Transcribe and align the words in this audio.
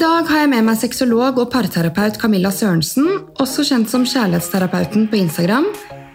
dag 0.00 0.28
har 0.30 0.44
jeg 0.44 0.48
med 0.48 0.64
meg 0.64 0.78
sexolog 0.80 1.38
og 1.42 1.50
parterapeut 1.52 2.16
Camilla 2.20 2.48
Sørensen, 2.54 3.08
også 3.42 3.66
kjent 3.68 3.90
som 3.92 4.06
Kjærlighetsterapeuten 4.08 5.08
på 5.10 5.18
Instagram. 5.18 5.66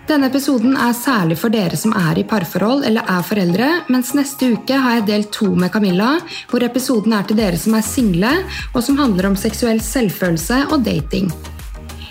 Denne 0.10 0.30
episoden 0.32 0.74
er 0.78 0.94
særlig 0.98 1.38
for 1.38 1.54
dere 1.54 1.78
som 1.78 1.94
er 1.98 2.18
i 2.18 2.24
parforhold 2.26 2.86
eller 2.88 3.06
er 3.10 3.26
foreldre, 3.26 3.68
mens 3.94 4.14
neste 4.18 4.50
uke 4.56 4.80
har 4.82 5.00
jeg 5.00 5.06
del 5.10 5.26
to 5.34 5.52
med 5.54 5.74
Camilla, 5.74 6.16
hvor 6.50 6.66
episoden 6.66 7.14
er 7.14 7.28
til 7.30 7.38
dere 7.38 7.60
som 7.62 7.78
er 7.78 7.86
single, 7.86 8.32
og 8.74 8.82
som 8.86 8.98
handler 9.02 9.30
om 9.30 9.38
seksuell 9.38 9.82
selvfølelse 9.86 10.64
og 10.72 10.82
dating. 10.86 11.30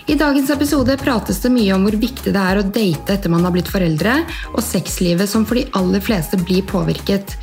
I 0.07 0.19
dagens 0.21 0.53
episode 0.55 0.95
prates 1.01 1.41
det 1.43 1.51
mye 1.55 1.75
om 1.75 1.89
hvor 1.89 1.97
viktig 1.99 2.35
det 2.37 2.45
er 2.53 2.61
å 2.61 2.69
date 2.69 3.17
etter 3.17 3.35
man 3.35 3.43
har 3.47 3.55
blitt 3.57 3.73
foreldre, 3.73 4.21
og 4.53 4.63
sexlivet 4.63 5.31
som 5.31 5.49
for 5.49 5.59
de 5.59 5.67
aller 5.81 6.07
fleste 6.07 6.39
blir 6.45 6.63
påvirket. 6.71 7.35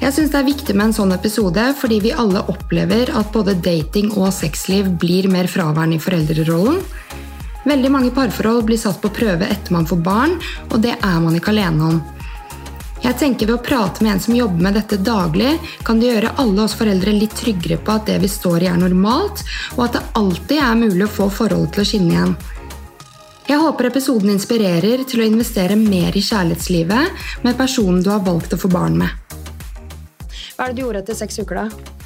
Jeg 0.00 0.12
syns 0.12 0.32
det 0.32 0.40
er 0.40 0.48
viktig 0.48 0.74
med 0.76 0.90
en 0.90 0.96
sånn 0.96 1.14
episode 1.16 1.62
fordi 1.78 2.00
vi 2.04 2.14
alle 2.14 2.42
opplever 2.52 3.12
at 3.16 3.32
både 3.34 3.56
dating 3.64 4.10
og 4.16 4.28
sexliv 4.34 4.90
blir 5.00 5.28
mer 5.32 5.48
fraværende 5.50 5.96
i 5.96 6.02
foreldrerollen. 6.02 6.82
Veldig 7.66 7.90
mange 7.90 8.12
parforhold 8.14 8.66
blir 8.68 8.78
satt 8.78 9.00
på 9.02 9.10
prøve 9.10 9.48
etter 9.50 9.74
man 9.74 9.88
får 9.88 9.98
barn, 10.06 10.36
og 10.70 10.78
det 10.84 10.94
er 10.94 11.16
man 11.22 11.34
ikke 11.34 11.50
alene 11.54 11.88
om. 11.88 12.04
Jeg 13.02 13.18
tenker 13.20 13.48
Ved 13.48 13.58
å 13.58 13.62
prate 13.62 14.02
med 14.02 14.14
en 14.14 14.22
som 14.22 14.34
jobber 14.34 14.62
med 14.66 14.76
dette 14.78 14.98
daglig, 15.02 15.52
kan 15.86 16.00
det 16.00 16.12
gjøre 16.12 16.34
alle 16.42 16.64
oss 16.64 16.76
foreldre 16.78 17.14
litt 17.14 17.34
tryggere 17.38 17.78
på 17.82 17.96
at 17.96 18.06
det 18.08 18.20
vi 18.22 18.30
står 18.30 18.64
i, 18.64 18.70
er 18.70 18.80
normalt, 18.80 19.42
og 19.76 19.84
at 19.86 19.98
det 19.98 20.04
alltid 20.20 20.62
er 20.62 20.80
mulig 20.80 21.04
å 21.06 21.14
få 21.18 21.28
forholdet 21.42 21.76
til 21.76 21.84
å 21.84 21.88
skinne 21.90 22.14
igjen. 22.14 22.36
Jeg 23.46 23.62
håper 23.62 23.90
episoden 23.92 24.32
inspirerer 24.32 25.04
til 25.06 25.22
å 25.22 25.28
investere 25.28 25.76
mer 25.78 26.16
i 26.18 26.24
kjærlighetslivet 26.24 27.44
med 27.46 27.58
personen 27.58 28.02
du 28.02 28.10
har 28.10 28.24
valgt 28.26 28.56
å 28.56 28.58
få 28.58 28.70
barn 28.72 28.98
med. 29.04 29.25
Hva 30.56 30.64
er 30.64 30.72
det 30.72 30.78
du 30.78 30.86
gjorde 30.86 31.00
etter 31.04 31.16
seks 31.18 31.36
uker, 31.36 31.58
da? 31.66 31.96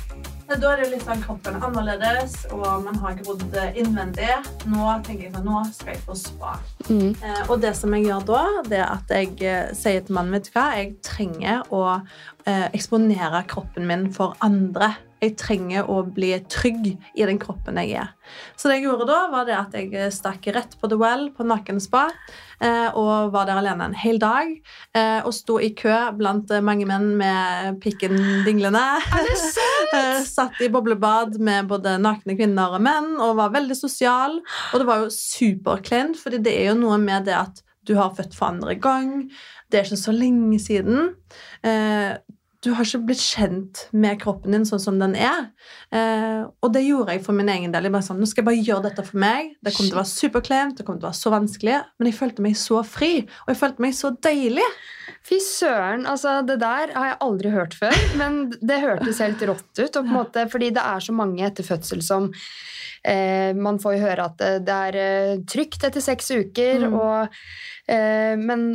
Da 0.50 0.72
er 0.72 0.80
det 0.80 0.88
litt 0.90 1.04
sånn 1.06 1.20
kroppen 1.22 1.60
annerledes, 1.62 2.32
og 2.50 2.64
man 2.82 2.96
har 2.98 3.14
grodd 3.20 3.44
innvendig. 3.78 4.32
Nå 4.66 4.88
tenker 5.06 5.28
jeg 5.28 5.34
sånn, 5.36 5.46
nå 5.46 5.60
skal 5.70 5.92
jeg 5.92 6.00
få 6.02 6.16
spa. 6.18 6.56
Mm. 6.88 7.12
Eh, 7.14 7.44
og 7.46 7.60
det 7.62 7.70
som 7.78 7.94
jeg 7.94 8.08
gjør 8.08 8.24
da, 8.26 8.40
det 8.66 8.80
er 8.80 8.88
at 8.88 9.14
jeg 9.14 9.36
eh, 9.46 9.70
sier 9.78 10.02
til 10.02 10.18
mannen 10.18 10.34
vet 10.34 10.48
du 10.48 10.56
hva, 10.56 10.64
jeg 10.80 10.96
trenger 11.06 11.62
å 11.70 11.84
eh, 11.94 12.66
eksponere 12.72 13.44
kroppen 13.54 13.86
min 13.86 14.08
for 14.16 14.34
andre 14.42 14.96
jeg 15.20 15.36
trenger 15.40 15.88
å 15.90 16.00
bli 16.08 16.32
trygg 16.48 16.86
i 16.90 17.26
den 17.28 17.40
kroppen 17.40 17.78
jeg 17.82 17.98
er. 18.02 18.12
Så 18.56 18.70
det 18.70 18.78
jeg 18.78 18.88
gjorde 18.88 19.08
da, 19.10 19.20
var 19.32 19.48
det 19.48 19.56
at 19.58 19.76
jeg 19.76 20.12
stakk 20.16 20.48
rett 20.54 20.76
på 20.80 20.88
The 20.90 20.98
Well 21.00 21.28
på 21.36 21.44
Nakenspa 21.46 22.06
eh, 22.08 22.16
og 22.94 23.32
var 23.34 23.46
der 23.48 23.60
alene 23.60 23.88
en 23.88 23.96
hel 23.96 24.20
dag. 24.20 24.50
Eh, 24.96 25.20
og 25.24 25.32
sto 25.34 25.58
i 25.62 25.72
kø 25.76 25.94
blant 26.18 26.50
mange 26.66 26.86
menn 26.88 27.14
med 27.20 27.80
pikken 27.82 28.16
dinglende. 28.46 28.84
Er 29.10 29.28
det 29.28 29.38
sant? 29.40 29.66
Eh, 29.90 30.20
satt 30.22 30.60
i 30.62 30.68
boblebad 30.70 31.40
med 31.42 31.66
både 31.66 31.96
nakne 31.98 32.36
kvinner 32.38 32.76
og 32.76 32.82
menn 32.84 33.16
og 33.18 33.32
var 33.40 33.50
veldig 33.56 33.74
sosial. 33.74 34.36
Og 34.70 34.78
det 34.78 34.86
var 34.86 35.00
jo 35.02 35.08
superkleint, 35.10 36.20
for 36.20 36.36
det 36.36 36.52
er 36.52 36.68
jo 36.70 36.76
noe 36.78 36.98
med 37.02 37.26
det 37.26 37.34
at 37.34 37.58
du 37.88 37.96
har 37.98 38.12
født 38.14 38.36
for 38.38 38.52
andre 38.52 38.76
gang. 38.78 39.26
Det 39.66 39.80
er 39.80 39.88
ikke 39.88 39.98
så 39.98 40.14
lenge 40.14 40.60
siden 40.62 41.10
du 42.60 42.74
har 42.76 42.84
ikke 42.84 43.06
blitt 43.08 43.22
kjent 43.24 43.86
med 43.96 44.18
kroppen 44.20 44.52
din 44.52 44.66
sånn 44.68 44.82
som 44.82 44.98
den 45.00 45.14
er. 45.16 45.46
Eh, 45.96 46.42
og 46.44 46.72
det 46.74 46.82
gjorde 46.84 47.14
jeg 47.14 47.22
for 47.24 47.36
min 47.36 47.48
egen 47.48 47.72
del. 47.72 47.88
Jeg 47.88 47.94
bare 47.94 48.04
sånn, 48.04 48.20
nå 48.20 48.28
skal 48.28 48.42
jeg 48.42 48.48
bare 48.50 48.64
gjøre 48.66 48.84
dette 48.90 49.04
for 49.06 49.20
meg. 49.22 49.54
Det 49.64 49.72
kommer 49.72 49.88
til 49.88 49.96
å 49.96 50.00
være 50.02 50.12
superklemt, 50.12 50.76
det 50.76 50.84
kommer 50.84 51.00
til 51.00 51.08
å 51.08 51.10
være 51.10 51.20
så 51.22 51.32
vanskelig, 51.32 51.78
men 51.96 52.10
jeg 52.10 52.18
følte 52.18 52.44
meg 52.44 52.58
så 52.60 52.82
fri, 52.84 53.12
og 53.46 53.54
jeg 53.54 53.60
følte 53.62 53.86
meg 53.86 53.96
så 53.96 54.12
deilig. 54.28 54.66
Fy 55.30 55.40
søren, 55.44 56.04
altså 56.08 56.38
det 56.48 56.58
der 56.60 56.92
har 56.96 57.10
jeg 57.10 57.18
aldri 57.30 57.54
hørt 57.56 57.78
før, 57.80 57.96
men 58.20 58.42
det 58.60 58.82
hørtes 58.84 59.24
helt 59.24 59.48
rått 59.48 59.72
ut. 59.80 59.88
Og 59.88 59.96
på 59.96 60.04
en 60.04 60.14
måte, 60.18 60.46
fordi 60.52 60.70
det 60.76 60.84
er 60.84 61.08
så 61.08 61.16
mange 61.16 61.48
etter 61.48 61.64
fødsel 61.64 62.04
som 62.04 62.28
eh, 63.08 63.56
Man 63.56 63.80
får 63.80 63.96
jo 63.96 64.04
høre 64.04 64.28
at 64.28 64.36
det, 64.40 64.54
det 64.68 64.78
er 64.90 65.02
eh, 65.06 65.34
trygt 65.48 65.88
etter 65.88 66.04
seks 66.04 66.28
uker, 66.36 66.88
mm. 66.90 67.00
og, 67.00 67.42
eh, 67.88 68.36
men 68.36 68.68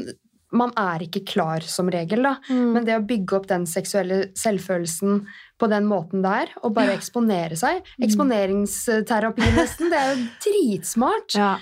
man 0.57 0.73
er 0.79 1.05
ikke 1.05 1.23
klar 1.27 1.66
som 1.67 1.89
regel, 1.91 2.25
da. 2.25 2.35
Mm. 2.49 2.66
Men 2.75 2.88
det 2.88 2.97
å 2.97 3.05
bygge 3.05 3.38
opp 3.38 3.47
den 3.51 3.67
seksuelle 3.69 4.29
selvfølelsen 4.39 5.23
på 5.61 5.69
den 5.71 5.88
måten 5.89 6.25
der, 6.25 6.51
og 6.63 6.75
bare 6.75 6.93
ja. 6.93 6.99
eksponere 6.99 7.57
seg 7.59 7.81
mm. 7.83 8.05
Eksponeringsterapi, 8.07 9.49
nesten. 9.55 9.91
Det 9.94 10.01
er 10.01 10.11
jo 10.13 10.27
dritsmart. 10.47 11.38
Ja. 11.38 11.55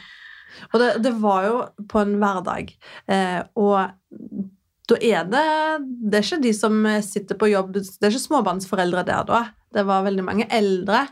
Og 0.71 0.81
det, 0.81 0.89
det, 1.05 1.13
var 1.21 1.47
jo 1.47 1.61
på 1.89 2.03
en 2.03 2.17
hverdag. 2.21 2.73
Eh, 3.09 3.39
og 3.57 3.79
da 4.91 4.97
er 4.99 5.23
det 5.31 5.43
Det 6.11 6.19
er 6.19 6.25
ikke 6.25 6.43
de 6.43 6.51
som 6.53 6.73
sitter 7.01 7.37
på 7.39 7.47
jobb 7.47 7.69
Det 7.77 8.03
er 8.03 8.11
ikke 8.11 8.25
småbarnsforeldre 8.27 9.05
der 9.07 9.23
da. 9.29 9.39
Det 9.73 9.85
var 9.87 10.03
veldig 10.05 10.25
mange 10.25 10.45
eldre. 10.53 11.07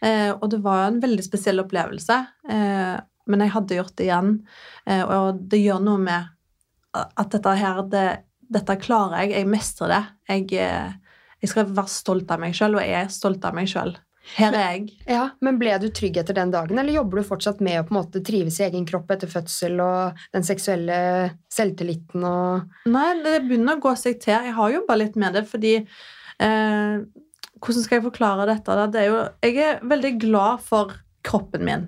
Eh, 0.00 0.30
og 0.32 0.48
det 0.52 0.62
var 0.64 0.86
en 0.86 1.02
veldig 1.02 1.24
spesiell 1.26 1.60
opplevelse. 1.60 2.16
Eh, 2.48 2.96
men 3.26 3.42
jeg 3.42 3.52
hadde 3.52 3.78
gjort 3.80 3.96
det 3.98 4.06
igjen. 4.08 4.32
Eh, 4.86 5.02
og 5.02 5.42
det 5.50 5.60
gjør 5.60 5.82
noe 5.84 6.00
med 6.00 6.32
at 7.04 7.34
dette 7.34 7.58
her 7.60 7.82
det, 7.92 8.06
Dette 8.46 8.76
klarer 8.78 9.24
jeg. 9.24 9.32
Jeg 9.40 9.50
mestrer 9.50 9.90
det. 9.90 10.02
Jeg, 10.30 10.44
eh, 10.62 11.22
jeg 11.42 11.50
skal 11.50 11.70
være 11.74 11.90
stolt 11.90 12.30
av 12.30 12.38
meg 12.38 12.54
sjøl, 12.54 12.76
og 12.78 12.84
jeg 12.84 12.94
er 13.00 13.08
stolt 13.10 13.42
av 13.48 13.56
meg 13.56 13.66
sjøl. 13.70 13.96
Her 14.34 14.54
er 14.54 14.64
jeg. 14.74 14.86
Ja, 15.06 15.24
Men 15.44 15.58
ble 15.60 15.74
du 15.82 15.86
trygg 15.94 16.18
etter 16.18 16.34
den 16.34 16.50
dagen, 16.54 16.78
eller 16.78 16.94
jobber 16.94 17.20
du 17.20 17.28
fortsatt 17.28 17.60
med 17.62 17.78
å 17.78 17.84
på 17.86 17.94
en 17.94 17.98
måte 18.00 18.22
trives 18.26 18.58
i 18.58 18.66
egen 18.66 18.86
kropp 18.88 19.10
etter 19.14 19.30
fødsel 19.30 19.78
og 19.82 20.22
den 20.34 20.46
seksuelle 20.46 20.98
selvtilliten 21.52 22.26
og 22.26 22.90
Nei, 22.90 23.08
det 23.22 23.36
begynner 23.46 23.78
å 23.78 23.84
gå 23.84 23.94
seg 23.98 24.18
til. 24.22 24.34
Jeg 24.48 24.56
har 24.56 24.74
jobba 24.74 24.98
litt 24.98 25.18
med 25.20 25.38
det, 25.38 25.46
fordi 25.50 25.76
eh, 25.78 26.96
Hvordan 27.56 27.84
skal 27.86 27.96
jeg 27.96 28.04
forklare 28.04 28.48
dette? 28.50 28.74
Det 28.92 29.00
er 29.00 29.06
jo, 29.08 29.20
jeg 29.46 29.62
er 29.64 29.78
veldig 29.88 30.10
glad 30.26 30.64
for 30.66 30.92
kroppen 31.26 31.64
min. 31.66 31.86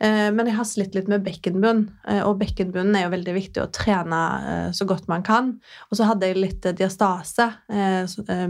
Eh, 0.00 0.28
men 0.32 0.48
jeg 0.48 0.56
har 0.56 0.66
slitt 0.68 0.94
litt 0.96 1.08
med 1.10 1.24
bekkenbunn, 1.24 1.82
eh, 2.08 2.22
og 2.24 2.38
bekkenbunnen 2.40 2.96
er 2.96 3.04
jo 3.04 3.12
veldig 3.12 3.34
viktig 3.36 3.62
å 3.62 3.68
trene 3.74 4.20
eh, 4.50 4.68
så 4.76 4.86
godt 4.88 5.08
man 5.10 5.24
kan. 5.26 5.50
Og 5.90 5.98
så 5.98 6.06
hadde 6.08 6.30
jeg 6.30 6.38
litt 6.40 6.68
diastase, 6.78 7.48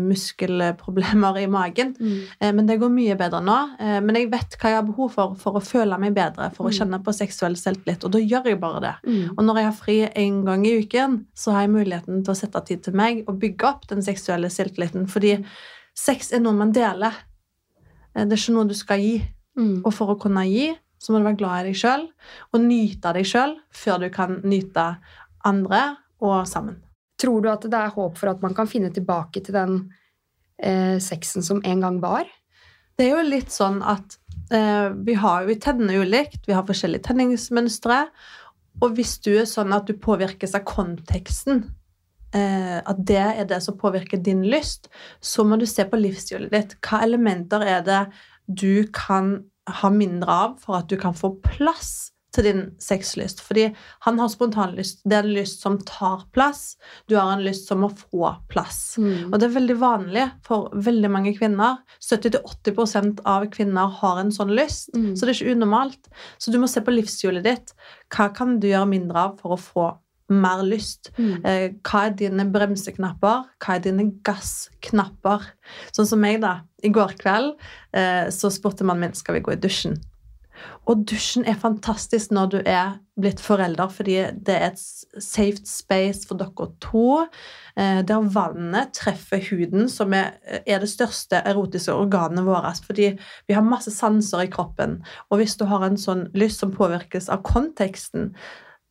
muskelproblemer 0.01 1.41
i 1.41 1.47
magen. 1.51 1.93
Mm. 1.99 2.53
Men 2.57 2.69
det 2.69 2.79
går 2.81 2.93
mye 2.93 3.17
bedre 3.19 3.41
nå. 3.45 3.57
Men 3.81 4.17
jeg 4.17 4.29
vet 4.33 4.57
hva 4.61 4.73
jeg 4.73 4.79
har 4.79 4.87
behov 4.87 5.13
for 5.15 5.35
for 5.41 5.59
å 5.59 5.63
føle 5.65 5.99
meg 6.01 6.15
bedre, 6.17 6.51
for 6.55 6.69
å 6.69 6.73
mm. 6.73 6.77
kjenne 6.79 7.01
på 7.05 7.15
seksuell 7.17 7.57
selvtillit, 7.59 8.05
og 8.07 8.15
da 8.15 8.21
gjør 8.23 8.51
jeg 8.51 8.61
bare 8.63 8.83
det. 8.85 8.95
Mm. 9.07 9.35
Og 9.37 9.43
når 9.47 9.61
jeg 9.61 9.69
har 9.69 9.77
fri 9.79 9.97
en 10.25 10.39
gang 10.47 10.67
i 10.69 10.77
uken, 10.83 11.19
så 11.37 11.55
har 11.55 11.67
jeg 11.67 11.75
muligheten 11.75 12.23
til 12.25 12.35
å 12.35 12.39
sette 12.39 12.63
tid 12.69 12.85
til 12.87 12.97
meg 12.99 13.25
og 13.27 13.41
bygge 13.43 13.69
opp 13.69 13.89
den 13.91 14.05
seksuelle 14.05 14.51
selvtilliten, 14.53 15.09
fordi 15.11 15.37
sex 15.97 16.33
er 16.37 16.45
noe 16.45 16.57
man 16.57 16.75
deler. 16.77 17.17
Det 18.15 18.27
er 18.27 18.41
ikke 18.41 18.57
noe 18.57 18.71
du 18.71 18.77
skal 18.79 19.03
gi. 19.03 19.19
Mm. 19.59 19.81
Og 19.85 19.93
for 19.95 20.13
å 20.13 20.19
kunne 20.21 20.45
gi, 20.49 20.71
så 21.01 21.13
må 21.13 21.21
du 21.21 21.27
være 21.29 21.41
glad 21.41 21.63
i 21.63 21.71
deg 21.71 21.81
sjøl 21.81 22.07
og 22.53 22.63
nyte 22.65 23.15
deg 23.17 23.29
sjøl 23.29 23.57
før 23.73 24.05
du 24.05 24.11
kan 24.13 24.39
nyte 24.45 24.87
andre 25.49 25.83
og 26.21 26.45
sammen. 26.49 26.77
Tror 27.21 27.41
du 27.45 27.49
at 27.53 27.65
det 27.65 27.77
er 27.77 27.95
håp 27.95 28.21
for 28.21 28.33
at 28.33 28.45
man 28.45 28.55
kan 28.57 28.69
finne 28.69 28.93
tilbake 28.93 29.43
til 29.45 29.57
den 29.57 29.79
eh, 30.61 31.01
sexen 31.01 31.45
som 31.45 31.63
en 31.65 31.85
gang 31.85 32.01
var? 32.05 32.29
Det 32.97 33.07
er 33.07 33.17
jo 33.17 33.25
litt 33.33 33.53
sånn 33.53 33.81
at 33.81 34.19
eh, 34.53 34.93
vi, 34.93 35.17
har, 35.17 35.49
vi 35.49 35.57
tenner 35.61 36.03
ulikt, 36.05 36.45
vi 36.49 36.57
har 36.57 36.67
forskjellige 36.69 37.09
tenningsmønstre. 37.09 38.03
Og 38.85 38.97
hvis 38.97 39.17
du 39.25 39.33
er 39.39 39.49
sånn 39.49 39.73
at 39.77 39.89
du 39.89 39.97
påvirkes 40.01 40.53
av 40.57 40.67
konteksten, 40.69 41.63
eh, 42.37 42.77
at 42.81 43.01
det 43.09 43.23
er 43.25 43.49
det 43.49 43.63
som 43.65 43.79
påvirker 43.81 44.21
din 44.25 44.45
lyst, 44.53 44.91
så 45.21 45.45
må 45.49 45.57
du 45.61 45.65
se 45.69 45.85
på 45.89 46.01
livsstilen 46.01 46.53
ditt. 46.53 46.77
Hva 46.85 47.01
elementer 47.09 47.65
er 47.65 47.85
det 47.89 48.03
du 48.47 48.85
kan 48.93 49.39
ha 49.69 49.91
mindre 49.93 50.41
av 50.47 50.57
for 50.63 50.81
at 50.81 50.89
du 50.91 50.97
kan 51.01 51.17
få 51.17 51.35
plass 51.45 52.11
til 52.35 52.47
din 52.47 52.61
sexlyst. 52.83 53.41
Fordi 53.43 53.69
han 54.07 54.19
har 54.23 54.31
spontanlyst. 54.31 55.03
Det 55.05 55.17
er 55.19 55.27
en 55.27 55.35
lyst 55.35 55.65
som 55.65 55.79
tar 55.87 56.27
plass. 56.35 56.77
Du 57.11 57.17
har 57.19 57.33
en 57.33 57.45
lyst 57.45 57.69
som 57.69 57.83
må 57.83 57.91
få 57.91 58.33
plass. 58.53 58.99
Mm. 58.99 59.33
Og 59.33 59.39
det 59.39 59.49
er 59.49 59.57
veldig 59.57 59.79
vanlig 59.81 60.27
for 60.47 60.71
veldig 60.75 61.11
mange 61.11 61.35
kvinner. 61.39 61.81
70-80% 62.07 63.25
av 63.29 63.49
kvinner 63.55 63.91
har 64.01 64.23
en 64.23 64.31
sånn 64.35 64.55
lyst, 64.55 64.93
mm. 64.95 65.15
så 65.17 65.27
det 65.27 65.35
er 65.35 65.41
ikke 65.41 65.57
unormalt. 65.59 66.13
Så 66.39 66.55
du 66.55 66.61
må 66.63 66.71
se 66.71 66.85
på 66.85 66.95
livshjulet 66.95 67.47
ditt. 67.47 67.75
Hva 68.15 68.31
kan 68.37 68.59
du 68.63 68.71
gjøre 68.71 68.93
mindre 68.95 69.27
av 69.27 69.43
for 69.43 69.57
å 69.57 69.61
få 69.61 69.91
mer 70.31 70.63
lyst. 70.63 71.11
Mm. 71.19 71.45
Eh, 71.45 71.65
hva 71.83 72.05
er 72.07 72.17
dine 72.19 72.47
bremseknapper? 72.55 73.49
Hva 73.61 73.77
er 73.77 73.85
dine 73.85 74.07
gassknapper? 74.27 75.49
Sånn 75.91 76.09
som 76.09 76.23
meg, 76.23 76.41
da. 76.45 76.61
I 76.83 76.93
går 76.95 77.17
kveld 77.21 77.53
eh, 77.97 78.29
så 78.35 78.51
spurte 78.53 78.87
mannen 78.87 79.11
min 79.11 79.19
skal 79.19 79.39
vi 79.39 79.45
gå 79.45 79.55
i 79.55 79.61
dusjen. 79.61 79.99
Og 80.89 81.05
dusjen 81.09 81.45
er 81.49 81.59
fantastisk 81.61 82.33
når 82.35 82.51
du 82.53 82.57
er 82.69 82.97
blitt 83.21 83.41
forelder, 83.41 83.89
fordi 83.93 84.17
det 84.47 84.55
er 84.57 84.73
et 84.73 84.83
safe 85.23 85.61
space 85.69 86.27
for 86.29 86.41
dere 86.41 86.69
to. 86.83 87.27
Eh, 87.77 88.01
der 88.07 88.31
vannet 88.35 88.95
treffer 88.97 89.43
huden, 89.51 89.89
som 89.93 90.15
er, 90.17 90.35
er 90.67 90.81
det 90.83 90.91
største 90.91 91.43
erotiske 91.47 91.95
organet 91.95 92.47
vårt. 92.49 92.83
Fordi 92.87 93.13
vi 93.49 93.57
har 93.57 93.67
masse 93.67 93.93
sanser 93.95 94.47
i 94.47 94.51
kroppen. 94.53 95.01
Og 95.31 95.41
hvis 95.41 95.57
du 95.61 95.67
har 95.71 95.87
en 95.87 96.01
sånn 96.01 96.29
lyst 96.35 96.65
som 96.65 96.75
påvirkes 96.75 97.31
av 97.31 97.45
konteksten, 97.47 98.35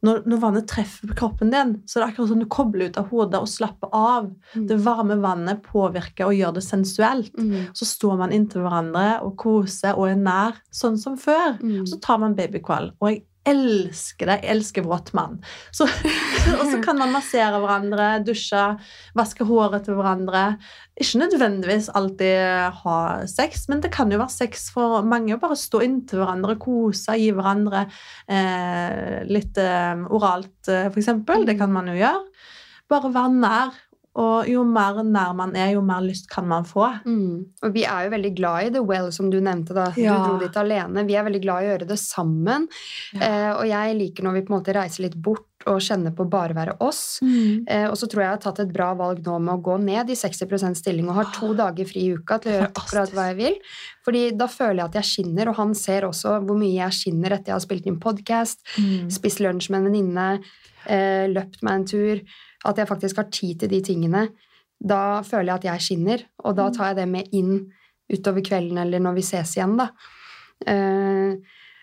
når, 0.06 0.22
når 0.32 0.40
vannet 0.40 0.68
treffer 0.70 1.12
kroppen 1.18 1.52
din, 1.52 1.74
så 1.84 1.98
er 1.98 2.04
det 2.04 2.08
akkurat 2.14 2.32
som 2.32 2.40
du 2.40 2.48
kobler 2.52 2.88
ut 2.88 3.00
av 3.02 3.10
hodet 3.12 3.42
og 3.44 3.50
slapper 3.52 3.92
av. 3.96 4.30
Mm. 4.54 4.68
Det 4.70 4.78
varme 4.86 5.18
vannet 5.20 5.64
påvirker 5.66 6.30
og 6.30 6.38
gjør 6.38 6.54
det 6.56 6.64
sensuelt. 6.64 7.34
Mm. 7.36 7.72
Så 7.76 7.88
står 7.90 8.16
man 8.22 8.36
inntil 8.36 8.64
hverandre 8.64 9.20
og 9.26 9.36
koser 9.42 10.00
og 10.00 10.08
er 10.12 10.22
nær, 10.22 10.62
sånn 10.72 10.96
som 11.02 11.18
før. 11.20 11.58
Mm. 11.60 11.84
Så 11.90 12.00
tar 12.04 12.22
man 12.24 12.38
babykvall. 12.38 12.94
Og 13.02 13.12
jeg 13.12 13.26
elsker 13.48 14.30
det. 14.30 14.38
Jeg 14.44 14.56
elsker 14.56 14.86
våt 14.86 15.12
mann. 15.18 15.38
Så, 15.72 15.88
og 16.60 16.66
så 16.68 16.80
kan 16.84 17.00
man 17.00 17.14
massere 17.14 17.60
hverandre, 17.62 18.10
dusje, 18.26 18.64
vaske 19.18 19.48
håret 19.48 19.88
til 19.88 19.98
hverandre. 20.00 20.44
Ikke 21.00 21.22
nødvendigvis 21.24 21.90
alltid 21.96 22.80
ha 22.82 22.98
sex, 23.32 23.68
men 23.72 23.84
det 23.84 23.94
kan 23.96 24.12
jo 24.12 24.20
være 24.22 24.36
sex 24.36 24.70
for 24.76 25.00
mange 25.08 25.40
bare 25.40 25.58
stå 25.60 25.84
inntil 25.86 26.24
hverandre, 26.24 26.58
kose, 26.62 27.16
gi 27.20 27.32
hverandre 27.36 27.86
eh, 28.28 29.22
litt 29.30 29.60
eh, 29.62 30.08
oralt, 30.10 30.62
eh, 30.68 30.90
eksempel. 30.92 31.48
Det 31.48 31.60
kan 31.60 31.72
man 31.74 31.92
jo 31.92 32.00
gjøre. 32.00 32.26
Bare 32.90 33.14
være 33.14 33.38
nær. 33.38 33.78
Og 34.16 34.48
jo 34.50 34.64
mer 34.66 35.04
nær 35.06 35.36
man 35.38 35.54
er, 35.56 35.74
jo 35.76 35.82
mer 35.86 36.02
lyst 36.02 36.28
kan 36.30 36.48
man 36.50 36.64
få. 36.66 36.88
Mm. 37.06 37.46
Og 37.64 37.74
vi 37.74 37.84
er 37.86 38.08
jo 38.08 38.10
veldig 38.16 38.32
glad 38.36 38.66
i 38.66 38.72
The 38.74 38.82
Well, 38.84 39.12
som 39.12 39.30
du 39.30 39.38
nevnte. 39.40 39.74
da. 39.78 39.92
Ja. 39.96 40.18
Du 40.18 40.32
dro 40.32 40.40
dit 40.42 40.58
alene. 40.58 41.06
Vi 41.08 41.14
er 41.16 41.24
veldig 41.24 41.42
glad 41.44 41.62
i 41.64 41.68
å 41.68 41.72
gjøre 41.78 41.88
det 41.88 42.00
sammen. 42.02 42.66
Ja. 43.14 43.20
Eh, 43.22 43.52
og 43.60 43.68
jeg 43.70 43.96
liker 44.00 44.24
når 44.26 44.34
vi 44.34 44.42
på 44.42 44.54
en 44.54 44.58
måte 44.60 44.74
reiser 44.76 45.04
litt 45.06 45.16
bort 45.16 45.46
og 45.68 45.78
kjenner 45.84 46.12
på 46.16 46.26
bare 46.30 46.56
være 46.56 46.74
oss. 46.82 47.20
Eh, 47.22 47.86
og 47.90 47.96
så 48.00 48.08
tror 48.10 48.24
jeg 48.24 48.28
jeg 48.30 48.34
har 48.38 48.44
tatt 48.48 48.60
et 48.64 48.74
bra 48.74 48.94
valg 48.98 49.22
nå 49.24 49.38
med 49.44 49.54
å 49.54 49.62
gå 49.62 49.78
ned 49.84 50.10
i 50.10 50.16
60% 50.18 50.76
stilling 50.80 51.08
og 51.12 51.16
har 51.20 51.32
to 51.36 51.54
dager 51.54 51.86
fri 51.86 52.08
i 52.10 52.14
uka 52.18 52.40
til 52.42 52.52
å 52.52 52.58
gjøre 52.58 52.72
akkurat 52.82 53.14
hva 53.16 53.28
jeg 53.30 53.38
vil. 53.44 53.58
Fordi 54.08 54.26
da 54.40 54.48
føler 54.48 54.82
jeg 54.82 54.90
at 54.90 55.00
jeg 55.04 55.10
skinner, 55.14 55.50
og 55.54 55.56
han 55.62 55.74
ser 55.76 56.08
også 56.10 56.40
hvor 56.48 56.58
mye 56.58 56.80
jeg 56.80 56.98
skinner 56.98 57.36
etter 57.38 57.52
jeg 57.54 57.60
har 57.60 57.66
spilt 57.68 57.86
inn 57.92 58.00
podkast, 58.02 58.64
Mm. 58.80 59.10
spist 59.12 59.40
lunsj 59.44 59.70
med 59.70 59.80
en 59.84 59.90
venninne, 59.92 60.28
eh, 60.88 61.28
løpt 61.30 61.62
meg 61.62 61.74
en 61.74 61.86
tur. 61.86 62.22
At 62.66 62.78
jeg 62.78 62.88
faktisk 62.88 63.16
har 63.22 63.30
tid 63.32 63.60
til 63.60 63.70
de 63.70 63.82
tingene. 63.82 64.28
Da 64.82 65.22
føler 65.28 65.46
jeg 65.54 65.56
at 65.56 65.64
jeg 65.74 65.82
skinner, 65.82 66.24
og 66.44 66.56
da 66.56 66.70
tar 66.72 66.88
jeg 66.94 66.96
det 67.02 67.08
med 67.08 67.28
inn 67.36 67.72
utover 68.12 68.42
kvelden 68.42 68.78
eller 68.82 69.00
når 69.00 69.14
vi 69.16 69.22
ses 69.22 69.56
igjen, 69.58 69.78
da. 69.78 69.90
Eh, 70.68 71.36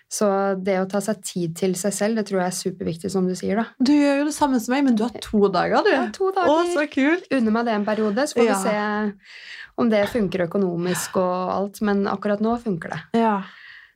så 0.09 0.29
det 0.63 0.77
å 0.79 0.87
ta 0.89 1.01
seg 1.03 1.21
tid 1.27 1.55
til 1.59 1.75
seg 1.79 1.93
selv, 1.95 2.17
det 2.21 2.27
tror 2.29 2.41
jeg 2.45 2.53
er 2.53 2.57
superviktig, 2.61 3.11
som 3.11 3.27
du 3.27 3.35
sier, 3.35 3.57
da. 3.59 3.65
Du 3.83 3.91
gjør 3.93 4.21
jo 4.21 4.27
det 4.29 4.35
samme 4.37 4.61
som 4.63 4.75
meg, 4.77 4.85
men 4.87 4.95
du 4.99 5.03
har 5.03 5.15
to 5.25 5.49
dager, 5.53 5.83
du. 5.83 5.91
Ja, 5.91 6.05
to 6.15 6.29
Å, 6.31 6.35
dager. 6.37 6.73
så 6.77 6.85
kult! 6.93 7.27
Unner 7.35 7.57
meg 7.57 7.67
det 7.67 7.75
en 7.75 7.87
periode, 7.89 8.27
så 8.31 8.39
får 8.39 8.47
Ja. 8.47 8.59
vi 8.63 8.69
se 8.69 9.13
om 9.83 9.89
det 9.91 10.05
funker 10.09 10.47
økonomisk 10.49 11.17
og 11.17 11.51
alt. 11.57 11.81
Men 11.83 12.05
akkurat 12.07 12.41
nå 12.41 12.55
funker 12.63 12.91
det. 12.95 13.01
Ja, 13.15 13.43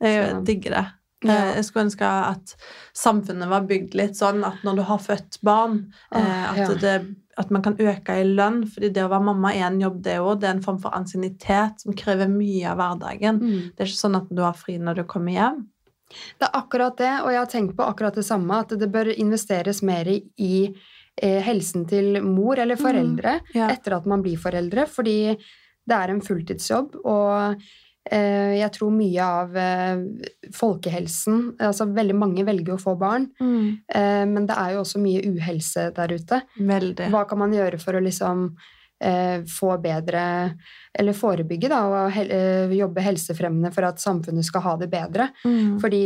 jeg 0.01 0.29
Så- 0.31 0.43
digger 0.45 0.71
det. 0.75 0.85
Ja. 1.23 1.33
Eh, 1.33 1.55
Jeg 1.57 1.65
skulle 1.67 1.85
ønske 1.85 2.07
at 2.07 2.55
samfunnet 2.97 3.49
var 3.49 3.61
bygd 3.69 3.93
litt 3.99 4.15
sånn 4.17 4.43
at 4.47 4.63
når 4.65 4.75
du 4.79 4.81
har 4.87 4.97
født 5.03 5.37
barn, 5.45 5.93
eh, 6.15 6.51
at, 6.51 6.57
ja. 6.57 6.67
det, 6.81 7.15
at 7.37 7.51
man 7.51 7.61
kan 7.61 7.75
øke 7.77 8.15
i 8.21 8.23
lønn. 8.25 8.63
fordi 8.67 8.89
det 8.93 9.03
å 9.05 9.09
være 9.11 9.27
mamma 9.29 9.53
er 9.53 9.67
en 9.67 9.79
jobb, 9.81 10.01
det 10.01 10.17
òg. 10.19 10.39
Det 10.41 10.49
er 10.49 10.55
en 10.57 10.63
form 10.65 10.79
for 10.81 10.91
ansiennitet 10.97 11.81
som 11.85 11.93
krever 11.93 12.27
mye 12.31 12.65
av 12.71 12.77
hverdagen. 12.81 13.37
Mm. 13.41 13.59
Det 13.75 13.79
er 13.85 13.91
ikke 13.91 14.01
sånn 14.05 14.17
at 14.17 14.29
du 14.33 14.41
har 14.41 14.53
fri 14.57 14.77
når 14.81 14.95
du 14.95 15.03
kommer 15.03 15.31
hjem. 15.31 15.61
Det 16.39 16.43
er 16.49 16.57
akkurat 16.59 16.97
det, 16.97 17.11
og 17.23 17.29
jeg 17.31 17.39
har 17.39 17.51
tenkt 17.53 17.77
på 17.77 17.85
akkurat 17.87 18.17
det 18.19 18.25
samme, 18.27 18.57
at 18.65 18.73
det 18.75 18.89
bør 18.91 19.13
investeres 19.15 19.81
mer 19.81 20.09
i, 20.11 20.17
i 20.43 20.73
eh, 21.21 21.39
helsen 21.45 21.85
til 21.87 22.17
mor 22.25 22.59
eller 22.59 22.75
foreldre 22.75 23.37
Ja. 23.55 23.69
etter 23.69 23.95
at 23.95 24.05
man 24.05 24.21
blir 24.25 24.35
foreldre, 24.41 24.87
fordi 24.91 25.37
det 25.87 25.95
er 25.95 26.09
en 26.11 26.19
fulltidsjobb, 26.21 26.97
og 27.05 27.61
jeg 28.01 28.73
tror 28.73 28.89
mye 28.95 29.25
av 29.25 29.57
eh, 29.61 29.99
folkehelsen 30.57 31.43
Altså 31.61 31.85
veldig 31.93 32.15
mange 32.17 32.45
velger 32.47 32.73
å 32.73 32.81
få 32.81 32.95
barn, 32.97 33.27
mm. 33.37 33.67
men 34.31 34.47
det 34.49 34.57
er 34.57 34.73
jo 34.73 34.81
også 34.81 35.01
mye 35.03 35.21
uhelse 35.29 35.83
der 35.93 36.15
ute. 36.17 36.39
Veldig. 36.57 37.11
Hva 37.13 37.21
kan 37.29 37.43
man 37.43 37.53
gjøre 37.53 37.77
for 37.83 37.99
å 37.99 38.01
liksom 38.01 38.47
eh, 39.01 39.43
få 39.59 39.77
bedre 39.81 40.23
Eller 40.93 41.13
forebygge, 41.17 41.69
da, 41.71 41.81
og 41.87 42.17
eh, 42.21 42.73
jobbe 42.75 43.03
helsefremmende 43.05 43.71
for 43.73 43.87
at 43.87 44.01
samfunnet 44.01 44.45
skal 44.45 44.65
ha 44.65 44.75
det 44.81 44.89
bedre? 44.91 45.29
Mm. 45.45 45.79
Fordi 45.81 46.03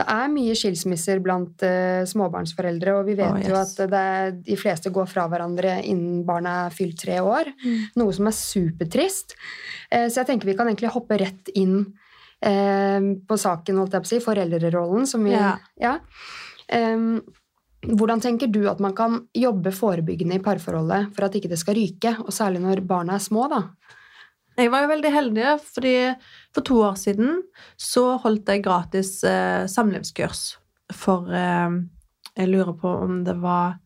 det 0.00 0.06
er 0.08 0.30
mye 0.32 0.54
skilsmisser 0.56 1.20
blant 1.24 1.62
uh, 1.66 2.02
småbarnsforeldre, 2.08 2.94
og 2.96 3.10
vi 3.10 3.16
vet 3.18 3.42
Å, 3.42 3.42
jo 3.44 3.58
at 3.60 3.74
det 3.92 4.04
er, 4.14 4.30
de 4.46 4.56
fleste 4.56 4.92
går 4.94 5.10
fra 5.10 5.26
hverandre 5.28 5.76
innen 5.84 6.22
barna 6.28 6.54
er 6.66 6.76
fylt 6.76 6.96
tre 7.02 7.18
år. 7.20 7.50
Mm. 7.60 7.82
Noe 8.00 8.14
som 8.16 8.30
er 8.30 8.36
supertrist. 8.38 9.36
Uh, 9.92 10.08
så 10.08 10.22
jeg 10.22 10.30
tenker 10.30 10.48
vi 10.48 10.56
kan 10.56 10.70
egentlig 10.70 10.94
hoppe 10.94 11.20
rett 11.20 11.52
inn 11.60 11.76
uh, 11.84 13.12
på 13.28 13.40
saken, 13.44 13.82
holdt 13.82 13.98
jeg 13.98 14.06
på 14.06 14.08
å 14.08 14.12
si, 14.14 14.24
foreldrerollen, 14.24 15.08
som 15.10 15.28
vi 15.28 15.36
Ja. 15.36 15.54
ja. 15.82 15.98
Um, 16.72 17.20
hvordan 17.82 18.22
tenker 18.22 18.48
du 18.48 18.62
at 18.70 18.78
man 18.80 18.94
kan 18.96 19.24
jobbe 19.34 19.72
forebyggende 19.74 20.38
i 20.38 20.42
parforholdet 20.44 21.10
for 21.16 21.26
at 21.26 21.36
ikke 21.36 21.50
det 21.50 21.58
skal 21.60 21.76
ryke, 21.76 22.14
og 22.22 22.32
særlig 22.32 22.62
når 22.64 22.80
barna 22.88 23.18
er 23.18 23.24
små, 23.24 23.48
da? 23.50 23.64
Jeg 24.58 24.68
var 24.72 24.84
jo 24.84 24.90
veldig 24.90 25.12
heldig, 25.14 25.46
fordi 25.64 25.94
for 26.52 26.66
to 26.66 26.80
år 26.84 26.98
siden 27.00 27.40
så 27.80 28.18
holdt 28.22 28.50
jeg 28.52 28.64
gratis 28.64 29.14
eh, 29.24 29.64
samlivskurs 29.70 30.42
for 30.92 31.30
eh, 31.32 31.80
Jeg 32.36 32.50
lurer 32.50 32.76
på 32.76 32.92
om 33.06 33.22
det 33.24 33.38
var 33.40 33.78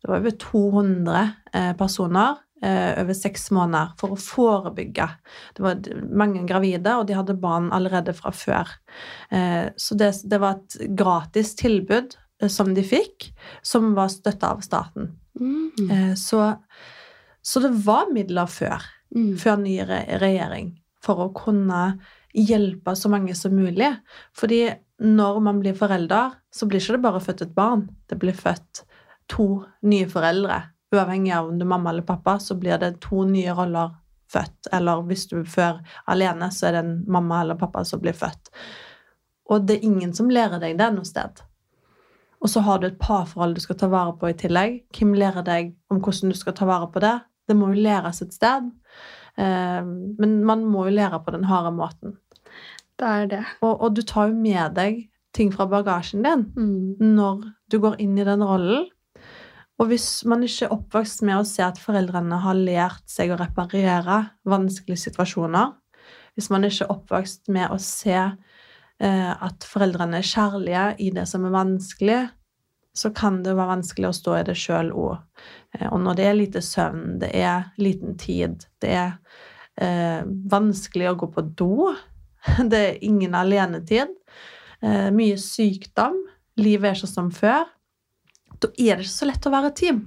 Det 0.00 0.08
var 0.08 0.20
over 0.20 0.36
200 0.40 1.22
eh, 1.52 1.72
personer 1.76 2.36
eh, 2.62 3.02
over 3.02 3.16
seks 3.16 3.50
måneder 3.50 3.94
for 4.00 4.14
å 4.14 4.20
forebygge. 4.20 5.08
Det 5.56 5.64
var 5.64 5.80
mange 6.06 6.44
gravide, 6.48 6.96
og 6.96 7.08
de 7.08 7.16
hadde 7.16 7.36
barn 7.40 7.72
allerede 7.74 8.14
fra 8.16 8.32
før. 8.32 8.70
Eh, 9.30 9.72
så 9.76 9.98
det, 9.98 10.12
det 10.24 10.40
var 10.40 10.60
et 10.60 10.78
gratis 10.96 11.54
tilbud 11.58 12.14
eh, 12.14 12.52
som 12.52 12.72
de 12.76 12.84
fikk, 12.86 13.32
som 13.66 13.94
var 13.98 14.12
støtta 14.14 14.54
av 14.54 14.62
staten. 14.64 15.16
Mm. 15.40 15.90
Eh, 15.90 16.12
så, 16.20 16.52
så 17.42 17.64
det 17.64 17.74
var 17.84 18.12
midler 18.14 18.46
før 18.52 18.84
Mm. 19.14 19.36
før 19.38 19.60
ny 19.62 19.78
re 19.86 20.00
regjering 20.20 20.72
for 21.04 21.22
å 21.22 21.32
kunne 21.36 21.98
hjelpe 22.36 22.96
så 22.98 23.08
mange 23.08 23.34
som 23.38 23.54
mulig. 23.54 23.92
Fordi 24.36 24.66
når 24.98 25.40
man 25.40 25.60
blir 25.60 25.76
forelder, 25.78 26.34
så 26.52 26.66
blir 26.66 26.82
ikke 26.82 26.96
det 26.96 27.04
bare 27.04 27.22
født 27.22 27.44
et 27.46 27.54
barn. 27.54 27.86
Det 28.10 28.18
blir 28.20 28.36
født 28.36 28.82
to 29.32 29.64
nye 29.86 30.08
foreldre. 30.10 30.62
Uavhengig 30.94 31.32
av 31.34 31.48
om 31.48 31.58
du 31.58 31.64
er 31.64 31.70
mamma 31.70 31.92
eller 31.92 32.06
pappa, 32.06 32.38
så 32.40 32.56
blir 32.58 32.78
det 32.82 32.96
to 33.04 33.24
nye 33.28 33.54
roller 33.56 33.94
født. 34.32 34.70
Eller 34.72 35.02
hvis 35.08 35.26
du 35.30 35.38
før 35.44 35.80
alene, 36.06 36.50
så 36.52 36.68
er 36.68 36.76
det 36.76 36.84
en 36.84 36.96
mamma 37.08 37.42
eller 37.42 37.58
pappa 37.60 37.84
som 37.84 38.02
blir 38.02 38.16
født. 38.16 38.50
Og 39.50 39.66
det 39.66 39.78
er 39.78 39.86
ingen 39.86 40.14
som 40.14 40.30
lærer 40.30 40.60
deg 40.62 40.78
det 40.78 40.90
noe 40.94 41.06
sted. 41.06 41.42
Og 42.42 42.50
så 42.52 42.60
har 42.66 42.80
du 42.80 42.88
et 42.88 42.98
parforhold 43.00 43.56
du 43.56 43.62
skal 43.62 43.78
ta 43.80 43.88
vare 43.90 44.12
på 44.18 44.30
i 44.30 44.36
tillegg. 44.38 44.82
Hvem 44.94 45.14
lærer 45.16 45.46
deg 45.46 45.72
om 45.90 46.02
hvordan 46.02 46.32
du 46.32 46.38
skal 46.38 46.56
ta 46.56 46.68
vare 46.68 46.90
på 46.92 47.02
det? 47.02 47.16
Det 47.48 47.56
må 47.56 47.72
jo 47.72 47.82
læres 47.86 48.22
et 48.22 48.32
sted. 48.34 48.70
Eh, 49.38 49.82
Men 50.18 50.44
man 50.44 50.64
må 50.64 50.86
jo 50.88 50.96
lære 50.96 51.22
på 51.24 51.30
den 51.34 51.44
harde 51.44 51.72
måten. 51.76 52.16
Det 52.98 53.06
er 53.06 53.26
det. 53.26 53.44
Og, 53.60 53.80
og 53.80 53.94
du 53.96 54.02
tar 54.02 54.28
jo 54.30 54.34
med 54.34 54.74
deg 54.74 55.08
ting 55.36 55.50
fra 55.52 55.66
bagasjen 55.68 56.22
din 56.24 56.46
Mm. 56.56 56.96
når 57.14 57.42
du 57.70 57.78
går 57.78 57.98
inn 58.00 58.16
i 58.18 58.24
den 58.24 58.42
rollen. 58.42 58.86
Og 59.78 59.88
hvis 59.90 60.24
man 60.24 60.42
ikke 60.42 60.64
er 60.64 60.72
oppvokst 60.72 61.20
med 61.22 61.36
å 61.36 61.44
se 61.44 61.62
at 61.62 61.76
foreldrene 61.78 62.38
har 62.40 62.54
lært 62.56 63.02
seg 63.12 63.30
å 63.30 63.36
reparere 63.36 64.30
vanskelige 64.48 64.96
situasjoner, 65.10 65.74
hvis 66.34 66.48
man 66.50 66.64
ikke 66.64 66.86
er 66.86 66.94
oppvokst 66.94 67.50
med 67.52 67.68
å 67.70 67.76
se 67.78 68.16
eh, 68.16 69.32
at 69.44 69.64
foreldrene 69.68 70.16
er 70.22 70.24
kjærlige 70.24 70.86
i 71.04 71.10
det 71.12 71.26
som 71.28 71.44
er 71.44 71.52
vanskelig, 71.52 72.22
så 72.96 73.10
kan 73.14 73.42
det 73.44 73.54
være 73.56 73.74
vanskelig 73.74 74.08
å 74.08 74.16
stå 74.16 74.36
i 74.38 74.44
det 74.48 74.56
sjøl 74.58 74.90
òg. 74.96 75.18
Og 75.90 75.98
når 76.00 76.16
det 76.18 76.26
er 76.26 76.38
lite 76.38 76.62
søvn, 76.64 77.18
det 77.20 77.30
er 77.36 77.68
liten 77.80 78.16
tid, 78.20 78.64
det 78.80 78.94
er 78.96 79.10
eh, 79.76 80.22
vanskelig 80.24 81.10
å 81.10 81.16
gå 81.20 81.28
på 81.34 81.44
do, 81.58 81.92
det 82.72 82.80
er 82.80 83.04
ingen 83.04 83.36
alenetid, 83.36 84.14
eh, 84.80 85.08
mye 85.12 85.36
sykdom, 85.40 86.16
livet 86.56 86.90
er 86.90 87.00
ikke 87.00 87.12
som 87.12 87.32
før, 87.34 87.68
da 88.56 88.70
er 88.72 88.96
det 88.96 89.04
ikke 89.04 89.12
så 89.12 89.28
lett 89.28 89.48
å 89.48 89.52
være 89.52 89.74
team. 89.76 90.06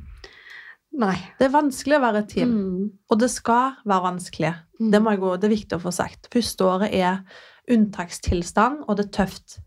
Nei. 0.98 1.16
Det 1.38 1.46
er 1.46 1.54
vanskelig 1.54 2.00
å 2.00 2.02
være 2.02 2.24
team, 2.32 2.50
Mm. 2.50 2.92
og 3.12 3.20
det 3.22 3.30
skal 3.30 3.76
være 3.86 4.06
vanskelig. 4.08 4.54
Mm. 4.80 4.90
Det, 4.92 5.02
gå, 5.22 5.36
det 5.38 5.48
er 5.48 5.54
viktig 5.54 5.78
å 5.78 5.84
få 5.84 5.92
sagt. 5.94 6.30
Første 6.34 6.66
året 6.66 6.94
er 6.98 7.22
unntakstilstand, 7.70 8.86
og 8.88 8.98
det 8.98 9.06
er 9.06 9.14
tøft 9.20 9.60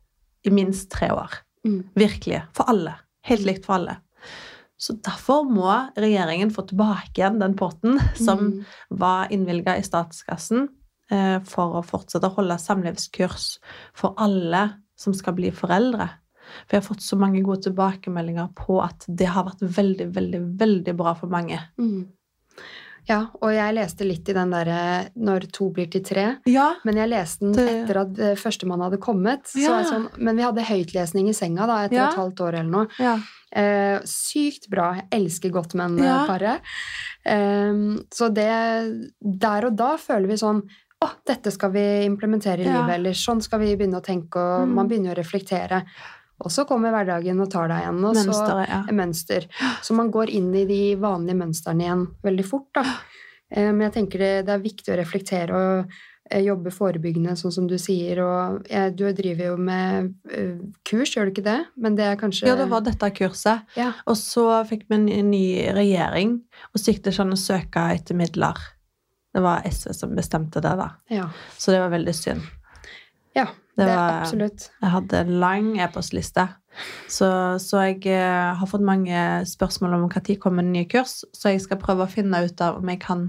i 0.42 0.50
minst 0.50 0.90
tre 0.90 1.12
år. 1.14 1.38
Mm. 1.62 1.84
Virkelig. 1.94 2.42
For 2.56 2.66
alle. 2.72 2.96
Helt 3.28 3.46
likt 3.46 3.66
for 3.66 3.78
alle. 3.80 3.96
Så 4.82 4.96
derfor 4.98 5.44
må 5.46 5.68
regjeringen 5.94 6.50
få 6.50 6.64
tilbake 6.66 7.20
igjen 7.20 7.38
den 7.38 7.54
potten 7.58 8.00
som 8.18 8.38
Mm. 8.38 8.64
var 8.90 9.28
innvilga 9.30 9.76
i 9.78 9.82
statskassen 9.86 10.68
eh, 11.10 11.38
for 11.46 11.76
å 11.78 11.84
fortsette 11.86 12.26
å 12.26 12.34
holde 12.34 12.56
samlivskurs 12.58 13.58
for 13.94 14.14
alle 14.18 14.64
som 14.96 15.14
skal 15.14 15.34
bli 15.34 15.50
foreldre. 15.54 16.08
For 16.66 16.76
jeg 16.76 16.82
har 16.82 16.88
fått 16.88 17.02
så 17.04 17.16
mange 17.16 17.42
gode 17.44 17.62
tilbakemeldinger 17.68 18.48
på 18.58 18.80
at 18.82 19.06
det 19.08 19.28
har 19.30 19.44
vært 19.44 19.62
veldig, 19.62 20.08
veldig, 20.14 20.40
veldig 20.58 20.96
bra 20.98 21.14
for 21.14 21.28
mange. 21.28 21.60
Mm. 21.78 22.08
Ja, 23.08 23.26
og 23.42 23.50
jeg 23.50 23.74
leste 23.74 24.04
litt 24.06 24.28
i 24.28 24.32
den 24.32 24.50
derre 24.50 25.10
'Når 25.16 25.50
to 25.52 25.70
blir 25.70 25.90
til 25.90 26.02
tre'. 26.02 26.38
Ja. 26.46 26.74
Men 26.84 26.94
jeg 26.96 27.08
leste 27.10 27.40
den 27.52 27.68
etter 27.68 27.96
at 28.00 28.18
eh, 28.18 28.34
førstemann 28.36 28.80
hadde 28.80 28.98
kommet. 29.00 29.50
Ja. 29.56 29.82
sånn, 29.82 30.08
men 30.18 30.36
vi 30.36 30.42
hadde 30.42 30.62
høytlesning 30.62 31.28
i 31.28 31.32
senga 31.32 31.66
da, 31.66 31.84
etter 31.84 31.96
Ja. 31.96 32.08
et 32.10 32.16
halvt 32.16 32.36
år 32.40 32.54
eller 32.60 32.70
noe. 32.70 32.88
ja. 32.98 33.18
Eh, 33.54 33.98
sykt 34.04 34.70
bra. 34.70 34.94
Jeg 34.94 35.08
elsker 35.10 35.50
Ja. 35.50 35.60
Gottman-paret. 35.60 36.60
Eh, 37.26 37.72
så 38.10 38.32
det 38.32 39.10
Der 39.20 39.66
og 39.66 39.76
da 39.76 39.96
føler 39.96 40.26
vi 40.28 40.34
sånn 40.34 40.62
Å, 41.02 41.08
dette 41.26 41.50
skal 41.50 41.72
vi 41.72 42.04
implementere 42.06 42.60
i 42.60 42.64
livet, 42.64 42.94
eller 42.94 43.10
sånn 43.10 43.42
skal 43.42 43.58
vi 43.58 43.74
begynne 43.74 44.00
å 44.00 44.04
tenke, 44.04 44.36
og 44.36 44.68
Mm. 44.68 44.74
man 44.74 44.88
begynner 44.88 45.14
å 45.16 45.18
reflektere. 45.18 45.82
Og 46.42 46.50
så 46.52 46.64
kommer 46.68 46.90
hverdagen 46.94 47.40
og 47.42 47.50
tar 47.52 47.68
deg 47.70 47.84
igjen. 47.84 48.04
Og 48.08 48.16
så 48.18 48.62
ja. 48.66 48.80
mønster. 48.92 49.46
Så 49.82 49.94
man 49.98 50.10
går 50.14 50.32
inn 50.34 50.50
i 50.58 50.64
de 50.68 50.80
vanlige 51.00 51.38
mønstrene 51.38 51.86
igjen 51.86 52.06
veldig 52.26 52.46
fort. 52.48 52.70
Da. 52.74 52.82
Eh, 53.52 53.68
Men 53.72 53.86
jeg 53.88 53.94
tenker 54.00 54.18
det, 54.24 54.32
det 54.48 54.56
er 54.56 54.64
viktig 54.64 54.92
å 54.94 54.98
reflektere 54.98 55.60
og 55.60 55.94
eh, 56.30 56.42
jobbe 56.42 56.72
forebyggende, 56.74 57.36
sånn 57.38 57.54
som 57.54 57.68
du 57.70 57.76
sier. 57.78 58.22
Og 58.24 58.66
jeg, 58.70 58.94
du 58.98 59.04
driver 59.14 59.52
jo 59.52 59.56
med 59.70 60.12
eh, 60.32 60.54
kurs, 60.88 61.14
gjør 61.14 61.30
du 61.30 61.34
ikke 61.36 61.46
det? 61.46 61.58
Men 61.76 61.98
det 61.98 62.08
er 62.10 62.20
kanskje 62.20 62.50
Ja, 62.50 62.58
det 62.58 62.68
var 62.72 62.84
dette 62.86 63.12
kurset. 63.18 63.62
Ja. 63.78 63.92
Og 64.06 64.18
så 64.18 64.48
fikk 64.68 64.88
vi 64.90 64.98
en 64.98 65.30
ny- 65.30 65.70
regjering, 65.76 66.40
og 66.72 66.80
så 66.82 66.92
gikk 66.92 67.04
det 67.06 67.14
sånn 67.18 67.34
å 67.34 67.40
søke 67.40 67.86
etter 67.94 68.18
midler. 68.18 68.58
Det 69.32 69.40
var 69.40 69.62
SV 69.64 69.94
som 69.96 70.10
bestemte 70.18 70.60
det, 70.60 70.74
da. 70.76 70.90
Ja. 71.08 71.30
Så 71.56 71.72
det 71.72 71.80
var 71.80 71.92
veldig 71.94 72.14
synd. 72.18 72.42
ja 73.38 73.46
det, 73.76 73.86
Det 73.86 73.96
var- 73.96 74.20
absolutt. 74.20 74.70
Jeg 74.82 74.90
hadde 74.90 75.20
en 75.20 75.40
lang 75.40 75.78
e-postliste. 75.80 76.48
Så, 77.08 77.28
så 77.60 77.82
jeg 77.84 78.06
eh, 78.06 78.54
har 78.56 78.66
fått 78.66 78.84
mange 78.84 79.44
spørsmål 79.48 79.94
om 79.94 80.06
når 80.08 80.38
kommer 80.40 80.62
nye 80.62 80.88
kurs, 80.88 81.24
så 81.34 81.52
jeg 81.52 81.60
skal 81.60 81.80
prøve 81.80 82.06
å 82.06 82.10
finne 82.10 82.44
ut 82.44 82.60
av 82.60 82.78
om 82.80 82.88
jeg 82.88 83.00
kan 83.00 83.26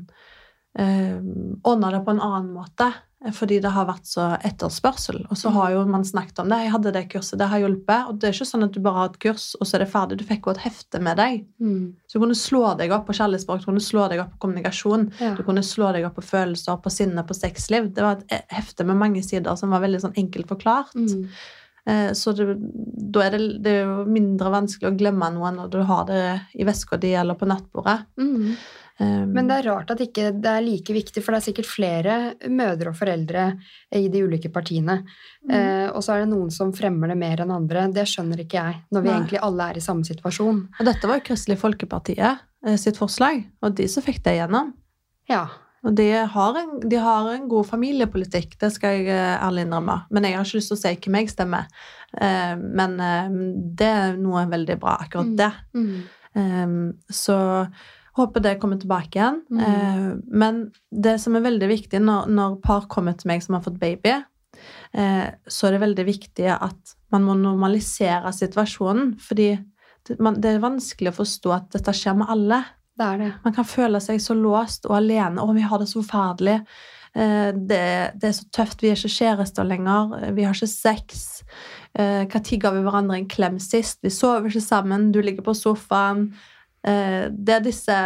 eh, 0.79 1.19
ordne 1.63 1.91
det 1.91 2.05
på 2.05 2.11
en 2.15 2.23
annen 2.23 2.53
måte. 2.53 2.93
Fordi 3.31 3.61
det 3.63 3.71
har 3.71 3.85
vært 3.87 4.07
så 4.09 4.25
etterspørsel. 4.43 5.21
Og 5.31 5.37
så 5.39 5.51
har 5.55 5.71
jo 5.71 5.85
man 5.87 6.03
snakket 6.03 6.41
om 6.43 6.49
det. 6.51 6.57
Jeg 6.65 6.73
hadde 6.73 6.91
det 6.91 7.03
kurset, 7.13 7.37
det 7.39 7.47
har 7.47 7.61
hjulpet. 7.61 8.09
Og 8.09 8.17
det 8.19 8.27
er 8.27 8.35
ikke 8.35 8.49
sånn 8.49 8.65
at 8.67 8.75
du 8.75 8.81
bare 8.83 8.99
har 8.99 9.11
et 9.13 9.19
kurs, 9.23 9.45
og 9.59 9.69
så 9.69 9.77
er 9.77 9.85
det 9.85 9.89
ferdig. 9.93 10.17
Du 10.19 10.25
fikk 10.27 10.49
jo 10.49 10.51
et 10.51 10.63
hefte 10.65 10.99
med 10.99 11.15
deg. 11.21 11.45
Mm. 11.63 11.95
Så 12.03 12.19
du 12.19 12.25
kunne 12.25 12.35
slå 12.35 12.65
deg 12.81 12.91
opp 12.91 13.07
på 13.07 13.15
kjærlighetsspråk, 13.15 13.63
du 13.63 13.69
kunne 13.71 13.85
slå 13.87 14.09
deg 14.11 14.25
opp 14.25 14.35
på 14.35 14.43
kommunikasjon. 14.43 15.07
Ja. 15.23 15.33
Du 15.39 15.43
kunne 15.47 15.63
slå 15.63 15.93
deg 15.95 16.09
opp 16.09 16.19
på 16.19 16.27
følelser, 16.33 16.83
på 16.83 16.91
sinne, 16.91 17.23
på 17.23 17.37
sexliv. 17.37 17.93
Det 17.95 18.03
var 18.03 18.19
et 18.19 18.35
eh, 18.35 18.45
hefte 18.59 18.83
med 18.87 18.99
mange 18.99 19.23
sider 19.23 19.55
som 19.59 19.71
var 19.71 19.85
veldig 19.85 20.03
sånn 20.03 20.19
enkelt 20.19 20.51
forklart. 20.51 20.91
Mm. 20.99 21.29
Eh, 21.85 22.11
Så 22.15 22.35
det, 22.35 22.45
da 23.13 23.25
er 23.25 23.37
det, 23.37 23.63
det 23.63 23.79
er 23.81 24.05
mindre 24.07 24.51
vanskelig 24.53 24.91
å 24.91 24.97
glemme 24.99 25.31
noe 25.35 25.51
når 25.55 25.71
du 25.71 25.81
har 25.87 26.05
det 26.07 26.23
i 26.59 26.67
veska 26.67 26.99
di 26.99 27.15
eller 27.15 27.39
på 27.39 27.47
nattbordet. 27.47 28.01
Mm. 28.19 28.55
Men 28.99 29.47
det 29.49 29.55
er 29.57 29.65
rart 29.71 29.89
at 29.89 30.01
ikke 30.05 30.27
det 30.37 30.49
er 30.51 30.61
like 30.61 30.93
viktig, 30.93 31.23
for 31.25 31.33
det 31.33 31.39
er 31.41 31.45
sikkert 31.47 31.65
flere 31.65 32.17
mødre 32.53 32.91
og 32.91 32.95
foreldre 32.99 33.45
i 33.97 34.03
de 34.13 34.21
ulike 34.27 34.51
partiene. 34.53 34.99
Mm. 35.47 35.53
Eh, 35.55 35.87
og 35.89 36.03
så 36.05 36.13
er 36.13 36.19
det 36.23 36.29
noen 36.35 36.51
som 36.53 36.69
fremmer 36.77 37.09
det 37.09 37.17
mer 37.17 37.41
enn 37.41 37.51
andre. 37.55 37.87
Det 37.91 38.05
skjønner 38.11 38.43
ikke 38.45 38.59
jeg, 38.61 38.77
når 38.93 39.01
vi 39.01 39.09
Nei. 39.09 39.15
egentlig 39.17 39.41
alle 39.41 39.69
er 39.71 39.79
i 39.81 39.83
samme 39.83 40.05
situasjon. 40.05 40.61
Og 40.79 40.85
dette 40.85 41.09
var 41.09 41.17
jo 41.19 41.25
Kristelig 41.31 41.57
Folkepartiet 41.63 42.43
eh, 42.67 42.77
sitt 42.77 42.99
forslag, 43.01 43.41
og 43.65 43.73
de 43.79 43.87
som 43.89 44.05
fikk 44.05 44.21
det 44.27 44.37
igjennom. 44.37 44.69
Ja. 45.31 45.47
Og 45.83 45.97
de 45.97 46.05
har, 46.13 46.59
en, 46.61 46.77
de 46.87 46.99
har 47.01 47.31
en 47.33 47.49
god 47.51 47.65
familiepolitikk, 47.67 48.53
det 48.61 48.69
skal 48.77 48.99
jeg 49.01 49.09
eh, 49.11 49.33
ærlig 49.43 49.65
innrømme. 49.65 49.97
Men 50.13 50.23
jeg 50.29 50.37
har 50.37 50.45
ikke 50.45 50.61
lyst 50.61 50.69
til 50.71 50.77
å 50.77 50.83
si 50.85 50.93
hvem 51.07 51.17
jeg 51.19 51.33
stemmer. 51.33 51.65
Eh, 52.21 52.53
Men 52.61 52.95
det 53.75 53.89
er 53.89 54.15
noe 54.21 54.45
veldig 54.53 54.77
bra, 54.79 54.99
akkurat 55.01 55.33
Mm. 55.33 55.35
det. 55.41 55.51
Mm. 55.73 56.03
Um, 56.35 56.93
så 57.13 57.35
håper 58.17 58.43
det 58.45 58.59
kommer 58.61 58.77
tilbake 58.77 59.17
igjen. 59.19 59.41
Mm. 59.49 59.63
Eh, 59.63 60.09
men 60.27 60.61
det 60.91 61.17
som 61.21 61.35
er 61.35 61.45
veldig 61.47 61.69
viktig 61.71 62.01
når, 62.03 62.29
når 62.29 62.59
par 62.65 62.87
kommer 62.91 63.17
til 63.17 63.31
meg 63.31 63.43
som 63.45 63.57
har 63.57 63.65
fått 63.65 63.81
baby, 63.81 64.15
eh, 64.93 65.27
så 65.47 65.67
er 65.67 65.75
det 65.75 65.83
veldig 65.87 66.07
viktig 66.09 66.47
at 66.53 66.95
man 67.13 67.25
må 67.25 67.37
normalisere 67.39 68.33
situasjonen. 68.35 69.15
Fordi 69.21 69.51
det, 70.07 70.19
man, 70.21 70.39
det 70.41 70.53
er 70.53 70.63
vanskelig 70.63 71.13
å 71.13 71.19
forstå 71.23 71.55
at 71.57 71.69
dette 71.77 71.95
skjer 71.97 72.19
med 72.21 72.33
alle. 72.33 72.63
Det 72.93 73.05
er 73.09 73.21
det. 73.23 73.31
Man 73.45 73.55
kan 73.55 73.65
føle 73.65 74.01
seg 74.03 74.21
så 74.21 74.37
låst 74.37 74.85
og 74.89 74.99
alene. 74.99 75.41
'Å, 75.41 75.55
vi 75.55 75.65
har 75.65 75.81
det 75.81 75.89
så 75.89 76.03
forferdelig'. 76.03 76.61
Eh, 77.13 77.49
det, 77.53 77.83
det 78.21 78.29
er 78.29 78.37
så 78.37 78.49
tøft. 78.53 78.85
Vi 78.85 78.93
er 78.93 78.99
ikke 78.99 79.17
kjærester 79.17 79.65
lenger. 79.65 80.19
Vi 80.37 80.45
har 80.45 80.53
ikke 80.53 80.69
sex. 80.69 81.41
Når 81.93 82.57
ga 82.57 82.69
vi 82.73 82.81
hverandre 82.81 83.17
en 83.19 83.29
klem 83.29 83.59
sist? 83.61 83.99
Vi 84.01 84.09
sover 84.09 84.49
ikke 84.49 84.61
sammen. 84.65 85.11
Du 85.13 85.21
ligger 85.21 85.45
på 85.45 85.53
sofaen. 85.57 86.31
Eh, 86.83 87.29
det 87.31 87.55
er 87.55 87.63
disse 87.63 87.97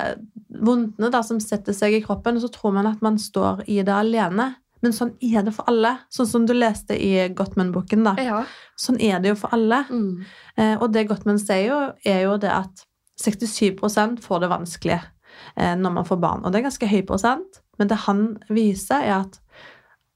vondtene 0.47 1.09
da, 1.13 1.23
som 1.25 1.41
setter 1.43 1.75
seg 1.75 1.97
i 1.97 2.03
kroppen, 2.05 2.37
og 2.37 2.45
så 2.45 2.51
tror 2.53 2.75
man 2.77 2.89
at 2.89 3.03
man 3.05 3.19
står 3.21 3.65
i 3.67 3.81
det 3.85 3.93
alene. 3.93 4.51
Men 4.85 4.93
sånn 4.93 5.15
er 5.25 5.41
det 5.45 5.55
for 5.55 5.69
alle. 5.71 5.95
Sånn 6.13 6.29
som 6.29 6.45
du 6.45 6.53
leste 6.53 6.97
i 6.97 7.27
Gottman-boken. 7.33 8.03
da. 8.05 8.13
Ja. 8.21 8.41
Sånn 8.77 8.99
er 9.01 9.19
det 9.23 9.33
jo 9.33 9.39
for 9.41 9.53
alle. 9.57 9.83
Mm. 9.89 10.25
Eh, 10.57 10.75
og 10.77 10.91
det 10.93 11.07
Gottman 11.09 11.41
sier, 11.41 11.65
jo, 11.71 11.79
er 12.05 12.21
jo 12.27 12.37
det 12.41 12.53
at 12.53 12.85
67% 13.17 14.21
får 14.21 14.43
det 14.43 14.51
vanskelig 14.51 14.99
eh, 14.99 15.73
når 15.79 15.95
man 15.95 16.05
får 16.05 16.21
barn. 16.21 16.45
Og 16.45 16.53
det 16.53 16.61
er 16.61 16.69
ganske 16.69 16.91
høy 16.91 17.01
prosent. 17.09 17.63
Men 17.81 17.89
det 17.89 18.03
han 18.05 18.23
viser, 18.53 19.01
er 19.01 19.23
at 19.23 19.39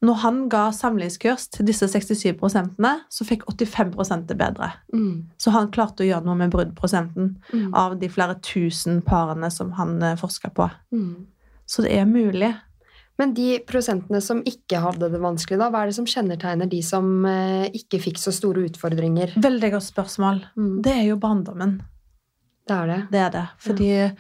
når 0.02 0.18
han 0.24 0.38
ga 0.50 0.64
samlivskurs 0.74 1.44
til 1.54 1.68
disse 1.70 1.86
67% 1.86 2.80
så 3.14 3.28
fikk 3.28 3.44
85 3.52 4.26
det 4.28 4.38
bedre. 4.40 4.72
Mm. 4.94 5.30
Så 5.38 5.54
han 5.54 5.70
klarte 5.74 6.02
å 6.02 6.08
gjøre 6.08 6.26
noe 6.26 6.40
med 6.40 6.52
bruddprosenten 6.54 7.36
Mm. 7.54 7.74
av 7.74 8.00
de 8.00 8.10
flere 8.10 8.36
tusen 8.42 9.02
parene 9.02 9.52
som 9.52 9.72
han 9.78 10.02
eh, 10.02 10.16
forska 10.18 10.50
på. 10.50 10.70
Mm. 10.92 11.28
Så 11.66 11.84
det 11.86 11.94
er 12.00 12.06
mulig. 12.06 12.54
Men 13.18 13.34
de 13.38 13.60
prosentene 13.68 14.22
som 14.24 14.42
ikke 14.48 14.80
hadde 14.82 15.12
det 15.12 15.20
vanskelig, 15.22 15.60
da, 15.62 15.70
hva 15.70 15.84
er 15.84 15.92
det 15.92 15.98
som 16.00 16.08
kjennetegner 16.10 16.70
de 16.72 16.82
som 16.82 17.26
eh, 17.26 17.68
ikke 17.78 18.00
fikk 18.02 18.18
så 18.18 18.34
store 18.34 18.66
utfordringer? 18.72 19.36
Veldig 19.38 19.72
godt 19.76 19.86
spørsmål. 19.86 20.42
Mm. 20.58 20.82
Det 20.82 20.94
er 20.96 21.04
jo 21.12 21.20
barndommen. 21.22 21.82
Det 22.68 22.78
er 22.78 22.88
det. 22.90 23.00
Det 23.12 23.20
er 23.22 23.36
det. 23.36 23.46
Fordi 23.62 23.92
eh, 24.08 24.16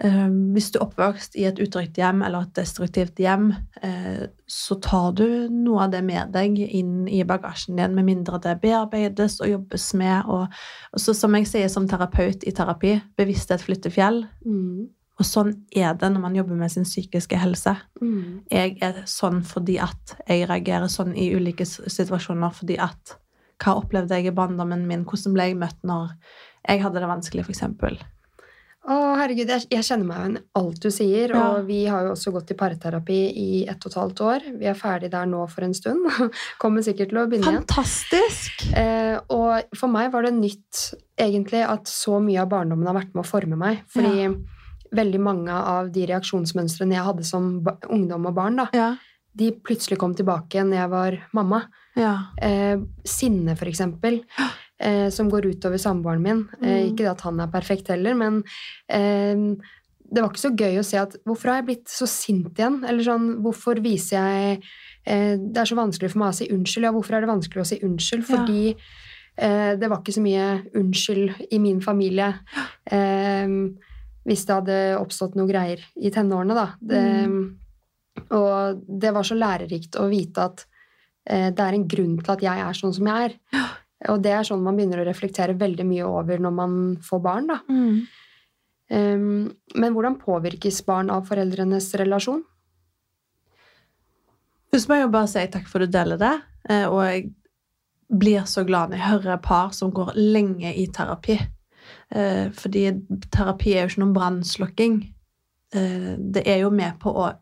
hvis 0.00 0.70
du 0.72 0.78
er 0.78 0.84
oppvokst 0.86 1.34
i 1.36 1.44
et 1.44 1.58
utrygt 1.60 1.98
hjem 2.00 2.22
eller 2.24 2.46
et 2.46 2.54
destruktivt 2.56 3.20
hjem, 3.20 3.50
eh, 3.84 4.22
så 4.48 4.76
tar 4.80 5.10
du 5.18 5.26
noe 5.52 5.84
av 5.84 5.90
det 5.92 6.00
med 6.06 6.32
deg 6.32 6.56
inn 6.56 7.04
i 7.08 7.20
bagasjen 7.28 7.76
din, 7.76 7.92
med 7.96 8.08
mindre 8.08 8.40
det 8.40 8.56
bearbeides 8.62 9.40
og 9.44 9.50
jobbes 9.50 9.90
med. 10.00 10.24
Og, 10.24 10.62
og 10.94 11.04
så, 11.04 11.12
som 11.16 11.36
jeg 11.36 11.50
sier 11.50 11.68
som 11.72 11.88
terapeut 11.90 12.46
i 12.48 12.54
terapi, 12.56 12.94
bevissthet 13.20 13.60
flytter 13.64 13.92
fjell. 13.92 14.22
Mm. 14.46 14.88
Og 15.20 15.28
sånn 15.28 15.52
er 15.76 15.92
det 16.00 16.08
når 16.14 16.22
man 16.22 16.36
jobber 16.38 16.56
med 16.56 16.72
sin 16.72 16.86
psykiske 16.88 17.36
helse. 17.36 17.74
Mm. 18.00 18.46
Jeg 18.48 18.78
er 18.80 19.02
sånn 19.10 19.42
fordi 19.44 19.76
at 19.84 20.14
jeg 20.24 20.46
reagerer 20.48 20.88
sånn 20.88 21.12
i 21.12 21.28
ulike 21.36 21.66
situasjoner 21.68 22.54
fordi 22.56 22.78
at 22.80 23.18
hva 23.60 23.76
opplevde 23.76 24.16
jeg 24.16 24.30
i 24.30 24.32
barndommen 24.32 24.86
min? 24.88 25.04
Hvordan 25.04 25.36
ble 25.36 25.50
jeg 25.50 25.60
møtt 25.60 25.84
når 25.84 26.14
jeg 26.64 26.80
hadde 26.86 27.04
det 27.04 27.12
vanskelig, 27.12 27.44
f.eks.? 27.44 28.00
Å, 28.80 28.94
herregud, 29.20 29.50
jeg, 29.52 29.66
jeg 29.70 29.84
kjenner 29.84 30.06
meg 30.08 30.20
igjen 30.20 30.36
i 30.38 30.42
alt 30.56 30.78
du 30.80 30.88
sier. 30.90 31.34
Ja. 31.36 31.40
Og 31.52 31.66
vi 31.68 31.82
har 31.84 32.06
jo 32.06 32.14
også 32.14 32.32
gått 32.32 32.50
i 32.54 32.56
parterapi 32.58 33.18
i 33.36 33.48
ett 33.68 33.84
og 33.84 33.90
et 33.92 33.98
halvt 34.00 34.22
år. 34.24 34.46
Vi 34.62 34.68
er 34.70 34.78
ferdig 34.78 35.10
der 35.12 35.26
nå 35.28 35.42
for 35.52 35.66
en 35.66 35.74
stund. 35.76 36.06
Kommer 36.62 36.82
sikkert 36.86 37.12
til 37.12 37.20
å 37.20 37.26
begynne 37.28 37.52
igjen. 37.52 37.66
Fantastisk! 37.66 38.64
Eh, 38.72 39.18
og 39.36 39.76
for 39.76 39.92
meg 39.92 40.08
var 40.14 40.24
det 40.24 40.32
nytt 40.38 40.80
egentlig 41.20 41.60
at 41.68 41.92
så 41.92 42.16
mye 42.24 42.40
av 42.40 42.48
barndommen 42.54 42.88
har 42.88 42.96
vært 42.96 43.12
med 43.12 43.22
å 43.26 43.28
forme 43.28 43.58
meg. 43.60 43.82
Fordi 43.92 44.30
veldig 44.96 45.20
mange 45.22 45.52
av 45.54 45.92
de 45.94 46.08
reaksjonsmønstrene 46.10 46.96
jeg 46.96 47.06
hadde 47.06 47.28
som 47.28 47.52
ungdom 47.92 48.26
og 48.32 48.34
barn, 48.40 48.56
da, 48.64 48.66
Ja. 48.74 48.88
de 49.36 49.52
plutselig 49.60 50.00
kom 50.00 50.16
tilbake 50.18 50.64
når 50.66 50.80
jeg 50.80 50.90
var 50.96 51.18
mamma. 51.36 51.60
ja. 52.00 52.16
Eh, 52.42 52.80
sinne, 53.06 53.54
for 53.60 53.68
eksempel, 53.70 54.22
eh, 54.80 55.08
som 55.12 55.28
går 55.30 55.46
utover 55.52 55.78
samboeren 55.78 56.22
min. 56.24 56.40
Eh, 56.62 56.80
Mm. 56.80 56.88
ikke 56.90 57.04
det 57.04 57.10
at 57.12 57.20
han 57.26 57.40
er 57.40 57.52
perfekt 57.52 57.88
heller, 57.92 58.14
men 58.16 58.40
eh, 58.88 59.36
det 60.10 60.22
var 60.24 60.30
ikke 60.32 60.42
så 60.48 60.56
gøy 60.56 60.78
å 60.80 60.84
se 60.84 60.98
at 60.98 61.12
hvorfor 61.24 61.52
har 61.52 61.60
jeg 61.60 61.66
blitt 61.68 61.88
så 61.92 62.06
sint 62.10 62.56
igjen? 62.58 62.80
Eller 62.88 63.04
sånn, 63.06 63.28
hvorfor 63.44 63.78
viser 63.84 64.18
jeg 64.18 64.62
eh, 65.06 65.36
Det 65.38 65.56
er 65.62 65.68
så 65.70 65.76
vanskelig 65.78 66.10
for 66.10 66.18
meg 66.24 66.32
å 66.32 66.38
si 66.40 66.48
unnskyld. 66.50 66.84
Ja, 66.88 66.90
hvorfor 66.96 67.14
er 67.14 67.20
det 67.22 67.30
vanskelig 67.30 67.62
å 67.62 67.68
si 67.70 67.78
unnskyld? 67.86 68.24
Ja. 68.26 68.32
Fordi 68.32 68.64
eh, 69.38 69.76
det 69.78 69.88
var 69.88 70.00
ikke 70.02 70.16
så 70.16 70.24
mye 70.24 70.48
unnskyld 70.74 71.46
i 71.54 71.58
min 71.62 71.78
familie. 71.80 72.32
Eh, 72.90 73.46
hvis 74.26 74.42
det 74.46 74.56
hadde 74.58 74.80
oppstått 74.98 75.38
noe 75.38 75.48
greier 75.48 75.80
i 75.96 76.10
tenårene, 76.12 76.54
da. 76.58 76.66
Det, 76.82 77.04
Og 78.36 78.82
det 79.00 79.12
var 79.14 79.24
så 79.26 79.36
lærerikt 79.38 79.96
å 79.96 80.08
vite 80.10 80.42
at 80.50 80.64
eh, 81.30 81.48
det 81.54 81.62
er 81.64 81.76
en 81.78 81.86
grunn 81.88 82.18
til 82.20 82.34
at 82.34 82.42
jeg 82.44 82.66
er 82.66 82.76
sånn 82.76 82.92
som 82.94 83.06
jeg 83.06 83.30
er. 83.30 83.38
Og 84.08 84.22
det 84.24 84.32
er 84.32 84.46
sånn 84.48 84.62
man 84.64 84.78
begynner 84.78 85.02
å 85.02 85.08
reflektere 85.08 85.58
veldig 85.60 85.84
mye 85.84 86.06
over 86.08 86.40
når 86.40 86.54
man 86.56 86.76
får 87.04 87.20
barn. 87.20 87.50
da. 87.50 87.58
Mm. 87.68 87.98
Um, 88.90 89.52
men 89.76 89.92
hvordan 89.94 90.16
påvirkes 90.18 90.80
barn 90.86 91.12
av 91.14 91.28
foreldrenes 91.28 91.92
relasjon? 92.00 92.40
Først 94.70 94.88
må 94.88 94.96
jeg 94.96 95.04
jo 95.04 95.12
bare 95.12 95.30
si 95.30 95.44
takk 95.52 95.68
for 95.70 95.82
at 95.84 95.90
du 95.90 95.98
deler 95.98 96.18
det. 96.18 96.32
eh, 96.70 96.86
Og 96.88 97.00
jeg 97.04 97.30
blir 98.10 98.44
så 98.46 98.64
glad 98.66 98.90
når 98.90 98.98
jeg 98.98 99.10
hører 99.10 99.42
par 99.42 99.72
som 99.76 99.92
går 99.94 100.12
lenge 100.16 100.74
i 100.74 100.86
terapi. 100.86 101.38
Eh, 102.10 102.50
Fordi 102.50 102.84
terapi 103.30 103.74
er 103.74 103.84
jo 103.84 103.92
ikke 103.92 104.02
noen 104.04 104.14
brannslukking. 104.14 105.00
eh, 105.74 106.16
det 106.18 106.46
er 106.46 106.62
jo 106.64 106.70
med 106.70 106.98
på 106.98 107.10
å 107.14 107.32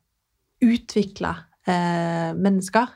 utvikle 0.60 1.36
mennesker. 1.68 2.88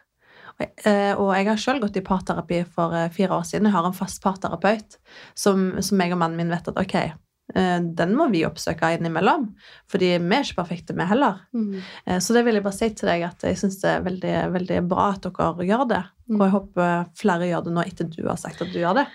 Og, 0.62 1.26
eh, 1.32 1.40
jeg 1.40 1.50
har 1.50 1.60
sjøl 1.60 1.82
gått 1.82 1.98
i 1.98 2.04
parterapi 2.06 2.62
for 2.68 2.94
eh, 2.96 3.10
fire 3.14 3.38
år 3.38 3.48
siden. 3.48 3.68
Jeg 3.68 3.76
har 3.76 3.88
en 3.88 3.96
fast 3.96 4.22
parterapeut 4.24 4.98
som, 5.34 5.70
som 5.82 6.00
jeg 6.02 6.14
og 6.14 6.22
mannen 6.22 6.40
min 6.40 6.52
vet 6.52 6.70
at 6.70 6.78
ok, 6.80 6.96
eh, 7.00 7.78
den 8.00 8.14
må 8.18 8.28
vi 8.32 8.44
oppsøke 8.48 8.92
innimellom. 8.96 9.50
Fordi 9.92 10.14
vi 10.16 10.38
er 10.38 10.46
ikke 10.46 10.60
perfekte, 10.62 10.96
vi 10.98 11.08
heller. 11.08 11.42
Mm. 11.56 11.82
Så 12.22 12.36
det 12.36 12.44
vil 12.46 12.58
jeg 12.58 12.66
bare 12.66 12.78
si 12.78 12.90
til 12.96 13.12
deg 13.12 13.26
at 13.28 13.44
jeg 13.46 13.60
syns 13.60 13.80
det 13.82 13.90
er 13.92 14.06
veldig, 14.06 14.36
veldig 14.56 14.80
bra 14.90 15.10
at 15.16 15.28
dere 15.28 15.68
gjør 15.68 15.84
det. 15.92 16.02
Mm. 16.30 16.38
Og 16.38 16.46
jeg 16.46 16.56
håper 16.56 17.12
flere 17.18 17.50
gjør 17.50 17.66
det 17.66 17.76
nå 17.76 17.86
etter 17.86 18.10
du 18.12 18.22
har 18.28 18.40
sagt 18.40 18.64
at 18.64 18.72
du 18.72 18.80
gjør 18.82 19.02
det. 19.02 19.06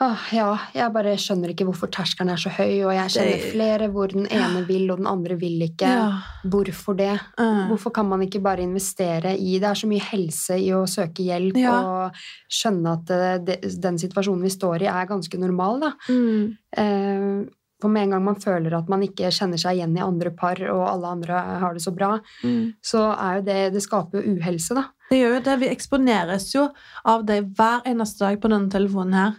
Åh, 0.00 0.20
ja, 0.30 0.52
jeg 0.78 0.92
bare 0.94 1.16
skjønner 1.18 1.50
ikke 1.50 1.64
hvorfor 1.66 1.90
terskelen 1.90 2.30
er 2.30 2.38
så 2.38 2.52
høy, 2.54 2.84
og 2.86 2.92
jeg 2.94 3.10
kjenner 3.16 3.40
flere 3.50 3.88
hvor 3.90 4.12
den 4.12 4.28
ene 4.30 4.60
vil, 4.68 4.84
og 4.94 5.00
den 5.00 5.08
andre 5.10 5.34
vil 5.40 5.58
ikke. 5.66 5.88
Hvorfor 6.46 6.94
det? 7.00 7.16
Mm. 7.34 7.64
Hvorfor 7.72 7.90
kan 7.96 8.06
man 8.06 8.22
ikke 8.22 8.38
bare 8.44 8.62
investere 8.62 9.32
i 9.34 9.56
Det 9.58 9.66
er 9.66 9.74
så 9.80 9.88
mye 9.90 10.04
helse 10.12 10.54
i 10.62 10.68
å 10.70 10.84
søke 10.86 11.26
hjelp 11.26 11.58
Ja. 11.58 11.72
og 11.82 12.20
skjønne 12.48 12.92
at 12.94 13.10
eh, 13.10 13.38
det, 13.42 13.56
den 13.82 13.98
situasjonen 13.98 14.42
vi 14.46 14.52
står 14.54 14.82
i, 14.86 14.86
er 14.86 15.06
ganske 15.10 15.38
normal, 15.42 15.80
da. 15.82 15.90
Mm. 16.08 16.56
Eh, 16.78 17.48
For 17.82 17.88
med 17.94 18.02
en 18.08 18.10
gang 18.10 18.24
man 18.24 18.34
føler 18.42 18.74
at 18.74 18.88
man 18.90 19.02
ikke 19.06 19.28
kjenner 19.30 19.58
seg 19.58 19.76
igjen 19.78 19.92
i 19.98 20.02
andre 20.02 20.30
par, 20.34 20.58
og 20.70 20.80
alle 20.88 21.06
andre 21.14 21.42
har 21.62 21.74
det 21.74 21.82
så 21.82 21.92
bra, 21.94 22.20
Mm. 22.44 22.74
så 22.82 23.02
er 23.18 23.36
jo 23.36 23.42
det 23.50 23.72
Det 23.74 23.82
skaper 23.82 24.22
jo 24.22 24.34
uhelse, 24.36 24.74
da. 24.74 24.84
Det 25.10 25.18
gjør 25.18 25.34
jo 25.38 25.40
det. 25.40 25.58
Vi 25.60 25.68
eksponeres 25.74 26.54
jo 26.54 26.68
av 27.04 27.24
det 27.26 27.42
hver 27.56 27.82
eneste 27.86 28.18
dag 28.18 28.40
på 28.40 28.48
denne 28.50 28.68
telefonen 28.70 29.14
her. 29.14 29.34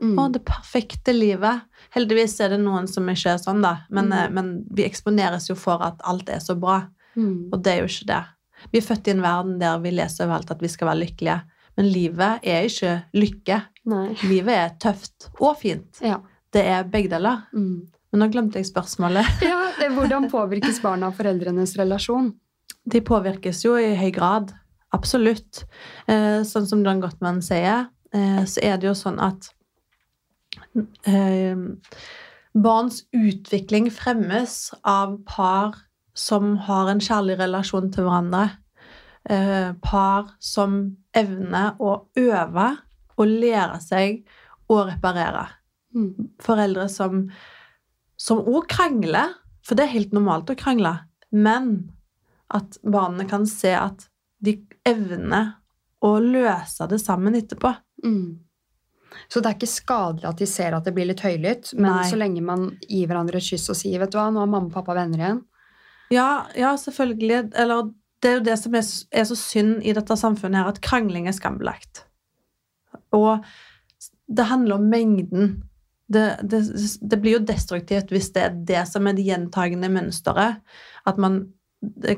Mm. 0.00 0.14
Å, 0.18 0.28
det 0.32 0.40
perfekte 0.48 1.12
livet. 1.12 1.62
Heldigvis 1.94 2.38
er 2.40 2.54
det 2.54 2.60
noen 2.62 2.86
som 2.88 3.08
ikke 3.12 3.34
er 3.34 3.40
sånn, 3.42 3.60
da. 3.62 3.74
Men, 3.90 4.06
Mm. 4.08 4.12
eh, 4.18 4.28
men 4.30 4.64
vi 4.72 4.84
eksponeres 4.88 5.48
jo 5.50 5.54
for 5.54 5.82
at 5.82 6.00
alt 6.04 6.28
er 6.30 6.38
så 6.40 6.54
bra. 6.58 6.86
Mm. 7.16 7.50
Og 7.52 7.62
det 7.62 7.72
er 7.74 7.78
jo 7.82 7.90
ikke 7.90 8.06
det. 8.06 8.24
Vi 8.72 8.78
er 8.78 8.86
født 8.86 9.08
i 9.08 9.10
en 9.10 9.22
verden 9.22 9.58
der 9.58 9.78
vi 9.78 9.90
leser 9.90 10.24
overalt 10.26 10.50
at 10.50 10.60
vi 10.60 10.68
skal 10.68 10.88
være 10.88 11.02
lykkelige. 11.06 11.40
Men 11.76 11.86
livet 11.92 12.40
er 12.44 12.64
ikke 12.68 12.94
lykke. 13.14 13.60
Nei. 13.86 14.14
Livet 14.24 14.56
er 14.56 14.74
tøft 14.80 15.28
og 15.40 15.56
fint. 15.58 16.00
Ja. 16.00 16.18
Det 16.52 16.64
er 16.66 16.84
begge 16.84 17.08
deler. 17.10 17.44
Mm. 17.54 17.86
Men 18.12 18.20
nå 18.24 18.30
glemte 18.32 18.58
jeg 18.58 18.66
spørsmålet. 18.72 19.24
ja 19.42 19.70
det, 19.78 19.92
hvordan 19.94 20.30
påvirkes 20.30 20.80
barna 20.82 21.06
av 21.08 21.16
foreldrenes 21.20 21.76
relasjon? 21.78 22.32
De 22.90 23.00
påvirkes 23.00 23.64
jo 23.64 23.76
i 23.76 23.94
høy 23.96 24.10
grad. 24.12 24.52
Absolutt. 24.92 25.64
Eh, 26.08 26.40
sånn 26.42 26.66
som 26.66 26.82
Dan 26.82 27.00
Gottman 27.00 27.40
sier, 27.44 27.86
eh, 28.12 28.42
så 28.44 28.58
er 28.64 28.76
det 28.80 28.88
jo 28.90 28.94
sånn 28.98 29.20
at 29.22 29.50
eh, 31.06 31.56
barns 32.54 33.04
utvikling 33.16 33.90
fremmes 33.94 34.72
av 34.82 35.18
par 35.28 35.78
som 36.14 36.56
har 36.66 36.90
en 36.90 37.00
kjærlig 37.00 37.38
relasjon 37.40 37.90
til 37.94 38.06
hverandre. 38.06 38.48
Eh, 39.30 39.72
par 39.84 40.34
som 40.40 40.82
evner 41.16 41.76
å 41.80 41.96
øve 42.18 42.68
og 43.20 43.26
lære 43.26 43.80
seg 43.84 44.22
å 44.70 44.82
reparere. 44.88 45.46
Mm. 45.94 46.30
Foreldre 46.40 46.88
som 46.88 47.26
som 48.20 48.42
òg 48.44 48.68
krangler, 48.68 49.32
for 49.64 49.78
det 49.78 49.86
er 49.86 49.94
helt 49.94 50.12
normalt 50.12 50.50
å 50.52 50.58
krangle, 50.58 50.92
men 51.32 51.90
at 52.52 52.76
barna 52.84 53.24
kan 53.28 53.46
se 53.48 53.72
at 53.76 54.04
de 54.44 54.58
evner 54.88 55.54
å 56.04 56.14
løse 56.20 56.84
det 56.90 56.98
sammen 57.00 57.36
etterpå. 57.38 57.72
Mm. 58.04 58.40
Så 59.28 59.40
det 59.40 59.50
er 59.50 59.56
ikke 59.58 59.70
skadelig 59.70 60.28
at 60.30 60.40
de 60.40 60.48
ser 60.48 60.76
at 60.76 60.86
det 60.86 60.94
blir 60.96 61.08
litt 61.08 61.22
høylytt, 61.24 61.72
men 61.78 61.90
Nei. 61.90 62.08
så 62.10 62.18
lenge 62.18 62.42
man 62.44 62.68
gir 62.86 63.08
hverandre 63.10 63.40
et 63.40 63.46
kyss 63.46 63.70
og 63.72 63.78
sier 63.78 64.02
vet 64.02 64.12
du 64.12 64.18
hva, 64.20 64.28
nå 64.30 64.42
er 64.42 64.50
mamma 64.50 64.70
og 64.70 64.74
pappa 64.74 64.96
venner 64.98 65.22
igjen. 65.22 65.40
Ja, 66.10 66.28
ja, 66.58 66.74
selvfølgelig. 66.78 67.50
Eller 67.58 67.90
det 68.22 68.30
er 68.30 68.38
jo 68.38 68.46
det 68.50 68.56
som 68.60 68.76
er, 68.76 68.86
er 69.14 69.26
så 69.28 69.38
synd 69.38 69.84
i 69.86 69.94
dette 69.96 70.16
samfunnet 70.18 70.60
her, 70.60 70.70
at 70.72 70.82
krangling 70.84 71.28
er 71.30 71.36
skambelagt. 71.36 72.04
Og 73.16 73.46
det 74.30 74.48
handler 74.50 74.78
om 74.78 74.90
mengden. 74.90 75.54
Det, 76.10 76.24
det, 76.42 76.64
det 77.06 77.18
blir 77.22 77.38
jo 77.38 77.46
destruktivt 77.46 78.10
hvis 78.10 78.32
det 78.34 78.42
er 78.42 78.58
det 78.66 78.82
som 78.90 79.06
er 79.06 79.14
det 79.14 79.26
gjentagende 79.28 79.90
mønsteret. 79.94 80.60
At 81.06 81.20
man 81.22 81.44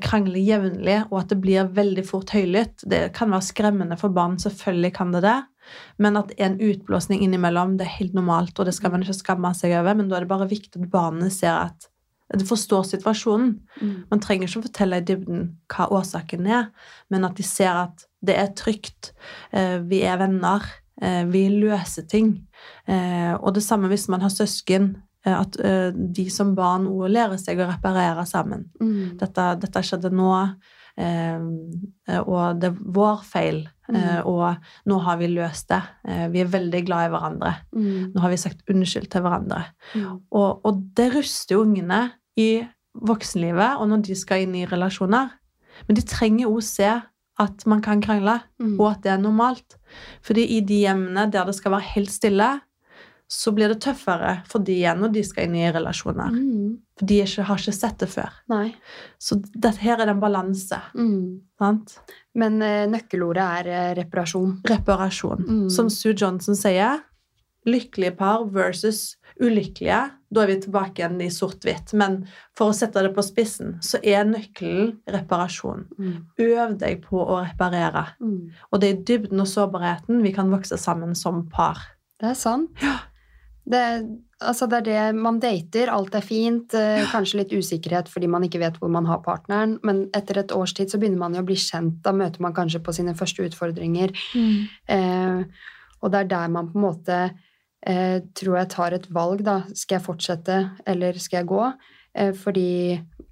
krangler 0.03 0.41
jevnlig, 0.43 0.97
og 1.13 1.21
at 1.21 1.31
det 1.31 1.39
blir 1.43 1.71
veldig 1.71 2.05
fort 2.09 2.33
høylytt. 2.35 2.83
Det 2.89 3.05
kan 3.15 3.31
være 3.31 3.47
skremmende 3.47 3.99
for 4.01 4.15
barn, 4.15 4.39
selvfølgelig 4.43 4.93
kan 4.97 5.13
det 5.15 5.23
det. 5.27 5.39
Men 5.99 6.17
at 6.21 6.33
en 6.39 6.59
utblåsning 6.61 7.23
innimellom, 7.25 7.77
det 7.79 7.87
er 7.87 7.97
helt 8.01 8.15
normalt, 8.15 8.59
og 8.59 8.67
det 8.67 8.75
skal 8.75 8.93
man 8.95 9.05
ikke 9.05 9.21
skamme 9.21 9.55
seg 9.59 9.77
over. 9.79 9.95
Men 9.99 10.09
da 10.09 10.19
er 10.19 10.27
det 10.27 10.33
bare 10.33 10.51
viktig 10.51 10.81
at 10.81 10.91
barnet 10.93 11.33
ser 11.35 11.55
at 11.69 11.89
de 12.33 12.47
forstår 12.49 12.87
situasjonen. 12.89 13.59
Mm. 13.83 13.97
Man 14.09 14.21
trenger 14.25 14.49
ikke 14.49 14.63
å 14.63 14.67
fortelle 14.67 15.01
i 15.03 15.05
dybden 15.05 15.49
hva 15.73 15.89
årsaken 15.93 16.47
er, 16.49 16.71
men 17.13 17.27
at 17.29 17.37
de 17.37 17.45
ser 17.45 17.77
at 17.77 18.07
det 18.25 18.37
er 18.39 18.55
trygt, 18.57 19.13
eh, 19.53 19.79
vi 19.85 20.01
er 20.09 20.17
venner, 20.17 20.65
eh, 21.03 21.25
vi 21.29 21.49
løser 21.53 22.09
ting. 22.09 22.47
Eh, 22.89 23.35
Og 23.35 23.53
det 23.55 23.63
samme 23.63 23.89
hvis 23.89 24.09
man 24.09 24.21
har 24.21 24.31
søsken, 24.31 24.95
at 25.25 25.53
de 25.55 26.25
som 26.35 26.55
barn 26.57 26.89
òg 26.91 27.13
lærer 27.13 27.39
seg 27.39 27.61
å 27.63 27.69
reparere 27.69 28.25
sammen. 28.27 28.65
Mm. 28.81 29.19
Dette, 29.21 29.45
dette 29.61 29.83
skjedde 29.87 30.11
nå, 30.11 30.33
og 32.27 32.59
det 32.59 32.71
er 32.73 32.81
vår 32.97 33.23
feil, 33.23 33.69
Mm. 33.93 34.27
og 34.27 34.57
nå 34.87 34.99
har 35.05 35.17
vi 35.21 35.27
løst 35.29 35.69
det. 35.69 35.83
Eh, 36.09 36.29
Vi 36.33 36.41
er 36.41 36.47
veldig 36.53 36.85
glad 36.87 37.07
i 37.07 37.11
hverandre. 37.13 37.55
Mm. 37.75 38.13
Nå 38.15 38.21
har 38.21 38.31
vi 38.31 38.37
sagt 38.37 38.63
unnskyld 38.71 39.09
til 39.11 39.21
hverandre. 39.23 39.65
Mm. 39.95 40.21
Og, 40.33 40.61
og 40.65 40.83
det 40.97 41.11
ruster 41.15 41.55
jo 41.57 41.63
ungene 41.67 42.13
i 42.37 42.63
voksenlivet 42.95 43.79
og 43.81 43.89
når 43.89 44.03
de 44.07 44.15
skal 44.19 44.43
inn 44.47 44.55
i 44.55 44.67
relasjoner. 44.69 45.31
Men 45.89 45.97
de 45.97 46.03
trenger 46.03 46.49
òg 46.51 46.63
se 46.63 46.91
at 47.41 47.67
man 47.67 47.81
kan 47.83 48.01
krangle, 48.05 48.41
Mm. 48.61 48.79
og 48.81 48.91
at 48.93 49.03
det 49.03 49.11
er 49.13 49.17
normalt. 49.19 49.77
Fordi 50.23 50.45
i 50.57 50.61
de 50.61 50.83
hjemmene 50.85 51.31
der 51.33 51.45
det 51.49 51.55
skal 51.57 51.73
være 51.73 51.89
helt 51.97 52.11
stille, 52.13 52.61
så 53.33 53.53
blir 53.57 53.73
det 53.73 53.81
tøffere 53.81 54.33
for 54.51 54.61
de 54.65 54.75
igjen 54.77 54.99
når 55.01 55.13
de 55.15 55.23
skal 55.25 55.47
inn 55.49 55.55
i 55.57 55.71
relasjoner. 55.73 56.35
Mm. 56.35 56.75
For 57.01 57.09
de 57.09 57.21
ikke, 57.25 57.47
har 57.49 57.61
ikke 57.63 57.73
sett 57.73 58.03
det 58.03 58.09
før. 58.13 58.35
Nei. 58.53 58.67
Så 59.17 59.39
dette 59.55 59.81
her 59.81 59.97
er 59.97 60.11
det 60.11 60.17
en 60.17 60.21
balanse. 60.21 60.77
Mm. 60.93 61.41
Sant? 61.61 61.95
Men 62.37 62.59
eh, 62.67 62.85
nøkkelordet 62.93 63.47
er 63.63 63.71
eh, 63.73 63.95
reparasjon. 64.03 64.59
Reparasjon. 64.69 65.47
Mm. 65.49 65.71
Som 65.73 65.89
Sue 65.93 66.13
Johnson 66.13 66.59
sier, 66.59 67.01
lykkelige 67.65 68.19
par 68.19 68.45
versus 68.53 69.15
ulykkelige. 69.41 70.01
Da 70.29 70.43
er 70.43 70.53
vi 70.53 70.57
tilbake 70.67 71.01
igjen 71.01 71.17
i 71.25 71.31
sort-hvitt. 71.33 71.95
Men 71.97 72.19
for 72.59 72.69
å 72.69 72.77
sette 72.77 73.01
det 73.07 73.15
på 73.17 73.25
spissen, 73.25 73.79
så 73.85 74.01
er 74.05 74.29
nøkkelen 74.29 74.99
reparasjon. 75.15 75.87
Mm. 75.97 76.19
Øv 76.51 76.77
deg 76.83 77.01
på 77.07 77.23
å 77.23 77.41
reparere. 77.47 78.11
Mm. 78.21 78.53
Og 78.69 78.83
det 78.83 78.91
er 78.91 78.99
i 78.99 79.07
dybden 79.09 79.41
og 79.41 79.49
sårbarheten 79.49 80.21
vi 80.21 80.35
kan 80.37 80.53
vokse 80.53 80.77
sammen 80.81 81.17
som 81.17 81.47
par. 81.49 81.81
Det 82.21 82.35
er 82.35 82.39
sant. 82.39 82.85
Det, 83.63 83.81
altså 84.43 84.67
det 84.67 84.79
er 84.81 84.87
det 84.89 85.21
man 85.23 85.37
dater, 85.39 85.87
alt 85.93 86.15
er 86.19 86.25
fint, 86.27 86.75
eh, 86.75 87.05
kanskje 87.13 87.39
litt 87.39 87.53
usikkerhet 87.55 88.09
fordi 88.11 88.27
man 88.27 88.43
ikke 88.43 88.59
vet 88.59 88.79
hvor 88.81 88.91
man 88.91 89.07
har 89.07 89.21
partneren, 89.23 89.77
men 89.87 90.09
etter 90.19 90.41
et 90.43 90.51
års 90.57 90.73
tid 90.75 90.91
så 90.91 90.99
begynner 90.99 91.21
man 91.21 91.37
jo 91.39 91.45
å 91.45 91.47
bli 91.47 91.55
kjent, 91.55 92.01
da 92.03 92.11
møter 92.13 92.43
man 92.43 92.53
kanskje 92.57 92.83
på 92.83 92.93
sine 92.97 93.15
første 93.15 93.47
utfordringer, 93.47 94.11
eh, 94.89 95.45
og 96.03 96.11
det 96.11 96.21
er 96.25 96.31
der 96.35 96.49
man 96.51 96.73
på 96.73 96.79
en 96.81 96.87
måte 96.89 97.21
eh, 97.87 98.19
tror 98.35 98.59
jeg 98.59 98.73
tar 98.75 98.93
et 98.99 99.07
valg, 99.15 99.45
da, 99.47 99.61
skal 99.75 100.01
jeg 100.01 100.07
fortsette 100.09 100.59
eller 100.87 101.19
skal 101.23 101.43
jeg 101.45 101.51
gå, 101.55 101.73
eh, 102.19 102.33
fordi 102.35 102.69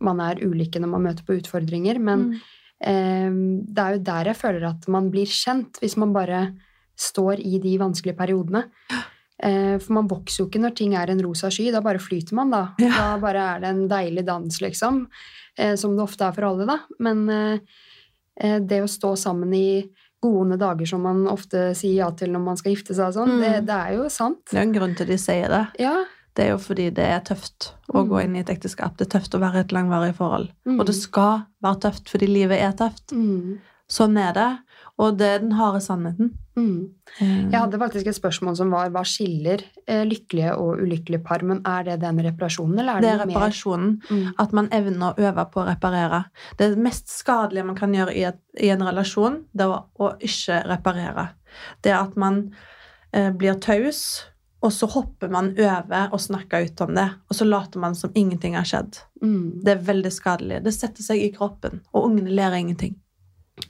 man 0.00 0.20
er 0.24 0.40
ulike 0.46 0.78
når 0.80 0.94
man 0.94 1.08
møter 1.10 1.26
på 1.26 1.40
utfordringer, 1.42 1.98
men 1.98 2.28
Mm. 2.30 2.40
eh, 2.86 3.30
det 3.66 3.78
er 3.82 3.92
jo 3.98 4.04
der 4.06 4.24
jeg 4.30 4.36
føler 4.36 4.68
at 4.70 4.86
man 4.88 5.10
blir 5.10 5.26
kjent, 5.26 5.78
hvis 5.82 5.96
man 5.98 6.12
bare 6.14 6.54
står 6.96 7.40
i 7.40 7.58
de 7.58 7.78
vanskelige 7.78 8.16
periodene. 8.16 8.68
Eh, 9.42 9.78
For 9.80 9.92
man 9.96 10.08
vokser 10.08 10.42
jo 10.44 10.48
ikke 10.50 10.60
når 10.60 10.74
ting 10.76 10.94
er 10.94 11.10
en 11.10 11.22
rosa 11.24 11.48
sky, 11.50 11.70
da 11.72 11.80
bare 11.80 11.98
flyter 11.98 12.32
man, 12.36 12.50
da. 12.50 12.62
Ja. 12.78 12.90
Da 12.90 13.06
bare 13.22 13.44
er 13.56 13.60
det 13.60 13.68
en 13.70 13.88
deilig 13.88 14.24
dans, 14.26 14.60
liksom. 14.60 15.06
Eh, 15.56 15.74
Som 15.80 15.96
det 15.96 16.04
ofte 16.04 16.26
er 16.28 16.32
for 16.36 16.44
alle, 16.50 16.66
da. 16.68 16.78
Men 17.00 17.28
eh, 17.30 17.58
det 18.60 18.82
å 18.84 18.88
stå 18.88 19.14
sammen 19.18 19.52
i 19.54 19.88
gode 20.22 20.56
dager, 20.60 20.86
som 20.86 21.00
man 21.02 21.22
ofte 21.32 21.70
sier 21.74 21.94
ja 22.02 22.10
til 22.12 22.28
når 22.34 22.40
man 22.44 22.56
skal 22.60 22.74
gifte 22.74 22.94
seg 22.94 23.08
og 23.08 23.14
sånn, 23.14 23.30
Mm. 23.38 23.40
det, 23.40 23.66
det 23.66 23.76
er 23.76 23.92
jo 23.96 24.08
sant. 24.12 24.42
Det 24.50 24.58
er 24.58 24.62
en 24.66 24.72
grunn 24.74 24.94
til 24.96 25.06
de 25.06 25.16
sier 25.16 25.48
det. 25.48 25.66
Ja. 25.80 26.04
Det 26.36 26.44
er 26.44 26.50
jo 26.52 26.58
fordi 26.58 26.90
det 26.94 27.04
er 27.08 27.20
tøft 27.20 27.72
å 27.92 28.04
Mm. 28.04 28.08
gå 28.08 28.20
inn 28.24 28.36
i 28.36 28.40
et 28.40 28.50
ekteskap. 28.52 28.96
Det 28.96 29.06
er 29.08 29.18
tøft 29.18 29.32
å 29.34 29.40
være 29.40 29.56
i 29.56 29.60
et 29.60 29.72
langvarig 29.72 30.14
forhold. 30.14 30.50
Mm. 30.68 30.78
Og 30.80 30.86
det 30.86 30.94
skal 30.94 31.46
være 31.62 31.80
tøft 31.80 32.08
fordi 32.12 32.26
livet 32.28 32.60
er 32.60 32.72
tøft. 32.72 33.12
Mm. 33.12 33.58
Sånn 33.88 34.16
er 34.20 34.32
det. 34.32 34.58
Og 35.00 35.16
det 35.16 35.28
er 35.28 35.42
den 35.42 35.54
harde 35.56 35.80
sannheten. 35.80 36.34
Mm. 36.58 36.90
Jeg 37.20 37.56
hadde 37.56 37.78
faktisk 37.80 38.10
et 38.10 38.16
spørsmål 38.18 38.56
som 38.58 38.72
var 38.74 38.90
hva 38.92 39.02
skiller 39.08 39.62
eh, 39.86 40.02
lykkelige 40.08 40.52
og 40.60 40.82
ulykkelige 40.82 41.22
par, 41.24 41.44
men 41.46 41.62
er 41.68 41.86
det 41.86 42.00
den 42.02 42.20
reparasjonen, 42.26 42.78
eller 42.82 42.98
er 42.98 43.00
Det 43.00 43.08
det, 43.08 43.14
er 43.14 43.22
reparasjonen. 43.24 43.94
Mm. 44.10 44.26
At 44.44 44.56
man 44.56 44.68
evner 44.76 45.12
å 45.14 45.28
øve 45.30 45.46
på 45.52 45.62
å 45.62 45.68
reparere. 45.70 46.24
Det 46.60 46.72
mest 46.78 47.08
skadelige 47.12 47.68
man 47.70 47.78
kan 47.78 47.94
gjøre 47.96 48.16
i, 48.16 48.26
et, 48.28 48.40
i 48.60 48.72
en 48.74 48.84
relasjon, 48.84 49.44
det 49.56 49.68
er 49.68 49.78
å, 49.78 50.12
ikke 50.20 50.60
reparere. 50.68 51.30
Det 51.80 51.96
at 51.96 52.20
man 52.20 52.50
eh, 53.12 53.32
blir 53.32 53.56
taus 53.62 54.26
og 54.60 54.72
så 54.76 54.86
hopper 54.92 55.30
man 55.32 55.54
over 55.56 56.10
og 56.12 56.20
snakker 56.20 56.66
ut 56.68 56.80
om 56.84 56.92
det, 56.96 57.06
og 57.30 57.36
så 57.36 57.46
later 57.48 57.80
man 57.80 57.94
som 57.96 58.12
ingenting 58.14 58.58
har 58.58 58.66
skjedd. 58.68 58.98
Mm. 59.22 59.62
Det 59.64 59.72
er 59.72 59.86
veldig 59.86 60.12
skadelig. 60.12 60.58
Det 60.66 60.74
setter 60.76 61.04
seg 61.04 61.22
i 61.24 61.30
kroppen, 61.32 61.80
og 61.94 62.10
ungene 62.10 62.34
ler 62.36 62.58
ingenting. 62.58 62.98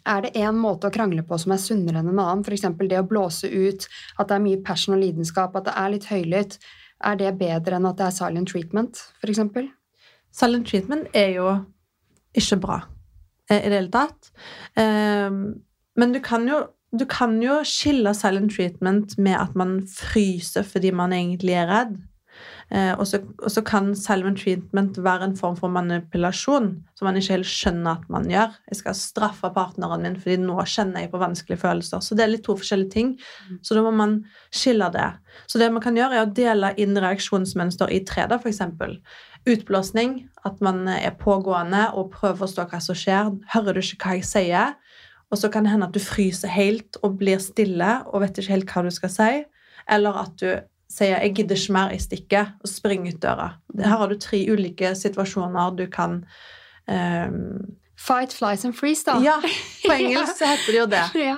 Er 0.09 0.24
det 0.24 0.35
én 0.38 0.57
måte 0.59 0.88
å 0.88 0.94
krangle 0.94 1.24
på 1.26 1.38
som 1.40 1.55
er 1.55 1.62
sunnere 1.62 2.03
enn 2.03 2.12
en 2.12 2.22
annen? 2.22 2.44
F.eks. 2.44 2.66
det 2.88 3.00
å 3.00 3.07
blåse 3.09 3.48
ut, 3.50 3.87
at 4.18 4.31
det 4.31 4.37
er 4.37 4.44
mye 4.44 4.62
passion 4.66 4.96
og 4.96 5.03
lidenskap, 5.03 5.57
at 5.57 5.68
det 5.68 5.76
er 5.76 5.92
litt 5.94 6.09
høylytt. 6.11 6.59
Er 7.11 7.20
det 7.20 7.35
bedre 7.40 7.79
enn 7.79 7.88
at 7.88 8.00
det 8.00 8.09
er 8.09 8.16
silent 8.16 8.53
treatment, 8.53 9.05
f.eks.? 9.22 9.70
Silent 10.40 10.68
treatment 10.68 11.16
er 11.16 11.33
jo 11.38 11.48
ikke 12.37 12.61
bra 12.62 12.83
eh, 13.50 13.59
i 13.59 13.68
det 13.70 13.79
hele 13.79 13.94
tatt. 13.94 14.31
Ehm, 14.79 15.40
men 15.98 16.14
du 16.14 16.20
kan 16.24 16.46
jo 16.48 16.66
du 16.90 17.05
kan 17.07 17.37
jo 17.38 17.61
skille 17.62 18.11
silent 18.18 18.50
treatment 18.50 19.14
med 19.22 19.37
at 19.38 19.53
man 19.59 19.76
fryser 19.87 20.64
fordi 20.66 20.90
man 20.90 21.14
egentlig 21.14 21.55
er 21.55 21.68
redd. 21.70 21.92
Eh, 22.70 22.92
og, 22.94 23.06
så, 23.06 23.62
kan 23.66 23.90
silent 23.98 24.38
treatment 24.44 24.98
være 25.02 25.26
en 25.26 25.37
form 25.38 25.56
for 25.59 25.72
manipulasjon 25.74 26.68
som 26.94 27.09
man 27.09 27.16
ikke 27.18 27.35
helt 27.35 27.48
skjønner 27.50 27.98
at 27.98 28.12
man 28.12 28.28
gjør. 28.30 28.54
Jeg 28.70 28.78
skal 28.78 28.98
straffe 28.98 29.50
partneren 29.56 30.06
min 30.06 30.18
fordi 30.20 30.37
nå 30.44 30.54
kjenner 30.62 31.02
jeg 31.02 31.11
på 31.11 31.22
vanskelige 31.22 31.62
følelser. 31.64 32.04
Så 32.04 32.14
det 32.14 32.24
er 32.24 32.33
litt 32.37 32.44
to 32.46 32.54
forskjellige 32.61 32.94
ting. 32.94 33.11
Så 33.66 33.74
da 33.74 33.83
må 33.83 33.90
man 33.96 34.20
skille 34.54 34.87
det. 34.94 35.09
Så 35.50 35.59
det 35.59 35.72
man 35.74 35.83
kan 35.83 35.98
gjøre, 35.98 36.20
er 36.20 36.28
å 36.28 36.37
dele 36.37 36.72
inn 36.78 36.94
reaksjonsmønster 36.94 37.90
i 37.90 38.04
tre, 38.06 38.28
da, 38.30 38.38
f.eks. 38.38 38.62
Utblåsning, 39.50 40.18
at 40.46 40.62
man 40.62 40.85
er 40.92 41.16
pågående 41.18 41.88
og 41.96 42.12
prøver 42.14 42.38
å 42.38 42.44
forstå 42.44 42.70
hva 42.70 42.83
som 42.85 42.98
skjer. 42.98 43.35
Hører 43.54 43.74
du 43.74 43.83
ikke 43.83 44.04
hva 44.04 44.18
jeg 44.20 44.28
sier? 44.30 44.74
Og 45.30 45.38
så 45.38 45.50
kan 45.50 45.66
det 45.66 45.72
hende 45.74 45.90
at 45.90 45.94
du 45.94 46.02
fryser 46.02 46.50
helt 46.54 46.98
og 47.06 47.18
blir 47.18 47.42
stille 47.42 48.00
og 48.11 48.22
vet 48.22 48.38
ikke 48.38 48.54
helt 48.54 48.74
hva 48.74 48.87
du 48.87 48.94
skal 48.94 49.14
si. 49.14 49.33
Eller 49.90 50.22
at 50.22 50.37
du 50.38 50.50
sier 50.90 51.20
'jeg 51.20 51.35
gidder 51.35 51.57
ikke 51.57 51.72
mer, 51.72 51.90
jeg 51.94 52.00
stikker', 52.00 52.55
og 52.61 52.68
springer 52.68 53.14
ut 53.14 53.22
døra. 53.22 53.50
Her 53.79 53.96
har 53.96 54.09
du 54.09 54.18
tre 54.18 54.42
ulike 54.50 54.94
situasjoner 54.94 55.76
du 55.76 55.87
kan 55.87 56.24
um, 56.88 57.76
Fight, 58.00 58.33
flies 58.33 58.64
and 58.64 58.74
freeze, 58.74 59.05
da. 59.05 59.18
Ja, 59.20 59.37
på 59.87 59.92
engelsk 60.00 60.38
så 60.38 60.48
heter 60.48 60.72
det 60.72 60.79
jo 60.79 60.87
det. 60.87 61.05
ja. 61.20 61.37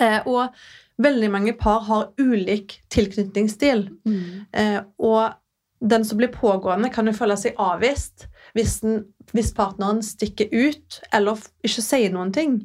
Eh, 0.00 0.20
og 0.26 0.54
veldig 0.98 1.28
mange 1.30 1.52
par 1.52 1.84
har 1.84 2.08
ulik 2.18 2.78
tilknytningsstil. 2.90 3.90
Mm. 4.08 4.46
Eh, 4.52 4.78
og 4.98 5.36
den 5.84 6.04
som 6.04 6.18
blir 6.18 6.32
pågående, 6.32 6.90
kan 6.90 7.06
jo 7.06 7.12
føle 7.12 7.36
seg 7.38 7.58
avvist 7.60 8.26
hvis, 8.56 8.80
den, 8.80 9.02
hvis 9.36 9.52
partneren 9.54 10.00
stikker 10.02 10.48
ut 10.50 11.00
eller 11.14 11.38
ikke 11.66 11.84
sier 11.84 12.14
noen 12.14 12.32
ting. 12.34 12.62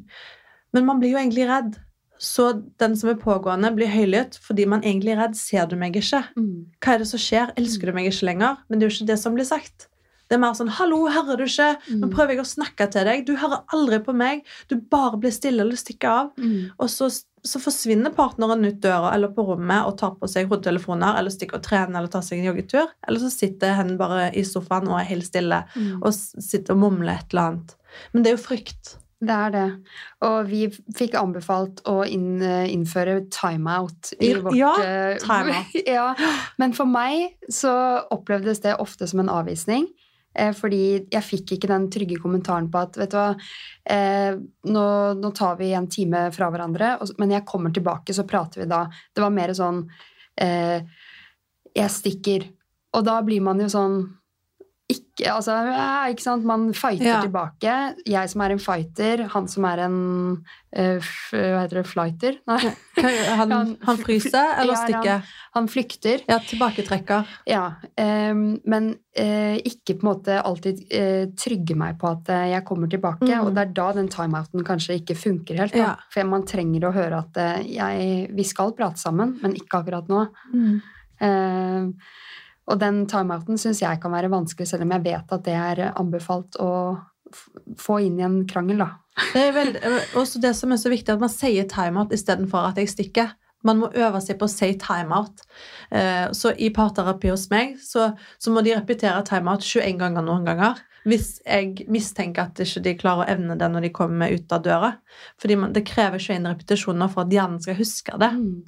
Men 0.74 0.88
man 0.88 1.02
blir 1.02 1.12
jo 1.12 1.20
egentlig 1.20 1.46
redd. 1.50 1.76
Så 2.18 2.62
den 2.78 2.94
som 2.96 3.10
er 3.10 3.14
pågående, 3.20 3.72
blir 3.74 3.88
høylytt 3.90 4.38
fordi 4.40 4.66
man 4.70 4.82
egentlig 4.82 5.12
er 5.16 5.22
redd. 5.24 5.34
Ser 5.36 5.66
du 5.66 5.74
meg 5.76 5.96
ikke? 5.96 6.22
Mm. 6.36 6.66
Hva 6.80 6.94
er 6.94 6.98
det 6.98 7.08
som 7.10 7.18
skjer? 7.20 7.50
Elsker 7.58 7.86
du 7.86 7.92
meg 7.92 8.06
ikke 8.12 8.26
lenger? 8.30 8.56
Men 8.68 8.78
det 8.78 8.86
er 8.86 8.90
jo 8.90 8.96
ikke 9.04 9.10
det 9.12 9.18
som 9.18 9.34
blir 9.34 9.44
sagt. 9.48 9.88
Det 10.30 10.36
er 10.36 10.40
mer 10.40 10.54
sånn 10.56 10.70
'Hallo, 10.70 11.06
hører 11.10 11.36
du 11.36 11.44
ikke? 11.44 11.76
Nå 12.00 12.06
Mm. 12.08 12.14
prøver 12.14 12.28
jeg 12.30 12.38
å 12.40 12.48
snakke 12.48 12.90
til 12.90 13.04
deg. 13.04 13.26
Du 13.26 13.36
hører 13.36 13.62
aldri 13.74 13.98
på 13.98 14.14
meg. 14.16 14.42
Du 14.68 14.76
bare 14.80 15.18
blir 15.20 15.30
stille 15.30 15.60
eller 15.60 15.76
stikker 15.76 16.08
av.' 16.08 16.30
Mm. 16.38 16.70
Og 16.80 16.88
så, 16.88 17.10
så 17.44 17.58
forsvinner 17.60 18.08
partneren 18.14 18.64
ut 18.64 18.80
døra 18.80 19.12
eller 19.12 19.28
på 19.28 19.44
rommet 19.46 19.84
og 19.86 19.98
tar 19.98 20.12
på 20.12 20.26
seg 20.26 20.48
hodetelefoner 20.48 21.18
eller 21.18 21.30
stikker 21.30 21.56
og 21.56 21.62
trener 21.62 21.98
eller 21.98 22.08
tar 22.08 22.22
seg 22.22 22.38
en 22.38 22.54
joggetur. 22.54 22.86
Eller 23.06 23.18
så 23.20 23.30
sitter 23.30 23.74
hen 23.74 23.98
bare 23.98 24.30
i 24.34 24.40
sofaen 24.42 24.88
og 24.88 24.98
er 24.98 25.04
helt 25.04 25.24
stille 25.24 25.64
Mm. 25.76 26.02
og 26.02 26.12
sitter 26.14 26.72
og 26.72 26.78
mumler 26.80 27.18
et 27.18 27.26
eller 27.34 27.42
annet. 27.50 27.74
Men 28.14 28.22
det 28.22 28.32
er 28.32 28.36
jo 28.36 28.42
frykt. 28.48 28.96
Det 29.24 29.34
er 29.46 29.52
det. 29.54 29.64
Og 30.26 30.38
vi 30.50 30.62
fikk 30.96 31.14
anbefalt 31.20 31.82
å 31.90 32.00
inn, 32.06 32.42
innføre 32.42 33.20
timeout 33.32 34.12
i 34.20 34.30
I- 34.32 34.38
vårt 34.44 34.56
ja, 34.58 34.72
eh, 34.84 35.16
timeout. 35.22 35.76
ja. 35.96 36.08
Men 36.60 36.74
for 36.76 36.90
meg 36.90 37.36
så 37.52 37.74
opplevdes 38.14 38.60
det 38.64 38.76
ofte 38.82 39.08
som 39.10 39.22
en 39.24 39.32
avvisning. 39.32 39.86
Eh, 40.34 40.50
fordi 40.56 41.06
jeg 41.12 41.22
fikk 41.22 41.52
ikke 41.54 41.70
den 41.70 41.86
trygge 41.94 42.18
kommentaren 42.18 42.66
på 42.72 42.80
at 42.82 42.96
vet 42.98 43.12
du 43.12 43.18
hva, 43.20 43.28
eh, 43.86 44.34
nå, 44.66 44.86
nå 45.20 45.30
tar 45.36 45.60
vi 45.60 45.68
en 45.78 45.86
time 45.86 46.24
fra 46.34 46.48
hverandre, 46.50 46.96
og, 47.00 47.12
men 47.22 47.36
jeg 47.36 47.46
kommer 47.46 47.70
tilbake, 47.74 48.16
så 48.16 48.26
prater 48.26 48.64
vi 48.64 48.66
da. 48.72 48.80
Det 49.14 49.22
var 49.22 49.30
mer 49.34 49.54
sånn 49.54 49.84
eh, 50.42 50.82
Jeg 51.74 51.90
stikker. 51.90 52.48
Og 52.94 53.02
da 53.06 53.20
blir 53.26 53.42
man 53.42 53.58
jo 53.62 53.66
sånn 53.70 53.96
ikke, 54.90 55.30
altså, 55.32 55.54
ikke 56.12 56.20
sant? 56.22 56.44
Man 56.44 56.74
fighter 56.76 57.06
Ja. 57.06 57.20
tilbake. 57.22 57.74
Jeg 58.06 58.28
som 58.28 58.40
er 58.44 58.50
en 58.52 58.58
fighter, 58.60 59.22
han 59.32 59.46
som 59.48 59.64
er 59.64 59.78
en 59.86 59.94
uh, 60.76 60.98
Hva 61.32 61.62
heter 61.62 61.78
det? 61.80 61.84
Flighter? 61.88 62.36
Nei, 62.46 62.58
Han, 63.38 63.50
Han- 63.80 63.96
fryser 64.02 64.58
eller 64.60 64.74
Ja, 64.74 64.76
han- 64.76 64.84
stikker? 64.90 65.22
han 65.54 65.68
flykter. 65.68 66.20
Ja, 66.28 66.38
tilbaketrekker. 66.38 67.24
Ja, 67.46 67.62
um, 67.96 68.60
men 68.66 68.90
uh, 69.18 69.56
ikke 69.64 69.94
på 69.96 70.04
en 70.04 70.10
måte 70.10 70.36
alltid 70.44 70.82
uh, 70.92 71.32
trygge 71.38 71.76
meg 71.80 71.96
på 71.98 72.10
at 72.10 72.28
jeg 72.50 72.64
kommer 72.68 72.90
tilbake. 72.90 73.24
Mm. 73.24 73.40
Og 73.46 73.54
det 73.54 73.62
er 73.68 73.72
da 73.72 73.92
den 73.92 74.08
timeouten 74.12 74.64
kanskje 74.66 74.98
ikke 75.00 75.16
funker 75.16 75.62
helt. 75.62 75.74
Ja. 75.78 75.94
For 76.12 76.24
man 76.28 76.44
trenger 76.44 76.90
å 76.90 76.92
høre 76.92 77.22
at 77.24 77.64
jeg, 77.64 78.28
vi 78.34 78.44
skal 78.44 78.74
prate 78.76 78.98
sammen, 79.00 79.38
men 79.40 79.54
ikke 79.56 79.80
akkurat 79.80 80.08
nå. 80.12 80.26
Ehm, 81.22 81.94
og 82.70 82.80
den 82.80 83.04
timeouten 83.10 83.58
syns 83.60 83.82
jeg 83.82 84.00
kan 84.00 84.14
være 84.14 84.30
vanskelig, 84.32 84.66
selv 84.70 84.86
om 84.86 84.94
jeg 84.96 85.04
vet 85.04 85.32
at 85.36 85.44
det 85.44 85.56
er 85.58 85.82
anbefalt 85.92 86.56
å 86.62 86.70
få 87.80 87.98
inn 88.04 88.20
i 88.20 88.24
en 88.26 88.42
krangel. 88.48 88.78
da. 88.84 88.90
Det 89.34 89.42
er 89.48 89.54
veldig, 89.54 89.80
også 90.18 90.40
det 90.42 90.54
som 90.58 90.72
er 90.74 90.80
så 90.80 90.92
viktig, 90.92 91.14
at 91.14 91.22
man 91.22 91.32
sier 91.32 91.66
timeout 91.70 92.14
istedenfor 92.14 92.70
at 92.70 92.80
jeg 92.80 92.92
stikker. 92.92 93.34
Man 93.64 93.80
må 93.80 93.88
øve 93.96 94.20
seg 94.20 94.38
på 94.40 94.46
å 94.48 94.52
si 94.52 94.72
timeout. 94.80 95.44
Eh, 95.90 96.26
Så 96.36 96.52
i 96.56 96.70
parterapi 96.74 97.30
hos 97.32 97.48
meg 97.50 97.78
så, 97.80 98.10
så 98.38 98.52
må 98.52 98.62
de 98.64 98.74
repetere 98.76 99.22
timeout 99.24 99.64
21 99.64 99.98
ganger 100.02 100.26
noen 100.26 100.44
ganger. 100.44 100.82
Hvis 101.04 101.40
jeg 101.44 101.86
mistenker 101.92 102.46
at 102.46 102.60
ikke 102.64 102.82
de 102.84 102.94
klarer 102.96 103.24
å 103.24 103.32
evne 103.34 103.56
det 103.60 103.68
når 103.70 103.86
de 103.86 103.90
kommer 103.92 104.32
ut 104.32 104.52
av 104.56 104.62
døra. 104.64 104.90
Fordi 105.40 105.56
man, 105.60 105.72
det 105.76 105.84
krever 105.88 106.22
21 106.22 106.48
repetisjoner 106.48 107.10
for 107.12 107.24
at 107.26 107.34
hjernen 107.34 107.60
skal 107.60 107.76
huske 107.76 108.16
det. 108.22 108.30
Mm. 108.32 108.62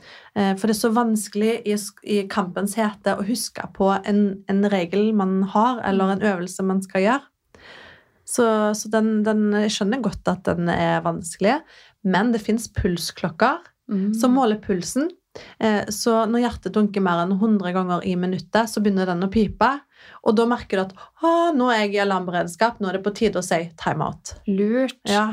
For 0.59 0.67
det 0.69 0.75
er 0.75 0.81
så 0.81 0.93
vanskelig 0.93 1.55
i, 1.65 1.77
i 2.13 2.19
kampens 2.29 2.77
hete 2.77 3.15
å 3.17 3.25
huske 3.25 3.65
på 3.77 3.89
en, 3.97 4.21
en 4.53 4.69
regel 4.69 5.15
man 5.17 5.39
har, 5.55 5.81
eller 5.89 6.13
en 6.13 6.27
øvelse 6.29 6.67
man 6.67 6.83
skal 6.85 7.07
gjøre. 7.07 7.65
Så, 8.27 8.45
så 8.77 8.91
den, 8.93 9.23
den, 9.25 9.49
jeg 9.65 9.73
skjønner 9.79 10.05
godt 10.05 10.29
at 10.29 10.45
den 10.51 10.69
er 10.73 11.01
vanskelig. 11.07 11.61
Men 12.05 12.35
det 12.35 12.45
fins 12.45 12.69
pulsklokker 12.69 13.65
Mm. 13.87 14.15
som 14.15 14.33
måler 14.35 14.59
pulsen. 14.59 15.11
Eh, 15.61 15.85
Så 15.89 16.27
når 16.27 16.41
hjertet 16.43 16.75
dunker 16.75 17.01
mer 17.01 17.23
enn 17.23 17.37
100 17.39 17.73
ganger 17.73 18.01
i 18.05 18.17
minuttet, 18.17 18.67
så 18.67 18.81
begynner 18.83 19.07
den 19.07 19.23
å 19.23 19.31
pipe. 19.31 19.81
Og 20.27 20.35
da 20.37 20.47
merker 20.51 20.81
du 20.81 20.83
at 20.89 21.55
nå 21.57 21.69
er 21.71 21.85
jeg 21.85 21.95
i 21.97 22.03
alarmberedskap, 22.03 22.81
nå 22.83 22.89
er 22.91 22.99
det 22.99 23.05
på 23.07 23.15
tide 23.15 23.39
å 23.39 23.47
si 23.47 23.61
timeout. 23.79 24.35
Lurt. 24.51 24.99
Ja. 25.07 25.29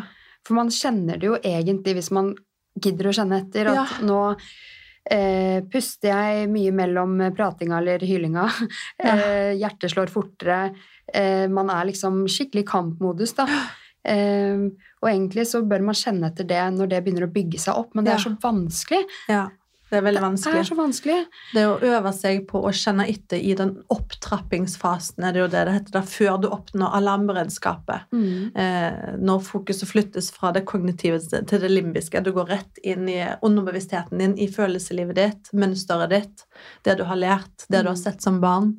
For 0.45 0.53
man 0.59 0.69
kjenner 0.73 1.17
det 1.17 1.29
jo 1.31 1.37
egentlig 1.39 1.95
hvis 1.97 2.11
man 2.13 2.33
gidder 2.79 3.09
å 3.09 3.15
kjenne 3.15 3.39
etter. 3.41 3.71
At 3.71 3.75
Ja. 3.75 3.85
nå 4.05 4.19
eh, 5.11 5.61
puster 5.71 6.09
jeg 6.13 6.49
mye 6.53 6.71
mellom 6.71 7.17
pratinga 7.35 7.79
eller 7.81 7.99
hylinga. 8.05 8.45
Ja. 9.03 9.15
Eh, 9.17 9.53
hjertet 9.59 9.91
slår 9.91 10.11
fortere. 10.13 10.75
Eh, 11.13 11.47
man 11.51 11.69
er 11.73 11.89
liksom 11.89 12.23
skikkelig 12.31 12.63
kampmodus, 12.69 13.33
da. 13.35 13.47
Eh, 14.05 14.63
og 15.01 15.09
egentlig 15.09 15.45
så 15.47 15.61
bør 15.67 15.83
man 15.89 15.95
kjenne 15.95 16.27
etter 16.29 16.43
det 16.47 16.61
når 16.75 16.89
det 16.91 17.01
begynner 17.05 17.27
å 17.27 17.33
bygge 17.33 17.59
seg 17.65 17.77
opp, 17.79 17.93
men 17.95 18.03
det 18.05 18.13
er 18.17 18.23
så 18.23 18.33
vanskelig. 18.43 19.03
ja. 19.31 19.45
Det 19.93 19.99
er 19.99 20.05
veldig 20.07 20.21
Det 20.23 20.25
vanskelig. 20.25 20.59
er 20.63 20.65
så 20.65 20.75
vanskelig. 20.79 21.15
Det 21.53 21.63
å 21.69 21.73
øve 21.85 22.11
seg 22.17 22.47
på 22.49 22.63
å 22.65 22.71
kjenne 22.73 23.05
etter 23.11 23.37
i 23.37 23.53
den 23.59 23.75
opptrappingsfasen, 23.93 25.23
er 25.27 25.33
det 25.35 25.41
jo 25.43 25.47
det 25.53 25.61
det 25.67 25.73
heter, 25.75 25.93
da, 25.93 26.01
før 26.01 26.39
du 26.41 26.47
oppnår 26.49 26.95
alarmberedskapet. 26.97 28.07
Mm. 28.13 28.55
Eh, 28.57 29.17
når 29.21 29.43
fokuset 29.45 29.85
flyttes 29.89 30.31
fra 30.33 30.51
det 30.55 30.63
kognitive 30.65 31.19
til 31.29 31.61
det 31.61 31.69
limbiske. 31.69 32.23
Du 32.25 32.31
går 32.33 32.49
rett 32.55 32.81
inn 32.83 33.05
i 33.11 33.19
underbevisstheten 33.45 34.17
din, 34.17 34.33
i 34.41 34.47
følelseslivet 34.49 35.15
ditt, 35.19 35.51
mønsteret 35.53 36.09
ditt, 36.09 36.45
det 36.83 36.97
du 36.97 37.03
har 37.05 37.15
lært, 37.21 37.67
det 37.69 37.83
du 37.83 37.89
har 37.89 37.93
Mm. 37.93 38.03
sett 38.03 38.21
som 38.25 38.39
barn, 38.41 38.73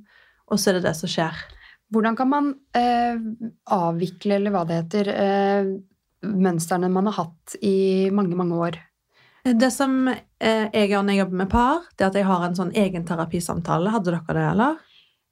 og 0.50 0.58
så 0.58 0.70
er 0.70 0.80
det 0.80 0.82
det 0.88 0.96
som 0.96 1.08
skjer. 1.08 1.34
Hvordan 1.94 2.16
kan 2.16 2.28
man 2.28 2.54
eh, 2.74 3.14
avvikle, 3.70 4.34
eller 4.40 4.50
hva 4.50 4.64
det 4.66 4.80
heter, 4.82 5.08
eh, 5.14 5.64
mønstrene 6.26 6.90
man 6.90 7.06
har 7.06 7.12
hatt 7.24 7.54
i 7.62 8.10
mange, 8.10 8.34
mange 8.34 8.58
år? 8.58 8.78
Det 9.44 9.68
som 9.72 10.08
eh, 10.08 10.66
jeg 10.72 10.88
gjør 10.88 11.02
når 11.04 11.12
jeg 11.12 11.20
jobber 11.20 11.40
med 11.42 11.50
par, 11.52 11.84
det 11.94 12.06
er 12.06 12.10
at 12.10 12.16
jeg 12.16 12.26
har 12.30 12.44
en 12.46 12.56
sånn 12.56 12.72
egen 12.80 13.04
terapisamtale. 13.04 13.92
Hadde 13.92 14.14
dere 14.14 14.36
det, 14.38 14.44
eller? 14.54 14.78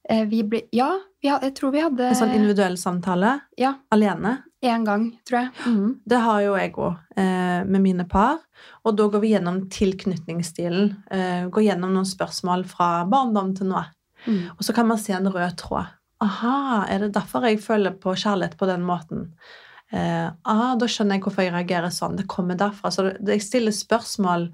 Eh, 0.09 0.25
vi 0.29 0.43
ble, 0.45 0.61
ja, 0.75 0.91
jeg 1.23 1.53
tror 1.55 1.71
vi 1.71 1.79
hadde 1.79 2.09
En 2.11 2.17
sånn 2.19 2.33
individuell 2.35 2.75
samtale 2.77 3.37
Ja, 3.57 3.77
alene. 3.95 4.41
én 4.63 4.83
gang, 4.85 5.09
tror 5.27 5.39
jeg. 5.39 5.49
Mm. 5.65 5.95
Det 6.05 6.19
har 6.23 6.41
jo 6.43 6.53
jeg 6.55 6.73
òg 6.75 6.97
eh, 7.19 7.63
med 7.65 7.81
mine 7.81 8.05
par. 8.07 8.39
Og 8.83 8.95
da 8.95 9.07
går 9.11 9.23
vi 9.23 9.33
gjennom 9.33 9.63
tilknytningsstilen. 9.71 10.93
Eh, 11.11 11.47
går 11.51 11.65
gjennom 11.65 11.95
noen 11.95 12.07
spørsmål 12.07 12.63
fra 12.67 13.05
barndom 13.09 13.51
til 13.57 13.71
nå. 13.71 13.81
Mm. 14.27 14.53
Og 14.55 14.63
så 14.63 14.75
kan 14.75 14.87
man 14.87 15.01
se 15.01 15.15
en 15.15 15.27
rød 15.27 15.57
tråd. 15.59 15.91
Aha, 16.23 16.85
er 16.87 17.03
det 17.03 17.13
derfor 17.17 17.43
jeg 17.47 17.59
føler 17.59 17.95
på 17.99 18.15
kjærlighet 18.15 18.55
på 18.59 18.69
den 18.69 18.85
måten? 18.87 19.33
Eh, 19.93 20.29
ah, 20.49 20.73
da 20.79 20.87
skjønner 20.89 21.19
jeg 21.19 21.23
hvorfor 21.27 21.45
jeg 21.45 21.53
reagerer 21.53 21.93
sånn. 21.93 22.17
Det 22.17 22.25
kommer 22.31 22.57
derfra. 22.57 22.89
Så 22.93 23.05
det, 23.11 23.37
jeg 23.37 23.45
stiller 23.45 23.75
spørsmål 23.75 24.47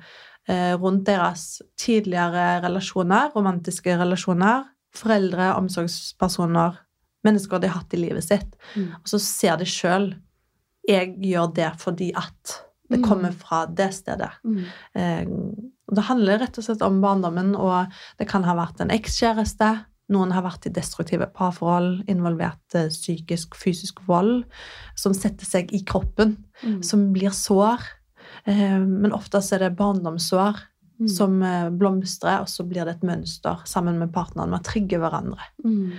eh, 0.51 0.73
rundt 0.75 1.05
deres 1.07 1.61
tidligere 1.79 2.59
relasjoner, 2.65 3.31
romantiske 3.35 3.95
relasjoner, 4.01 4.67
foreldre, 4.95 5.53
omsorgspersoner, 5.59 6.79
mennesker 7.23 7.59
de 7.61 7.69
har 7.69 7.81
hatt 7.81 7.93
i 7.95 8.01
livet 8.01 8.25
sitt. 8.25 8.57
Mm. 8.75 8.89
Og 9.01 9.11
så 9.11 9.19
ser 9.23 9.59
de 9.61 9.67
sjøl 9.69 10.13
Jeg 10.89 11.11
gjør 11.21 11.51
det 11.53 11.67
fordi 11.77 12.07
at 12.17 12.55
det 12.89 12.97
Mm. 12.97 13.03
kommer 13.05 13.31
fra 13.31 13.65
det 13.67 13.93
stedet. 13.93 14.31
Mm. 14.43 14.63
Eh, 14.95 15.25
det 15.93 16.01
handler 16.07 16.39
rett 16.39 16.57
og 16.57 16.63
slett 16.65 16.81
om 16.81 17.01
barndommen, 17.01 17.55
og 17.55 17.85
det 18.17 18.27
kan 18.27 18.43
ha 18.43 18.55
vært 18.55 18.81
en 18.81 18.89
ekskjæreste. 18.89 19.85
Noen 20.09 20.31
har 20.33 20.41
vært 20.41 20.65
i 20.65 20.73
destruktive 20.73 21.27
parforhold, 21.35 22.03
involvert 22.09 22.75
eh, 22.75 22.87
psykisk, 22.89 23.53
fysisk 23.55 23.99
vold, 24.07 24.43
som 24.97 25.13
setter 25.13 25.45
seg 25.45 25.73
i 25.73 25.83
kroppen, 25.85 26.37
Mm. 26.63 26.81
som 26.83 27.13
blir 27.13 27.29
sår. 27.31 27.79
Eh, 28.45 28.79
men 28.79 29.13
oftest 29.15 29.53
er 29.53 29.59
det 29.59 29.75
barndomssår 29.77 30.57
Mm. 30.99 31.07
som 31.07 31.41
eh, 31.43 31.69
blomstrer, 31.69 32.41
og 32.41 32.47
så 32.51 32.65
blir 32.67 32.83
det 32.83 32.97
et 32.97 33.03
mønster 33.07 33.61
sammen 33.65 33.97
med 33.99 34.11
partneren. 34.11 34.49
Man 34.51 34.63
trigger 34.63 34.99
hverandre. 34.99 35.39
Mm. 35.63 35.93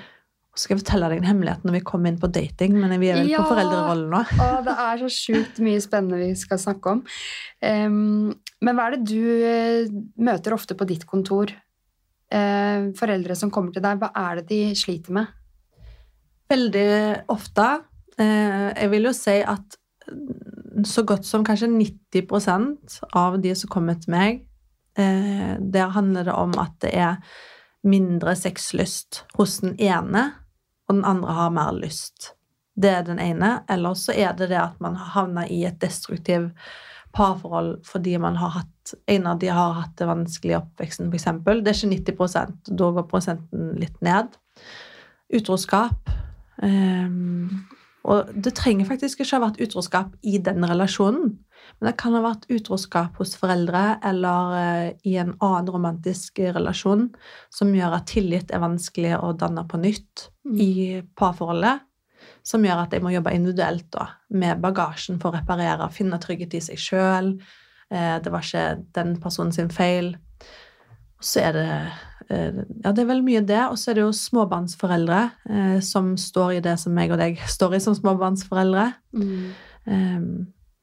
Og 0.51 0.59
så 0.59 0.65
skal 0.67 0.77
jeg 0.77 0.83
fortelle 0.85 1.09
deg 1.09 1.19
en 1.23 1.29
hemmelighet 1.31 1.63
når 1.65 1.73
vi 1.79 1.81
kommer 1.81 2.09
inn 2.11 2.19
på 2.21 2.29
dating, 2.31 2.75
men 2.75 2.93
vi 3.01 3.09
er 3.09 3.21
vel 3.23 3.29
Ja. 3.31 3.39
på 3.39 3.55
foreldrerollen 3.55 4.11
nå. 4.11 4.21
Å, 4.27 4.65
det 4.67 4.75
er 4.77 4.99
så 4.99 5.09
sjukt 5.09 5.59
mye 5.65 5.81
spennende 5.81 6.19
vi 6.19 6.35
skal 6.35 6.59
snakke 6.59 6.91
om. 6.91 7.05
Um, 7.63 8.35
men 8.61 8.77
hva 8.77 8.89
er 8.91 8.97
det 8.97 9.07
du 9.07 10.13
møter 10.19 10.53
ofte 10.53 10.75
på 10.77 10.85
ditt 10.91 11.07
kontor? 11.07 11.47
Eh, 12.31 12.91
foreldre 12.99 13.35
som 13.37 13.51
kommer 13.51 13.75
til 13.75 13.83
deg, 13.83 13.99
hva 13.99 14.13
er 14.15 14.41
det 14.41 14.49
de 14.53 14.61
sliter 14.79 15.15
med? 15.17 15.31
Veldig 16.51 16.91
ofte. 17.31 17.67
Eh, 18.19 18.69
jeg 18.77 18.91
vil 18.93 19.09
jo 19.09 19.15
si 19.17 19.39
at 19.43 19.79
så 20.87 21.03
godt 21.07 21.27
som 21.27 21.45
kanskje 21.45 21.69
90% 21.71 23.01
av 23.19 23.39
de 23.43 23.55
som 23.59 23.71
kommer 23.71 23.99
til 24.01 24.15
meg, 24.15 24.45
eh, 24.99 25.57
der 25.59 25.95
handler 25.95 26.25
det 26.25 26.35
om 26.35 26.55
at 26.59 26.79
det 26.81 26.95
er 26.95 27.17
mindre 27.83 28.37
sexlyst 28.37 29.25
hos 29.35 29.59
den 29.65 29.75
ene, 29.81 30.31
og 30.89 30.97
den 30.97 31.05
andre 31.05 31.33
har 31.33 31.51
mer 31.51 31.73
lyst. 31.73 32.35
Det 32.77 32.91
er 32.91 33.03
den 33.03 33.19
ene. 33.19 33.65
Eller 33.69 33.95
så 33.95 34.13
er 34.13 34.33
det 34.37 34.51
det 34.51 34.61
at 34.61 34.81
man 34.81 34.97
har 34.97 35.13
havna 35.15 35.47
i 35.49 35.65
et 35.65 35.81
destruktivt 35.81 36.53
parforhold 37.17 37.81
fordi 37.87 38.17
man 38.23 38.39
har 38.41 38.55
hatt, 38.61 38.95
en 39.11 39.27
av 39.31 39.41
de 39.43 39.51
har 39.53 39.77
hatt 39.79 39.97
det 39.99 40.09
vanskelig 40.11 40.55
i 40.55 40.61
oppveksten, 40.61 41.11
f.eks. 41.11 41.29
Det 41.47 41.73
er 41.73 41.77
ikke 41.77 42.15
90% 42.15 42.73
da 42.79 42.95
går 42.97 43.11
prosenten 43.11 43.75
litt 43.81 43.99
ned. 44.05 44.39
Utroskap. 45.37 46.11
Um, 46.61 47.69
og 48.09 48.33
det 48.33 48.55
trenger 48.57 48.89
faktisk 48.89 49.21
ikke 49.21 49.37
ha 49.37 49.45
vært 49.45 49.61
utroskap 49.63 50.15
i 50.27 50.39
den 50.43 50.65
relasjonen. 50.67 51.35
Men 51.79 51.91
det 51.91 51.99
kan 52.01 52.17
ha 52.17 52.23
vært 52.25 52.49
utroskap 52.53 53.19
hos 53.21 53.35
foreldre 53.39 53.99
eller 54.07 54.55
eh, 54.57 54.87
i 55.09 55.17
en 55.21 55.35
annen 55.37 55.69
romantisk 55.73 56.41
relasjon 56.41 57.11
som 57.53 57.75
gjør 57.77 57.99
at 57.99 58.09
tillit 58.11 58.53
er 58.53 58.63
vanskelig 58.65 59.19
å 59.21 59.35
danne 59.37 59.67
på 59.69 59.81
nytt 59.83 60.31
i 60.57 61.03
parforholdet. 61.21 61.85
Som 62.47 62.65
gjør 62.65 62.85
at 62.87 62.93
jeg 62.97 63.03
må 63.05 63.13
jobbe 63.13 63.33
individuelt 63.37 63.87
da, 63.93 64.07
med 64.31 64.61
bagasjen 64.63 65.19
for 65.21 65.31
å 65.31 65.39
reparere, 65.39 65.91
finne 65.93 66.19
trygghet 66.23 66.55
i 66.57 66.61
seg 66.65 66.79
sjøl. 66.81 67.35
Eh, 67.91 68.17
det 68.23 68.33
var 68.33 68.45
ikke 68.47 68.85
den 68.97 69.17
personen 69.21 69.53
sin 69.53 69.69
feil. 69.71 70.15
Og 71.21 71.27
så 71.27 71.43
er 71.51 71.53
det 71.59 71.67
eh, 72.31 72.61
Ja, 72.85 72.93
det 72.93 73.03
er 73.03 73.11
veldig 73.11 73.27
mye 73.27 73.45
det. 73.45 73.61
Og 73.69 73.77
så 73.79 73.91
er 73.91 73.99
det 74.01 74.05
jo 74.07 74.13
småbarnsforeldre 74.17 75.21
eh, 75.51 75.79
som 75.85 76.15
står 76.17 76.57
i 76.59 76.65
det 76.65 76.79
som 76.81 76.95
meg 76.97 77.13
og 77.13 77.19
deg 77.21 77.41
står 77.57 77.77
i 77.77 77.83
som 77.85 77.95
småbarnsforeldre. 77.99 78.89
Mm. 79.13 79.51
Eh, 79.87 80.19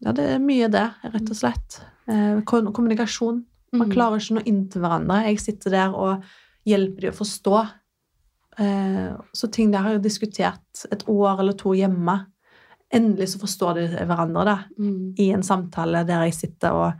ja, 0.05 0.13
det 0.13 0.25
er 0.35 0.43
mye 0.43 0.67
det, 0.69 0.87
rett 1.09 1.31
og 1.33 1.39
slett. 1.39 1.81
Eh, 2.07 2.41
kommunikasjon. 2.45 3.45
Man 3.73 3.89
Mm. 3.89 3.93
klarer 3.93 4.21
ikke 4.21 4.35
noe 4.37 4.43
inntil 4.45 4.53
inn 4.53 4.69
til 4.71 4.81
hverandre. 4.81 5.15
Jeg 5.27 5.39
sitter 5.43 5.73
der 5.73 5.95
og 5.95 6.23
hjelper 6.65 7.01
dem 7.01 7.11
å 7.11 7.17
forstå. 7.17 7.55
Eh, 8.59 9.11
så 9.33 9.49
ting 9.53 9.71
der 9.71 9.83
har 9.85 9.95
jeg 9.95 10.03
diskutert 10.07 10.85
et 10.91 11.03
år 11.07 11.39
eller 11.43 11.53
to 11.53 11.75
hjemme. 11.77 12.17
Endelig 12.93 13.29
så 13.33 13.41
forstår 13.41 13.73
de 13.77 13.87
hverandre 14.07 14.45
da, 14.45 14.57
Mm. 14.79 15.13
i 15.19 15.31
en 15.31 15.43
samtale 15.43 16.05
der 16.07 16.23
jeg 16.23 16.33
sitter 16.33 16.71
og 16.71 16.93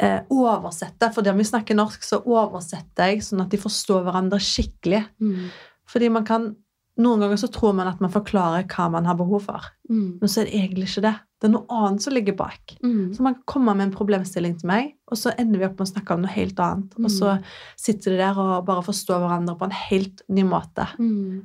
eh, 0.00 0.20
oversetter. 0.30 1.12
For 1.14 1.26
om 1.30 1.38
vi 1.38 1.44
snakker 1.44 1.74
norsk, 1.78 2.02
så 2.02 2.18
oversetter 2.26 3.12
jeg 3.12 3.22
sånn 3.22 3.40
at 3.44 3.50
de 3.50 3.56
forstår 3.62 4.02
hverandre 4.04 4.40
skikkelig. 4.42 5.04
Mm. 5.20 5.48
Fordi 5.86 6.08
man 6.10 6.24
kan 6.24 6.56
Noen 6.96 7.18
ganger 7.24 7.36
så 7.42 7.48
tror 7.50 7.72
man 7.74 7.88
at 7.90 7.98
man 8.00 8.12
forklarer 8.14 8.68
hva 8.70 8.84
man 8.92 9.04
har 9.08 9.16
behov 9.18 9.42
for, 9.48 9.60
Mm. 9.90 10.18
men 10.20 10.28
så 10.30 10.40
er 10.40 10.44
det 10.46 10.54
egentlig 10.54 10.86
ikke 10.88 11.02
det. 11.02 11.14
Det 11.40 11.48
er 11.48 11.52
noe 11.52 11.66
annet 11.68 12.00
som 12.02 12.14
ligger 12.14 12.36
bak. 12.38 12.76
Mm. 12.84 13.12
Så 13.16 13.20
man 13.26 13.34
kan 13.34 13.42
komme 13.50 13.74
med 13.76 13.88
en 13.88 13.92
problemstilling 13.96 14.54
til 14.60 14.68
meg, 14.70 14.92
og 15.10 15.18
så 15.18 15.32
ender 15.36 15.58
vi 15.58 15.66
opp 15.66 15.74
med 15.78 15.88
å 15.88 15.92
snakke 15.92 16.14
om 16.14 16.22
noe 16.22 16.30
helt 16.32 16.60
annet. 16.62 16.94
Og 17.02 17.10
så 17.10 17.34
sitter 17.76 18.14
de 18.14 18.20
der 18.22 18.38
og 18.38 18.64
bare 18.64 18.82
forstår 18.86 19.20
hverandre 19.24 19.58
på 19.58 19.64
en 19.66 19.74
helt 19.90 20.22
ny 20.28 20.42
måte. 20.46 20.86
Mm. 20.98 21.42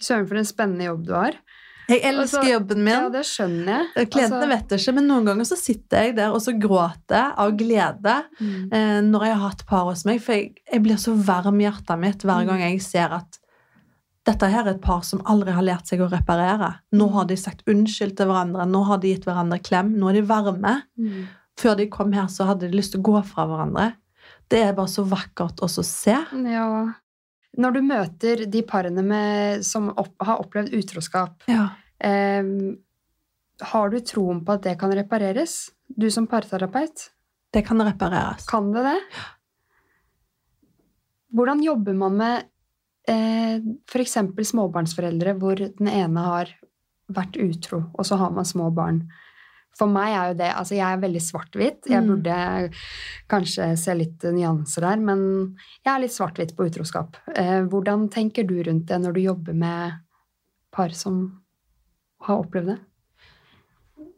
Søren, 0.00 0.26
for 0.26 0.40
en 0.40 0.48
spennende 0.48 0.88
jobb 0.88 1.04
du 1.06 1.12
har. 1.14 1.36
Jeg 1.90 2.00
elsker 2.08 2.38
Altså, 2.40 2.42
jobben 2.50 2.78
min. 2.86 2.94
Ja, 2.94 3.08
det 3.12 3.22
skjønner 3.28 3.66
jeg. 3.96 4.08
Klientene 4.08 4.38
Altså, 4.40 4.48
vet 4.54 4.68
det 4.72 4.80
ikke, 4.80 4.94
men 4.96 5.06
noen 5.10 5.26
ganger 5.28 5.44
så 5.52 5.56
sitter 5.58 6.06
jeg 6.06 6.16
der 6.16 6.32
og 6.32 6.40
så 6.40 6.54
gråter 6.58 7.34
av 7.36 7.52
glede 7.58 8.16
mm. 8.40 8.72
eh, 8.72 9.00
når 9.02 9.26
jeg 9.28 9.36
har 9.36 9.48
hatt 9.50 9.64
par 9.68 9.84
hos 9.90 10.04
meg, 10.08 10.22
for 10.22 10.32
jeg, 10.38 10.54
jeg 10.72 10.82
blir 10.82 10.96
så 11.02 11.14
varm 11.14 11.60
i 11.60 11.66
hjertet 11.68 11.98
mitt 12.00 12.22
hver 12.24 12.42
Mm. 12.42 12.46
gang 12.48 12.60
jeg 12.70 12.82
ser 12.82 13.12
at 13.20 13.38
dette 14.24 14.46
her 14.52 14.66
er 14.66 14.74
et 14.76 14.80
par 14.84 15.00
som 15.02 15.20
aldri 15.26 15.50
har 15.56 15.64
lært 15.66 15.88
seg 15.90 16.00
å 16.04 16.10
reparere. 16.12 16.68
Nå 16.94 17.08
har 17.12 17.24
de 17.26 17.36
sagt 17.36 17.64
unnskyld 17.66 18.16
til 18.16 18.26
hverandre, 18.30 18.66
nå 18.70 18.82
har 18.86 18.98
de 19.02 19.10
gitt 19.14 19.24
hverandre 19.26 19.58
klem, 19.64 19.94
nå 19.98 20.10
er 20.12 20.20
de 20.20 20.22
varme. 20.28 20.76
Mm. 20.98 21.24
Før 21.58 21.74
de 21.76 21.88
kom 21.92 22.12
her, 22.14 22.28
så 22.32 22.46
hadde 22.48 22.68
de 22.70 22.76
lyst 22.78 22.94
til 22.94 23.02
å 23.02 23.08
gå 23.10 23.22
fra 23.26 23.46
hverandre. 23.50 23.88
Det 24.48 24.60
er 24.62 24.72
bare 24.76 24.88
så 24.92 25.02
vakkert 25.08 25.60
å 25.64 25.68
se. 25.68 26.14
Ja. 26.14 26.68
Når 27.58 27.74
du 27.74 27.80
møter 27.84 28.46
de 28.48 28.62
parene 28.64 29.02
med, 29.04 29.64
som 29.66 29.90
opp, 29.90 30.14
har 30.24 30.38
opplevd 30.40 30.72
utroskap, 30.78 31.42
Ja. 31.50 31.70
eh, 32.00 32.42
har 33.72 33.90
du 33.90 33.98
troen 34.00 34.44
på 34.44 34.54
at 34.54 34.62
det 34.62 34.78
kan 34.78 34.90
repareres? 34.92 35.70
Du 35.98 36.08
som 36.10 36.26
parterapeut, 36.26 37.10
Det 37.52 37.66
kan 37.66 37.78
repareres. 37.78 38.46
kan 38.46 38.72
det 38.72 38.82
det? 38.84 39.00
Hvordan 41.34 41.62
jobber 41.64 41.94
man 41.96 42.16
med 42.16 42.44
f.eks. 43.08 44.16
småbarnsforeldre 44.52 45.34
hvor 45.40 45.56
den 45.58 45.88
ene 45.90 46.22
har 46.22 46.52
vært 47.12 47.36
utro, 47.42 47.82
og 47.98 48.06
så 48.06 48.16
har 48.20 48.30
man 48.30 48.46
små 48.48 48.70
barn? 48.74 49.02
For 49.76 49.88
meg 49.88 50.12
er 50.12 50.28
jo 50.28 50.36
det 50.36 50.50
Altså, 50.52 50.74
jeg 50.76 50.84
er 50.84 51.00
veldig 51.00 51.20
svart-hvitt. 51.24 51.86
Jeg 51.88 52.02
Mm. 52.02 52.08
burde 52.08 52.72
kanskje 53.28 53.70
se 53.78 53.94
litt 53.94 54.20
nyanser 54.20 54.82
der, 54.82 54.96
men 55.00 55.56
jeg 55.84 55.94
er 55.94 56.00
litt 56.00 56.12
svart-hvitt 56.12 56.54
på 56.56 56.68
utroskap. 56.68 57.16
Eh, 57.34 57.62
hvordan 57.64 58.10
tenker 58.10 58.46
du 58.46 58.62
rundt 58.62 58.86
det 58.86 59.00
når 59.00 59.14
du 59.14 59.20
jobber 59.20 59.54
med 59.54 59.92
par 60.70 60.90
som 60.90 61.40
har 62.20 62.36
opplevd 62.44 62.66
det? 62.66 62.78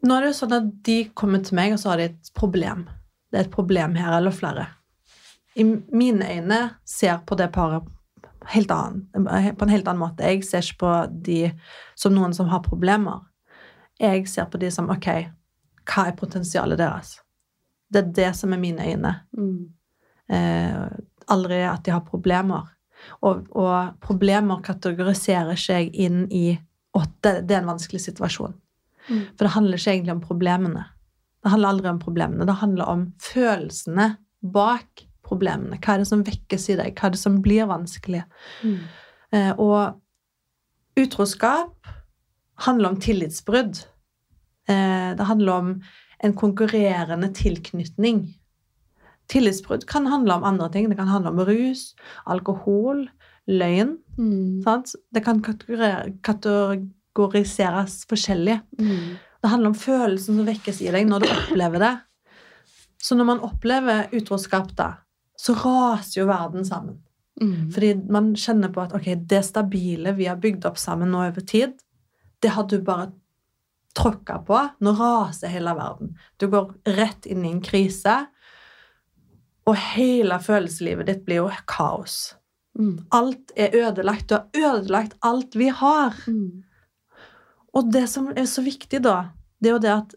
Nå 0.03 0.17
er 0.17 0.21
det 0.21 0.33
jo 0.33 0.45
sånn 0.45 0.57
at 0.57 0.83
de 0.83 1.05
kommer 1.15 1.43
til 1.43 1.55
meg, 1.55 1.71
og 1.71 1.79
så 1.79 1.89
har 1.89 1.97
de 1.97 2.03
et 2.03 2.31
problem. 2.35 2.85
Det 3.31 3.39
er 3.39 3.43
et 3.45 3.51
problem 3.51 3.95
her, 3.95 4.17
eller 4.17 4.31
flere. 4.31 4.67
I 5.55 5.63
mine 5.63 6.21
øyne 6.21 6.75
ser 6.85 7.17
på 7.25 7.35
det 7.37 7.51
paret 7.53 7.83
helt 8.53 8.71
annen, 8.71 9.05
på 9.57 9.65
en 9.65 9.71
helt 9.71 9.87
annen 9.87 10.01
måte. 10.01 10.27
Jeg 10.27 10.43
ser 10.45 10.65
ikke 10.65 10.81
på 10.83 10.93
de 11.27 11.39
som 11.97 12.13
noen 12.15 12.35
som 12.35 12.49
har 12.51 12.63
problemer. 12.65 13.23
Jeg 14.01 14.27
ser 14.29 14.49
på 14.51 14.59
de 14.61 14.69
som 14.73 14.89
ok, 14.91 15.09
hva 15.85 16.07
er 16.09 16.17
potensialet 16.19 16.79
deres? 16.81 17.17
Det 17.91 18.01
er 18.01 18.13
det 18.17 18.31
som 18.37 18.53
er 18.53 18.61
mine 18.61 18.85
øyne. 18.85 19.13
Mm. 19.37 19.59
Eh, 20.35 20.85
aldri 21.31 21.61
at 21.67 21.85
de 21.85 21.93
har 21.93 22.05
problemer. 22.05 22.71
Og, 23.21 23.45
og 23.53 23.95
problemer 24.03 24.63
kategoriserer 24.65 25.53
ikke 25.55 25.79
jeg 25.79 25.91
inn 26.07 26.25
i 26.33 26.47
at 26.95 27.11
det, 27.25 27.33
det 27.47 27.57
er 27.57 27.63
en 27.63 27.73
vanskelig 27.73 28.01
situasjon. 28.07 28.55
Mm. 29.07 29.23
For 29.35 29.45
det 29.45 29.55
handler 29.55 29.79
ikke 29.79 29.93
egentlig 29.93 30.15
om 30.15 30.23
problemene. 30.23 30.85
Det 31.43 31.51
handler 31.53 31.75
aldri 31.75 31.91
om 31.91 31.99
problemene. 32.01 32.47
Det 32.47 32.57
handler 32.61 32.89
om 32.89 33.03
følelsene 33.21 34.07
bak 34.41 35.05
problemene. 35.25 35.79
Hva 35.81 35.95
er 35.95 36.03
det 36.03 36.09
som 36.09 36.23
vekkes 36.25 36.69
i 36.71 36.77
deg? 36.79 36.95
Hva 36.95 37.09
er 37.09 37.15
det 37.15 37.21
som 37.21 37.41
blir 37.43 37.65
vanskelig? 37.69 38.23
Mm. 38.63 38.79
Eh, 39.35 39.51
og 39.61 40.99
utroskap 40.99 41.93
handler 42.67 42.93
om 42.93 42.99
tillitsbrudd. 43.01 43.83
Eh, 44.69 45.11
det 45.17 45.25
handler 45.29 45.53
om 45.53 45.83
en 46.23 46.33
konkurrerende 46.37 47.29
tilknytning. 47.35 48.25
Tillitsbrudd 49.31 49.87
kan 49.89 50.07
handle 50.07 50.33
om 50.37 50.43
andre 50.43 50.69
ting. 50.71 50.89
Det 50.89 50.97
kan 50.97 51.07
handle 51.11 51.29
om 51.33 51.39
rus, 51.47 51.95
alkohol, 52.25 53.09
løgn. 53.47 53.97
Mm. 54.17 54.61
Sant? 54.63 54.95
Det 55.13 55.23
kan 55.25 55.41
kategoriseres 56.23 58.05
forskjellig. 58.09 58.59
Mm. 58.79 59.17
Det 59.41 59.49
handler 59.49 59.69
om 59.73 59.77
følelsen 59.77 60.39
som 60.39 60.47
vekkes 60.47 60.81
i 60.81 60.91
deg 60.93 61.07
når 61.09 61.19
du 61.21 61.27
opplever 61.29 61.79
det. 61.83 61.95
Så 63.01 63.13
når 63.17 63.25
man 63.29 63.43
opplever 63.45 64.07
utroskap, 64.17 64.71
da, 64.77 65.04
så 65.35 65.53
raser 65.53 66.21
jo 66.21 66.29
verden 66.29 66.65
sammen. 66.65 67.01
Mm. 67.41 67.71
Fordi 67.71 67.91
man 68.09 68.31
kjenner 68.39 68.71
på 68.71 68.83
at 68.85 68.95
ok, 68.95 69.09
det 69.27 69.41
stabile 69.45 70.15
vi 70.15 70.29
har 70.29 70.39
bygd 70.39 70.67
opp 70.69 70.79
sammen 70.79 71.11
nå 71.11 71.25
over 71.27 71.43
tid, 71.43 71.75
det 72.39 72.53
har 72.55 72.67
du 72.69 72.77
bare 72.85 73.11
tråkka 73.95 74.39
på. 74.47 74.59
Nå 74.79 74.95
raser 74.99 75.51
hele 75.51 75.75
verden. 75.75 76.15
Du 76.37 76.47
går 76.51 76.73
rett 76.97 77.25
inn 77.25 77.45
i 77.45 77.51
en 77.51 77.61
krise. 77.63 78.25
Og 79.65 79.77
hele 79.95 80.37
følelseslivet 80.43 81.07
ditt 81.09 81.23
blir 81.25 81.41
jo 81.43 81.47
kaos. 81.69 82.35
Mm. 82.77 83.07
Alt 83.15 83.53
er 83.55 83.73
ødelagt. 83.73 84.29
Du 84.29 84.35
har 84.35 84.75
ødelagt 84.75 85.15
alt 85.25 85.55
vi 85.55 85.71
har. 85.73 86.13
Mm. 86.27 86.63
Og 87.75 87.91
det 87.91 88.05
som 88.11 88.29
er 88.35 88.45
så 88.47 88.63
viktig, 88.63 89.01
da, 89.03 89.31
det 89.59 89.71
er 89.71 89.75
jo 89.75 89.83
det 89.83 89.93
at 89.95 90.15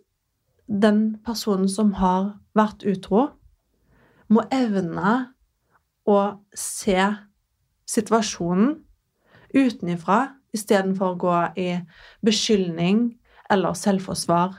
den 0.68 1.02
personen 1.24 1.68
som 1.70 1.94
har 1.98 2.34
vært 2.58 2.84
utro, 2.86 3.28
må 4.32 4.44
evne 4.52 5.14
å 6.08 6.18
se 6.56 7.00
situasjonen 7.88 8.76
utenifra 9.54 10.34
istedenfor 10.56 11.14
å 11.14 11.20
gå 11.20 11.36
i 11.60 11.68
beskyldning 12.24 13.06
eller 13.52 13.76
selvforsvar 13.76 14.58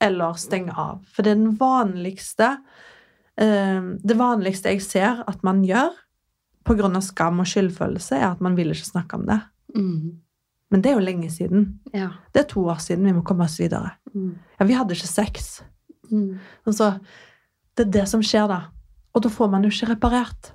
eller 0.00 0.38
stenge 0.40 0.72
av. 0.76 1.02
For 1.12 1.24
det 1.24 1.34
er 1.34 1.42
den 1.42 1.58
vanligste 1.60 2.54
eh, 3.36 3.82
Det 4.00 4.16
vanligste 4.16 4.72
jeg 4.72 4.84
ser 4.84 5.20
at 5.28 5.44
man 5.44 5.62
gjør 5.64 5.92
pga. 6.64 7.00
skam 7.00 7.40
og 7.40 7.48
skyldfølelse, 7.48 8.16
er 8.16 8.30
at 8.32 8.40
man 8.40 8.56
vil 8.56 8.72
ikke 8.72 8.92
snakke 8.92 9.16
om 9.16 9.26
det. 9.26 9.40
Mm. 9.76 10.20
Men 10.70 10.82
det 10.82 10.90
er 10.90 10.94
jo 10.94 11.04
lenge 11.04 11.30
siden. 11.30 11.80
Ja. 11.92 12.10
Det 12.32 12.44
er 12.44 12.48
to 12.48 12.62
år 12.68 12.78
siden. 12.78 13.04
Vi 13.04 13.12
må 13.12 13.22
komme 13.22 13.44
oss 13.44 13.58
videre. 13.60 13.96
Mm. 14.14 14.38
Ja, 14.58 14.64
vi 14.64 14.76
hadde 14.78 14.94
ikke 14.94 15.08
sex. 15.08 15.62
Mm. 16.10 16.38
Altså, 16.66 16.98
det 17.76 17.86
er 17.86 17.90
det 17.90 18.08
som 18.08 18.22
skjer 18.22 18.46
da. 18.50 18.60
Og 19.14 19.24
da 19.24 19.32
får 19.32 19.50
man 19.52 19.66
jo 19.66 19.72
ikke 19.72 19.92
reparert. 19.94 20.54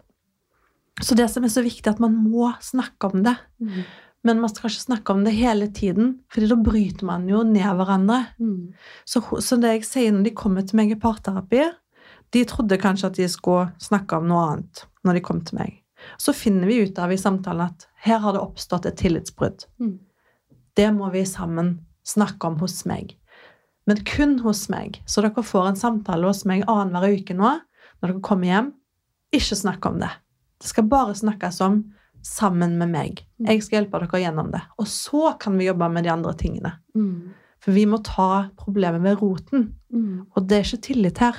Så 1.03 1.15
det 1.17 1.27
som 1.31 1.43
er 1.43 1.51
så 1.51 1.63
viktig, 1.65 1.83
er 1.89 1.95
at 1.95 2.03
man 2.03 2.15
må 2.15 2.53
snakke 2.63 3.09
om 3.11 3.23
det. 3.25 3.35
Mm. 3.59 3.81
Men 4.25 4.41
man 4.41 4.49
skal 4.49 4.71
ikke 4.71 4.87
snakke 4.87 5.13
om 5.13 5.25
det 5.25 5.35
hele 5.37 5.67
tiden, 5.67 6.19
fordi 6.33 6.47
da 6.49 6.57
bryter 6.57 7.05
man 7.05 7.27
jo 7.29 7.43
ned 7.45 7.67
hverandre. 7.77 8.21
Mm. 8.39 8.71
Så, 9.05 9.21
så 9.43 9.59
det 9.61 9.75
jeg 9.75 9.87
sier 9.89 10.15
når 10.15 10.29
de 10.29 10.37
kommer 10.37 10.65
til 10.65 10.79
meg 10.79 10.93
i 10.95 10.99
parterapi, 10.99 11.67
de 12.33 12.45
trodde 12.49 12.79
kanskje 12.81 13.11
at 13.11 13.19
de 13.19 13.27
skulle 13.29 13.67
snakke 13.81 14.17
om 14.17 14.25
noe 14.29 14.45
annet 14.49 14.85
når 15.05 15.19
de 15.19 15.25
kom 15.27 15.43
til 15.45 15.59
meg. 15.59 15.75
Så 16.21 16.33
finner 16.35 16.67
vi 16.69 16.81
ut 16.87 16.97
av 17.01 17.13
i 17.13 17.19
samtalen 17.19 17.69
at 17.69 17.85
her 18.05 18.23
har 18.23 18.35
det 18.35 18.41
oppstått 18.41 18.87
et 18.89 18.97
tillitsbrudd. 18.99 19.67
Mm. 19.81 19.99
Det 20.75 20.89
må 20.95 21.11
vi 21.13 21.23
sammen 21.27 21.77
snakke 22.05 22.49
om 22.49 22.57
hos 22.63 22.81
meg. 22.89 23.13
Men 23.85 24.01
kun 24.07 24.39
hos 24.41 24.65
meg. 24.73 24.99
Så 25.05 25.21
dere 25.21 25.45
får 25.45 25.69
en 25.69 25.79
samtale 25.79 26.27
hos 26.27 26.43
meg 26.49 26.65
annenhver 26.65 27.13
uke 27.19 27.37
nå 27.37 27.53
når 28.01 28.11
dere 28.13 28.21
kommer 28.25 28.49
hjem. 28.51 28.73
Ikke 29.35 29.55
snakk 29.59 29.85
om 29.89 29.99
det. 29.99 30.09
Det 30.61 30.69
skal 30.71 30.87
bare 30.91 31.15
snakkes 31.17 31.61
om 31.65 31.81
sammen 32.25 32.77
med 32.79 32.89
meg. 32.93 33.23
Jeg 33.45 33.61
skal 33.63 33.81
hjelpe 33.83 33.99
dere 34.01 34.21
gjennom 34.23 34.51
det. 34.53 34.61
Og 34.81 34.87
så 34.89 35.35
kan 35.39 35.57
vi 35.59 35.67
jobbe 35.67 35.89
med 35.93 36.05
de 36.07 36.11
andre 36.13 36.33
tingene. 36.39 36.71
Mm. 36.95 37.33
For 37.61 37.71
vi 37.75 37.85
må 37.89 37.99
ta 38.05 38.49
problemet 38.57 39.03
ved 39.03 39.19
roten. 39.21 39.67
Mm. 39.93 40.25
Og 40.35 40.47
det 40.47 40.57
er 40.57 40.65
ikke 40.67 40.85
tillit 40.89 41.21
her. 41.21 41.37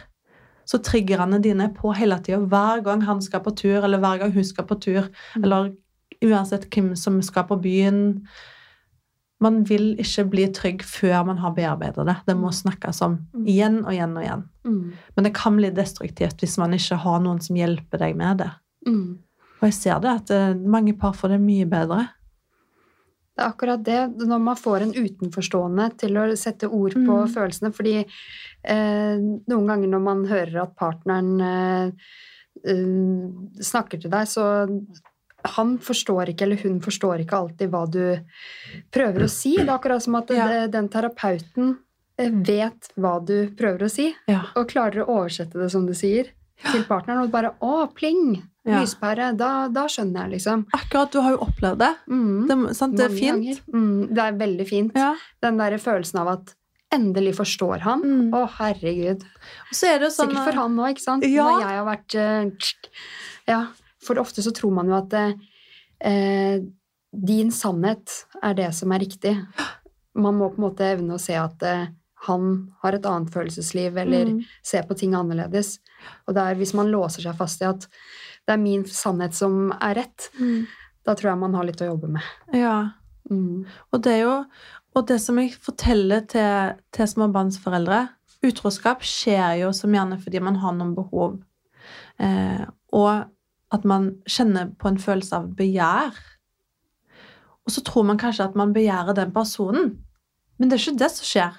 Så 0.67 0.81
triggerne 0.83 1.39
dine 1.43 1.69
er 1.69 1.75
på 1.75 1.93
hele 1.95 2.19
tida. 2.19 2.39
Hver 2.43 2.83
gang 2.87 3.03
han 3.07 3.21
skal 3.23 3.43
på 3.45 3.53
tur, 3.55 3.85
eller 3.87 3.99
hver 4.03 4.19
gang 4.23 4.33
hun 4.35 4.45
skal 4.45 4.67
på 4.67 4.79
tur, 4.83 5.09
Mm. 5.37 5.45
eller 5.45 5.73
uansett 6.25 6.67
hvem 6.75 6.95
som 6.97 7.21
skal 7.23 7.45
på 7.45 7.59
byen. 7.63 8.27
Man 9.41 9.65
vil 9.69 9.91
ikke 10.01 10.25
bli 10.33 10.47
trygg 10.57 10.83
før 10.83 11.27
man 11.29 11.37
har 11.43 11.53
bearbeidet 11.53 12.07
det. 12.09 12.17
Det 12.27 12.37
må 12.41 12.49
snakkes 12.57 13.03
om 13.05 13.19
Mm. 13.35 13.47
igjen 13.47 13.79
og 13.85 13.93
igjen 13.93 14.17
og 14.17 14.23
igjen. 14.25 14.45
Mm. 14.65 14.93
Men 15.17 15.25
det 15.25 15.35
kan 15.35 15.57
bli 15.57 15.71
destruktivt 15.71 16.41
hvis 16.41 16.57
man 16.59 16.73
ikke 16.73 16.97
har 16.97 17.21
noen 17.21 17.41
som 17.45 17.57
hjelper 17.57 17.99
deg 17.99 18.17
med 18.17 18.39
det. 18.39 18.51
Mm. 18.87 19.19
Og 19.61 19.63
jeg 19.69 19.75
ser 19.75 20.01
det 20.01 20.11
at 20.11 20.31
eh, 20.31 20.55
mange 20.55 20.97
par 20.99 21.13
får 21.13 21.29
det 21.35 21.41
mye 21.41 21.67
bedre. 21.69 22.09
Det 23.37 23.45
er 23.45 23.51
akkurat 23.53 23.83
det, 23.85 24.17
når 24.27 24.41
man 24.41 24.57
får 24.57 24.81
en 24.87 24.95
utenforstående 24.97 25.91
til 26.01 26.17
å 26.17 26.25
sette 26.37 26.71
ord 26.73 26.95
på 26.95 27.17
Mm. 27.27 27.29
følelsene. 27.35 27.73
Fordi 27.77 27.97
eh, 28.65 29.17
noen 29.21 29.67
ganger 29.69 29.89
når 29.93 30.01
man 30.03 30.25
hører 30.25 30.63
at 30.63 30.75
partneren 30.77 31.41
eh, 31.41 31.91
eh, 32.65 33.61
snakker 33.61 34.01
til 34.01 34.11
deg, 34.11 34.25
så 34.27 34.65
han 35.57 35.79
forstår 35.79 36.29
ikke, 36.33 36.43
eller 36.43 36.57
hun 36.63 36.81
forstår 36.81 37.21
ikke 37.25 37.39
alltid 37.39 37.71
hva 37.71 37.85
du 37.91 38.19
prøver 38.93 39.25
å 39.27 39.31
si. 39.31 39.57
Det 39.57 39.69
er 39.69 39.79
akkurat 39.79 40.03
som 40.03 40.15
at 40.17 40.31
Ja. 40.31 40.47
det- 40.49 40.73
den 40.73 40.89
terapeuten 40.89 41.79
eh, 42.19 42.31
vet 42.31 42.89
hva 42.97 43.19
du 43.25 43.49
prøver 43.51 43.85
å 43.85 43.91
si, 43.91 44.15
Ja. 44.29 44.45
og 44.57 44.69
klarer 44.69 45.05
å 45.05 45.09
oversette 45.09 45.53
det, 45.53 45.71
som 45.71 45.85
du 45.87 45.93
sier, 45.93 46.31
til 46.73 46.83
partneren. 46.85 47.23
Og 47.25 47.31
bare 47.31 47.53
'Å, 47.61 47.95
pling! 47.95 48.43
Lyspære!' 48.67 49.37
Da, 49.37 49.69
da 49.69 49.85
skjønner 49.87 50.23
jeg, 50.25 50.41
liksom. 50.41 50.67
Akkurat, 50.75 51.11
du 51.13 51.21
har 51.21 51.33
jo 51.33 51.39
opplevd 51.45 51.79
det. 51.79 51.97
Mm. 52.09 52.47
Det, 52.49 52.77
sant? 52.77 52.97
det 52.97 53.05
er 53.05 53.15
fint. 53.15 53.61
Mm, 53.73 54.09
det 54.15 54.19
er 54.19 54.33
veldig 54.33 54.67
fint. 54.69 54.93
Ja. 54.97 55.15
Den 55.43 55.59
der 55.59 55.77
følelsen 55.79 56.19
av 56.21 56.29
at 56.29 56.55
endelig 56.91 57.35
forstår 57.37 57.81
han. 57.81 58.03
Mm. 58.03 58.31
Å, 58.33 58.49
herregud. 58.49 59.23
Så 59.73 59.87
er 59.95 59.99
det 59.99 60.13
sånn 60.13 60.31
Sikkert 60.31 60.45
for 60.45 60.53
han 60.53 60.77
òg, 60.77 60.91
ikke 60.95 61.01
sant? 61.05 61.23
Ja. 61.25 61.45
Når 61.45 61.61
jeg 61.61 61.77
har 61.77 61.85
vært 61.85 62.15
eh. 62.15 62.51
Ja, 63.49 63.67
for 64.07 64.19
ofte 64.23 64.43
så 64.45 64.53
tror 64.55 64.73
man 64.77 64.89
jo 64.91 64.97
at 64.99 65.15
eh, 66.01 66.61
din 67.17 67.53
sannhet 67.55 68.13
er 68.45 68.55
det 68.59 68.71
som 68.77 68.93
er 68.93 69.03
riktig. 69.05 69.35
Man 70.17 70.37
må 70.39 70.51
på 70.53 70.61
en 70.61 70.67
måte 70.69 70.87
evne 70.95 71.17
å 71.17 71.21
se 71.23 71.37
at 71.39 71.63
eh, 71.67 71.87
han 72.27 72.47
har 72.83 72.97
et 72.97 73.07
annet 73.07 73.31
følelsesliv, 73.35 73.97
eller 74.03 74.27
Mm. 74.33 74.41
se 74.65 74.81
på 74.83 74.97
ting 74.99 75.13
annerledes. 75.15 75.79
Og 76.27 76.35
det 76.35 76.43
er, 76.43 76.55
hvis 76.59 76.75
man 76.75 76.89
låser 76.91 77.23
seg 77.23 77.37
fast 77.39 77.61
i 77.63 77.69
at 77.69 77.85
det 78.47 78.55
er 78.55 78.63
min 78.63 78.85
sannhet 78.85 79.35
som 79.35 79.71
er 79.81 79.95
rett, 80.01 80.31
Mm. 80.41 80.67
da 81.07 81.15
tror 81.15 81.31
jeg 81.31 81.39
man 81.39 81.55
har 81.55 81.65
litt 81.69 81.81
å 81.85 81.91
jobbe 81.93 82.09
med. 82.17 82.23
Ja. 82.53 82.91
Mm. 83.31 83.67
Og 83.93 84.03
det 84.03 84.13
er 84.13 84.23
jo 84.25 84.45
Og 84.97 85.07
det 85.07 85.19
som 85.21 85.37
jeg 85.37 85.51
forteller 85.61 86.23
til, 86.27 86.77
til 86.91 87.07
småbarnsforeldre 87.07 88.09
Utroskap 88.47 89.03
skjer 89.05 89.59
jo 89.61 89.73
som 89.77 89.93
gjerne 89.93 90.17
fordi 90.23 90.41
man 90.41 90.57
har 90.57 90.73
noen 90.73 90.95
behov. 90.97 91.35
Eh, 92.19 92.65
og 92.97 93.27
at 93.75 93.85
man 93.85 94.11
kjenner 94.31 94.69
på 94.79 94.89
en 94.89 94.99
følelse 95.03 95.37
av 95.37 95.49
begjær. 95.59 96.15
Og 97.67 97.73
så 97.75 97.83
tror 97.83 98.05
man 98.07 98.19
kanskje 98.21 98.45
at 98.47 98.55
man 98.59 98.73
begjærer 98.77 99.15
den 99.19 99.33
personen. 99.35 99.97
Men 100.59 100.69
det 100.71 100.77
er 100.79 100.85
ikke 100.85 101.01
det 101.03 101.11
som 101.17 101.27
skjer. 101.27 101.57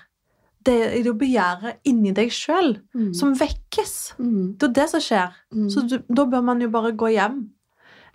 Det 0.67 0.76
er 0.88 1.04
jo 1.06 1.13
begjæret 1.20 1.78
inni 1.88 2.12
deg 2.15 2.32
sjøl 2.34 2.78
Mm. 2.96 3.13
som 3.13 3.34
vekkes. 3.36 4.13
Mm. 4.20 4.58
Det 4.58 4.70
er 4.70 4.74
det 4.74 4.88
som 4.89 5.00
skjer. 5.04 5.36
Mm. 5.54 5.70
Så 5.70 5.84
du, 5.88 5.98
da 6.10 6.26
bør 6.26 6.41
man 6.43 6.62
jo 6.62 6.70
bare 6.74 6.91
gå 6.98 7.12
hjem 7.13 7.38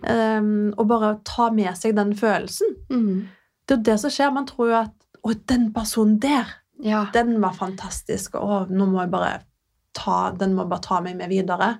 um, 0.09 0.73
og 0.77 0.87
bare 0.89 1.13
ta 1.25 1.49
med 1.53 1.77
seg 1.77 1.95
den 1.95 2.13
følelsen. 2.17 2.75
Mm. 2.91 3.27
Det 3.65 3.73
er 3.73 3.77
jo 3.79 3.83
det 3.91 3.99
som 4.01 4.09
skjer. 4.13 4.33
Man 4.35 4.45
tror 4.49 4.69
jo 4.73 4.75
at 4.83 4.91
Å, 5.23 5.31
den 5.47 5.69
personen 5.71 6.17
der, 6.19 6.49
Ja. 6.83 7.05
den 7.13 7.37
var 7.39 7.53
fantastisk. 7.55 8.33
Å, 8.35 8.65
nå 8.69 8.85
må 8.91 8.99
jeg 9.05 9.11
bare 9.13 9.37
ta 9.95 10.31
Den 10.35 10.53
må 10.57 10.65
bare 10.67 10.81
ta 10.83 10.97
meg 10.99 11.15
med 11.15 11.29
videre. 11.29 11.77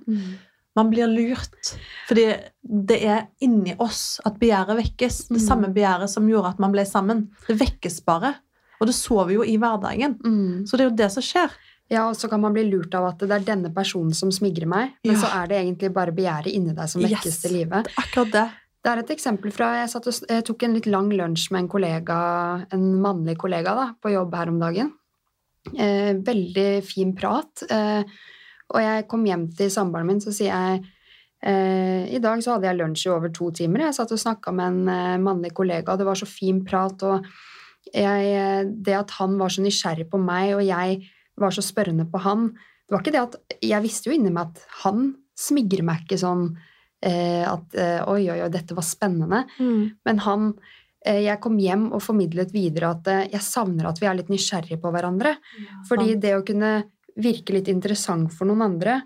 Man 0.75 0.89
blir 0.89 1.05
lurt. 1.07 1.75
Fordi 2.07 2.23
det 2.63 2.97
er 3.05 3.27
inni 3.45 3.75
oss 3.79 4.19
at 4.25 4.39
begjæret 4.41 4.77
vekkes. 4.79 5.27
Det 5.29 5.38
Mm. 5.41 5.47
samme 5.47 5.73
begjæret 5.73 6.09
som 6.09 6.25
gjorde 6.27 6.49
at 6.49 6.59
man 6.59 6.71
ble 6.71 6.81
sammen. 6.86 7.27
Det 7.47 7.57
vekkes 7.59 7.99
bare. 8.05 8.36
Og 8.81 8.88
det 8.88 8.95
så 8.95 9.25
vi 9.27 9.36
jo 9.36 9.43
i 9.43 9.57
hverdagen. 9.57 10.17
Mm. 10.23 10.65
Så 10.67 10.71
det 10.77 10.81
er 10.81 10.89
jo 10.89 10.95
det 10.95 11.12
som 11.12 11.21
skjer. 11.23 11.51
Ja, 11.91 12.07
og 12.09 12.15
så 12.15 12.27
kan 12.29 12.41
man 12.41 12.53
bli 12.53 12.63
lurt 12.71 12.93
av 12.95 13.05
at 13.12 13.19
det 13.19 13.29
er 13.31 13.39
denne 13.55 13.69
personen 13.73 14.13
som 14.15 14.29
smigrer 14.31 14.65
meg, 14.65 14.93
men 15.05 15.15
Ja. 15.15 15.21
så 15.21 15.43
er 15.43 15.47
det 15.47 15.57
egentlig 15.62 15.93
bare 15.93 16.12
begjæret 16.12 16.47
inni 16.53 16.73
deg 16.73 16.89
som 16.89 17.01
vekkes 17.03 17.25
Yes. 17.25 17.41
til 17.41 17.51
live. 17.53 17.83
Det 17.83 17.91
er 17.91 18.01
akkurat 18.01 18.31
det. 18.31 18.49
Det 18.83 18.91
er 18.91 18.97
et 18.99 19.09
eksempel 19.15 19.51
fra 19.53 19.75
Jeg, 19.81 19.89
satt 19.89 20.07
og, 20.07 20.13
jeg 20.27 20.43
tok 20.45 20.63
en 20.63 20.73
litt 20.73 20.88
lang 20.88 21.09
lunsj 21.12 21.51
med 21.51 21.59
en 21.59 21.67
kollega, 21.69 22.65
en 22.73 22.99
mannlig 23.01 23.38
kollega 23.38 23.75
da, 23.75 23.93
på 24.01 24.12
jobb 24.12 24.33
her 24.33 24.47
om 24.49 24.59
dagen. 24.59 24.91
Eh, 25.77 26.13
veldig 26.15 26.83
fin 26.83 27.13
prat. 27.15 27.63
Eh, 27.69 28.03
og 28.73 28.81
jeg 28.81 29.07
kom 29.09 29.23
hjem 29.27 29.47
til 29.57 29.71
samboeren 29.73 30.09
min, 30.09 30.21
så 30.23 30.33
sier 30.33 30.51
jeg 30.51 30.83
eh, 31.45 32.09
I 32.15 32.21
dag 32.23 32.41
så 32.43 32.55
hadde 32.55 32.69
jeg 32.69 32.79
lunsj 32.79 33.07
i 33.07 33.13
over 33.13 33.33
to 33.33 33.51
timer. 33.55 33.86
Jeg 33.88 33.97
satt 33.99 34.13
og 34.15 34.21
snakka 34.21 34.53
med 34.55 34.71
en 34.71 34.93
eh, 34.93 35.21
mannlig 35.21 35.53
kollega, 35.55 35.93
og 35.93 36.01
det 36.01 36.09
var 36.09 36.19
så 36.19 36.29
fin 36.29 36.63
prat. 36.65 37.05
og 37.05 37.27
jeg, 37.93 38.29
eh, 38.33 38.62
det 38.65 38.97
at 38.97 39.17
han 39.19 39.38
var 39.38 39.53
så 39.53 39.65
nysgjerrig 39.65 40.09
på 40.09 40.21
meg, 40.21 40.55
og 40.57 40.63
jeg 40.65 41.03
var 41.38 41.53
så 41.53 41.65
spørrende 41.65 42.05
på 42.09 42.21
han 42.21 42.51
Det 42.53 42.93
var 42.93 43.01
ikke 43.01 43.12
det 43.15 43.21
at 43.23 43.36
Jeg 43.63 43.81
visste 43.81 44.09
jo 44.09 44.13
inni 44.13 44.29
meg 44.29 44.51
at 44.51 44.65
han 44.83 45.15
smigrer 45.39 45.86
meg 45.86 46.03
ikke 46.03 46.21
sånn 46.21 46.53
at 47.03 47.73
oi, 48.07 48.21
oi, 48.31 48.38
oi, 48.45 48.49
dette 48.53 48.75
var 48.77 48.86
spennende. 48.88 49.41
Men 50.05 50.19
han 50.23 50.53
Jeg 51.03 51.41
kom 51.43 51.57
hjem 51.59 51.89
og 51.91 51.99
formidlet 52.05 52.53
videre 52.53 52.93
at 52.93 53.09
jeg 53.33 53.43
savner 53.43 53.89
at 53.89 53.99
vi 53.99 54.07
er 54.07 54.15
litt 54.15 54.29
nysgjerrige 54.31 54.77
på 54.79 54.91
hverandre. 54.93 55.33
Fordi 55.89 56.15
det 56.15 56.36
å 56.38 56.45
kunne 56.47 56.71
virke 57.17 57.54
litt 57.54 57.67
interessant 57.67 58.32
for 58.34 58.45
noen 58.49 58.62
andre, 58.65 59.02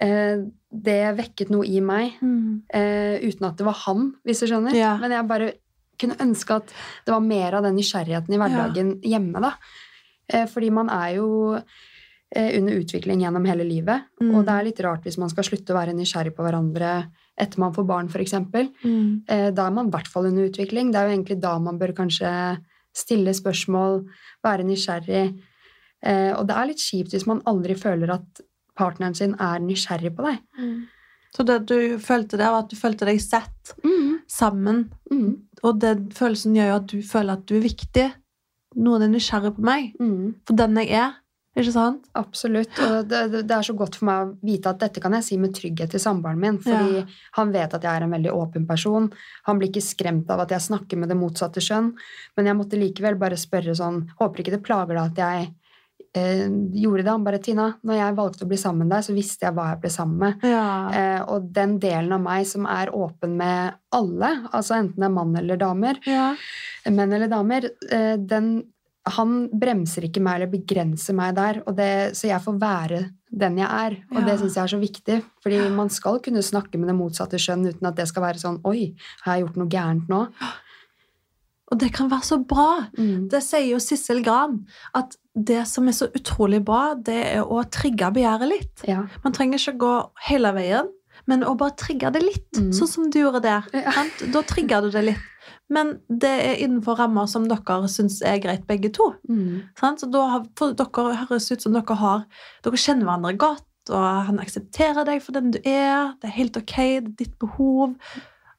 eh, 0.00 0.36
det 0.70 1.16
vekket 1.16 1.50
noe 1.50 1.64
i 1.66 1.80
meg 1.80 2.12
Mm. 2.22 2.62
eh, 2.72 3.18
uten 3.26 3.44
at 3.48 3.56
det 3.56 3.64
var 3.66 3.74
han, 3.86 4.14
hvis 4.24 4.40
du 4.40 4.46
skjønner. 4.46 4.74
Ja. 4.74 4.96
Men 4.98 5.10
jeg 5.10 5.26
bare 5.28 5.52
kunne 5.98 6.16
ønske 6.16 6.54
at 6.56 6.66
det 7.04 7.12
var 7.12 7.20
mer 7.20 7.54
av 7.54 7.62
den 7.64 7.76
nysgjerrigheten 7.76 8.32
i 8.32 8.38
hverdagen 8.38 9.00
hjemme, 9.02 9.40
da. 9.40 9.54
Eh, 10.32 10.46
fordi 10.46 10.70
man 10.72 10.88
er 10.88 11.16
jo 11.16 11.60
eh, 12.32 12.56
under 12.60 12.74
utvikling 12.78 13.20
gjennom 13.24 13.44
hele 13.44 13.64
livet, 13.66 14.04
Mm. 14.22 14.36
og 14.36 14.44
det 14.46 14.52
er 14.54 14.62
litt 14.64 14.80
rart 14.80 15.02
hvis 15.02 15.18
man 15.18 15.28
skal 15.28 15.42
slutte 15.42 15.74
å 15.74 15.74
være 15.74 15.92
nysgjerrig 15.92 16.32
på 16.36 16.44
hverandre 16.46 17.10
etter 17.36 17.58
man 17.58 17.72
får 17.72 17.86
barn, 17.88 18.06
f.eks. 18.08 18.32
Mm. 18.84 19.22
Eh, 19.28 19.50
da 19.50 19.66
er 19.66 19.70
man 19.72 19.88
i 19.88 19.90
hvert 19.90 20.06
fall 20.06 20.26
under 20.26 20.46
utvikling. 20.48 20.92
Det 20.92 20.94
er 21.00 21.08
jo 21.08 21.16
egentlig 21.16 21.40
da 21.40 21.58
man 21.58 21.76
bør 21.76 21.92
kanskje 21.92 22.60
stille 22.94 23.34
spørsmål, 23.34 24.06
være 24.44 24.62
nysgjerrig. 24.64 25.40
Eh, 26.02 26.32
og 26.32 26.46
det 26.48 26.56
er 26.56 26.66
litt 26.70 26.80
kjipt 26.80 27.12
hvis 27.12 27.26
man 27.28 27.42
aldri 27.46 27.74
føler 27.76 28.10
at 28.14 28.40
partneren 28.78 29.14
sin 29.14 29.34
er 29.38 29.60
nysgjerrig 29.60 30.14
på 30.16 30.24
deg. 30.24 30.38
Mm. 30.58 30.86
Så 31.36 31.44
det 31.46 31.58
du 31.70 31.98
følte 32.02 32.38
der, 32.40 32.50
var 32.50 32.64
at 32.64 32.70
du 32.72 32.76
følte 32.76 33.06
deg 33.06 33.20
sett 33.22 33.74
Mm. 33.84 34.18
sammen. 34.26 34.90
Mm. 35.12 35.36
Og 35.62 35.78
den 35.80 36.08
følelsen 36.10 36.54
gjør 36.56 36.68
jo 36.72 36.76
at 36.80 36.86
du 36.90 37.02
føler 37.02 37.32
at 37.36 37.46
du 37.46 37.56
er 37.58 37.66
viktig. 37.68 38.08
Noen 38.76 39.02
er 39.02 39.08
nysgjerrig 39.12 39.54
på 39.56 39.62
meg. 39.66 39.92
Mm. 40.00 40.34
For 40.46 40.54
den 40.56 40.76
jeg 40.80 40.90
er. 40.90 41.16
Ikke 41.58 41.72
sant? 41.74 42.04
Absolutt. 42.14 42.70
Og 42.78 43.08
det, 43.10 43.20
det 43.32 43.40
det 43.50 43.54
er 43.56 43.62
så 43.66 43.74
godt 43.76 43.96
for 43.98 44.06
meg 44.06 44.20
å 44.22 44.34
vite 44.46 44.70
at 44.70 44.78
dette 44.78 45.00
kan 45.02 45.12
jeg 45.18 45.24
si 45.26 45.36
med 45.36 45.52
trygghet 45.52 45.90
til 45.90 46.00
samboeren 46.00 46.38
min. 46.38 46.58
Fordi 46.62 47.00
Ja. 47.00 47.04
han 47.36 47.50
vet 47.52 47.74
at 47.74 47.82
jeg 47.82 47.90
er 48.00 48.04
en 48.06 48.10
veldig 48.14 48.32
åpen 48.32 48.66
person. 48.68 49.12
Han 49.46 49.58
blir 49.58 49.68
ikke 49.68 49.82
skremt 49.82 50.30
av 50.30 50.40
at 50.40 50.50
jeg 50.54 50.60
snakker 50.62 50.96
med 50.96 51.08
det 51.10 51.18
motsatte 51.18 51.60
skjønn. 51.60 51.92
Men 52.36 52.46
jeg 52.46 52.56
måtte 52.56 52.78
likevel 52.78 53.18
bare 53.18 53.36
spørre 53.36 53.74
sånn 53.76 54.06
Håper 54.20 54.38
ikke 54.44 54.52
det 54.56 54.62
plager 54.62 54.94
deg 54.94 55.10
at 55.10 55.16
jeg 55.18 55.54
eh, 56.16 56.46
gjorde 56.82 57.04
det? 57.04 57.10
Han 57.10 57.24
bare 57.26 57.38
Tina, 57.42 57.68
når 57.86 57.98
jeg 58.00 58.16
valgte 58.18 58.44
å 58.46 58.50
bli 58.50 58.58
sammen 58.60 58.86
med 58.86 58.94
deg, 58.96 59.04
så 59.06 59.14
visste 59.16 59.46
jeg 59.46 59.54
hva 59.56 59.68
jeg 59.72 59.80
ble 59.84 59.90
sammen 59.94 60.18
med. 60.24 60.44
Ja. 60.50 60.64
Eh, 60.90 61.20
og 61.30 61.50
den 61.54 61.78
delen 61.82 62.12
av 62.16 62.20
meg 62.24 62.46
som 62.50 62.66
er 62.70 62.92
åpen 62.96 63.36
med 63.38 63.78
alle, 63.94 64.32
altså 64.52 64.78
enten 64.80 65.00
det 65.00 65.08
er 65.10 65.16
mann 65.16 65.36
eller 65.40 65.60
damer, 65.60 66.00
ja. 66.06 66.32
menn 66.90 67.12
eller 67.16 67.30
damer, 67.30 67.68
eh, 67.90 68.16
den, 68.18 68.52
han 69.10 69.36
bremser 69.52 70.06
ikke 70.06 70.22
meg 70.22 70.40
eller 70.40 70.52
begrenser 70.52 71.16
meg 71.16 71.34
der, 71.38 71.62
og 71.66 71.76
det, 71.78 71.92
så 72.18 72.28
jeg 72.30 72.44
får 72.44 72.58
være 72.60 73.00
den 73.30 73.60
jeg 73.62 73.68
er. 73.70 73.94
Og 74.10 74.18
Ja. 74.18 74.24
det 74.26 74.38
syns 74.40 74.56
jeg 74.58 74.64
er 74.64 74.72
så 74.74 74.80
viktig, 74.82 75.20
fordi 75.42 75.60
man 75.70 75.88
skal 75.88 76.18
kunne 76.20 76.42
snakke 76.42 76.78
med 76.78 76.88
det 76.90 76.96
motsatte 76.98 77.38
skjønn 77.38 77.68
uten 77.68 77.86
at 77.86 77.94
det 77.96 78.08
skal 78.10 78.24
være 78.26 78.42
sånn 78.42 78.58
Oi, 78.66 78.94
har 79.22 79.36
jeg 79.38 79.44
gjort 79.46 79.56
noe 79.60 79.70
gærent 79.70 80.08
nå? 80.10 80.24
Og 81.70 81.78
det 81.78 81.92
kan 81.94 82.08
være 82.10 82.26
så 82.26 82.38
bra. 82.42 82.88
Mm. 82.98 83.28
Det 83.30 83.38
sier 83.46 83.68
jo 83.70 83.78
Sissel 83.78 84.24
Gran. 84.26 84.56
At 84.98 85.14
det 85.34 85.62
som 85.70 85.88
er 85.88 85.94
så 85.94 86.08
utrolig 86.10 86.62
bra, 86.66 86.94
det 86.94 87.18
er 87.36 87.44
å 87.44 87.62
trigge 87.70 88.10
begjæret 88.14 88.50
litt. 88.50 88.86
Ja. 88.88 89.04
Man 89.24 89.36
trenger 89.36 89.60
ikke 89.60 89.78
gå 89.80 89.92
hele 90.26 90.52
veien, 90.56 90.90
men 91.30 91.44
å 91.46 91.54
bare 91.58 91.76
trigge 91.78 92.10
det 92.14 92.22
litt. 92.24 92.48
Mm. 92.58 92.72
Sånn 92.74 92.90
som 92.90 93.10
du 93.12 93.20
gjorde 93.20 93.42
der. 93.44 93.68
Ja. 93.76 94.06
Da 94.34 94.42
trigger 94.46 94.86
du 94.86 94.90
det 94.94 95.04
litt. 95.12 95.26
Men 95.70 96.00
det 96.08 96.30
er 96.42 96.60
innenfor 96.64 96.98
rammer 96.98 97.28
som 97.30 97.46
dere 97.48 97.88
syns 97.90 98.18
er 98.26 98.40
greit, 98.42 98.66
begge 98.66 98.90
to. 98.94 99.12
Mm. 99.30 99.70
Så 99.78 100.08
da 100.10 100.24
har, 100.32 100.46
for 100.58 100.74
dere 100.74 101.20
høres 101.22 101.50
ut 101.52 101.62
som 101.62 101.76
dere 101.76 101.98
har 102.00 102.24
Dere 102.64 102.80
kjenner 102.80 103.06
hverandre 103.06 103.36
godt, 103.38 103.66
og 103.90 104.26
han 104.26 104.42
aksepterer 104.42 105.06
deg 105.06 105.22
for 105.22 105.36
den 105.36 105.54
du 105.54 105.60
er. 105.62 106.16
Det 106.20 106.28
er 106.28 106.36
helt 106.40 106.58
ok, 106.58 106.76
det 106.76 106.98
er 106.98 107.14
ditt 107.22 107.38
behov. 107.42 107.94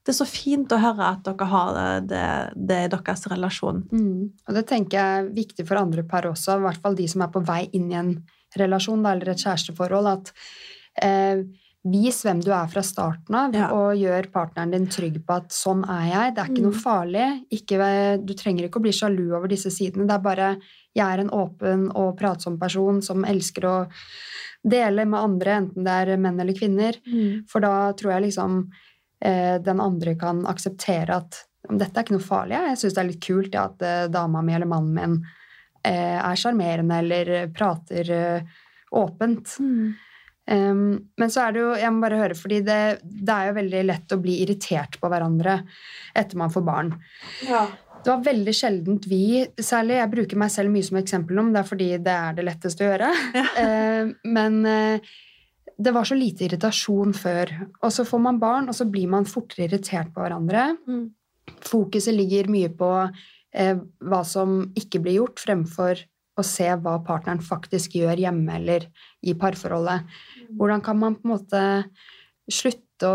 Det 0.04 0.10
er 0.14 0.18
så 0.18 0.26
fint 0.26 0.72
å 0.74 0.80
høre 0.82 1.08
at 1.14 1.24
dere 1.28 1.46
har 1.52 2.02
det, 2.10 2.20
det, 2.58 2.78
i 2.86 2.90
deres 2.90 3.26
relasjon. 3.30 3.84
Mm. 3.94 4.30
Og 4.48 4.56
det 4.58 4.64
tenker 4.72 4.98
jeg 4.98 5.20
er 5.22 5.32
viktig 5.36 5.68
for 5.70 5.78
andre 5.78 6.04
par 6.04 6.26
også, 6.30 6.58
i 6.58 6.64
hvert 6.66 6.82
fall 6.82 6.96
de 6.98 7.08
som 7.12 7.22
er 7.22 7.28
på 7.36 7.44
vei 7.46 7.68
inn 7.78 7.92
i 7.92 8.00
en 8.00 8.16
relasjon 8.58 9.06
eller 9.06 9.30
et 9.36 9.44
kjæresteforhold, 9.46 10.10
at 10.12 10.32
eh, 11.06 11.44
vis 11.86 12.20
hvem 12.26 12.42
du 12.46 12.50
er 12.54 12.68
fra 12.70 12.82
starten 12.86 13.34
av, 13.38 13.54
Ja. 13.56 13.70
og 13.74 13.96
gjør 13.98 14.28
partneren 14.34 14.72
din 14.74 14.88
trygg 14.92 15.22
på 15.26 15.38
at 15.38 15.50
sånn 15.54 15.86
er 15.90 16.04
jeg. 16.12 16.34
Det 16.36 16.42
er 16.44 16.50
ikke 16.50 16.62
Mm. 16.62 16.68
noe 16.68 16.82
farlig. 16.82 17.30
Ikke, 17.52 18.26
du 18.26 18.34
trenger 18.34 18.66
ikke 18.68 18.78
å 18.82 18.86
bli 18.86 18.92
sjalu 18.92 19.32
over 19.38 19.48
disse 19.48 19.70
sidene. 19.74 20.06
Det 20.08 20.14
er 20.18 20.26
bare 20.26 20.50
jeg 20.96 21.06
er 21.08 21.20
en 21.24 21.30
åpen 21.30 21.88
og 21.96 22.18
pratsom 22.20 22.60
person 22.60 23.02
som 23.02 23.24
elsker 23.24 23.62
å 23.66 23.88
dele 24.68 25.06
med 25.06 25.20
andre, 25.20 25.52
enten 25.62 25.84
det 25.84 25.94
er 26.10 26.18
menn 26.18 26.40
eller 26.40 26.54
kvinner. 26.54 26.98
For 27.48 27.60
da 27.62 27.94
tror 27.94 28.12
jeg 28.20 28.32
liksom 28.32 28.70
den 29.22 29.82
andre 29.84 30.16
kan 30.18 30.40
akseptere 30.50 31.14
at 31.22 31.36
dette 31.70 31.94
er 31.94 32.06
ikke 32.06 32.16
noe 32.16 32.26
farlig. 32.26 32.58
Jeg 32.58 32.80
syns 32.82 32.96
det 32.96 33.02
er 33.02 33.10
litt 33.10 33.26
kult 33.26 33.56
ja, 33.56 33.66
at 33.70 33.84
eh, 33.86 34.06
dama 34.12 34.44
mi 34.46 34.56
eller 34.58 34.70
mannen 34.70 34.96
min 34.96 35.18
eh, 35.88 36.18
er 36.18 36.40
sjarmerende 36.40 37.02
eller 37.04 37.34
prater 37.54 38.16
eh, 38.16 38.56
åpent. 38.98 39.58
Mm. 39.62 39.92
Um, 40.52 40.80
men 41.22 41.30
så 41.30 41.44
er 41.46 41.54
det 41.54 41.60
jo 41.62 41.68
Jeg 41.78 41.94
må 41.94 42.02
bare 42.02 42.18
høre, 42.18 42.36
fordi 42.36 42.58
det, 42.66 42.80
det 43.06 43.34
er 43.34 43.52
jo 43.52 43.58
veldig 43.60 43.82
lett 43.86 44.16
å 44.16 44.18
bli 44.20 44.40
irritert 44.42 44.98
på 45.00 45.12
hverandre 45.12 45.60
etter 46.18 46.40
man 46.42 46.52
får 46.52 46.66
barn. 46.66 46.90
Ja. 47.46 47.68
Det 48.02 48.10
var 48.10 48.24
veldig 48.26 48.54
sjeldent 48.58 49.06
vi 49.06 49.44
Særlig, 49.62 50.00
jeg 50.00 50.12
bruker 50.16 50.40
meg 50.42 50.50
selv 50.50 50.74
mye 50.74 50.88
som 50.88 50.98
eksempel 50.98 51.38
om 51.38 51.52
det 51.54 51.62
er 51.62 51.70
fordi 51.70 51.90
det 52.02 52.16
er 52.18 52.40
det 52.40 52.48
letteste 52.50 52.88
å 52.88 52.90
gjøre. 52.90 53.12
Eh, 53.62 54.10
men 54.34 54.64
eh, 54.66 55.14
det 55.84 55.94
var 55.96 56.08
så 56.08 56.18
lite 56.18 56.46
irritasjon 56.46 57.14
før. 57.18 57.52
Og 57.82 57.92
så 57.94 58.06
får 58.08 58.22
man 58.24 58.40
barn, 58.42 58.70
og 58.70 58.78
så 58.78 58.88
blir 58.90 59.10
man 59.12 59.28
fortere 59.30 59.68
irritert 59.68 60.14
på 60.14 60.24
hverandre. 60.24 60.72
Mm. 60.88 61.06
Fokuset 61.66 62.16
ligger 62.16 62.50
mye 62.52 62.72
på 62.78 62.92
eh, 63.02 63.82
hva 64.06 64.22
som 64.28 64.64
ikke 64.78 65.02
blir 65.04 65.20
gjort, 65.22 65.42
fremfor 65.42 66.06
å 66.40 66.46
se 66.48 66.68
hva 66.84 66.96
partneren 67.06 67.42
faktisk 67.44 67.98
gjør 68.00 68.22
hjemme 68.24 68.56
eller 68.60 68.88
i 69.28 69.36
parforholdet. 69.38 70.08
Hvordan 70.58 70.84
kan 70.86 71.00
man 71.02 71.18
på 71.18 71.28
en 71.28 71.34
måte 71.36 71.64
slutte 72.52 73.08
å 73.08 73.14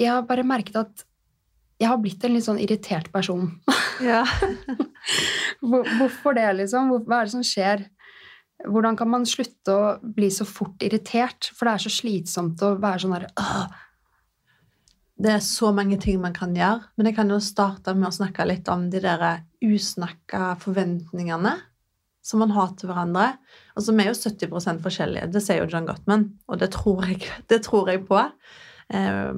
Jeg 0.00 0.08
har 0.08 0.22
bare 0.24 0.44
merket 0.46 0.78
at 0.80 1.06
jeg 1.82 1.90
har 1.90 1.98
blitt 1.98 2.22
en 2.24 2.32
litt 2.36 2.46
sånn 2.46 2.60
irritert 2.62 3.08
person. 3.12 3.48
Ja. 4.02 4.22
Hvorfor 5.98 6.36
det, 6.38 6.46
liksom? 6.60 6.92
Hva 7.06 7.20
er 7.20 7.28
det 7.28 7.34
som 7.34 7.44
skjer? 7.46 7.82
Hvordan 8.68 8.96
kan 8.98 9.10
man 9.10 9.24
slutte 9.28 9.74
å 9.74 9.86
bli 10.02 10.28
så 10.30 10.46
fort 10.48 10.82
irritert? 10.84 11.50
For 11.56 11.66
det 11.66 11.74
er 11.74 11.84
så 11.86 11.92
slitsomt 11.92 12.62
å 12.62 12.74
være 12.82 13.02
sånn 13.02 13.16
der 13.16 13.26
Det 15.22 15.32
er 15.34 15.42
så 15.44 15.72
mange 15.74 15.98
ting 16.02 16.20
man 16.22 16.34
kan 16.34 16.54
gjøre, 16.56 16.88
men 16.96 17.08
jeg 17.08 17.16
kan 17.18 17.30
jo 17.30 17.38
starte 17.42 17.94
med 17.94 18.08
å 18.08 18.16
snakke 18.16 18.46
litt 18.48 18.68
om 18.72 18.88
de 18.90 19.02
der 19.02 19.44
usnakka 19.62 20.56
forventningene 20.62 21.52
som 22.22 22.42
man 22.42 22.54
har 22.54 22.72
til 22.78 22.90
hverandre. 22.90 23.32
Altså, 23.76 23.92
Vi 23.92 24.04
er 24.04 24.10
jo 24.10 24.18
70% 24.18 24.82
forskjellige, 24.82 25.30
det 25.34 25.42
sier 25.42 25.62
jo 25.62 25.70
John 25.70 25.86
Gottman, 25.86 26.28
og 26.48 26.58
det 26.62 26.70
tror 26.74 27.04
jeg, 27.06 27.22
det 27.50 27.62
tror 27.66 27.90
jeg 27.90 28.04
på. 28.06 28.20
Eh, 28.94 29.34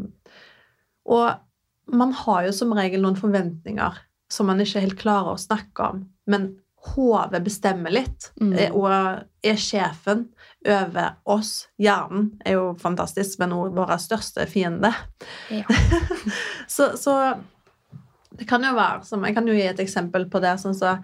og 1.05 1.95
man 1.97 2.13
har 2.13 2.45
jo 2.47 2.53
som 2.57 2.73
regel 2.77 3.05
noen 3.05 3.17
forventninger 3.17 4.01
som 4.33 4.49
man 4.49 4.61
ikke 4.61 4.83
helt 4.85 5.01
klarer 5.01 5.35
å 5.35 5.41
snakke 5.41 5.91
om, 5.93 6.05
men 6.27 6.55
hodet 6.85 7.41
bestemmer 7.45 7.91
litt, 7.95 8.31
Mm. 8.41 8.53
eh, 8.59 8.73
og 8.77 8.91
er 9.43 9.57
sjefen 9.57 10.27
over 10.67 11.15
oss. 11.25 11.69
Hjernen 11.81 12.33
er 12.45 12.53
jo 12.59 12.75
fantastisk, 12.81 13.39
men 13.41 13.53
også 13.57 13.75
vår 13.77 13.93
største 14.03 14.47
fiende. 14.51 14.91
Ja. 15.51 15.65
Så, 16.69 16.97
så 16.97 17.15
det 18.39 18.47
kan 18.49 18.63
jo 18.65 18.75
være 18.75 19.05
som, 19.05 19.25
Jeg 19.25 19.35
kan 19.37 19.47
jo 19.47 19.55
gi 19.55 19.67
et 19.69 19.81
eksempel 19.81 20.25
på 20.31 20.41
det. 20.41 20.55
sånn 20.61 20.75
så 20.75 20.99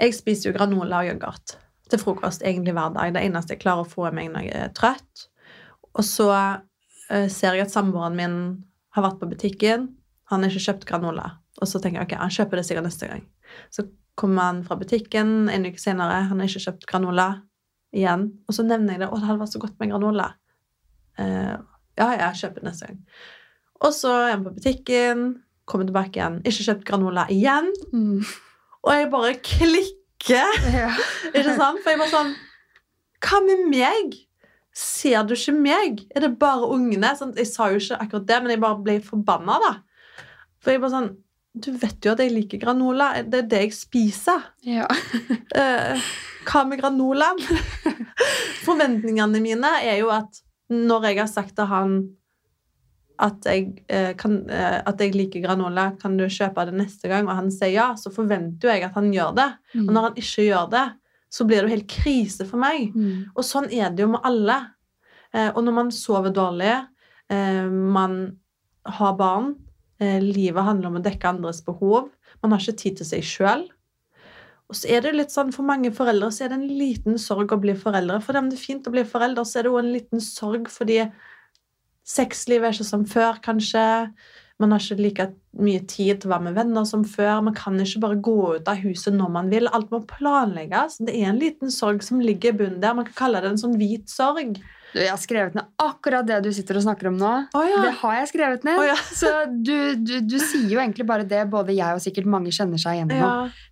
Jeg 0.00 0.14
spiser 0.14 0.50
jo 0.50 0.56
granola 0.58 1.02
og 1.02 1.06
yoghurt 1.12 1.56
til 1.90 1.98
frokost 1.98 2.42
egentlig 2.42 2.72
hver 2.76 2.92
dag. 2.94 3.12
Det 3.14 3.22
eneste 3.26 3.54
jeg 3.54 3.60
klarer 3.62 3.84
å 3.84 3.88
få 3.90 4.08
i 4.08 4.14
meg 4.14 4.30
når 4.32 4.44
jeg 4.46 4.54
er 4.64 4.74
trøtt. 4.76 5.24
Og 5.94 6.04
så 6.06 6.28
uh, 6.30 7.28
ser 7.28 7.54
jeg 7.58 7.66
at 7.66 7.72
samboeren 7.74 8.16
min 8.16 8.36
har 8.94 9.02
vært 9.06 9.18
på 9.20 9.28
butikken. 9.30 9.88
Han 10.30 10.42
har 10.44 10.50
ikke 10.52 10.66
kjøpt 10.68 10.86
granola. 10.86 11.32
Og 11.60 11.66
så 11.68 11.80
tenker 11.82 12.00
jeg 12.00 12.06
ok, 12.12 12.14
han 12.22 12.30
kjøper 12.30 12.56
det 12.60 12.66
sikkert 12.68 12.86
neste 12.86 13.08
gang. 13.10 13.24
Så 13.74 13.88
kommer 14.18 14.50
han 14.50 14.64
fra 14.66 14.76
butikken 14.80 15.48
en 15.52 15.66
uke 15.68 15.80
senere. 15.80 16.24
Han 16.30 16.40
har 16.40 16.50
ikke 16.50 16.64
kjøpt 16.66 16.88
granola 16.90 17.28
igjen. 17.96 18.28
Og 18.48 18.56
så 18.56 18.64
nevner 18.66 18.96
jeg 18.96 19.04
det. 19.04 19.10
Å, 19.10 19.18
det 19.18 19.28
hadde 19.28 19.42
vært 19.42 19.54
så 19.54 19.62
godt 19.62 19.78
med 19.80 19.92
granola. 19.92 20.26
Eh, 21.20 21.54
ja, 22.00 22.08
jeg 22.16 22.40
kjøper 22.42 22.66
neste 22.66 22.90
gang. 22.90 23.00
Og 23.80 23.94
så 23.96 24.12
er 24.26 24.34
han 24.34 24.44
på 24.44 24.54
butikken, 24.56 25.24
kommer 25.68 25.88
tilbake 25.88 26.18
igjen, 26.18 26.40
ikke 26.44 26.66
kjøpt 26.66 26.86
granola 26.88 27.26
igjen. 27.32 27.70
Mm. 27.94 28.20
Og 28.84 28.92
jeg 28.96 29.10
bare 29.14 29.38
klikker. 29.52 29.96
Ja. 30.20 30.90
Ikke 31.32 31.54
sant? 31.56 31.78
For 31.80 31.94
jeg 31.94 31.96
bare 31.96 32.12
sånn 32.12 32.34
Hva 33.24 33.38
med 33.40 33.62
meg? 33.72 34.18
Ser 34.76 35.22
du 35.24 35.32
ikke 35.32 35.54
meg? 35.56 36.02
Er 36.12 36.26
det 36.26 36.28
bare 36.42 36.68
ungene? 36.74 37.14
Sånn, 37.16 37.32
jeg 37.40 37.48
sa 37.48 37.70
jo 37.72 37.78
ikke 37.80 37.96
akkurat 38.04 38.26
det, 38.28 38.36
men 38.42 38.52
jeg 38.52 38.60
bare 38.60 38.82
ble 38.84 38.98
forbanna, 39.00 39.56
da. 39.64 39.70
For 40.60 40.74
jeg 40.74 40.82
bare 40.82 40.92
sånn 40.92 41.08
Du 41.52 41.72
vet 41.74 42.06
jo 42.06 42.12
at 42.12 42.20
jeg 42.22 42.32
liker 42.32 42.60
granola. 42.62 43.12
Det 43.26 43.42
er 43.42 43.48
det 43.50 43.62
jeg 43.66 43.76
spiser. 43.78 44.50
Ja. 44.66 44.88
Eh, 45.50 46.10
hva 46.46 46.60
med 46.62 46.78
granolaen? 46.78 47.40
Forventningene 48.66 49.40
mine 49.42 49.72
er 49.82 49.96
jo 49.98 50.12
at 50.14 50.38
når 50.70 51.08
jeg 51.08 51.18
har 51.18 51.30
sagt 51.30 51.56
til 51.58 51.66
han 51.66 51.96
at 53.20 53.48
jeg, 53.50 53.82
eh, 53.90 54.12
kan, 54.16 54.36
eh, 54.46 54.78
at 54.78 55.02
jeg 55.02 55.16
liker 55.16 55.42
granola, 55.42 55.88
kan 56.00 56.14
du 56.16 56.22
kjøpe 56.30 56.68
det 56.68 56.76
neste 56.78 57.10
gang? 57.10 57.26
Og 57.26 57.34
han 57.34 57.50
sier 57.50 57.74
ja, 57.74 57.88
så 57.98 58.12
forventer 58.14 58.68
jo 58.68 58.72
jeg 58.76 58.86
at 58.86 58.96
han 58.96 59.10
gjør 59.12 59.34
det. 59.36 59.48
Og 59.82 59.90
når 59.90 60.06
han 60.06 60.20
ikke 60.22 60.46
gjør 60.46 60.70
det, 60.72 60.86
så 61.30 61.46
blir 61.46 61.60
det 61.60 61.68
jo 61.68 61.76
helt 61.76 61.90
krise 61.90 62.46
for 62.48 62.62
meg. 62.62 62.94
Mm. 62.94 63.30
Og 63.34 63.46
sånn 63.46 63.68
er 63.70 63.90
det 63.94 64.06
jo 64.06 64.12
med 64.14 64.24
alle. 64.26 64.58
Eh, 65.34 65.50
og 65.50 65.62
når 65.66 65.76
man 65.76 65.92
sover 65.94 66.34
dårlig, 66.34 66.72
eh, 67.30 67.66
man 67.70 68.16
har 68.86 69.18
barn, 69.18 69.52
livet 70.00 70.64
handler 70.64 70.90
om 70.90 70.98
å 71.00 71.04
dekke 71.04 71.28
andres 71.34 71.60
behov, 71.66 72.08
man 72.40 72.54
har 72.54 72.62
ikke 72.62 72.80
tid 72.80 73.00
til 73.00 73.08
seg 73.08 73.26
sjøl. 73.26 73.66
Og 74.70 74.78
så 74.78 74.86
er 74.94 75.02
det 75.02 75.16
litt 75.16 75.32
sånn, 75.34 75.50
For 75.50 75.66
mange 75.66 75.90
foreldre 75.94 76.30
så 76.32 76.46
er 76.46 76.52
det 76.52 76.60
en 76.60 76.78
liten 76.78 77.18
sorg 77.18 77.50
å 77.52 77.58
bli 77.60 77.74
foreldre. 77.78 78.20
For 78.22 78.38
dem 78.38 78.52
det 78.52 78.60
er 78.60 78.68
fint 78.68 78.86
å 78.86 78.94
bli 78.94 79.02
foreldre, 79.08 79.44
så 79.44 79.58
er 79.58 79.66
det 79.66 79.72
jo 79.72 79.80
en 79.80 79.90
liten 79.96 80.22
sorg 80.22 80.70
fordi 80.70 81.02
sexlivet 82.06 82.68
er 82.68 82.76
ikke 82.76 82.86
som 82.86 83.02
før, 83.06 83.40
kanskje. 83.42 83.82
Man 84.60 84.74
har 84.74 84.82
ikke 84.82 85.02
like 85.02 85.26
mye 85.58 85.80
tid 85.88 86.20
til 86.20 86.28
å 86.28 86.34
være 86.34 86.46
med 86.50 86.58
venner 86.58 86.86
som 86.86 87.02
før. 87.08 87.40
Man 87.46 87.56
kan 87.56 87.78
ikke 87.80 88.02
bare 88.04 88.20
gå 88.22 88.36
ut 88.60 88.68
av 88.70 88.82
huset 88.84 89.16
når 89.16 89.32
man 89.36 89.50
vil. 89.50 89.70
Alt 89.74 89.90
må 89.90 90.02
planlegges. 90.06 91.00
Det 91.02 91.16
er 91.16 91.30
en 91.30 91.40
liten 91.40 91.72
sorg 91.74 92.04
som 92.06 92.20
ligger 92.22 92.52
i 92.52 92.58
bunnen 92.62 92.82
der. 92.82 92.94
Man 92.94 93.08
kan 93.08 93.18
kalle 93.24 93.42
det 93.42 93.54
en 93.54 93.62
sånn 93.62 93.78
hvit 93.80 94.12
sorg. 94.12 94.60
Du, 94.92 94.98
jeg 94.98 95.10
har 95.12 95.20
skrevet 95.22 95.54
ned 95.54 95.68
akkurat 95.78 96.26
det 96.26 96.38
du 96.42 96.48
sitter 96.52 96.78
og 96.80 96.82
snakker 96.86 97.08
om 97.12 97.18
nå. 97.20 97.32
Oh, 97.54 97.64
ja. 97.68 97.82
Det 97.86 97.92
har 98.00 98.14
jeg 98.18 98.30
skrevet 98.32 98.64
ned. 98.66 98.78
Oh, 98.80 98.86
ja. 98.88 98.96
Så 99.20 99.30
du, 99.54 99.74
du, 100.02 100.14
du 100.26 100.38
sier 100.42 100.66
jo 100.72 100.80
egentlig 100.82 101.06
bare 101.06 101.26
det 101.30 101.44
både 101.52 101.76
jeg 101.76 101.94
og 101.94 102.02
sikkert 102.02 102.26
mange 102.26 102.50
kjenner 102.54 102.80
seg 102.82 102.98
igjen 102.98 103.12
i. 103.14 103.20
ja. 103.20 103.30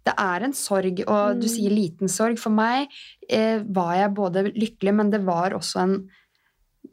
Det 0.08 0.14
er 0.22 0.46
en 0.46 0.54
sorg, 0.56 1.02
og 1.06 1.40
du 1.42 1.46
Mm. 1.48 1.52
sier 1.56 1.74
liten 1.74 2.08
sorg. 2.08 2.38
For 2.40 2.54
meg 2.54 2.88
eh, 3.28 3.58
var 3.66 3.94
jeg 3.98 4.14
både 4.16 4.44
lykkelig, 4.54 4.94
men 4.94 5.10
det 5.12 5.20
var 5.26 5.52
også 5.58 5.82
en 5.82 5.98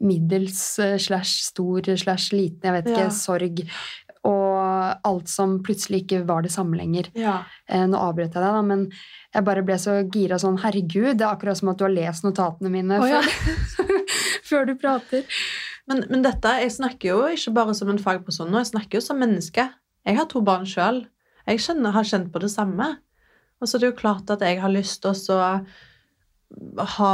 middels 0.00 0.78
eh, 0.82 0.96
slash 1.00 1.46
stor 1.46 1.86
slash 1.96 2.32
liten, 2.34 2.60
jeg 2.66 2.74
vet 2.76 2.90
ikke, 2.92 3.06
sorg. 3.16 3.62
Og 4.26 5.06
alt 5.06 5.30
som 5.30 5.58
plutselig 5.64 6.04
ikke 6.04 6.24
var 6.28 6.42
det 6.46 6.52
samme 6.54 6.78
lenger. 6.78 7.12
ja. 7.18 7.38
Eh, 7.68 7.82
nå 7.90 7.98
avbrøt 7.98 8.34
jeg 8.34 8.42
deg, 8.42 8.54
da, 8.54 8.62
men 8.62 8.84
jeg 9.34 9.46
bare 9.46 9.62
ble 9.66 9.76
så 9.82 9.96
gira 10.12 10.38
sånn 10.38 10.60
Herregud, 10.62 11.16
det 11.18 11.24
er 11.26 11.32
akkurat 11.32 11.58
som 11.58 11.72
at 11.72 11.80
du 11.80 11.82
har 11.86 11.94
lest 11.94 12.26
notatene 12.26 12.70
mine 12.70 13.00
Å, 13.02 13.08
ja. 13.10 13.22
før, 13.74 14.04
før 14.50 14.68
du 14.68 14.76
prater. 14.78 15.26
Men, 15.90 16.04
men 16.10 16.22
dette, 16.22 16.52
jeg 16.62 16.76
snakker 16.76 17.10
jo 17.12 17.18
ikke 17.34 17.54
bare 17.58 17.74
som 17.78 17.90
en 17.90 18.00
fagperson 18.02 18.50
nå, 18.50 18.62
jeg 18.62 18.72
snakker 18.72 19.00
jo 19.00 19.04
som 19.08 19.18
menneske. 19.22 19.66
Jeg 20.06 20.18
har 20.18 20.30
to 20.30 20.42
barn 20.46 20.66
sjøl. 20.68 21.04
Jeg 21.46 21.62
kjenner, 21.62 21.94
har 21.94 22.06
kjent 22.06 22.32
på 22.34 22.42
det 22.42 22.50
samme. 22.54 22.96
Og 23.60 23.68
så 23.68 23.76
er 23.76 23.84
det 23.84 23.90
jo 23.92 23.98
klart 23.98 24.30
at 24.34 24.42
jeg 24.44 24.60
har 24.62 24.72
lyst 24.72 25.00
til 25.02 25.12
å 25.12 25.18
så 25.18 25.38
ha 26.96 27.12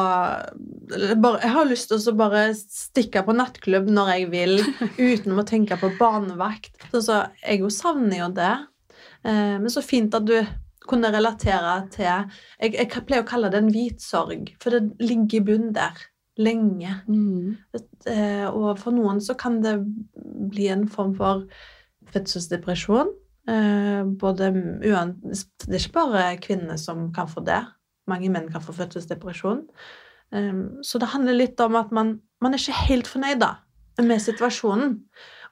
bare, 1.18 1.40
Jeg 1.42 1.52
har 1.54 1.66
lyst 1.68 1.90
til 1.90 2.02
å 2.12 2.16
bare 2.18 2.44
stikke 2.56 3.24
på 3.26 3.34
nattklubb 3.36 3.90
når 3.90 4.12
jeg 4.14 4.28
vil, 4.32 4.58
uten 5.12 5.38
å 5.38 5.46
tenke 5.48 5.78
på 5.80 5.92
barnevakt. 5.98 6.76
Så, 6.92 7.02
så 7.06 7.20
jeg 7.42 7.62
jo 7.64 7.72
savner 7.72 8.22
jo 8.22 8.28
det. 8.36 8.54
Eh, 9.26 9.56
men 9.62 9.70
så 9.72 9.84
fint 9.84 10.14
at 10.14 10.26
du 10.28 10.36
kunne 10.82 11.12
relatere 11.14 11.76
til 11.94 12.08
jeg, 12.08 12.72
jeg 12.74 13.04
pleier 13.06 13.22
å 13.22 13.28
kalle 13.28 13.52
det 13.52 13.60
en 13.62 13.70
hvit 13.70 14.02
sorg, 14.02 14.50
for 14.62 14.74
det 14.74 14.96
ligger 15.02 15.38
i 15.38 15.44
bunnen 15.46 15.74
der 15.76 16.00
lenge. 16.40 16.96
Mm. 17.06 17.58
Eh, 18.08 18.46
og 18.48 18.78
for 18.80 18.94
noen 18.94 19.20
så 19.22 19.36
kan 19.38 19.60
det 19.64 19.76
bli 20.52 20.70
en 20.72 20.86
form 20.90 21.14
for 21.18 21.44
fødselsdepresjon. 22.12 23.12
Eh, 23.48 24.02
både 24.18 24.50
uan, 24.86 25.16
Det 25.22 25.74
er 25.74 25.80
ikke 25.80 25.98
bare 25.98 26.26
kvinner 26.42 26.78
som 26.80 27.10
kan 27.14 27.28
få 27.28 27.44
det. 27.46 27.62
Mange 28.10 28.30
menn 28.34 28.48
kan 28.52 28.64
få 28.64 28.74
fødselsdepresjon. 28.76 29.66
Eh, 30.34 30.64
så 30.82 31.02
det 31.02 31.12
handler 31.12 31.38
litt 31.38 31.60
om 31.62 31.78
at 31.80 31.92
man, 31.94 32.16
man 32.42 32.54
er 32.54 32.62
ikke 32.62 32.88
helt 32.88 33.10
fornøyd 33.10 33.42
da, 33.42 33.54
med 34.02 34.22
situasjonen. 34.24 34.98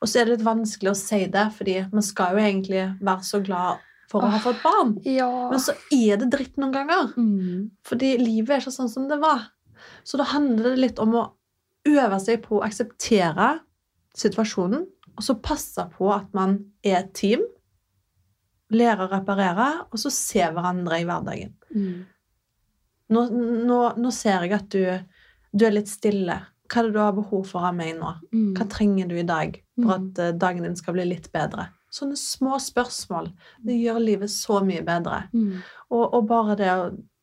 Og 0.00 0.08
så 0.08 0.20
er 0.20 0.26
det 0.26 0.38
litt 0.38 0.48
vanskelig 0.48 0.92
å 0.94 0.98
si 0.98 1.24
det, 1.30 1.46
fordi 1.56 1.76
man 1.92 2.04
skal 2.04 2.34
jo 2.36 2.44
egentlig 2.44 2.84
være 3.04 3.26
så 3.26 3.42
glad 3.44 3.82
for 4.10 4.26
å 4.26 4.30
ha 4.32 4.40
fått 4.42 4.62
barn. 4.64 4.94
Ja. 5.06 5.28
Men 5.52 5.62
så 5.62 5.76
er 5.94 6.18
det 6.20 6.30
dritt 6.32 6.56
noen 6.58 6.74
ganger. 6.74 7.12
Mm. 7.20 7.70
Fordi 7.86 8.14
livet 8.18 8.56
er 8.56 8.64
ikke 8.64 8.74
sånn 8.74 8.90
som 8.90 9.06
det 9.10 9.20
var. 9.22 9.50
Så 10.04 10.18
da 10.20 10.26
handler 10.32 10.72
det 10.72 10.82
litt 10.82 11.02
om 11.02 11.14
å 11.20 11.26
øve 11.88 12.18
seg 12.22 12.42
på 12.44 12.58
å 12.58 12.64
akseptere 12.66 13.60
situasjonen, 14.18 14.86
og 15.16 15.24
så 15.24 15.36
passe 15.42 15.84
på 15.94 16.08
at 16.12 16.30
man 16.36 16.58
er 16.86 17.02
et 17.02 17.12
team, 17.16 17.42
lære 18.72 19.06
å 19.06 19.10
reparere, 19.10 19.68
og 19.90 20.00
så 20.00 20.12
se 20.14 20.42
hverandre 20.42 21.00
i 21.00 21.06
hverdagen. 21.06 21.54
Mm. 21.74 22.06
Nå, 23.10 23.26
nå, 23.66 23.80
nå 23.98 24.10
ser 24.14 24.46
jeg 24.46 24.54
at 24.56 24.68
du, 24.70 24.84
du 25.52 25.66
er 25.66 25.74
litt 25.74 25.90
stille. 25.90 26.36
Hva 26.70 26.80
er 26.84 26.86
det 26.88 26.94
du 26.94 27.00
har 27.02 27.14
behov 27.16 27.44
for 27.50 27.66
av 27.66 27.74
meg 27.74 27.96
nå? 27.98 28.12
Mm. 28.30 28.52
Hva 28.54 28.66
trenger 28.70 29.08
du 29.10 29.16
i 29.18 29.26
dag 29.26 29.56
for 29.58 29.66
Mm. 29.80 29.92
at 29.96 30.18
eh, 30.20 30.32
dagen 30.36 30.62
din 30.66 30.74
skal 30.76 30.92
bli 30.94 31.06
litt 31.08 31.30
bedre? 31.32 31.70
Sånne 31.90 32.14
små 32.20 32.58
spørsmål. 32.62 33.30
Det 33.64 33.74
gjør 33.80 33.98
livet 34.04 34.30
så 34.30 34.60
mye 34.62 34.82
bedre. 34.86 35.22
Mm. 35.32 35.62
Og, 35.90 36.04
og 36.14 36.26
bare 36.28 36.54
det 36.60 36.68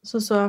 så, 0.04 0.20
så, 0.20 0.40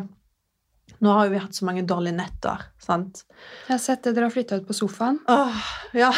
Nå 1.05 1.13
har 1.15 1.29
jo 1.29 1.35
vi 1.35 1.39
hatt 1.45 1.55
så 1.55 1.67
mange 1.69 1.85
dårlige 1.87 2.17
netter, 2.17 2.65
sant? 2.83 3.21
Jeg 3.69 3.75
har 3.77 3.83
sett 3.85 4.03
det 4.09 4.15
dere 4.17 4.27
har 4.27 4.35
flytta 4.35 4.57
ut 4.59 4.67
på 4.67 4.75
sofaen. 4.75 5.21
Åh, 5.31 5.61
ja. 5.95 6.09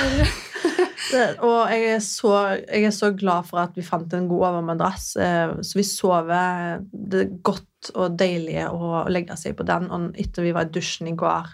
det, 1.12 1.24
og 1.44 1.68
jeg 1.74 1.90
er, 1.96 2.00
så, 2.06 2.32
jeg 2.62 2.86
er 2.88 2.94
så 2.94 3.10
glad 3.12 3.50
for 3.50 3.60
at 3.66 3.74
vi 3.76 3.84
fant 3.84 4.14
en 4.16 4.28
god 4.30 4.46
overmadrass. 4.52 5.10
Eh, 5.20 5.52
så 5.66 5.80
vi 5.80 5.84
sover 5.84 6.80
det 6.92 7.26
er 7.26 7.34
godt 7.80 7.96
og 7.96 8.18
deilig 8.18 8.68
å 8.68 9.08
legge 9.08 9.36
seg 9.36 9.56
på 9.56 9.64
den. 9.64 9.90
Og 9.90 10.14
etter 10.18 10.44
vi 10.44 10.52
var 10.52 10.66
i 10.66 10.72
dusjen 10.72 11.08
i 11.08 11.16
går, 11.16 11.48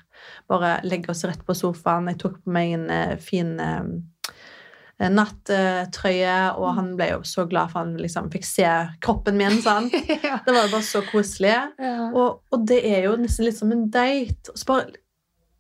bare 0.49 0.81
legge 0.85 1.11
oss 1.11 1.25
rett 1.25 1.45
på 1.45 1.55
sofaen. 1.55 2.09
Jeg 2.09 2.19
tok 2.19 2.43
på 2.45 2.51
meg 2.51 2.75
en 2.75 2.91
eh, 2.91 3.17
fin 3.19 3.59
eh, 3.61 5.09
nattrøye, 5.11 6.37
og 6.57 6.75
han 6.77 6.95
ble 6.97 7.11
jo 7.13 7.23
så 7.25 7.47
glad 7.47 7.71
for 7.71 7.85
han 7.85 7.97
liksom 8.01 8.31
fikk 8.31 8.45
se 8.45 8.69
kroppen 9.01 9.37
min. 9.37 9.61
ja. 10.23 10.41
Det 10.45 10.53
var 10.53 10.71
bare 10.71 10.83
så 10.83 11.03
koselig. 11.11 11.57
Ja. 11.79 12.11
Og, 12.13 12.43
og 12.51 12.67
det 12.67 12.83
er 12.85 13.07
jo 13.07 13.17
nesten 13.21 13.47
litt 13.47 13.59
som 13.59 13.73
en 13.73 13.91
date. 13.91 14.55
Så 14.55 14.67
bare 14.67 14.97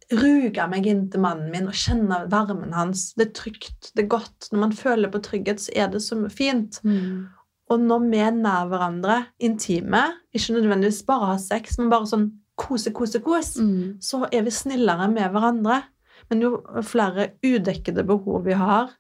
ruge 0.06 0.62
meg 0.70 0.86
inn 0.86 1.06
til 1.10 1.18
mannen 1.18 1.50
min 1.50 1.66
og 1.66 1.74
kjenne 1.74 2.24
varmen 2.30 2.74
hans. 2.76 3.08
Det 3.18 3.28
er 3.28 3.32
trygt, 3.34 3.90
det 3.94 4.04
er 4.04 4.12
godt. 4.12 4.52
Når 4.52 4.62
man 4.62 4.76
føler 4.76 5.10
på 5.10 5.22
trygghet, 5.24 5.64
så 5.64 5.74
er 5.74 5.90
det 5.90 6.02
så 6.04 6.18
fint. 6.30 6.78
Mm. 6.86 7.26
Og 7.70 7.80
når 7.82 8.04
vi 8.10 8.18
er 8.22 8.34
nær 8.36 8.68
hverandre, 8.70 9.26
intime, 9.42 10.04
ikke 10.34 10.54
nødvendigvis 10.54 11.02
bare 11.08 11.32
har 11.32 11.38
sex, 11.42 11.78
men 11.80 11.90
bare 11.90 12.06
sånn 12.06 12.28
kose, 12.56 12.92
kose, 12.94 13.20
kose, 13.20 13.60
Mm. 13.60 13.96
så 14.00 14.26
er 14.32 14.42
vi 14.46 14.50
snillere 14.50 15.08
med 15.12 15.30
hverandre. 15.32 15.82
Men 16.30 16.40
jo 16.40 16.62
flere 16.82 17.32
udekkede 17.44 18.04
behov 18.06 18.44
vi 18.44 18.52
har, 18.52 18.90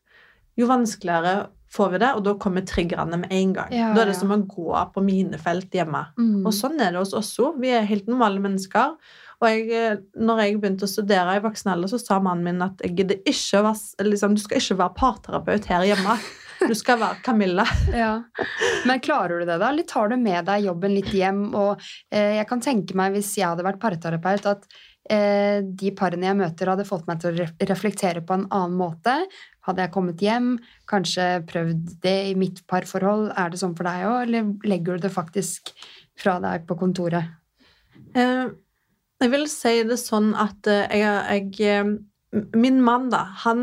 jo 0.58 0.66
vanskeligere 0.66 1.48
får 1.72 1.90
vi 1.92 1.98
det, 1.98 2.10
og 2.16 2.24
da 2.24 2.34
kommer 2.34 2.62
triggerne 2.66 3.18
med 3.18 3.32
en 3.34 3.52
gang. 3.52 3.72
Ja, 3.74 3.92
da 3.94 4.02
er 4.02 4.06
det 4.10 4.14
ja. 4.14 4.20
som 4.20 4.30
å 4.30 4.38
gå 4.46 4.92
på 4.94 5.02
minefelt 5.04 5.70
hjemme. 5.74 6.06
Mm. 6.18 6.46
Og 6.46 6.52
sånn 6.54 6.80
er 6.80 6.92
det 6.94 7.00
hos 7.02 7.14
oss 7.14 7.32
òg. 7.42 7.58
Vi 7.60 7.68
er 7.74 7.88
helt 7.88 8.06
normale 8.06 8.40
mennesker. 8.40 8.94
Og 9.42 9.50
jeg, 9.50 9.68
eh, 9.76 10.00
når 10.16 10.42
jeg 10.42 10.56
begynte 10.62 10.88
å 10.88 10.90
studere 10.90 11.36
i 11.36 11.44
voksen 11.44 11.72
alder, 11.74 11.92
så 11.92 12.00
sa 12.00 12.18
mannen 12.22 12.46
min 12.46 12.64
at 12.64 12.80
jeg 12.84 12.96
ikke 12.96 13.62
liksom, 14.06 14.36
du 14.36 14.42
skal 14.42 14.62
ikke 14.62 14.80
være 14.80 14.96
parterapeut 14.96 15.70
her 15.70 15.86
hjemme. 15.90 16.16
Du 16.56 16.74
skal 16.78 17.00
være 17.02 17.20
Camilla. 17.24 17.66
Ja. 17.92 18.22
Men 18.88 19.00
klarer 19.04 19.40
du 19.40 19.46
det, 19.48 19.58
da? 19.60 19.68
Eller 19.68 19.86
tar 19.88 20.08
du 20.08 20.16
med 20.20 20.46
deg 20.48 20.66
jobben 20.66 20.94
litt 20.96 21.12
hjem? 21.12 21.48
Og 21.52 21.82
eh, 22.10 22.36
jeg 22.38 22.48
kan 22.48 22.62
tenke 22.64 22.96
meg, 22.98 23.16
hvis 23.16 23.34
jeg 23.36 23.50
hadde 23.50 23.66
vært 23.66 23.82
parterapeut, 23.82 24.48
at 24.48 24.64
eh, 25.12 25.60
de 25.60 25.92
parene 25.96 26.30
jeg 26.30 26.38
møter, 26.40 26.72
hadde 26.72 26.88
fått 26.88 27.06
meg 27.10 27.20
til 27.22 27.34
å 27.34 27.48
reflektere 27.68 28.24
på 28.24 28.38
en 28.38 28.48
annen 28.48 28.76
måte. 28.78 29.18
Hadde 29.68 29.84
jeg 29.84 29.94
kommet 29.94 30.22
hjem, 30.22 30.54
kanskje 30.90 31.28
prøvd 31.50 31.96
det 32.04 32.18
i 32.30 32.36
mitt 32.38 32.62
parforhold? 32.70 33.30
Er 33.36 33.52
det 33.52 33.60
sånn 33.62 33.76
for 33.76 33.88
deg 33.88 34.06
òg, 34.08 34.20
eller 34.24 34.52
legger 34.68 34.96
du 34.96 35.08
det 35.08 35.14
faktisk 35.14 35.74
fra 36.16 36.38
deg 36.42 36.64
på 36.68 36.78
kontoret? 36.80 37.34
Eh, 38.16 38.46
jeg 39.22 39.32
vil 39.32 39.46
si 39.50 39.74
det 39.88 39.98
sånn 40.00 40.32
at 40.38 40.68
eh, 40.70 40.98
jeg, 41.00 41.52
jeg 41.56 41.70
eh, 41.72 41.94
Min 42.58 42.82
mann, 42.84 43.08
da, 43.08 43.22
han 43.46 43.62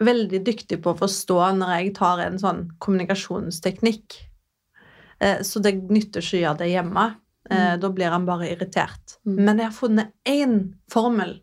er 0.00 0.06
veldig 0.06 0.38
dyktig 0.46 0.78
på 0.80 0.94
å 0.94 0.96
forstå 0.96 1.38
når 1.58 1.72
jeg 1.74 1.90
tar 1.98 2.22
en 2.24 2.38
sånn 2.40 2.62
kommunikasjonsteknikk. 2.80 4.16
Eh, 5.20 5.42
så 5.44 5.60
det 5.60 5.74
nytter 5.90 6.24
ikke 6.24 6.38
å 6.38 6.40
gjøre 6.44 6.60
det 6.62 6.70
hjemme. 6.70 7.04
Mm. 7.50 7.80
Da 7.82 7.88
blir 7.90 8.12
han 8.14 8.24
bare 8.28 8.46
irritert. 8.52 9.16
Mm. 9.26 9.36
Men 9.44 9.60
jeg 9.60 9.66
har 9.66 9.76
funnet 9.76 10.12
én 10.28 10.56
formel 10.92 11.34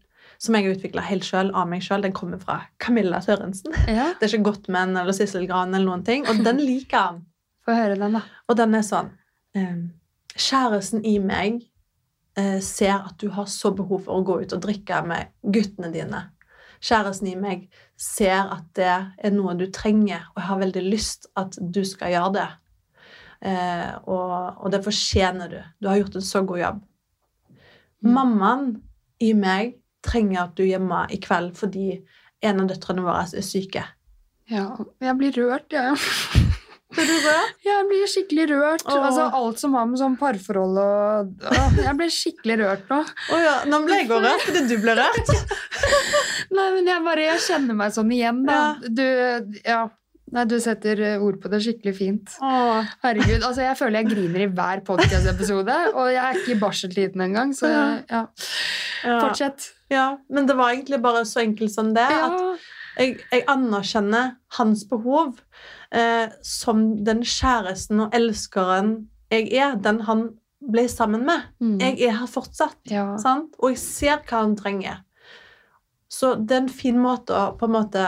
som 0.41 0.55
jeg 0.55 0.65
har 0.65 0.77
utvikla 0.77 1.03
helt 1.05 1.25
sjøl, 1.27 1.49
av 1.57 1.67
meg 1.69 1.83
sjøl. 1.85 2.05
Den 2.05 2.15
kommer 2.17 2.41
fra 2.41 2.59
Camilla 2.81 3.21
Sørensen. 3.21 3.75
Ja, 3.99 4.13
Det 4.17 4.29
er 4.29 4.35
ikke 4.37 4.49
Gottman 4.51 4.97
eller 4.97 5.13
Sissel 5.17 5.47
Gran 5.49 5.73
eller 5.75 5.89
noen 5.89 6.05
ting. 6.07 6.25
Og 6.29 6.41
den 6.45 6.61
liker 6.63 7.09
han. 7.09 7.23
Få 7.67 7.75
høre 7.77 7.97
den, 7.99 8.17
da. 8.17 8.23
Og 8.47 8.57
den 8.57 8.77
er 8.77 8.85
sånn 8.87 9.11
eh, 9.57 9.81
Kjæresten 10.37 11.05
i 11.05 11.17
meg 11.21 11.65
ser 12.61 12.93
at 12.93 13.15
du 13.17 13.31
har 13.33 13.47
så 13.49 13.71
behov 13.73 14.03
for 14.05 14.19
å 14.19 14.25
gå 14.25 14.35
ut 14.43 14.51
og 14.53 14.61
drikke 14.61 14.99
med 15.09 15.31
guttene 15.41 15.89
dine. 15.93 16.19
Kjæresten 16.83 17.31
i 17.31 17.35
meg 17.39 17.63
ser 17.97 18.51
at 18.53 18.67
det 18.77 18.93
er 18.93 19.33
noe 19.33 19.55
du 19.57 19.65
trenger, 19.73 20.27
og 20.35 20.41
jeg 20.41 20.49
har 20.51 20.61
veldig 20.61 20.83
lyst 20.85 21.27
at 21.39 21.57
du 21.57 21.81
skal 21.87 22.13
gjøre 22.13 22.33
det. 22.37 22.47
Eh, 23.49 23.89
og, 24.05 24.61
og 24.61 24.71
det 24.73 24.83
fortjener 24.85 25.51
du. 25.51 25.59
Du 25.81 25.89
har 25.89 25.99
gjort 26.01 26.19
en 26.19 26.29
så 26.29 26.43
god 26.45 26.61
jobb. 26.61 26.79
Mm. 28.05 28.13
Mammaen 28.13 28.71
i 29.23 29.33
meg 29.37 29.77
trenger 30.05 30.45
at 30.45 30.57
du 30.57 30.63
er 30.65 30.75
hjemme 30.75 31.03
i 31.13 31.19
kveld 31.21 31.55
fordi 31.57 31.89
en 32.45 32.61
av 32.61 32.69
døtrene 32.69 33.05
våre 33.05 33.25
er 33.25 33.45
syke. 33.45 33.83
Ja, 34.47 34.69
jeg 35.03 35.17
blir 35.19 35.33
rørt, 35.41 35.73
jeg. 35.73 35.97
Ja. 35.97 36.36
Blir 36.97 37.09
du 37.11 37.17
rørt? 37.27 37.51
Jeg 37.67 37.85
blir 37.91 38.09
skikkelig 38.09 38.45
rørt. 38.49 38.85
Åh. 38.87 39.03
Altså, 39.05 39.27
alt 39.37 39.61
som 39.61 39.75
har 39.77 39.85
med 39.89 39.99
sånn 40.01 40.15
parforhold 40.17 40.79
og 40.81 41.45
Åh, 41.51 41.77
Jeg 41.83 41.93
blir 41.99 42.09
skikkelig 42.13 42.57
rørt 42.63 42.89
nå. 42.89 42.97
Å 43.05 43.39
ja, 43.43 43.53
nå 43.69 43.83
ble 43.85 44.01
jeg 44.01 44.09
rørt 44.09 44.47
fordi 44.47 44.63
du 44.71 44.75
ble 44.81 44.97
rørt. 44.97 45.31
Nei, 46.57 46.67
men 46.73 46.89
jeg 46.89 47.05
bare 47.05 47.29
jeg 47.29 47.45
kjenner 47.45 47.77
meg 47.77 47.93
sånn 47.95 48.11
igjen, 48.17 48.41
da. 48.47 48.57
Ja. 48.57 48.91
Du, 48.97 49.61
ja. 49.61 49.79
Nei, 50.35 50.43
du 50.49 50.57
setter 50.59 50.99
eh, 51.13 51.21
ord 51.23 51.37
på 51.39 51.51
det 51.53 51.61
skikkelig 51.63 51.93
fint. 51.95 52.33
Åh. 52.43 52.89
Herregud, 53.05 53.45
altså 53.47 53.63
Jeg 53.63 53.77
føler 53.79 54.01
jeg 54.01 54.09
griner 54.11 54.43
i 54.43 54.49
hver 54.57 54.81
podcast-episode, 54.89 55.77
og 55.93 56.09
jeg 56.11 56.23
er 56.23 56.41
ikke 56.41 56.55
i 56.57 56.59
barseltiden 56.65 57.23
engang, 57.29 57.53
så 57.55 57.69
jeg, 57.71 58.01
ja. 58.11 58.23
Ja. 59.05 59.19
Fortsett. 59.21 59.69
Ja, 59.93 60.07
men 60.33 60.49
det 60.49 60.57
var 60.59 60.73
egentlig 60.73 60.99
bare 61.05 61.23
så 61.29 61.39
enkelt 61.45 61.71
som 61.71 61.93
det. 61.95 62.07
At 62.11 62.65
Jeg, 62.97 63.19
jeg 63.31 63.43
anerkjenner 63.47 64.33
hans 64.57 64.81
behov 64.89 65.37
eh, 65.91 66.27
som 66.43 66.89
den 67.05 67.23
kjæresten 67.25 68.05
og 68.05 68.15
elskeren 68.15 69.09
jeg 69.31 69.51
er, 69.53 69.75
den 69.83 70.01
han 70.07 70.29
ble 70.71 70.87
sammen 70.89 71.25
med. 71.27 71.49
Mm. 71.59 71.77
Jeg 71.81 71.99
er 72.07 72.15
her 72.19 72.29
fortsatt, 72.31 72.79
ja. 72.89 73.09
sant? 73.21 73.55
og 73.59 73.73
jeg 73.73 73.81
ser 73.81 74.21
hva 74.23 74.43
han 74.45 74.55
trenger. 74.59 75.03
Så 76.07 76.35
det 76.39 76.55
er 76.55 76.63
en 76.63 76.71
fin 76.71 76.97
måte 76.99 77.35
å 77.35 77.51
på 77.59 77.67
en 77.67 77.75
måte 77.75 78.05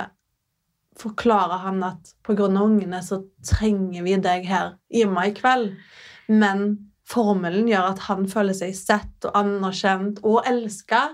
forklare 1.00 1.60
han 1.64 1.84
at 1.88 2.14
av 2.28 2.42
ungene 2.44 3.00
så 3.04 3.22
trenger 3.46 4.04
vi 4.04 4.16
deg 4.20 4.48
her 4.48 4.74
hjemme 4.92 5.28
i 5.30 5.34
kveld. 5.36 5.76
Men 6.28 6.66
formelen 7.10 7.68
gjør 7.70 7.94
at 7.94 8.04
han 8.10 8.28
føler 8.30 8.58
seg 8.58 8.76
sett 8.78 9.28
og 9.28 9.38
anerkjent 9.40 10.22
og 10.28 10.48
elska, 10.48 11.10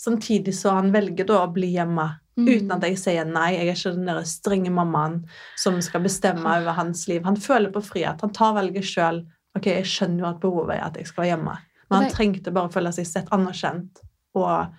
samtidig 0.00 0.54
så 0.56 0.76
han 0.78 0.92
velger 0.94 1.28
da 1.28 1.42
å 1.44 1.52
bli 1.52 1.74
hjemme. 1.76 2.08
Mm. 2.36 2.48
Uten 2.50 2.74
at 2.74 2.84
jeg 2.84 2.98
sier 3.00 3.28
nei, 3.28 3.54
jeg 3.54 3.70
er 3.70 3.78
ikke 3.78 3.94
den 3.96 4.10
der 4.10 4.20
strenge 4.28 4.72
mammaen 4.74 5.22
som 5.56 5.78
skal 5.84 6.04
bestemme 6.04 6.44
over 6.44 6.76
hans 6.76 7.06
liv. 7.08 7.24
Han 7.24 7.38
føler 7.40 7.72
på 7.72 7.80
frihet. 7.84 8.20
Han 8.20 8.34
tar 8.36 8.56
valget 8.58 8.84
sjøl. 8.84 9.22
Ok, 9.56 9.70
jeg 9.72 9.88
skjønner 9.88 10.20
jo 10.20 10.28
at 10.28 10.40
behovet 10.42 10.76
er 10.76 10.84
at 10.84 10.98
jeg 11.00 11.08
skal 11.08 11.24
være 11.24 11.32
hjemme. 11.32 11.56
Men 11.88 12.02
han 12.02 12.12
trengte 12.12 12.52
bare 12.52 12.68
å 12.68 12.74
føle 12.74 12.92
seg 12.92 13.08
sett, 13.08 13.30
anerkjent 13.32 14.02
og 14.36 14.74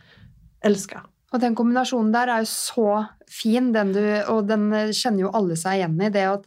elska. 0.67 1.01
Og 1.33 1.41
den 1.43 1.55
kombinasjonen 1.57 2.13
der 2.13 2.29
er 2.31 2.43
jo 2.43 2.49
så 2.51 2.91
fin, 3.31 3.71
den 3.75 3.93
du, 3.95 4.03
og 4.31 4.45
den 4.47 4.69
kjenner 4.95 5.25
jo 5.25 5.33
alle 5.35 5.57
seg 5.59 5.81
igjen 5.81 5.97
i. 5.97 6.11
Det 6.13 6.27
at 6.29 6.45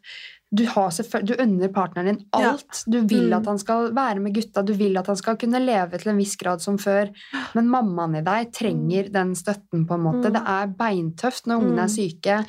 du, 0.52 0.64
har 0.66 0.90
du 1.22 1.34
unner 1.38 1.68
partneren 1.68 2.06
din 2.16 2.24
Ja. 2.36 2.50
alt. 2.52 2.84
Du 2.90 3.00
vil 3.06 3.28
Mm. 3.30 3.36
at 3.38 3.46
han 3.46 3.58
skal 3.58 3.92
være 3.94 4.20
med 4.20 4.34
gutta, 4.34 4.64
du 4.66 4.72
vil 4.74 4.96
at 4.98 5.06
han 5.06 5.16
skal 5.16 5.36
kunne 5.36 5.60
leve 5.64 5.98
til 5.98 6.10
en 6.10 6.16
viss 6.18 6.34
grad 6.36 6.60
som 6.60 6.76
før. 6.76 7.10
Men 7.54 7.68
mammaen 7.68 8.16
i 8.18 8.20
deg 8.22 8.52
trenger 8.52 9.12
den 9.12 9.34
støtten, 9.34 9.86
på 9.86 9.94
en 9.94 10.00
måte. 10.02 10.26
Mm. 10.28 10.32
Det 10.32 10.42
er 10.46 10.66
beintøft 10.66 11.46
når 11.46 11.60
ungene 11.62 11.76
Mm. 11.76 11.84
er 11.84 11.88
syke. 11.88 12.46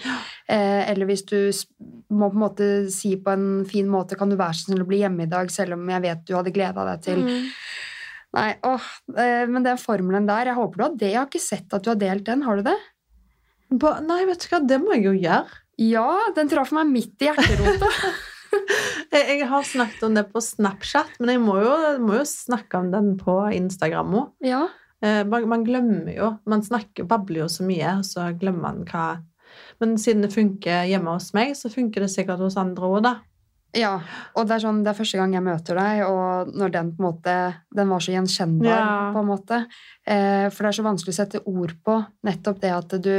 Eh, 0.49 0.89
eller 0.89 1.05
hvis 1.05 1.25
du 1.25 1.51
må 2.11 2.29
på 2.31 2.33
en 2.33 2.49
måte 2.49 2.91
si 2.91 3.15
på 3.17 3.31
en 3.31 3.65
fin 3.65 3.87
måte 3.87 4.17
Kan 4.17 4.29
du 4.29 4.35
være 4.35 4.53
så 4.53 4.65
snill 4.65 4.81
å 4.83 4.87
bli 4.87 4.99
hjemme 4.99 5.21
i 5.23 5.29
dag, 5.29 5.49
selv 5.51 5.73
om 5.73 5.87
jeg 5.87 6.01
vet 6.01 6.25
du 6.25 6.33
hadde 6.35 6.51
gleda 6.53 6.83
deg 6.85 7.01
til 7.03 7.23
Mm. 7.23 7.47
Nei, 8.33 8.55
åh, 8.63 8.81
eh, 9.17 9.45
men 9.45 9.61
den 9.63 9.77
formelen 9.77 10.25
der, 10.25 10.45
jeg 10.45 10.55
håper 10.55 10.77
du 10.77 10.83
har 10.83 10.95
det. 10.95 11.11
Jeg 11.11 11.17
har 11.17 11.25
ikke 11.27 11.39
sett 11.41 11.73
at 11.73 11.83
du 11.83 11.89
har 11.89 11.97
delt 11.97 12.23
den, 12.23 12.41
har 12.43 12.55
du 12.55 12.63
det? 12.63 12.77
Ba, 13.71 13.99
nei, 14.01 14.25
vet 14.25 14.39
du 14.39 14.47
hva, 14.47 14.67
det 14.67 14.79
må 14.81 14.93
jeg 14.95 15.03
jo 15.03 15.11
gjøre. 15.11 15.45
Ja, 15.81 16.09
den 16.35 16.49
traff 16.51 16.71
meg 16.75 16.91
midt 16.91 17.23
i 17.23 17.29
hjerterota. 17.31 17.89
Jeg, 19.15 19.45
har 19.47 19.63
snakket 19.63 20.03
om 20.03 20.15
det 20.17 20.25
på 20.33 20.41
Snapchat, 20.43 21.13
men 21.21 21.29
jeg 21.33 21.39
må 21.43 21.53
jo, 21.63 21.71
må 22.03 22.17
jo 22.19 22.25
snakke 22.27 22.81
om 22.81 22.89
den 22.91 23.13
på 23.19 23.37
Instagram 23.55 24.15
òg. 24.21 24.31
ja. 24.45 24.67
Eh, 25.01 25.23
man, 25.25 25.47
man 25.49 25.63
glemmer 25.65 26.11
jo 26.13 26.27
Man 26.45 26.61
snakker, 26.61 27.07
babler 27.09 27.39
jo 27.41 27.45
så 27.49 27.63
mye, 27.65 27.95
og 27.97 28.03
så 28.05 28.27
glemmer 28.37 28.67
man 28.67 28.83
hva 28.85 29.05
Men 29.81 29.95
siden 29.97 30.21
det 30.21 30.29
funker 30.35 30.83
hjemme 30.85 31.15
hos 31.15 31.31
meg, 31.33 31.55
så 31.57 31.71
funker 31.73 32.05
det 32.05 32.11
sikkert 32.13 32.43
hos 32.43 32.53
andre 32.61 32.85
òg, 32.85 32.99
da. 33.07 33.15
ja, 33.73 33.95
og 34.37 34.45
det 34.45 34.59
er 34.59 34.63
sånn, 34.67 34.83
det 34.85 34.91
er 34.91 34.99
første 34.99 35.17
gang 35.17 35.33
jeg 35.33 35.45
møter 35.47 35.79
deg, 35.81 36.03
og 36.05 36.53
når 36.53 36.75
den 36.75 36.91
på 36.93 37.01
en 37.01 37.07
måte, 37.07 37.35
den 37.73 37.89
var 37.89 38.03
så 38.05 38.13
gjenkjennbar, 38.13 38.69
Ja. 38.77 38.93
på 39.15 39.23
en 39.23 39.29
måte. 39.31 39.59
Eh, 40.05 40.45
for 40.51 40.61
det 40.61 40.69
er 40.69 40.77
så 40.77 40.85
vanskelig 40.91 41.15
å 41.15 41.19
sette 41.23 41.41
ord 41.49 41.73
på 41.81 41.97
nettopp 42.29 42.61
det 42.61 42.73
at 42.77 42.95
du, 43.01 43.15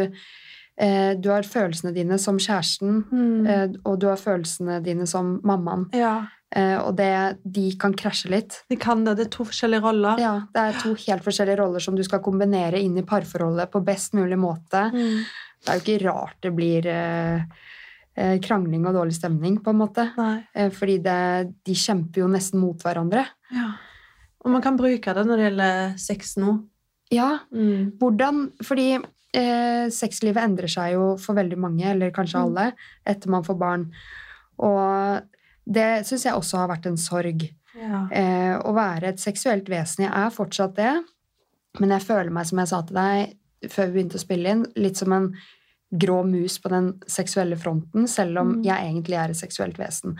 du 0.75 1.29
har 1.31 1.45
følelsene 1.45 1.93
dine 1.95 2.17
som 2.19 2.39
kjæresten, 2.41 3.03
mm. 3.13 3.75
og 3.85 3.99
du 4.01 4.07
har 4.09 4.17
følelsene 4.17 4.79
dine 4.83 5.05
som 5.07 5.37
mammaen. 5.45 5.89
ja. 5.93 6.15
Eh, 6.53 6.77
og 6.77 6.97
det, 6.99 7.39
de 7.49 7.71
kan 7.81 7.95
krasje 7.97 8.29
litt. 8.29 8.59
De 8.69 8.77
kan 8.77 9.05
det. 9.07 9.15
Det 9.17 9.25
er 9.25 9.31
to 9.33 9.47
forskjellige 9.49 9.85
roller. 9.87 10.19
Ja, 10.21 10.33
det 10.53 10.61
er 10.61 10.75
to 10.83 10.91
helt 11.07 11.25
forskjellige 11.25 11.57
roller 11.63 11.81
som 11.81 11.97
du 11.97 12.03
skal 12.05 12.21
kombinere 12.25 12.81
inn 12.83 12.99
i 13.01 13.05
parforholdet 13.09 13.71
på 13.73 13.81
best 13.87 14.13
mulig 14.19 14.37
måte. 14.37 14.83
Mm. 14.93 15.23
Det 15.63 15.71
er 15.73 15.79
jo 15.79 15.85
ikke 15.87 16.03
rart 16.05 16.37
det 16.45 16.53
blir 16.53 16.89
eh, 16.93 17.47
eh, 18.19 18.35
krangling 18.45 18.85
og 18.85 18.99
dårlig 18.99 19.17
stemning, 19.17 19.57
på 19.65 19.73
en 19.73 19.81
måte. 19.81 20.05
Nei. 20.19 20.35
Eh, 20.53 20.69
fordi 20.77 20.99
det, 21.07 21.17
de 21.65 21.79
kjemper 21.87 22.21
jo 22.27 22.29
nesten 22.35 22.61
mot 22.61 22.85
hverandre. 22.85 23.25
Ja. 23.57 23.71
Og 24.45 24.53
man 24.53 24.61
kan 24.69 24.77
bruke 24.77 25.17
det 25.17 25.25
når 25.25 25.41
det 25.41 25.49
gjelder 25.49 25.97
sex 26.05 26.37
nå. 26.43 26.59
Ja, 27.13 27.39
Mm. 27.53 27.97
hvordan 28.01 28.51
Fordi 28.65 28.91
eh, 29.35 29.89
sexlivet 29.89 30.43
endrer 30.43 30.69
seg 30.69 30.93
jo 30.95 31.17
for 31.17 31.35
veldig 31.35 31.59
mange, 31.59 31.85
eller 31.85 32.11
kanskje 32.11 32.39
Mm. 32.39 32.45
alle, 32.45 32.73
etter 33.07 33.29
man 33.31 33.43
får 33.45 33.59
barn. 33.59 33.91
Og 34.59 35.23
det 35.71 36.05
syns 36.07 36.25
jeg 36.25 36.35
også 36.35 36.59
har 36.59 36.69
vært 36.69 36.87
en 36.87 36.97
sorg. 36.97 37.51
Ja. 37.75 38.07
Eh, 38.13 38.59
å 38.61 38.75
være 38.75 39.09
et 39.09 39.17
seksuelt 39.23 39.65
vesen. 39.69 40.05
Jeg 40.05 40.13
er 40.13 40.31
fortsatt 40.31 40.75
det, 40.77 41.05
men 41.81 41.89
jeg 41.91 42.03
føler 42.03 42.31
meg, 42.31 42.47
som 42.47 42.59
jeg 42.59 42.69
sa 42.69 42.83
til 42.83 42.95
deg 42.97 43.37
før 43.71 43.87
vi 43.87 43.93
begynte 44.03 44.19
å 44.19 44.27
spille 44.27 44.51
inn, 44.51 44.67
litt 44.77 44.97
som 44.97 45.13
en 45.13 45.35
grå 45.95 46.23
mus 46.27 46.59
på 46.59 46.69
den 46.73 46.93
seksuelle 47.07 47.57
fronten, 47.57 48.07
selv 48.09 48.39
om 48.41 48.55
Mm. 48.57 48.65
jeg 48.65 48.77
egentlig 48.93 49.17
er 49.19 49.31
et 49.31 49.37
seksuelt 49.37 49.77
vesen. 49.79 50.17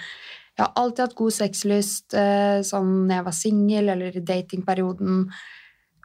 Jeg 0.59 0.67
har 0.67 0.73
alltid 0.77 0.99
hatt 0.99 1.15
god 1.17 1.33
sexlyst, 1.33 2.15
eh, 2.15 2.61
sånn 2.61 3.07
når 3.09 3.15
jeg 3.17 3.25
var 3.25 3.33
singel 3.33 3.89
eller 3.89 4.17
i 4.17 4.21
datingperioden. 4.21 5.31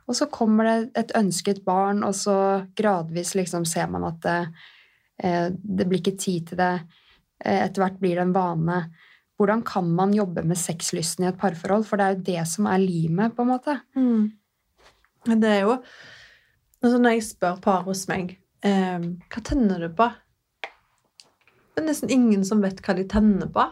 Og 0.08 0.16
så 0.16 0.30
kommer 0.32 0.68
det 0.68 0.76
et 1.02 1.12
ønsket 1.20 1.64
barn, 1.68 2.04
og 2.08 2.16
så 2.16 2.38
gradvis 2.80 3.34
liksom 3.36 3.66
ser 3.68 3.90
man 3.92 4.08
at 4.08 4.22
det, 4.24 4.38
eh, 5.24 5.50
det 5.52 5.88
blir 5.88 6.00
ikke 6.00 6.20
tid 6.20 6.52
til 6.52 6.62
det. 6.62 6.74
Eh, 7.44 7.66
etter 7.66 7.84
hvert 7.84 8.00
blir 8.00 8.16
det 8.16 8.28
en 8.28 8.36
vane. 8.36 8.82
Hvordan 9.38 9.64
kan 9.68 9.90
man 9.94 10.16
jobbe 10.16 10.46
med 10.48 10.58
sexlysten 10.58 11.26
i 11.26 11.30
et 11.30 11.40
parforhold? 11.40 11.86
For 11.86 12.00
det 12.00 12.06
er 12.06 12.16
jo 12.16 12.28
det 12.32 12.46
som 12.50 12.70
er 12.72 12.82
limet, 12.82 13.36
på 13.36 13.44
en 13.44 13.52
måte. 13.52 13.80
Mm. 13.98 14.32
Det 15.28 15.50
er 15.50 15.66
jo 15.66 15.82
altså 16.78 16.98
Når 17.02 17.16
jeg 17.16 17.24
spør 17.26 17.56
par 17.60 17.82
hos 17.88 18.06
meg 18.08 18.38
eh, 18.64 19.02
hva 19.02 19.42
tenner 19.44 19.82
du 19.82 19.90
på, 19.98 20.06
det 21.74 21.84
er 21.84 21.88
nesten 21.90 22.12
ingen 22.14 22.46
som 22.46 22.62
vet 22.64 22.80
hva 22.86 22.96
de 22.98 23.04
tenner 23.10 23.50
på. 23.54 23.66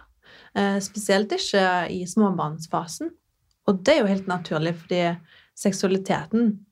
Eh, 0.57 0.77
spesielt 0.83 1.31
ikke 1.33 1.63
i 1.89 2.03
småbarnsfasen. 2.09 3.09
Og 3.65 3.79
det 3.85 3.95
er 3.95 4.03
jo 4.03 4.11
helt 4.11 4.27
naturlig, 4.29 4.75
fordi 4.83 4.99
seksualiteten 5.57 6.65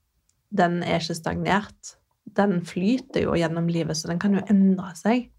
den 0.53 0.81
er 0.85 1.01
ikke 1.01 1.17
stagnert. 1.17 1.95
Den 2.37 2.61
flyter 2.65 3.25
jo 3.25 3.37
gjennom 3.37 3.67
livet, 3.71 3.97
så 3.97 4.11
den 4.11 4.21
kan 4.21 4.35
jo 4.37 4.43
endre 4.49 4.93
seg. 4.97 5.29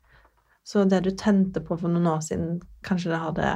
Så 0.64 0.84
det 0.88 1.02
du 1.04 1.12
tente 1.12 1.60
på 1.62 1.76
for 1.76 1.92
noen 1.92 2.08
år 2.08 2.22
siden, 2.24 2.58
kanskje 2.86 3.12
det 3.12 3.20
hadde 3.22 3.50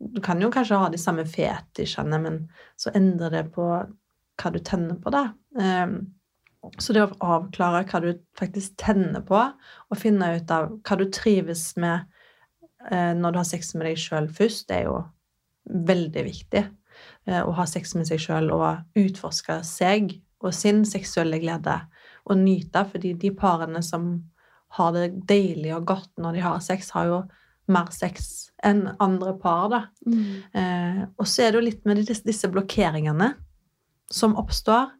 Du 0.00 0.20
kan 0.24 0.40
jo 0.40 0.48
kanskje 0.48 0.78
ha 0.80 0.88
de 0.88 0.96
samme 0.96 1.26
fetisjene, 1.28 2.16
men 2.24 2.36
så 2.80 2.88
endrer 2.96 3.34
det 3.34 3.42
på 3.52 3.66
hva 4.40 4.52
du 4.54 4.56
tenner 4.64 4.96
på, 4.96 5.12
da. 5.12 5.26
Ehm, 5.60 6.14
så 6.80 6.94
det 6.96 7.02
å 7.04 7.18
avklare 7.20 7.82
hva 7.84 8.00
du 8.00 8.14
faktisk 8.38 8.78
tenner 8.80 9.20
på, 9.20 9.36
og 9.36 10.00
finne 10.00 10.30
ut 10.38 10.54
av 10.56 10.70
hva 10.80 10.96
du 10.96 11.04
trives 11.12 11.74
med 11.76 12.08
eh, 12.88 13.12
når 13.12 13.32
du 13.32 13.40
har 13.42 13.48
sex 13.50 13.74
med 13.74 13.90
deg 13.90 14.00
sjøl 14.00 14.30
først, 14.32 14.70
det 14.70 14.78
er 14.78 14.88
jo 14.88 14.96
veldig 15.68 16.24
viktig. 16.30 16.64
Eh, 17.28 17.42
Å 17.44 17.52
ha 17.56 17.66
sex 17.68 17.94
med 17.98 18.08
seg 18.08 18.22
sjøl 18.22 18.50
og 18.54 18.98
utforske 18.98 19.60
seg 19.66 20.16
og 20.40 20.54
sin 20.56 20.84
seksuelle 20.88 21.40
glede 21.42 21.76
og 22.30 22.38
nyte, 22.40 22.84
fordi 22.88 23.12
de 23.20 23.32
parene 23.36 23.82
som 23.84 24.12
har 24.78 24.92
det 24.94 25.08
deilig 25.28 25.74
og 25.76 25.88
godt 25.90 26.10
når 26.22 26.36
de 26.38 26.44
har 26.44 26.60
sex, 26.64 26.92
har 26.94 27.08
jo 27.10 27.18
mer 27.70 27.90
sex 27.94 28.50
enn 28.66 28.86
andre 29.02 29.34
par, 29.40 29.66
da. 29.72 29.80
Eh, 30.56 31.02
og 31.18 31.26
så 31.28 31.44
er 31.44 31.52
det 31.52 31.60
jo 31.60 31.66
litt 31.68 31.84
med 31.88 32.00
disse, 32.02 32.24
disse 32.26 32.48
blokkeringene 32.50 33.34
som 34.10 34.36
oppstår. 34.40 34.90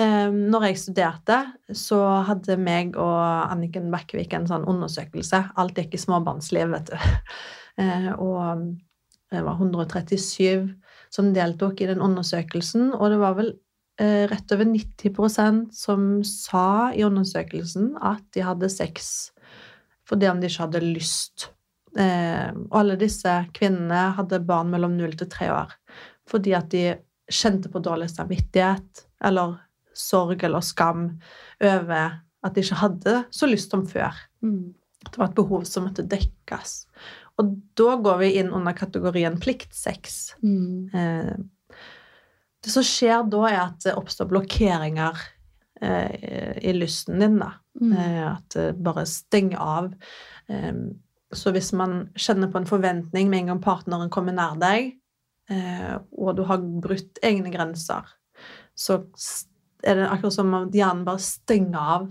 Eh, 0.00 0.30
når 0.32 0.68
jeg 0.68 0.80
studerte, 0.82 1.38
så 1.76 2.00
hadde 2.28 2.56
meg 2.56 2.96
og 2.96 3.18
Anniken 3.52 3.90
Bekkevik 3.92 4.32
en 4.34 4.48
sånn 4.50 4.66
undersøkelse. 4.68 5.44
Alt 5.60 5.78
gikk 5.78 5.98
i 5.98 6.02
småbarnsliv, 6.06 6.72
vet 6.76 6.94
du. 6.94 6.96
Eh, 7.80 8.10
og 8.20 8.66
det 9.32 9.40
var 9.46 9.56
137 9.56 10.66
som 11.12 11.32
deltok 11.36 11.82
i 11.82 11.90
den 11.90 12.02
undersøkelsen, 12.04 12.92
og 12.96 13.12
det 13.12 13.20
var 13.20 13.36
vel 13.38 13.52
eh, 14.00 14.24
rett 14.30 14.54
over 14.54 14.68
90% 14.70 15.66
som 15.76 16.06
sa 16.26 16.92
i 16.96 17.04
undersøkelsen 17.04 17.94
at 18.00 18.24
de 18.34 18.46
hadde 18.46 18.72
sex 18.72 19.30
fordi 20.08 20.26
om 20.28 20.40
de 20.42 20.48
ikke 20.50 20.64
hadde 20.64 20.80
lyst. 20.82 21.44
Eh, 21.96 22.48
og 22.70 22.78
alle 22.80 22.96
disse 23.00 23.30
kvinnene 23.54 24.10
hadde 24.16 24.42
barn 24.48 24.72
mellom 24.72 24.96
0 24.98 25.14
til 25.20 25.30
3 25.30 25.52
år 25.54 25.76
fordi 26.28 26.54
at 26.56 26.70
de 26.72 26.84
kjente 27.32 27.70
på 27.72 27.82
dårlig 27.84 28.08
samvittighet 28.12 29.04
eller 29.24 29.58
sorg 29.96 30.42
eller 30.44 30.64
skam 30.64 31.08
over 31.60 32.20
at 32.42 32.54
de 32.54 32.64
ikke 32.64 32.80
hadde 32.80 33.16
så 33.30 33.48
lyst 33.48 33.74
som 33.74 33.84
før. 33.86 34.16
Mm. 34.42 34.72
Det 35.02 35.18
var 35.18 35.30
et 35.30 35.36
behov 35.36 35.66
som 35.68 35.86
måtte 35.86 36.04
dekkes. 36.06 36.86
Og 37.42 37.52
da 37.78 37.96
går 38.04 38.20
vi 38.22 38.30
inn 38.40 38.52
under 38.54 38.76
kategorien 38.76 39.38
pliktsex. 39.42 40.34
Mm. 40.42 40.88
Eh, 40.94 41.34
det 42.62 42.70
som 42.70 42.86
skjer 42.86 43.26
da, 43.30 43.42
er 43.50 43.60
at 43.64 43.86
det 43.86 43.96
oppstår 43.98 44.30
blokkeringer 44.30 45.18
eh, 45.82 46.58
i 46.62 46.74
lysten 46.76 47.18
din, 47.22 47.40
da. 47.42 47.56
Mm. 47.80 47.92
Eh, 47.92 48.24
At 48.30 48.54
det 48.54 48.68
bare 48.78 49.06
stenger 49.08 49.58
av. 49.58 49.92
Så 51.32 51.50
hvis 51.54 51.70
man 51.72 52.10
kjenner 52.18 52.50
på 52.52 52.60
en 52.60 52.68
forventning 52.68 53.30
med 53.30 53.42
en 53.42 53.52
gang 53.52 53.60
partneren 53.64 54.10
kommer 54.12 54.34
nær 54.36 54.58
deg, 54.60 54.90
og 56.12 56.34
du 56.36 56.42
har 56.44 56.60
brutt 56.60 57.20
egne 57.24 57.48
grenser, 57.52 58.10
så 58.76 58.98
er 59.82 59.96
det 59.96 60.10
akkurat 60.10 60.34
som 60.36 60.52
om 60.52 60.68
hjernen 60.72 61.06
bare 61.06 61.22
stenger 61.24 61.88
av 61.94 62.04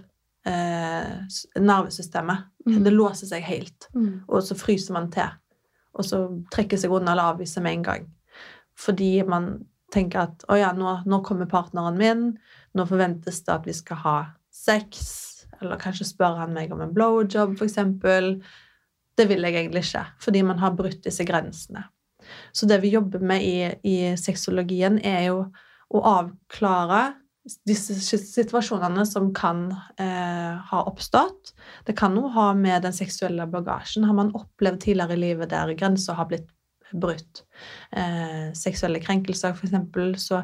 nervesystemet. 0.45 2.37
Mm. 2.65 2.83
Det 2.83 2.91
låser 2.91 3.27
seg 3.27 3.43
helt, 3.43 3.89
Mm. 3.93 4.23
og 4.27 4.43
så 4.43 4.55
fryser 4.55 4.93
man 4.93 5.11
til. 5.11 5.29
Og 5.93 6.05
så 6.05 6.21
trekker 6.51 6.77
seg 6.77 6.91
unna 6.91 7.11
eller 7.11 7.33
avviser 7.33 7.61
med 7.61 7.73
en 7.73 7.83
gang. 7.83 8.07
Fordi 8.77 9.23
man 9.27 9.65
tenker 9.91 10.19
at 10.23 10.45
å 10.47 10.57
ja, 10.57 10.71
nå, 10.71 11.03
nå 11.05 11.21
kommer 11.23 11.45
partneren 11.45 11.97
min, 11.97 12.37
nå 12.73 12.85
forventes 12.87 13.43
det 13.43 13.53
at 13.53 13.65
vi 13.67 13.73
skal 13.73 13.97
ha 13.97 14.17
sex, 14.51 15.45
eller 15.61 15.77
kanskje 15.77 16.07
spør 16.07 16.37
han 16.37 16.53
meg 16.53 16.71
om 16.71 16.81
en 16.81 16.93
blowjob, 16.93 17.57
eksempel. 17.61 18.41
Det 19.17 19.27
vil 19.27 19.43
jeg 19.43 19.53
egentlig 19.53 19.83
ikke, 19.83 20.05
fordi 20.23 20.43
man 20.47 20.59
har 20.59 20.71
brutt 20.71 21.03
disse 21.03 21.25
grensene. 21.27 21.83
Så 22.53 22.65
det 22.69 22.79
vi 22.81 22.93
jobber 22.93 23.19
med 23.19 23.43
i, 23.43 23.57
i 23.83 24.15
sexologien, 24.15 24.99
er 25.03 25.27
jo 25.27 25.51
å 25.91 26.01
avklare 26.07 27.15
disse 27.65 27.95
situasjonene 28.21 29.03
som 29.09 29.31
kan 29.33 29.65
eh, 29.97 30.57
ha 30.71 30.81
oppstått. 30.89 31.53
Det 31.87 31.95
kan 31.97 32.15
jo 32.17 32.29
ha 32.35 32.51
med 32.53 32.85
den 32.85 32.93
seksuelle 32.93 33.47
bagasjen. 33.49 34.05
Har 34.05 34.17
man 34.17 34.33
opplevd 34.37 34.83
tidligere 34.83 35.17
i 35.17 35.23
livet 35.23 35.53
der 35.53 35.73
grenser 35.77 36.19
har 36.19 36.29
blitt 36.29 36.49
brutt, 36.91 37.45
eh, 37.95 38.51
seksuelle 38.57 38.99
krenkelser 38.99 39.55
eksempel, 39.55 40.17
så, 40.19 40.41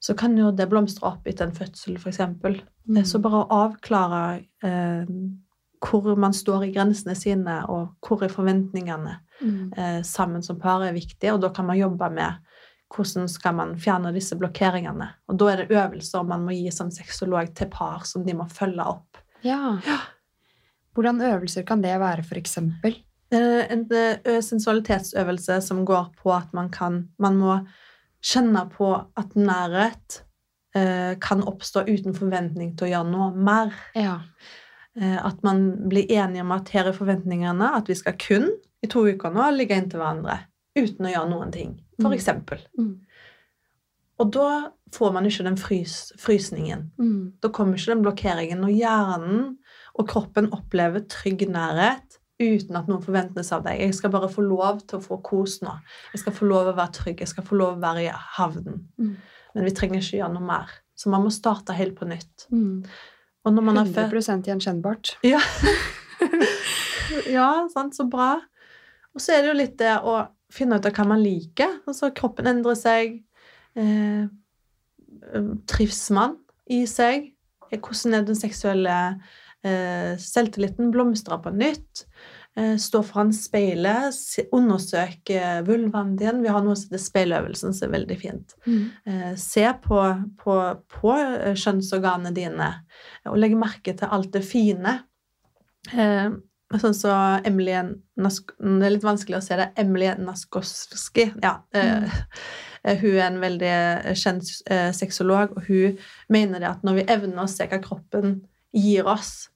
så 0.00 0.14
kan 0.14 0.36
jo 0.38 0.52
det 0.54 0.68
blomstre 0.70 1.08
opp 1.08 1.26
etter 1.26 1.48
en 1.48 1.56
fødsel, 1.56 1.98
eksempel. 1.98 2.60
Mm. 2.88 3.02
Så 3.04 3.20
bare 3.22 3.42
å 3.42 3.64
avklare 3.66 4.22
eh, 4.64 5.10
hvor 5.82 6.14
man 6.16 6.32
står 6.32 6.68
i 6.68 6.72
grensene 6.72 7.16
sine, 7.18 7.58
og 7.68 7.92
hvor 8.06 8.22
er 8.24 8.32
forventningene 8.32 9.18
Mm. 9.42 9.72
eh, 9.76 10.02
sammen 10.02 10.42
som 10.42 10.58
par, 10.60 10.84
er 10.84 10.92
viktig. 10.92 11.32
Og 11.32 11.40
da 11.42 11.50
kan 11.50 11.66
man 11.66 11.78
jobbe 11.78 12.10
med 12.10 12.34
hvordan 12.92 13.28
skal 13.30 13.54
man 13.56 13.76
fjerne 13.80 14.12
disse 14.14 14.36
blokkeringene. 14.38 15.08
Og 15.30 15.38
da 15.40 15.50
er 15.52 15.62
det 15.62 15.76
øvelser 15.76 16.26
man 16.28 16.44
må 16.46 16.56
gi 16.56 16.70
som 16.74 16.90
sexolog 16.92 17.54
til 17.56 17.70
par 17.72 18.04
som 18.08 18.24
de 18.26 18.34
må 18.36 18.48
følge 18.52 18.84
opp. 18.84 19.20
Ja. 19.42 19.78
Hvordan 20.94 21.22
øvelser 21.24 21.64
kan 21.66 21.82
det 21.82 21.94
være, 22.00 22.24
eksempel? 22.36 22.98
Eh, 23.32 23.64
En 23.72 23.86
eh, 23.90 24.40
sensualitetsøvelse 24.44 25.60
som 25.62 25.84
går 25.86 26.12
på 26.22 26.32
at 26.34 26.52
man 26.52 26.68
kan 26.70 27.08
Man 27.18 27.36
må 27.36 27.66
kjenne 28.22 28.68
på 28.70 28.92
at 29.16 29.34
nærhet 29.34 30.22
eh, 30.76 31.18
kan 31.18 31.42
oppstå 31.42 31.88
uten 31.88 32.14
forventning 32.14 32.76
til 32.76 32.86
å 32.86 32.90
gjøre 32.90 33.10
noe 33.10 33.30
mer. 33.34 33.72
Ja. 33.96 34.20
Eh, 34.96 35.18
At 35.26 35.42
man 35.42 35.88
blir 35.88 36.06
enige 36.12 36.42
om 36.42 36.52
at 36.52 36.68
her 36.68 36.86
er 36.86 36.92
forventningene, 36.92 37.74
at 37.74 37.88
vi 37.88 37.94
skal 37.94 38.12
kun 38.18 38.50
i 38.82 38.86
to 38.86 39.06
uker 39.08 39.30
nå 39.32 39.50
ligge 39.56 39.74
inntil 39.74 39.98
hverandre 40.02 40.38
uten 40.78 41.06
å 41.06 41.12
gjøre 41.12 41.30
noen 41.30 41.52
ting. 41.52 41.74
For 42.00 42.10
Mm. 42.10 42.16
eksempel. 42.18 42.58
Mm. 42.78 43.00
Og 44.20 44.30
da 44.32 44.70
får 44.92 45.12
man 45.12 45.24
ikke 45.26 45.44
den 45.44 45.56
frys, 45.56 46.12
frysningen. 46.20 46.90
Mm. 46.98 47.32
Da 47.42 47.48
kommer 47.48 47.74
ikke 47.76 47.94
den 47.94 48.02
blokkeringen. 48.04 48.62
Og 48.64 48.70
hjernen 48.76 49.56
og 49.98 50.08
kroppen 50.08 50.50
opplever 50.52 51.00
trygg 51.08 51.46
nærhet 51.48 52.18
uten 52.42 52.76
at 52.76 52.86
noen 52.88 53.02
forventes 53.02 53.52
av 53.52 53.62
deg. 53.64 53.80
Jeg 53.80 53.94
skal 53.94 54.10
bare 54.10 54.28
få 54.28 54.42
lov 54.42 54.80
til 54.86 54.98
å 54.98 55.02
få 55.04 55.20
kos 55.22 55.60
nå. 55.62 55.74
Jeg 56.12 56.20
skal 56.24 56.32
få 56.32 56.46
lov 56.48 56.66
å 56.72 56.76
være 56.76 56.92
trygg. 56.92 57.20
Jeg 57.20 57.28
skal 57.28 57.44
få 57.44 57.56
lov 57.58 57.76
å 57.76 57.80
være 57.82 58.04
i 58.06 58.12
havnen. 58.36 58.86
Mm. 58.98 59.16
Men 59.54 59.64
vi 59.64 59.70
trenger 59.70 60.00
ikke 60.00 60.18
gjøre 60.20 60.32
noe 60.34 60.46
mer. 60.46 60.70
Så 60.96 61.10
man 61.10 61.22
må 61.24 61.30
starte 61.32 61.74
helt 61.76 61.94
på 61.98 62.06
nytt. 62.08 62.46
Mm. 62.52 62.84
Og 63.44 63.52
når 63.52 63.62
man 63.62 63.86
født 63.86 64.12
100 64.12 64.46
gjenkjennbart. 64.46 65.16
Ja. 65.26 65.40
ja, 67.30 67.68
sant, 67.72 67.96
så 67.96 68.04
bra. 68.10 68.36
Og 69.14 69.20
så 69.20 69.34
er 69.36 69.42
det 69.42 69.50
jo 69.52 69.58
litt 69.58 69.76
det 69.80 69.96
å 70.00 70.20
finne 70.52 70.78
ut 70.78 70.88
av 70.88 70.94
hva 70.96 71.08
man 71.14 71.22
liker. 71.22 71.80
Altså, 71.88 72.12
kroppen 72.16 72.50
endrer 72.50 72.78
seg. 72.78 73.18
Eh, 73.78 74.26
trives 75.70 76.04
man 76.14 76.36
i 76.70 76.84
seg? 76.90 77.30
Eh, 77.70 77.78
Hvordan 77.78 78.18
er 78.18 78.28
den 78.28 78.38
seksuelle 78.38 78.98
eh, 79.64 80.12
selvtilliten? 80.20 80.92
Blomstrer 80.94 81.40
på 81.42 81.54
nytt? 81.56 82.06
Eh, 82.56 82.76
stå 82.76 83.00
foran 83.08 83.30
speilet, 83.32 84.12
undersøker 84.12 84.50
undersøke 84.52 85.40
vulvaen 85.64 86.16
din. 86.20 86.42
Vi 86.44 86.52
har 86.52 86.60
noe 86.60 86.76
som 86.76 86.90
heter 86.90 87.00
speiløvelsen, 87.00 87.72
som 87.72 87.88
er 87.88 87.94
veldig 87.94 88.18
fint. 88.20 88.52
Mm. 88.66 88.82
Eh, 89.08 89.30
se 89.40 89.64
på, 89.86 90.00
på, 90.42 90.56
på 90.92 91.14
eh, 91.16 91.56
kjønnsorganene 91.56 92.34
dine 92.36 92.68
og 93.30 93.40
legge 93.40 93.56
merke 93.56 93.96
til 93.96 94.12
alt 94.12 94.34
det 94.36 94.44
fine. 94.44 94.98
Eh, 96.72 96.80
sånn 96.82 96.96
så 96.96 97.12
Emily 97.48 97.76
Nask 98.22 98.52
Det 98.58 98.86
er 98.86 98.94
litt 98.96 99.06
vanskelig 99.06 99.38
å 99.38 99.44
se 99.44 99.58
det. 99.60 99.70
Emily 99.80 100.10
Naskowski. 100.18 101.28
Ja. 101.42 101.58
Mm. 101.76 102.08
Uh, 102.08 102.96
hun 102.98 103.12
er 103.12 103.24
en 103.28 103.40
veldig 103.42 103.76
kjent 104.18 104.48
uh, 104.70 104.90
sexolog, 104.96 105.56
og 105.56 105.68
hun 105.68 105.98
mener 106.32 106.62
det 106.62 106.70
at 106.72 106.84
når 106.86 106.98
vi 106.98 107.08
evner 107.14 107.44
å 107.44 107.50
se 107.50 107.68
hva 107.70 107.78
kroppen 107.82 108.40
gir 108.74 109.06
oss, 109.06 109.50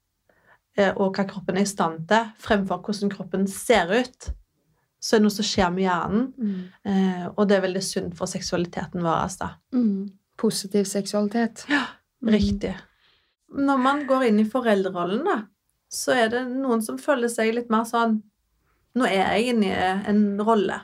uh, 0.79 0.93
og 0.93 1.17
hva 1.19 1.27
kroppen 1.27 1.59
er 1.59 1.67
i 1.67 1.71
stand 1.71 2.07
til, 2.11 2.31
fremfor 2.45 2.85
hvordan 2.87 3.11
kroppen 3.17 3.49
ser 3.51 3.91
ut, 3.91 4.31
så 5.07 5.17
er 5.17 5.21
det 5.21 5.27
noe 5.27 5.35
som 5.37 5.47
skjer 5.47 5.73
med 5.75 5.85
hjernen. 5.85 6.27
Mm. 6.35 6.63
Eh, 6.91 7.27
og 7.29 7.45
det 7.49 7.59
er 7.59 7.67
veldig 7.67 7.83
sunt 7.85 8.17
for 8.19 8.31
seksualiteten 8.31 9.05
vår. 9.05 9.37
Da. 9.39 9.53
Mm. 9.77 10.09
Positiv 10.41 10.89
seksualitet. 10.91 11.67
Ja, 11.71 11.85
Riktig. 12.27 12.73
Når 13.57 13.79
man 13.79 14.03
går 14.09 14.27
inn 14.31 14.41
i 14.43 14.49
foreldrerollen, 14.51 15.23
da, 15.29 15.37
så 15.97 16.15
er 16.17 16.33
det 16.33 16.45
noen 16.51 16.83
som 16.85 16.99
føler 17.01 17.31
seg 17.33 17.55
litt 17.57 17.73
mer 17.73 17.87
sånn 17.89 18.21
Nå 18.97 19.05
er 19.05 19.35
jeg 19.37 19.51
inne 19.53 19.67
i 19.69 19.89
en 20.09 20.21
rolle 20.41 20.79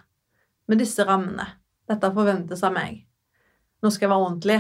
med 0.69 0.83
disse 0.83 1.01
rammene. 1.09 1.47
Dette 1.89 2.11
forventes 2.13 2.61
av 2.67 2.75
meg. 2.75 2.99
Nå 3.81 3.89
skal 3.89 4.05
jeg 4.05 4.11
være 4.13 4.25
ordentlig. 4.27 4.59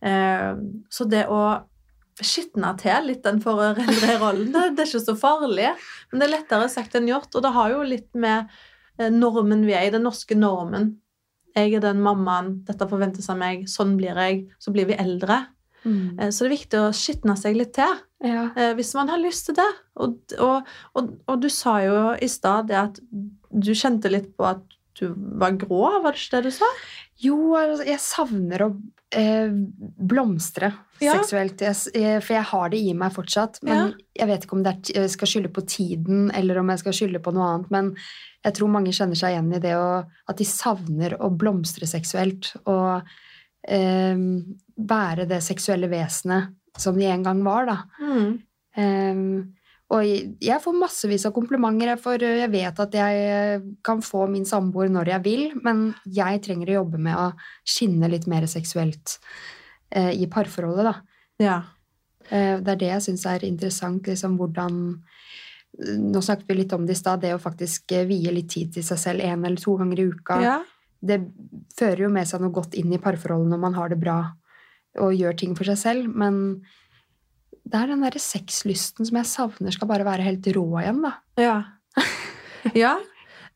Eh, 0.00 0.62
så 0.88 1.04
det 1.04 1.26
å 1.28 1.42
skitne 2.24 2.70
til 2.80 3.10
litt 3.10 3.20
den 3.26 3.42
foreldre 3.44 4.16
rollen, 4.22 4.48
det 4.54 4.80
er 4.80 4.88
ikke 4.88 5.02
så 5.04 5.16
farlig. 5.18 5.74
Men 6.08 6.22
det 6.22 6.26
er 6.30 6.32
lettere 6.38 6.70
sagt 6.72 6.96
enn 6.96 7.10
gjort. 7.10 7.28
Og 7.36 7.44
det 7.44 7.52
har 7.52 7.74
jo 7.74 7.84
litt 7.84 8.08
med 8.16 8.48
eh, 8.96 9.12
normen 9.12 9.66
vi 9.68 9.76
er 9.76 9.90
i, 9.90 9.92
den 9.92 10.06
norske 10.08 10.38
normen. 10.38 10.94
Jeg 11.54 11.76
er 11.76 11.84
den 11.84 12.00
mammaen, 12.02 12.62
dette 12.64 12.88
forventes 12.88 13.28
av 13.28 13.38
meg, 13.44 13.68
sånn 13.68 13.92
blir 14.00 14.16
jeg. 14.24 14.46
Så 14.56 14.72
blir 14.72 14.88
vi 14.88 14.96
eldre. 14.98 15.42
Mm. 15.84 16.16
Eh, 16.18 16.32
Så 16.32 16.46
det 16.46 16.54
er 16.54 16.56
viktig 16.56 16.80
å 16.80 16.92
skitne 16.96 17.36
seg 17.36 17.60
litt 17.60 17.76
til 17.76 17.92
Ja. 18.24 18.48
eh, 18.56 18.72
hvis 18.78 18.94
man 18.96 19.10
har 19.12 19.20
lyst 19.22 19.46
til 19.50 19.58
det. 19.58 19.70
Og, 20.00 20.16
og, 20.40 20.70
og, 20.96 21.10
og 21.28 21.42
du 21.44 21.50
sa 21.52 21.78
jo 21.84 21.98
i 22.24 22.28
stad 22.32 22.70
det 22.72 22.80
at 22.80 23.00
du 23.54 23.72
kjente 23.76 24.10
litt 24.10 24.32
på 24.38 24.46
at 24.48 24.62
du 24.98 25.08
var 25.40 25.56
grå, 25.58 25.88
var 26.04 26.14
det 26.14 26.20
ikke 26.22 26.36
det 26.38 26.48
du 26.52 26.54
sa? 26.54 26.68
Jo, 27.22 27.36
altså, 27.58 27.84
jeg 27.88 27.98
savner 28.02 28.62
å 28.62 28.68
eh, 29.14 29.50
blomstre 30.10 30.72
Ja. 31.02 31.16
seksuelt. 31.18 31.60
Jeg, 31.66 31.74
eh, 31.98 32.20
for 32.22 32.36
jeg 32.36 32.46
har 32.52 32.68
det 32.70 32.78
i 32.78 32.92
meg 32.94 33.12
fortsatt. 33.16 33.58
Men 33.66 33.94
jeg 34.14 34.28
vet 34.30 34.46
ikke 34.46 34.56
om 34.58 34.62
det 34.62 34.76
jeg 34.94 35.10
skal 35.10 35.30
skylde 35.30 35.50
på 35.54 35.64
tiden, 35.66 36.28
eller 36.34 36.60
om 36.62 36.70
jeg 36.70 36.82
skal 36.84 36.94
skylde 36.96 37.22
på 37.22 37.34
noe 37.34 37.48
annet. 37.56 37.70
Men 37.74 37.90
jeg 38.46 38.54
tror 38.54 38.70
mange 38.70 38.94
kjenner 38.94 39.18
seg 39.18 39.34
igjen 39.34 39.52
i 39.58 39.62
det 39.66 39.74
å, 39.78 40.04
at 40.30 40.38
de 40.38 40.46
savner 40.46 41.16
å 41.18 41.30
blomstre 41.34 41.86
seksuelt. 41.90 42.52
Og 42.70 43.02
eh, 43.66 44.14
være 44.78 45.26
det 45.30 45.42
seksuelle 45.42 45.90
vesenet 45.90 46.54
som 46.78 46.96
de 46.98 47.06
en 47.06 47.22
gang 47.22 47.42
var, 47.46 47.66
da. 47.66 47.76
Mm. 48.00 48.40
Um, 48.76 49.54
og 49.94 50.02
jeg- 50.40 50.62
får 50.62 50.74
massevis 50.74 51.26
av 51.26 51.32
komplimenter, 51.32 51.96
for 52.00 52.18
jeg 52.18 52.50
vet 52.50 52.80
at 52.80 52.92
jeg 52.92 53.62
kan 53.84 54.00
få 54.00 54.28
min 54.28 54.44
samboer 54.44 54.88
når 54.88 55.06
jeg 55.06 55.22
vil, 55.22 55.60
men 55.62 55.94
jeg 56.06 56.42
trenger 56.42 56.66
å 56.66 56.84
jobbe 56.84 56.98
med 56.98 57.14
å 57.14 57.32
skinne 57.64 58.08
litt 58.10 58.26
mer 58.26 58.42
seksuelt 58.46 59.18
uh, 59.94 60.10
i 60.10 60.26
parforholdet, 60.26 60.84
da. 60.84 60.94
Ja. 61.38 61.62
Uh, 62.30 62.58
det 62.64 62.68
er 62.68 62.76
det 62.76 62.88
jeg 62.88 63.02
syns 63.02 63.26
er 63.26 63.44
interessant, 63.44 64.06
liksom 64.06 64.38
hvordan 64.38 65.00
Nå 65.74 66.20
snakket 66.22 66.46
vi 66.46 66.54
litt 66.54 66.72
om 66.72 66.84
det 66.86 66.94
i 66.94 66.98
stad, 67.00 67.18
det 67.18 67.32
å 67.34 67.40
faktisk 67.42 67.90
eh, 67.96 68.04
vie 68.06 68.30
litt 68.30 68.46
tid 68.52 68.68
til 68.76 68.84
seg 68.86 68.96
selv 68.96 69.24
en 69.26 69.44
eller 69.44 69.58
to 69.58 69.72
ganger 69.76 69.98
i 69.98 70.04
uka. 70.06 70.36
ja. 70.40 70.62
Det 71.04 71.18
fører 71.76 72.04
jo 72.04 72.10
med 72.14 72.28
seg 72.30 72.40
noe 72.40 72.54
godt 72.54 72.76
inn 72.78 72.92
i 72.94 73.00
parforholdet 73.02 73.50
når 73.50 73.58
man 73.58 73.74
har 73.74 73.90
det 73.90 73.98
bra 73.98 74.18
og 75.00 75.14
gjør 75.16 75.36
ting 75.38 75.54
for 75.58 75.68
seg 75.68 75.80
selv, 75.80 76.10
men 76.10 76.64
det 77.64 77.80
er 77.80 77.90
den 77.90 78.04
derre 78.04 78.20
sexlysten 78.20 79.08
som 79.08 79.18
jeg 79.18 79.30
savner 79.30 79.74
skal 79.74 79.88
bare 79.90 80.06
være 80.06 80.26
helt 80.26 80.46
rå 80.54 80.66
igjen, 80.82 81.00
da. 81.04 81.14
Ja. 81.40 81.56
ja. 82.84 82.94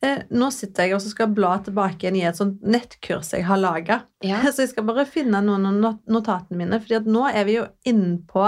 Eh, 0.01 0.23
nå 0.31 0.47
sitter 0.55 0.87
jeg 0.87 0.95
og 0.95 1.03
skal 1.03 1.33
bla 1.35 1.57
tilbake 1.63 2.05
igjen 2.05 2.17
i 2.21 2.23
et 2.29 2.39
sånt 2.39 2.63
nettkurs 2.63 3.33
jeg 3.35 3.45
har 3.47 3.59
laga. 3.61 4.01
Ja. 4.25 4.41
Så 4.53 4.63
jeg 4.63 4.73
skal 4.73 4.87
bare 4.87 5.07
finne 5.09 5.43
noen 5.45 5.67
av 5.69 5.99
notatene 6.09 6.61
mine. 6.61 6.81
for 6.81 7.09
nå 7.09 7.25
er 7.29 7.45
vi 7.47 7.59
jo 7.59 7.67
inne 7.87 8.17
på 8.27 8.45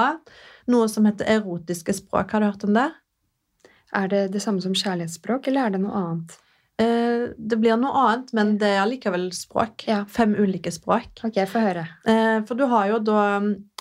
noe 0.72 0.89
som 0.89 1.06
heter 1.10 1.30
erotiske 1.38 1.94
språk. 1.98 2.32
Har 2.32 2.42
du 2.42 2.50
hørt 2.50 2.66
om 2.68 2.78
det? 2.78 2.89
Er 3.94 4.08
det 4.08 4.22
det 4.32 4.42
samme 4.42 4.64
som 4.64 4.74
kjærlighetsspråk, 4.78 5.50
eller 5.52 5.68
er 5.68 5.76
det 5.76 5.84
noe 5.84 6.00
annet? 6.00 6.38
Eh, 6.82 7.27
det 7.38 7.57
blir 7.61 7.77
noe 7.79 7.91
annet, 8.05 8.32
men 8.38 8.55
det 8.61 8.69
er 8.73 8.82
allikevel 8.84 9.27
språk. 9.36 9.86
Ja. 9.89 10.01
Fem 10.09 10.34
ulike 10.39 10.71
språk. 10.73 11.21
Ok, 11.27 11.38
få 11.49 11.61
høre. 11.63 11.84
Eh, 12.09 12.39
for 12.47 12.57
du 12.59 12.65
har 12.71 12.88
jo 12.89 12.99
da 13.05 13.19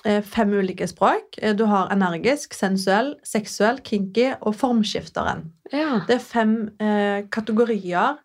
eh, 0.04 0.20
fem 0.26 0.52
ulike 0.58 0.88
språk. 0.90 1.38
Eh, 1.40 1.54
Du 1.56 1.64
har 1.70 1.90
energisk, 1.94 2.54
sensuell, 2.56 3.14
seksuell, 3.24 3.80
kinky 3.86 4.30
og 4.40 4.54
formskifteren. 4.58 5.46
Ja. 5.72 6.02
Det 6.08 6.18
er 6.18 6.24
fem 6.24 6.54
eh, 6.82 7.24
kategorier 7.32 8.18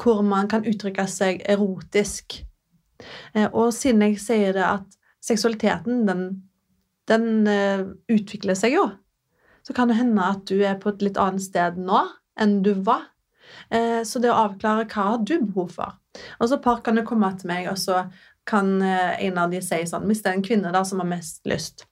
hvor 0.00 0.22
man 0.24 0.48
kan 0.48 0.64
uttrykke 0.64 1.04
seg 1.10 1.42
erotisk. 1.50 2.40
Eh, 3.34 3.48
og 3.52 3.72
siden 3.76 4.02
jeg 4.06 4.20
sier 4.22 4.54
det 4.56 4.64
at 4.64 4.96
seksualiteten, 5.20 6.06
den, 6.08 6.22
den 7.08 7.26
utvikler 8.08 8.56
seg 8.56 8.72
jo. 8.78 8.86
Så 9.66 9.74
kan 9.76 9.90
det 9.90 9.98
hende 9.98 10.24
at 10.24 10.46
du 10.48 10.62
er 10.64 10.78
på 10.80 10.88
et 10.94 11.02
litt 11.04 11.18
annet 11.20 11.44
sted 11.44 11.76
nå 11.76 12.06
enn 12.40 12.62
du 12.64 12.72
var. 12.86 13.10
Eh, 13.70 14.00
så 14.06 14.22
det 14.22 14.32
å 14.32 14.40
avklare 14.46 14.88
hva 14.88 15.06
har 15.12 15.22
du 15.24 15.36
behov 15.42 15.72
for. 15.76 15.96
Og 16.38 16.50
så 16.50 16.58
par 16.62 16.82
kan 16.86 16.98
jo 16.98 17.06
komme 17.06 17.30
til 17.38 17.50
meg, 17.50 17.68
og 17.70 17.78
så 17.78 18.04
kan 18.48 18.80
eh, 18.82 19.20
en 19.26 19.38
av 19.38 19.52
de 19.52 19.60
si 19.62 19.78
sånn 19.86 20.08
Hvis 20.08 20.24
det 20.24 20.32
er 20.32 20.38
en 20.38 20.46
kvinne 20.46 20.72
da 20.74 20.82
som 20.86 21.02
har 21.02 21.08
mest 21.10 21.44
lyst, 21.48 21.86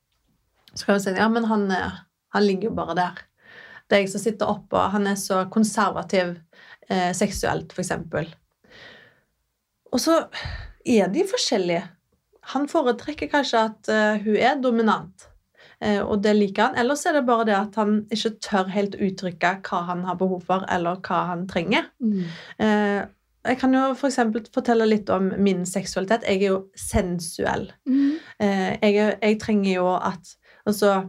så 0.74 0.84
kan 0.84 0.98
hun 0.98 1.04
si 1.04 1.14
ja, 1.16 1.28
men 1.32 1.46
han, 1.50 1.68
eh, 1.70 2.00
han 2.34 2.46
ligger 2.46 2.70
jo 2.70 2.78
bare 2.78 2.96
der. 2.98 3.22
Det 3.88 3.96
er 3.96 4.04
jeg 4.04 4.12
som 4.12 4.22
sitter 4.22 4.50
oppe, 4.50 4.88
han 4.92 5.06
er 5.08 5.16
så 5.20 5.44
konservativ 5.52 6.36
eh, 6.88 7.12
seksuelt, 7.16 7.72
eksempel. 7.78 8.28
Og 9.92 10.02
så 10.02 10.18
er 10.84 11.08
de 11.12 11.24
forskjellige. 11.28 11.86
Han 12.52 12.68
foretrekker 12.68 13.28
kanskje 13.32 13.64
at 13.70 13.90
uh, 13.92 14.20
hun 14.24 14.36
er 14.36 14.60
dominant, 14.60 15.26
og 16.02 16.22
det 16.24 16.32
liker 16.34 16.68
han. 16.68 16.78
Ellers 16.82 17.04
er 17.06 17.18
det 17.18 17.26
bare 17.28 17.44
det 17.46 17.54
at 17.58 17.76
han 17.78 18.00
ikke 18.14 18.32
tør 18.42 18.72
helt 18.74 18.96
uttrykke 18.98 19.52
hva 19.68 19.84
han 19.92 20.02
har 20.08 20.18
behov 20.18 20.42
for, 20.48 20.66
eller 20.74 20.98
hva 21.06 21.20
han 21.30 21.46
trenger. 21.50 21.86
Mm. 22.02 22.24
Eh, 22.64 23.04
jeg 23.48 23.60
kan 23.60 23.74
jo 23.74 23.84
for 23.96 24.10
eksempel 24.10 24.44
fortelle 24.54 24.88
litt 24.88 25.10
om 25.14 25.30
min 25.40 25.62
seksualitet. 25.68 26.26
Jeg 26.26 26.42
er 26.42 26.50
jo 26.50 26.58
sensuell. 26.76 27.68
Mm. 27.88 28.18
Eh, 28.42 28.72
jeg, 28.82 29.14
jeg 29.22 29.40
trenger 29.42 29.72
jo 29.78 29.94
at 29.96 30.36
Altså 30.68 31.06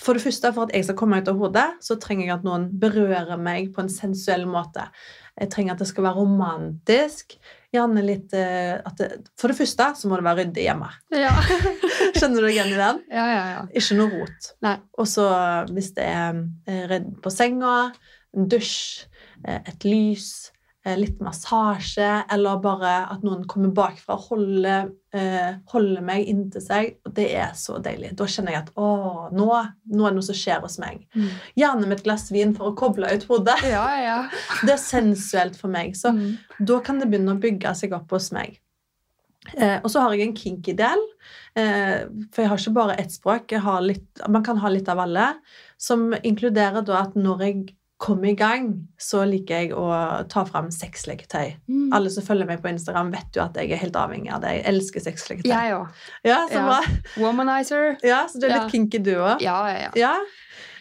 For 0.00 0.16
det 0.16 0.22
første, 0.24 0.50
for 0.50 0.66
at 0.66 0.72
jeg 0.74 0.84
skal 0.88 0.96
komme 0.98 1.20
ut 1.20 1.28
av 1.30 1.36
hodet, 1.38 1.66
så 1.84 1.94
trenger 2.00 2.24
jeg 2.24 2.34
at 2.34 2.46
noen 2.46 2.64
berører 2.80 3.36
meg 3.38 3.68
på 3.74 3.84
en 3.84 3.90
sensuell 3.92 4.48
måte. 4.50 4.88
Jeg 5.38 5.52
trenger 5.52 5.76
at 5.76 5.82
det 5.84 5.86
skal 5.86 6.08
være 6.08 6.18
romantisk. 6.24 7.36
Gjerne 7.72 8.02
litt 8.04 8.34
eh, 8.36 8.74
at 8.76 8.98
det, 9.00 9.06
For 9.40 9.48
det 9.48 9.56
første 9.56 9.86
så 9.96 10.08
må 10.10 10.18
det 10.20 10.26
være 10.26 10.42
ryddig 10.42 10.66
hjemme. 10.66 10.90
Ja. 11.16 11.32
Skjønner 12.18 12.42
du 12.42 12.46
deg 12.46 12.56
igjen 12.56 12.74
i 12.74 12.80
den? 12.80 12.98
ja, 13.08 13.26
ja, 13.30 13.44
ja. 13.54 13.62
Ikke 13.80 13.96
noe 13.96 14.10
rot. 14.12 14.50
Og 15.00 15.08
så 15.08 15.28
hvis 15.72 15.92
det 15.96 16.08
er 16.10 16.42
eh, 16.68 16.82
redd 16.90 17.08
på 17.24 17.32
senga, 17.32 17.76
en 18.36 18.50
dusj, 18.52 19.06
eh, 19.46 19.62
et 19.72 19.88
lys, 19.88 20.52
litt 20.98 21.20
massasje, 21.22 22.24
eller 22.34 22.56
bare 22.58 22.92
at 23.12 23.22
noen 23.22 23.44
kommer 23.46 23.70
bakfra 23.70 24.16
og 24.16 24.24
holder, 24.32 24.88
eh, 25.14 25.52
holder 25.70 26.02
meg 26.02 26.26
inntil 26.26 26.60
seg, 26.64 26.96
og 27.06 27.14
det 27.14 27.28
er 27.38 27.52
så 27.54 27.76
deilig. 27.82 28.10
Da 28.18 28.26
kjenner 28.26 28.56
jeg 28.56 28.64
at 28.64 28.72
å, 28.74 28.88
nå, 29.30 29.46
nå 29.46 30.06
er 30.08 30.10
det 30.10 30.16
noe 30.18 30.26
som 30.26 30.34
skjer 30.34 30.60
hos 30.64 30.78
meg. 30.82 31.04
Mm. 31.14 31.28
Gjerne 31.62 31.86
med 31.86 31.98
et 32.00 32.04
glass 32.08 32.26
vin 32.34 32.54
for 32.56 32.72
å 32.72 32.76
koble 32.76 33.12
ut 33.14 33.28
hodet. 33.30 33.60
Ja, 33.70 33.84
ja. 34.02 34.18
Det 34.66 34.74
er 34.74 34.82
sensuelt 34.82 35.56
for 35.60 35.70
meg. 35.70 35.94
Så 35.94 36.10
Mm. 36.12 36.36
da 36.58 36.80
kan 36.80 36.98
det 36.98 37.06
begynne 37.12 37.36
å 37.36 37.40
bygge 37.40 37.74
seg 37.78 37.92
opp 37.96 38.10
hos 38.10 38.32
meg. 38.34 38.58
Eh, 39.56 39.78
og 39.82 39.88
så 39.90 40.00
har 40.04 40.12
jeg 40.14 40.28
en 40.28 40.36
kinky 40.38 40.74
del, 40.78 41.00
eh, 41.58 42.04
for 42.30 42.42
jeg 42.42 42.48
har 42.50 42.58
ikke 42.60 42.74
bare 42.76 42.94
ett 42.98 43.10
språk. 43.14 43.50
Jeg 43.50 43.60
har 43.64 43.80
litt, 43.82 44.06
man 44.28 44.42
kan 44.46 44.58
ha 44.62 44.68
litt 44.70 44.88
av 44.92 44.98
alle, 45.02 45.32
som 45.78 46.12
inkluderer 46.22 46.84
da 46.86 47.00
at 47.02 47.14
når 47.18 47.40
jeg 47.46 47.74
kommer 48.02 48.28
i 48.32 48.34
gang, 48.38 48.68
så 48.98 49.22
liker 49.28 49.60
jeg 49.62 49.72
å 49.78 49.86
ta 50.32 50.42
fram 50.48 50.70
sexleketøy. 50.74 51.52
Mm. 51.70 51.92
Alle 51.94 52.10
som 52.10 52.24
følger 52.26 52.48
meg 52.50 52.60
på 52.64 52.70
Instagram, 52.72 53.12
vet 53.14 53.38
jo 53.38 53.44
at 53.44 53.54
jeg 53.60 53.70
er 53.70 53.82
helt 53.84 53.98
avhengig 54.00 54.32
av 54.34 54.42
det. 54.42 54.56
Jeg 54.58 54.64
elsker 54.72 55.04
sexleketøy. 55.06 55.52
Jeg 55.52 55.76
òg. 55.76 55.88
Ja, 56.26 56.40
Ja. 56.50 56.80
Womanizer. 57.22 57.96
Ja, 58.02 58.24
så 58.26 58.40
du 58.42 58.46
er 58.48 58.56
Ja. 58.56 58.62
litt 58.64 58.72
kinky, 58.74 58.98
du 59.02 59.14
òg. 59.16 59.40
Ja, 59.44 59.58
ja, 59.70 59.78
ja. 59.86 59.90
Ja, 59.94 60.14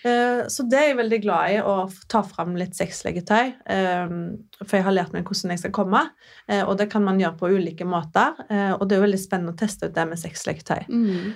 eh, 0.03 0.47
så 0.49 0.65
det 0.69 0.79
er 0.79 0.87
jeg 0.89 0.97
veldig 0.97 1.21
glad 1.21 1.51
i, 1.51 1.59
å 1.61 1.75
ta 2.09 2.21
fram 2.23 2.55
litt 2.55 2.73
sexleketøy. 2.73 3.53
eh, 3.65 4.07
For 4.65 4.77
jeg 4.77 4.83
har 4.83 4.91
lært 4.97 5.13
meg 5.13 5.23
hvordan 5.25 5.51
jeg 5.53 5.59
skal 5.59 5.71
komme, 5.71 6.01
eh, 6.49 6.63
og 6.63 6.77
det 6.77 6.89
kan 6.89 7.03
man 7.03 7.19
gjøre 7.19 7.37
på 7.37 7.49
ulike 7.53 7.85
måter. 7.85 8.33
eh, 8.49 8.71
Og 8.73 8.87
det 8.87 8.97
er 8.97 9.01
jo 9.01 9.07
veldig 9.07 9.21
spennende 9.27 9.53
å 9.53 9.57
teste 9.61 9.85
ut 9.89 9.93
det 9.93 10.07
med 10.07 10.17
sexleketøy. 10.17 10.87
Mm. 10.89 11.35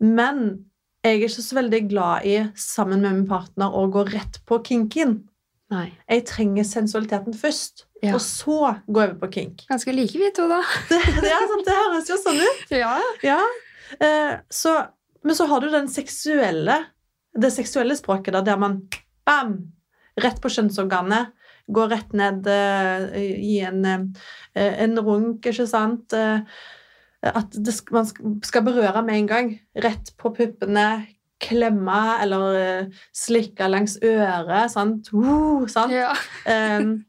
Men 0.00 0.64
jeg 1.04 1.18
er 1.18 1.22
ikke 1.26 1.42
så 1.44 1.56
veldig 1.58 1.80
glad 1.90 2.24
i, 2.28 2.36
sammen 2.56 3.02
med 3.04 3.12
min 3.18 3.26
partner, 3.28 3.72
å 3.76 3.84
gå 3.92 4.06
rett 4.08 4.38
på 4.48 4.58
kinken. 4.64 5.18
Nei. 5.72 5.88
Jeg 6.08 6.24
trenger 6.30 6.64
sensualiteten 6.68 7.36
først, 7.36 7.84
Ja. 8.04 8.14
og 8.14 8.20
så 8.20 8.56
gå 8.86 9.00
over 9.02 9.14
på 9.22 9.30
kink. 9.32 9.62
Ganske 9.68 9.92
like 9.94 10.18
vi 10.20 10.30
to, 10.36 10.46
da. 10.48 10.58
Det, 10.90 10.98
det, 11.20 11.30
er 11.32 11.46
sant, 11.50 11.64
det 11.68 11.76
høres 11.78 12.10
jo 12.10 12.18
sånn 12.20 12.40
ut. 12.42 12.74
Ja. 12.76 12.96
Ja, 13.24 13.38
eh, 14.00 14.34
så, 14.52 14.74
men 15.24 15.36
så 15.38 15.46
har 15.48 15.60
du 15.64 15.70
den 15.72 15.88
seksuelle, 15.92 16.80
det 17.34 17.50
seksuelle 17.54 17.96
språket 17.96 18.36
da, 18.36 18.42
der 18.44 18.60
man 18.60 18.82
bam, 19.24 19.56
rett 20.20 20.40
på 20.44 20.52
kjønnsorganet, 20.52 21.32
går 21.74 21.88
rett 21.94 22.12
ned, 22.12 22.46
eh, 22.46 23.20
gi 23.40 23.60
en, 23.64 23.84
eh, 24.54 24.74
en 24.84 24.98
runk, 25.00 25.46
ikke 25.48 25.64
sant? 25.66 26.12
Eh, 26.12 26.44
at 27.30 27.56
det, 27.56 27.74
man 27.94 28.08
skal 28.44 28.64
berøre 28.66 29.02
med 29.06 29.18
en 29.18 29.30
gang, 29.30 29.50
rett 29.84 30.12
på 30.20 30.32
puppene, 30.36 31.06
klemme 31.44 32.02
eller 32.22 32.58
eh, 32.58 33.02
slikke 33.16 33.68
langs 33.68 33.98
øret, 34.02 34.70
sant? 34.72 35.10
Uh, 35.12 35.66
sant? 35.68 35.92
ja. 35.92 36.12
Um, 36.48 37.02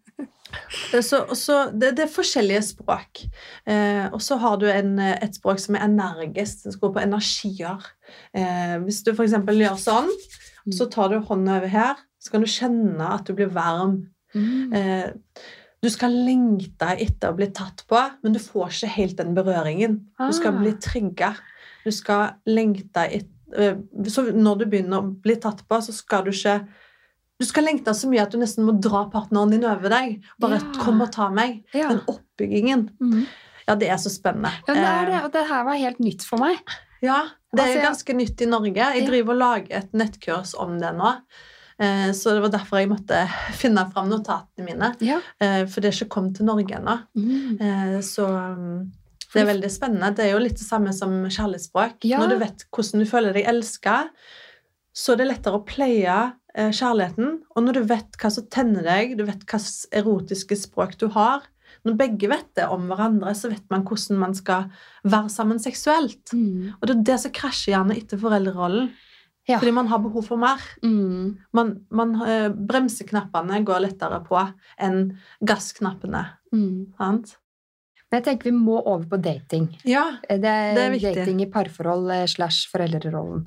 så, 1.02 1.26
så 1.36 1.58
det, 1.74 1.96
det 1.98 2.06
er 2.06 2.14
forskjellige 2.14 2.62
språk. 2.70 3.26
Eh, 3.68 4.06
og 4.14 4.22
så 4.24 4.38
har 4.40 4.58
du 4.62 4.68
en, 4.70 4.98
eh, 5.02 5.18
et 5.24 5.36
språk 5.36 5.60
som 5.62 5.78
er 5.78 5.86
energisk, 5.88 6.64
som 6.64 6.80
går 6.82 6.94
på 6.96 7.04
energier. 7.04 7.90
Eh, 8.36 8.78
hvis 8.86 9.02
du 9.06 9.12
f.eks. 9.14 9.36
gjør 9.36 9.80
sånn, 9.82 10.12
så 10.74 10.88
tar 10.92 11.12
du 11.12 11.20
hånda 11.22 11.60
over 11.60 11.72
her, 11.72 12.00
så 12.22 12.34
kan 12.34 12.46
du 12.46 12.50
kjenne 12.50 13.12
at 13.18 13.28
du 13.28 13.36
blir 13.38 13.52
varm. 13.54 14.00
Mm. 14.36 14.74
Eh, 14.76 15.46
du 15.86 15.92
skal 15.94 16.14
lengte 16.26 16.88
etter 16.98 17.32
å 17.32 17.38
bli 17.38 17.48
tatt 17.54 17.84
på, 17.90 18.00
men 18.24 18.34
du 18.36 18.40
får 18.42 18.72
ikke 18.74 18.90
helt 18.96 19.20
den 19.22 19.36
berøringen. 19.38 20.00
Du 20.20 20.32
skal 20.34 20.56
Ah. 20.56 20.60
bli 20.64 20.74
trigga. 20.82 21.36
Du 21.86 21.92
skal 21.94 22.34
lengte 22.48 23.06
etter 23.06 23.32
Så 24.10 24.24
når 24.34 24.58
du 24.60 24.66
begynner 24.66 25.00
å 25.00 25.22
bli 25.22 25.36
tatt 25.40 25.62
på, 25.70 25.78
så 25.80 25.94
skal 25.94 26.24
du 26.26 26.32
ikke 26.32 26.68
Du 27.40 27.46
skal 27.46 27.64
lengte 27.66 27.92
så 27.94 28.08
mye 28.10 28.22
at 28.24 28.32
du 28.32 28.38
nesten 28.40 28.64
må 28.66 28.74
dra 28.82 29.06
partneren 29.12 29.52
din 29.52 29.64
over 29.68 29.90
deg. 29.90 30.22
Bare 30.40 30.56
Ja. 30.60 30.72
'kom 30.82 31.02
og 31.02 31.12
ta 31.12 31.30
meg'. 31.30 31.64
Ja. 31.74 31.90
Den 31.90 32.02
oppbyggingen. 32.08 32.90
Mm. 33.00 33.26
Ja, 33.68 33.76
det 33.76 33.90
er 33.90 33.96
så 33.98 34.10
spennende. 34.10 34.52
ja, 34.68 34.74
det 34.74 34.84
er 34.84 35.06
det. 35.06 35.14
Eh, 35.14 35.24
Og 35.26 35.32
det 35.34 35.48
her 35.48 35.64
var 35.64 35.74
helt 35.76 36.00
nytt 36.00 36.24
for 36.24 36.38
meg. 36.38 36.58
Ja, 37.02 37.24
det 37.54 37.60
Altså, 37.62 37.76
er 37.78 37.82
jeg- 37.82 37.86
ganske 37.86 38.14
nytt 38.16 38.42
i 38.42 38.46
Norge. 38.46 38.76
Jeg 38.96 39.08
driver 39.08 39.32
og 39.34 39.38
lager 39.38 39.78
et 39.78 39.92
nettkurs 39.94 40.56
om 40.58 40.80
det 40.80 40.94
nå. 40.96 41.16
Eh, 41.82 42.12
Så 42.16 42.34
det 42.34 42.44
var 42.46 42.54
derfor 42.54 42.80
jeg 42.80 42.92
måtte 42.92 43.26
finne 43.58 43.84
fram 43.92 44.08
notatene 44.10 44.66
mine. 44.68 44.94
Ja. 45.04 45.20
Eh, 45.40 45.66
For 45.68 45.82
det 45.82 45.92
er 45.92 45.98
ikke 45.98 46.14
kommet 46.18 46.38
til 46.38 46.48
Norge 46.48 46.78
ennå. 46.78 47.00
Mm. 47.16 47.58
Eh, 47.60 48.00
Så 48.06 48.28
um, 48.30 48.92
det 49.34 49.42
er 49.42 49.50
veldig 49.52 49.72
spennende. 49.72 50.14
Det 50.16 50.26
er 50.26 50.32
jo 50.32 50.40
litt 50.40 50.56
det 50.56 50.68
samme 50.68 50.94
som 50.96 51.12
kjærlighetsspråk. 51.28 52.06
Ja. 52.08 52.22
Når 52.22 52.30
du 52.30 52.38
vet 52.40 52.66
hvordan 52.72 53.04
du 53.04 53.10
føler 53.10 53.36
deg 53.36 53.50
elska, 53.52 53.98
så 54.96 55.12
er 55.12 55.18
det 55.20 55.28
lettere 55.28 55.60
å 55.60 55.66
pleie 55.68 56.16
kjærligheten. 56.56 57.42
Og 57.52 57.66
når 57.66 57.76
du 57.76 57.82
vet 57.84 58.16
hva 58.16 58.30
som 58.32 58.46
tenner 58.48 58.86
deg, 58.86 59.18
du 59.20 59.26
vet 59.28 59.44
hva 59.44 59.60
erotiske 59.92 60.56
språk 60.56 60.96
du 61.02 61.10
har 61.12 61.44
Når 61.84 61.98
begge 62.00 62.30
vet 62.32 62.48
det 62.56 62.70
om 62.72 62.88
hverandre, 62.88 63.34
så 63.36 63.50
vet 63.52 63.66
man 63.70 63.84
hvordan 63.84 64.18
man 64.18 64.32
skal 64.34 64.70
være 65.04 65.30
sammen 65.30 65.60
seksuelt. 65.60 66.32
Mm. 66.32 66.72
Og 66.80 66.88
det 66.88 66.96
er 66.96 67.04
det 67.12 67.18
som 67.26 67.34
krasjer 67.36 67.76
gjerne 67.76 67.98
etter 68.00 68.18
foreldrerollen. 68.18 68.88
Ja. 69.48 69.60
Fordi 69.62 69.74
man 69.78 69.88
har 69.92 70.00
behov 70.02 70.26
for 70.26 70.42
mer. 70.42 70.62
Mm. 70.84 71.38
Man, 71.54 71.72
man, 71.94 72.16
eh, 72.26 72.50
bremseknappene 72.50 73.60
går 73.68 73.84
lettere 73.86 74.22
på 74.26 74.40
enn 74.82 75.18
gassknappene. 75.46 76.24
Mm. 76.54 76.94
Sant? 76.98 77.36
Men 78.10 78.22
jeg 78.22 78.26
tenker 78.30 78.50
vi 78.50 78.56
må 78.58 78.80
over 78.82 79.06
på 79.12 79.20
dating. 79.22 79.68
Ja. 79.86 80.06
Det 80.30 80.46
er, 80.50 80.74
Det 80.74 80.84
er 80.86 80.94
viktig. 80.96 81.16
dating 81.20 81.42
i 81.46 81.50
parforhold 81.52 82.10
eh, 82.16 82.26
slash 82.32 82.70
foreldrerollen. 82.72 83.46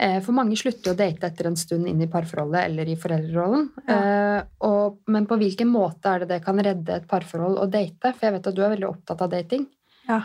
Eh, 0.00 0.18
For 0.24 0.32
mange 0.36 0.56
slutter 0.60 0.92
å 0.92 0.98
date 0.98 1.28
etter 1.28 1.48
en 1.50 1.56
stund 1.60 1.88
inn 1.88 2.00
i 2.00 2.08
parforholdet 2.08 2.64
eller 2.64 2.88
i 2.88 2.96
foreldrerollen. 3.00 3.68
Ja. 3.88 4.44
og, 4.64 5.00
men 5.08 5.26
på 5.28 5.36
hvilken 5.40 5.68
måte 5.68 6.08
er 6.08 6.24
det 6.24 6.30
det 6.34 6.42
kan 6.44 6.60
redde 6.60 6.96
et 7.00 7.08
parforhold 7.08 7.58
å 7.60 7.68
date? 7.70 8.12
For 8.12 8.28
jeg 8.28 8.36
vet 8.38 8.46
at 8.52 8.56
du 8.56 8.62
er 8.64 8.72
veldig 8.76 8.88
opptatt 8.88 9.24
av 9.24 9.32
dating. 9.32 9.66
Ja. 10.08 10.22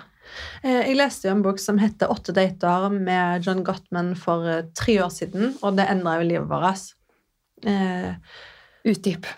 Eh, 0.63 0.89
Jeg 0.89 0.97
leste 0.97 1.28
jo 1.28 1.36
en 1.36 1.43
bok 1.45 1.59
som 1.59 1.78
heter 1.78 2.09
'Åtte 2.11 2.34
dater' 2.34 2.89
med 2.91 3.45
John 3.45 3.63
Gottman 3.63 4.15
for 4.15 4.47
eh, 4.47 4.65
tre 4.76 4.99
år 5.03 5.11
siden, 5.13 5.57
og 5.61 5.78
det 5.78 5.88
endra 5.89 6.17
jo 6.19 6.30
livet 6.30 6.49
vårt. 6.49 6.93
Eh, 7.65 8.15
Utdyp. 8.86 9.26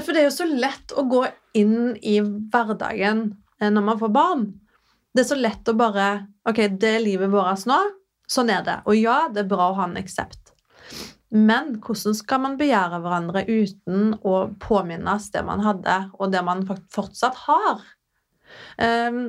for 0.00 0.12
det 0.12 0.22
er 0.22 0.28
jo 0.30 0.36
så 0.38 0.46
lett 0.48 0.94
å 0.96 1.04
gå 1.08 1.26
inn 1.54 1.96
i 2.02 2.20
hverdagen 2.20 3.34
eh, 3.60 3.70
når 3.70 3.82
man 3.84 3.98
får 4.00 4.12
barn. 4.14 4.46
Det 5.14 5.24
er 5.24 5.30
så 5.32 5.38
lett 5.38 5.68
å 5.68 5.76
bare 5.76 6.26
Ok, 6.48 6.56
det 6.80 6.94
er 6.96 7.02
livet 7.04 7.30
vårt 7.30 7.66
nå. 7.68 7.76
Sånn 8.30 8.48
er 8.50 8.62
det. 8.64 8.78
Og 8.88 8.96
ja, 8.96 9.28
det 9.28 9.42
er 9.42 9.50
bra 9.50 9.70
å 9.70 9.76
ha 9.76 9.84
en 9.84 9.98
aksept. 10.00 10.54
Men 11.30 11.76
hvordan 11.84 12.16
skal 12.16 12.40
man 12.42 12.56
begjære 12.58 12.98
hverandre 13.04 13.44
uten 13.46 14.14
å 14.26 14.48
påminnes 14.62 15.28
det 15.34 15.42
man 15.46 15.62
hadde, 15.62 15.98
og 16.18 16.32
det 16.32 16.42
man 16.46 16.64
fortsatt 16.66 17.36
har? 17.46 17.84
Um, 18.80 19.22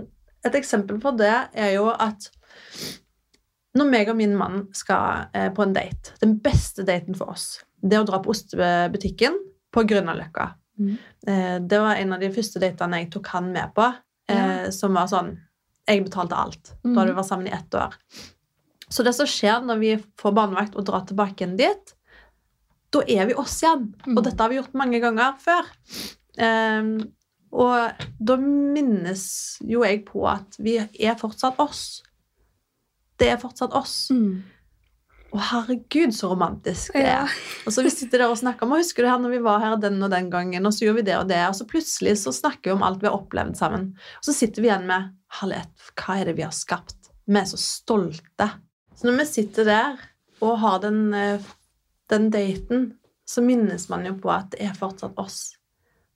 et 0.46 0.58
eksempel 0.58 0.98
på 1.02 1.14
det 1.20 1.34
er 1.54 1.76
jo 1.76 1.90
at 1.92 2.32
når 3.78 3.88
meg 3.88 4.10
og 4.12 4.18
min 4.20 4.34
mann 4.36 4.66
skal 4.76 5.30
eh, 5.38 5.48
på 5.56 5.64
en 5.64 5.76
date, 5.76 6.16
den 6.20 6.34
beste 6.44 6.84
daten 6.88 7.16
for 7.16 7.32
oss, 7.32 7.62
det 7.80 7.96
er 7.96 8.04
å 8.04 8.08
dra 8.10 8.20
på 8.20 8.34
ostebutikken 8.34 9.38
på 9.72 9.84
Grünerløkka. 9.88 10.48
Mm. 10.82 10.90
Eh, 11.28 11.56
det 11.72 11.80
var 11.80 12.02
en 12.02 12.18
av 12.18 12.26
de 12.26 12.32
første 12.36 12.60
datene 12.60 13.04
jeg 13.04 13.12
tok 13.14 13.30
han 13.32 13.48
med 13.54 13.72
på, 13.78 13.86
ja. 14.32 14.44
som 14.72 14.96
var 14.96 15.10
sånn 15.12 15.34
Jeg 15.90 16.04
betalte 16.06 16.38
alt. 16.38 16.70
Da 16.84 16.92
hadde 16.94 17.10
vi 17.10 17.18
vært 17.18 17.28
sammen 17.28 17.48
i 17.50 17.56
ett 17.56 17.76
år. 17.76 17.96
Så 18.92 19.04
det 19.04 19.12
som 19.18 19.28
skjer 19.28 19.64
når 19.66 19.80
vi 19.82 19.90
får 20.20 20.36
barnevakt 20.36 20.76
og 20.78 20.86
drar 20.88 21.04
tilbake 21.08 21.42
igjen 21.42 21.58
dit, 21.60 21.94
da 22.92 23.02
er 23.08 23.30
vi 23.30 23.38
oss 23.40 23.58
igjen. 23.64 23.88
Mm. 24.06 24.18
Og 24.18 24.24
dette 24.28 24.44
har 24.44 24.52
vi 24.52 24.60
gjort 24.60 24.78
mange 24.78 25.00
ganger 25.04 25.38
før. 25.42 25.70
Ehm, 26.44 26.96
og 27.52 28.06
da 28.20 28.38
minnes 28.40 29.26
jo 29.68 29.84
jeg 29.84 30.06
på 30.08 30.24
at 30.30 30.56
vi 30.60 30.78
er 30.80 31.18
fortsatt 31.20 31.60
oss. 31.60 32.02
Det 33.20 33.30
er 33.30 33.38
fortsatt 33.42 33.74
oss. 33.78 33.96
Mm. 34.14 34.42
Å, 35.32 35.40
herregud, 35.48 36.12
så 36.16 36.28
romantisk 36.34 36.94
det 36.98 37.06
Ja. 37.06 37.22
er. 37.24 37.36
Og 37.66 37.72
så 37.72 37.84
vi 37.86 37.92
sitter 37.94 38.20
der 38.20 38.32
og 38.34 38.38
snakker 38.40 38.66
om, 38.66 38.74
og 38.76 38.82
husker 38.82 39.04
du 39.04 39.10
her 39.10 39.20
når 39.22 39.32
vi 39.38 39.42
var 39.46 39.60
her 39.64 39.78
den 39.80 40.02
og 40.04 40.10
den 40.12 40.30
gangen, 40.30 40.66
og 40.66 40.74
så 40.76 40.86
gjorde 40.86 41.00
vi 41.00 41.08
det 41.08 41.18
og 41.20 41.28
det, 41.30 41.40
og 41.48 41.56
så 41.56 41.68
plutselig 41.70 42.18
så 42.20 42.34
snakker 42.36 42.72
vi 42.72 42.76
om 42.76 42.84
alt 42.84 43.00
vi 43.04 43.08
har 43.08 43.16
opplevd 43.16 43.56
sammen. 43.56 43.94
Og 44.20 44.28
så 44.28 44.34
sitter 44.36 44.62
vi 44.62 44.68
igjen 44.68 44.88
med, 44.90 45.14
herlighet, 45.40 45.72
hva 46.02 46.18
er 46.20 46.26
det 46.28 46.36
vi 46.36 46.44
har 46.44 46.52
skapt? 46.56 46.98
Vi 47.28 47.40
er 47.40 47.48
så 47.48 47.58
stolte. 47.62 48.50
Så 48.96 49.08
når 49.08 49.22
vi 49.22 49.26
sitter 49.30 49.64
der 49.70 50.02
og 50.42 50.58
har 50.60 50.80
den, 50.84 51.14
eh, 51.14 51.40
den 52.12 52.30
daten, 52.34 52.94
så 53.26 53.40
minnes 53.46 53.88
man 53.88 54.04
jo 54.06 54.18
på 54.20 54.30
at 54.34 54.50
det 54.52 54.66
er 54.68 54.74
fortsatt 54.76 55.16
oss. 55.22 55.56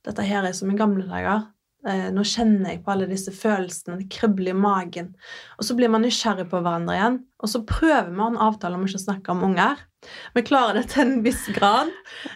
Dette 0.06 0.26
her 0.28 0.46
er 0.46 0.54
som 0.54 0.72
i 0.72 0.78
gamle 0.78 1.08
dager. 1.10 1.48
Eh, 1.86 2.08
Nå 2.14 2.24
kjenner 2.26 2.72
jeg 2.72 2.84
på 2.86 2.92
alle 2.94 3.06
disse 3.10 3.30
følelsene, 3.34 4.00
det 4.00 4.08
kribler 4.14 4.54
i 4.56 4.58
magen. 4.58 5.12
Og 5.60 5.66
så 5.68 5.76
blir 5.78 5.92
man 5.94 6.02
nysgjerrig 6.06 6.48
på 6.50 6.62
hverandre 6.62 6.96
igjen, 6.98 7.20
og 7.42 7.52
så 7.52 7.62
prøver 7.66 8.10
vi 8.10 8.24
en 8.26 8.40
avtale 8.42 8.78
om 8.78 8.86
ikke 8.88 8.98
å 9.02 9.04
snakke 9.06 9.34
om 9.36 9.44
unger. 9.52 9.84
Vi 10.38 10.42
klarer 10.46 10.80
det 10.80 10.88
til 10.94 11.02
en 11.06 11.22
viss 11.26 11.44
grad. 11.54 11.92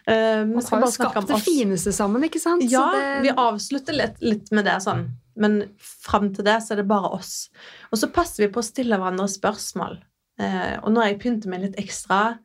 Eh, 0.05 0.43
Vi 0.45 0.61
skal 0.65 0.79
har 0.79 0.85
bare 0.85 0.97
snakke 0.97 1.21
om 1.23 1.25
det 1.29 1.41
fineste 1.45 1.93
sammen, 1.93 2.25
ikke 2.25 2.41
sant? 2.41 2.61
Så 2.65 2.69
Ja, 2.69 2.91
det- 2.93 3.23
vi 3.23 3.29
avslutter 3.29 3.93
litt, 3.97 4.21
litt 4.21 4.51
med 4.51 4.65
det 4.65 4.77
sånn. 4.85 5.07
Men 5.35 5.69
fram 5.79 6.33
til 6.33 6.43
det 6.45 6.61
så 6.61 6.71
er 6.73 6.75
det 6.77 6.87
bare 6.87 7.09
oss. 7.13 7.49
Og 7.93 7.97
så 7.97 8.11
passer 8.11 8.45
vi 8.47 8.53
på 8.53 8.59
å 8.59 8.63
stille 8.63 8.97
hverandre 8.97 9.29
spørsmål. 9.29 9.99
Og 10.39 10.83
og 10.83 10.91
når 10.93 11.03
jeg 11.03 11.19
pynter 11.19 11.47
meg 11.49 11.61
litt 11.61 11.75
ekstra, 11.75 12.39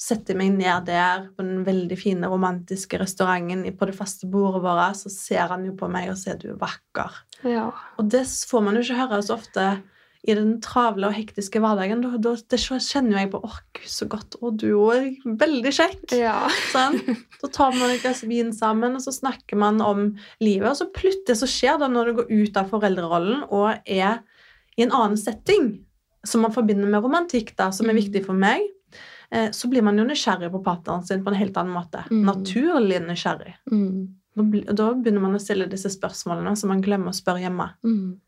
setter 0.00 0.36
meg 0.38 0.54
ned 0.56 0.86
der 0.88 1.26
på 1.36 1.44
den 1.44 1.64
veldig 1.66 1.96
fine, 2.00 2.28
romantiske 2.32 2.96
restauranten 3.02 3.66
på 3.76 3.86
det 3.90 3.94
faste 3.98 4.28
bordet 4.32 4.62
vårt, 4.64 4.96
så 4.96 5.10
ser 5.12 5.50
han 5.52 5.66
jo 5.68 5.74
på 5.76 5.90
meg 5.92 6.08
og 6.08 6.16
sier 6.16 6.38
'du 6.40 6.54
er 6.54 6.60
vakker'. 6.62 7.18
ja. 7.44 7.70
Og 7.98 8.08
det 8.08 8.24
får 8.24 8.62
man 8.64 8.74
jo 8.76 8.80
ikke 8.80 8.96
høre 9.08 9.22
så 9.22 9.34
ofte 9.36 9.82
i 10.26 10.34
den 10.34 10.60
travle 10.60 11.06
og 11.08 11.14
hektiske 11.16 11.60
hverdagen. 11.60 12.02
Da, 12.02 12.16
da, 12.16 12.34
det 12.36 12.58
kjenner 12.60 13.18
jeg 13.20 13.30
på 13.30 13.40
'Å, 13.42 13.50
gud, 13.74 13.88
så 13.88 14.08
godt'. 14.08 14.36
Og 14.42 14.56
du 14.56 14.90
er 14.90 15.10
veldig 15.24 15.72
kjekk. 15.72 16.12
ja. 16.18 16.48
Sånn? 16.72 16.98
Da 17.42 17.48
tar 17.48 17.72
man 17.76 17.90
et 17.90 18.02
glass 18.02 18.22
vin 18.24 18.52
sammen, 18.52 18.94
og 18.96 19.00
så 19.00 19.12
snakker 19.12 19.56
man 19.56 19.80
om 19.80 20.16
livet. 20.40 20.68
Og 20.70 20.76
så 20.76 20.90
plutselig 20.92 21.36
så 21.36 21.46
skjer 21.48 21.78
det 21.78 21.90
når 21.90 22.04
du 22.06 22.12
går 22.22 22.28
ut 22.48 22.56
av 22.56 22.68
foreldrerollen 22.70 23.44
og 23.50 23.78
er 23.86 24.20
i 24.78 24.82
en 24.82 24.92
annen 24.92 25.16
setting, 25.16 25.84
som 26.24 26.40
man 26.42 26.52
forbinder 26.52 26.88
med 26.88 27.02
romantikk, 27.02 27.54
da, 27.56 27.70
som 27.70 27.88
er 27.88 27.92
Mm. 27.94 28.00
viktig 28.04 28.24
for 28.26 28.32
meg, 28.34 28.60
så 29.30 29.68
blir 29.70 29.84
man 29.86 29.98
jo 30.00 30.02
nysgjerrig 30.08 30.48
på 30.50 30.58
partneren 30.66 31.04
sin 31.06 31.20
på 31.22 31.30
en 31.30 31.36
helt 31.38 31.58
annen 31.60 31.76
måte. 31.76 32.00
Mm. 32.10 32.24
Naturlig 32.26 32.96
nysgjerrig. 33.04 33.52
Mm. 33.70 34.08
Da 34.74 34.88
begynner 34.94 35.22
man 35.22 35.36
å 35.38 35.42
stille 35.42 35.68
disse 35.70 35.92
spørsmålene 35.94 36.56
som 36.58 36.72
man 36.72 36.82
glemmer 36.82 37.12
å 37.12 37.16
spørre 37.16 37.44
hjemme. 37.44 37.68
Mm. 37.86 38.18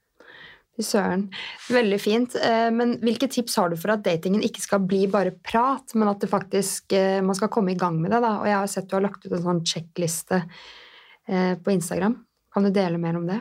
Søren. 0.81 1.27
Veldig 1.71 2.01
fint. 2.01 2.35
Eh, 2.35 2.71
Men 2.71 2.97
hvilke 3.03 3.29
tips 3.29 3.57
har 3.57 3.71
du 3.71 3.77
for 3.77 3.93
at 3.95 4.05
datingen 4.05 4.43
ikke 4.45 4.63
skal 4.65 4.81
bli 4.89 5.05
bare 5.07 5.35
prat, 5.45 5.95
men 5.95 6.09
at 6.09 6.21
det 6.21 6.31
faktisk, 6.33 6.93
eh, 6.93 7.21
man 7.23 7.35
skal 7.35 7.49
komme 7.49 7.73
i 7.73 7.79
gang 7.79 8.01
med 8.01 8.11
det? 8.11 8.21
da? 8.21 8.39
Og 8.41 8.47
jeg 8.47 8.57
har 8.57 8.67
sett 8.67 8.89
du 8.89 8.97
har 8.97 9.03
lagt 9.05 9.27
ut 9.27 9.33
en 9.33 9.43
sånn 9.43 9.65
sjekkliste 9.65 10.43
eh, 11.29 11.55
på 11.57 11.71
Instagram. 11.71 12.17
Kan 12.53 12.65
du 12.65 12.71
dele 12.71 12.99
mer 12.99 13.17
om 13.17 13.27
det? 13.27 13.41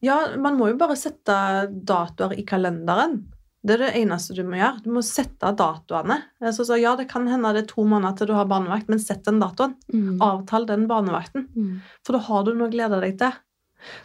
Ja, 0.00 0.36
man 0.36 0.56
må 0.58 0.68
jo 0.72 0.76
bare 0.80 0.96
sette 0.96 1.68
datoer 1.70 2.34
i 2.34 2.42
kalenderen. 2.44 3.31
Det 3.64 3.74
er 3.76 3.82
det 3.84 3.90
eneste 4.00 4.34
du 4.34 4.42
må 4.42 4.56
gjøre. 4.58 4.82
Du 4.82 4.88
må 4.90 5.02
sette 5.06 5.52
datoene. 5.54 6.16
Så, 6.50 6.64
så, 6.66 6.74
ja, 6.80 6.96
det 6.98 7.08
kan 7.12 7.28
hende 7.30 7.52
det 7.54 7.62
er 7.62 7.68
to 7.70 7.84
måneder 7.86 8.16
til 8.18 8.26
du 8.26 8.34
har 8.34 8.48
barnevakt, 8.50 8.88
men 8.90 8.98
sett 8.98 9.22
den 9.28 9.38
datoen. 9.38 9.76
Mm. 9.94 10.16
Avtal 10.20 10.66
den 10.66 10.88
barnevakten, 10.90 11.46
Mm. 11.54 11.76
for 12.04 12.12
da 12.18 12.18
har 12.26 12.42
du 12.44 12.54
noe 12.54 12.66
å 12.68 12.72
glede 12.72 12.98
deg 13.00 13.18
til. 13.20 13.32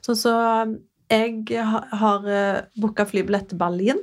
Sånn 0.06 0.16
så 0.22 0.34
jeg 1.10 1.46
ha- 1.58 1.88
har 2.04 2.26
uh, 2.28 2.62
booka 2.78 3.06
flybillett 3.10 3.50
til 3.50 3.58
Berlin. 3.58 3.98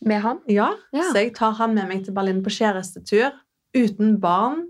Med 0.00 0.22
han? 0.22 0.38
Ja, 0.48 0.70
Ja. 0.92 1.02
så 1.10 1.14
jeg 1.20 1.34
tar 1.34 1.52
han 1.58 1.74
med 1.74 1.88
meg 1.88 2.04
til 2.06 2.14
Berlin 2.14 2.42
på 2.42 2.48
kjærestetur 2.54 3.32
uten 3.74 4.18
barn. 4.20 4.68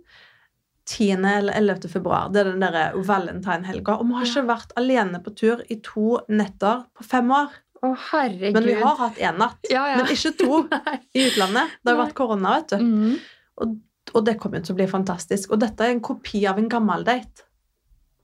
10. 0.89 1.23
eller 1.29 1.53
11. 1.53 1.89
februar. 1.93 2.31
Det 2.33 2.41
er 2.41 2.45
den 2.53 2.61
der 2.65 2.95
valentine-helga. 2.97 3.99
Og 4.01 4.07
vi 4.09 4.15
har 4.17 4.25
ikke 4.25 4.47
vært 4.49 4.71
alene 4.81 5.19
på 5.23 5.35
tur 5.37 5.61
i 5.69 5.77
to 5.85 6.19
netter 6.33 6.87
på 6.97 7.05
fem 7.05 7.29
år. 7.31 7.51
Å, 7.83 7.93
herregud. 8.11 8.55
Men 8.59 8.65
vi 8.67 8.75
har 8.81 8.97
hatt 8.99 9.19
én 9.23 9.37
natt. 9.39 9.59
ja, 9.71 9.85
ja. 9.93 9.97
Men 10.01 10.07
ikke 10.15 10.33
to 10.41 10.63
i 11.19 11.27
utlandet. 11.29 11.77
Det 11.85 11.93
har 11.95 12.01
vært 12.07 12.17
korona, 12.19 12.57
vet 12.59 12.75
du. 12.75 12.79
Mm. 12.83 13.77
Og 14.17 14.25
det 14.25 14.39
kommer 14.41 14.63
til 14.65 14.73
å 14.75 14.79
bli 14.79 14.87
fantastisk. 14.89 15.51
Og 15.53 15.61
dette 15.61 15.85
er 15.85 15.93
en 15.95 16.01
kopi 16.05 16.47
av 16.49 16.59
en 16.59 16.69
gammel 16.73 17.05
date. 17.05 17.45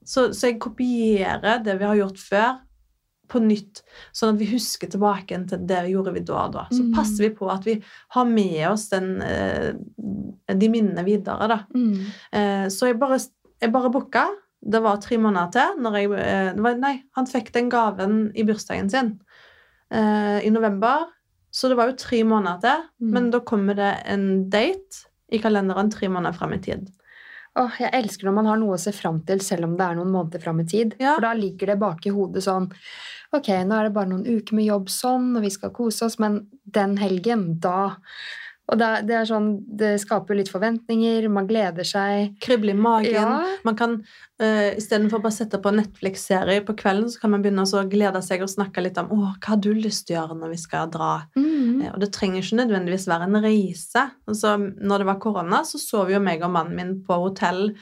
Så, 0.04 0.30
så 0.36 0.48
jeg 0.50 0.58
kopierer 0.60 1.62
det 1.64 1.74
vi 1.80 1.84
har 1.88 1.98
gjort 2.00 2.18
før, 2.20 2.54
på 3.32 3.40
nytt, 3.40 3.80
sånn 4.12 4.34
at 4.34 4.40
vi 4.42 4.46
husker 4.50 4.90
tilbake 4.92 5.36
til 5.48 5.62
det 5.64 5.78
vi 5.86 5.94
gjorde 5.94 6.12
vi 6.12 6.20
da 6.28 6.42
og 6.44 6.52
da. 6.58 6.66
Så 6.70 6.82
Mm. 6.84 6.90
passer 6.94 7.24
vi 7.24 7.30
på 7.38 7.48
at 7.50 7.64
vi 7.64 7.78
har 8.12 8.24
med 8.28 8.58
oss 8.68 8.88
den, 8.90 9.22
eh, 9.24 9.72
de 10.54 10.68
minnene 10.68 11.04
videre, 11.06 11.48
da. 11.48 11.58
Mm. 11.74 12.04
Eh, 12.32 12.66
Så 12.68 12.86
jeg 12.90 12.98
bare, 13.00 13.18
jeg 13.62 13.72
bare 13.72 13.90
booka. 13.90 14.26
Det 14.64 14.80
var 14.82 14.96
tre 15.00 15.16
måneder 15.16 15.50
til. 15.52 15.80
Når 15.82 15.92
jeg, 15.96 16.12
eh, 16.20 16.74
nei, 16.80 17.02
han 17.16 17.26
fikk 17.26 17.50
den 17.52 17.68
gaven 17.70 18.30
i 18.36 18.42
bursdagen 18.44 18.90
sin 18.90 19.18
eh, 19.92 20.38
i 20.46 20.52
november. 20.54 21.08
Så 21.54 21.70
det 21.70 21.78
var 21.78 21.90
jo 21.90 21.98
tre 21.98 22.22
måneder 22.26 22.60
til. 22.64 22.84
Mm. 23.02 23.10
Men 23.16 23.30
da 23.34 23.40
kommer 23.46 23.78
det 23.78 23.92
en 24.10 24.28
date 24.50 25.04
i 25.32 25.40
kalenderen 25.42 25.90
tre 25.92 26.10
måneder 26.10 26.36
frem 26.36 26.56
i 26.56 26.62
tid. 26.62 26.88
Åh, 27.54 27.76
jeg 27.78 27.94
elsker 27.94 28.26
når 28.26 28.34
man 28.34 28.48
har 28.50 28.58
noe 28.58 28.74
å 28.74 28.82
se 28.82 28.90
fram 28.94 29.20
til, 29.26 29.42
selv 29.44 29.68
om 29.68 29.76
det 29.78 29.86
er 29.86 29.98
noen 29.98 30.10
måneder 30.10 30.42
fram 30.42 30.58
i 30.62 30.66
tid. 30.66 30.96
Ja. 30.98 31.14
For 31.14 31.26
da 31.28 31.34
ligger 31.38 31.70
det 31.70 31.78
bak 31.82 32.06
i 32.06 32.14
hodet 32.14 32.42
sånn 32.46 32.70
Ok, 33.34 33.48
nå 33.66 33.74
er 33.74 33.88
det 33.88 33.94
bare 33.96 34.10
noen 34.12 34.26
uker 34.26 34.54
med 34.54 34.68
jobb 34.68 34.90
sånn, 34.94 35.32
og 35.34 35.42
vi 35.42 35.50
skal 35.50 35.72
kose 35.74 36.06
oss, 36.06 36.20
men 36.22 36.44
den 36.76 36.92
helgen, 37.00 37.56
da 37.58 37.96
Og 38.72 38.78
det, 38.80 38.88
det 39.08 39.16
er 39.18 39.26
sånn 39.28 39.48
Det 39.76 39.90
skaper 40.00 40.38
litt 40.38 40.48
forventninger, 40.52 41.26
man 41.32 41.48
gleder 41.48 41.84
seg. 41.84 42.32
Krible 42.44 42.72
i 42.72 42.78
magen. 42.78 43.12
Ja. 43.12 43.42
Man 43.66 43.76
kan, 43.76 43.98
uh, 44.40 44.70
Istedenfor 44.78 45.20
bare 45.20 45.34
å 45.34 45.36
sette 45.36 45.60
på 45.60 45.72
Netflix-serie 45.74 46.64
på 46.64 46.76
kvelden, 46.80 47.10
så 47.12 47.20
kan 47.20 47.34
man 47.34 47.44
begynne 47.44 47.66
å 47.66 47.82
glede 47.90 48.22
seg 48.24 48.44
og 48.44 48.52
snakke 48.52 48.84
litt 48.86 49.00
om 49.00 49.12
Åh, 49.12 49.34
hva 49.36 49.52
har 49.52 49.60
du 49.60 49.72
lyst 49.76 50.06
til 50.08 50.16
å 50.16 50.22
gjøre 50.22 50.38
når 50.40 50.54
vi 50.54 50.60
skal 50.62 50.88
dra. 50.94 51.10
Mm. 51.36 51.82
Uh, 51.82 51.90
Og 51.92 51.98
det 52.04 52.12
trenger 52.16 52.40
ikke 52.40 52.62
nødvendigvis 52.62 53.08
være 53.12 53.28
en 53.28 53.42
reise. 53.44 54.06
Altså, 54.30 54.56
når 54.58 55.04
det 55.04 55.10
var 55.12 55.20
korona, 55.26 55.60
så 55.68 55.80
sov 55.82 56.14
jo 56.14 56.22
meg 56.24 56.44
og 56.46 56.54
mannen 56.56 56.78
min 56.80 56.96
på 57.04 57.20
hotell 57.26 57.74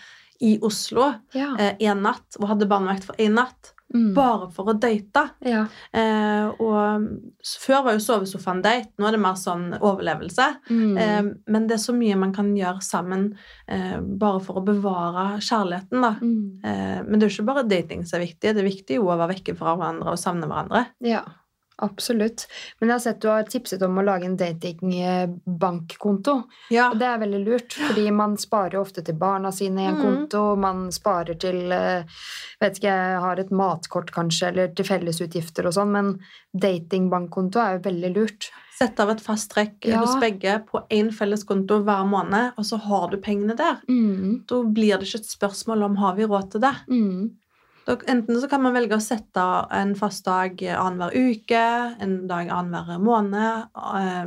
i 0.43 0.57
Oslo 0.67 1.13
Ja. 1.37 1.53
én 1.79 2.03
natt 2.03 2.35
og 2.41 2.49
hadde 2.51 2.67
barnevakt 2.67 3.07
for 3.07 3.15
én 3.23 3.39
natt. 3.39 3.71
Mm. 3.93 4.13
Bare 4.17 4.49
for 4.55 4.73
å 4.73 4.77
date. 4.79 5.25
ja. 5.45 5.67
Eh, 5.93 6.49
og 6.63 7.09
Før 7.63 7.83
var 7.85 7.97
jo 7.97 8.03
sovesofaen 8.03 8.63
date, 8.63 8.93
nå 8.99 9.09
er 9.09 9.17
det 9.17 9.21
mer 9.23 9.37
sånn 9.39 9.73
overlevelse. 9.79 10.47
Mm. 10.71 10.97
Eh, 10.99 11.23
men 11.53 11.67
det 11.69 11.77
er 11.77 11.83
så 11.83 11.95
mye 11.97 12.19
man 12.19 12.33
kan 12.35 12.53
gjøre 12.57 12.83
sammen 12.85 13.29
eh, 13.67 13.99
bare 14.01 14.41
for 14.45 14.61
å 14.61 14.65
bevare 14.67 15.41
kjærligheten. 15.43 16.03
da. 16.03 16.15
Mm. 16.23 16.63
Eh, 16.65 16.99
men 17.07 17.19
det 17.19 17.27
er 17.27 17.29
jo 17.31 17.37
ikke 17.39 17.51
bare 17.51 17.69
dating 17.69 18.07
som 18.07 18.21
er 18.21 18.27
viktig. 18.29 18.55
Det 18.55 18.63
er 18.63 18.71
viktig 18.71 18.99
jo 19.01 19.09
å 19.11 19.17
være 19.17 19.35
vekke 19.35 19.57
fra 19.59 19.77
hverandre 19.77 20.15
og 20.15 20.21
savne 20.21 20.49
hverandre. 20.51 20.87
Ja, 21.05 21.25
absolutt. 21.83 22.47
Men 22.81 22.91
jeg 22.91 22.95
har 22.95 23.03
sett 23.05 23.21
du 23.23 23.29
har 23.31 23.49
tipset 23.51 23.83
om 23.87 23.99
å 23.99 24.05
lage 24.07 24.29
en 24.29 24.39
datingbankkonto. 24.41 26.37
Ja, 26.75 26.91
Og 26.93 26.99
det 27.03 27.09
er 27.09 27.23
veldig 27.23 27.43
lurt, 27.45 27.77
fordi 27.77 28.07
man 28.15 28.37
sparer 28.41 28.79
jo 28.79 28.85
ofte 28.87 29.05
til 29.05 29.19
barna 29.19 29.53
sine 29.55 29.85
i 29.85 29.91
en 29.91 29.99
mm. 29.99 30.03
konto. 30.03 30.45
Man 30.63 30.87
sparer 30.95 31.39
til 31.43 31.73
eh, 31.75 32.23
vet 32.63 32.79
ikke, 32.79 32.95
jeg 32.95 33.23
har 33.27 33.43
et 33.43 33.55
matkort 33.55 34.13
kanskje, 34.15 34.53
eller 34.53 34.73
til 34.77 34.89
fellesutgifter 34.89 35.69
og 35.69 35.77
sånn, 35.77 35.93
men 35.95 36.13
datingbankkonto 36.53 37.63
er 37.63 37.79
jo 37.79 37.87
veldig 37.89 38.13
lurt. 38.17 38.53
Sett 38.79 38.99
av 39.03 39.13
et 39.13 39.21
fast 39.23 39.51
trekk 39.53 39.87
Ja. 39.87 40.01
hos 40.01 40.17
begge 40.21 40.57
på 40.67 40.81
én 40.91 41.13
felles 41.15 41.45
konto 41.45 41.83
hver 41.85 42.07
måned, 42.09 42.57
og 42.57 42.65
så 42.65 42.81
har 42.81 43.11
du 43.11 43.19
pengene 43.19 43.57
der. 43.57 43.79
Mm. 43.89 44.45
Da 44.49 44.63
blir 44.65 44.99
det 44.99 45.09
ikke 45.09 45.23
et 45.23 45.31
spørsmål 45.31 45.85
om 45.91 45.97
har 45.97 46.17
vi 46.17 46.25
råd 46.27 46.51
til 46.53 46.61
det. 46.65 46.75
Mm. 46.89 47.31
Enten 47.87 48.41
så 48.41 48.49
kan 48.49 48.63
man 48.63 48.75
velge 48.77 48.95
å 48.97 49.03
sette 49.03 49.43
en 49.75 49.95
fast 49.99 50.25
dag 50.25 50.57
annenhver 50.71 51.15
uke, 51.17 51.63
en 52.01 52.27
dag 52.31 52.49
annenhver 52.49 53.01
måned. 53.03 53.69
eh, 53.77 54.27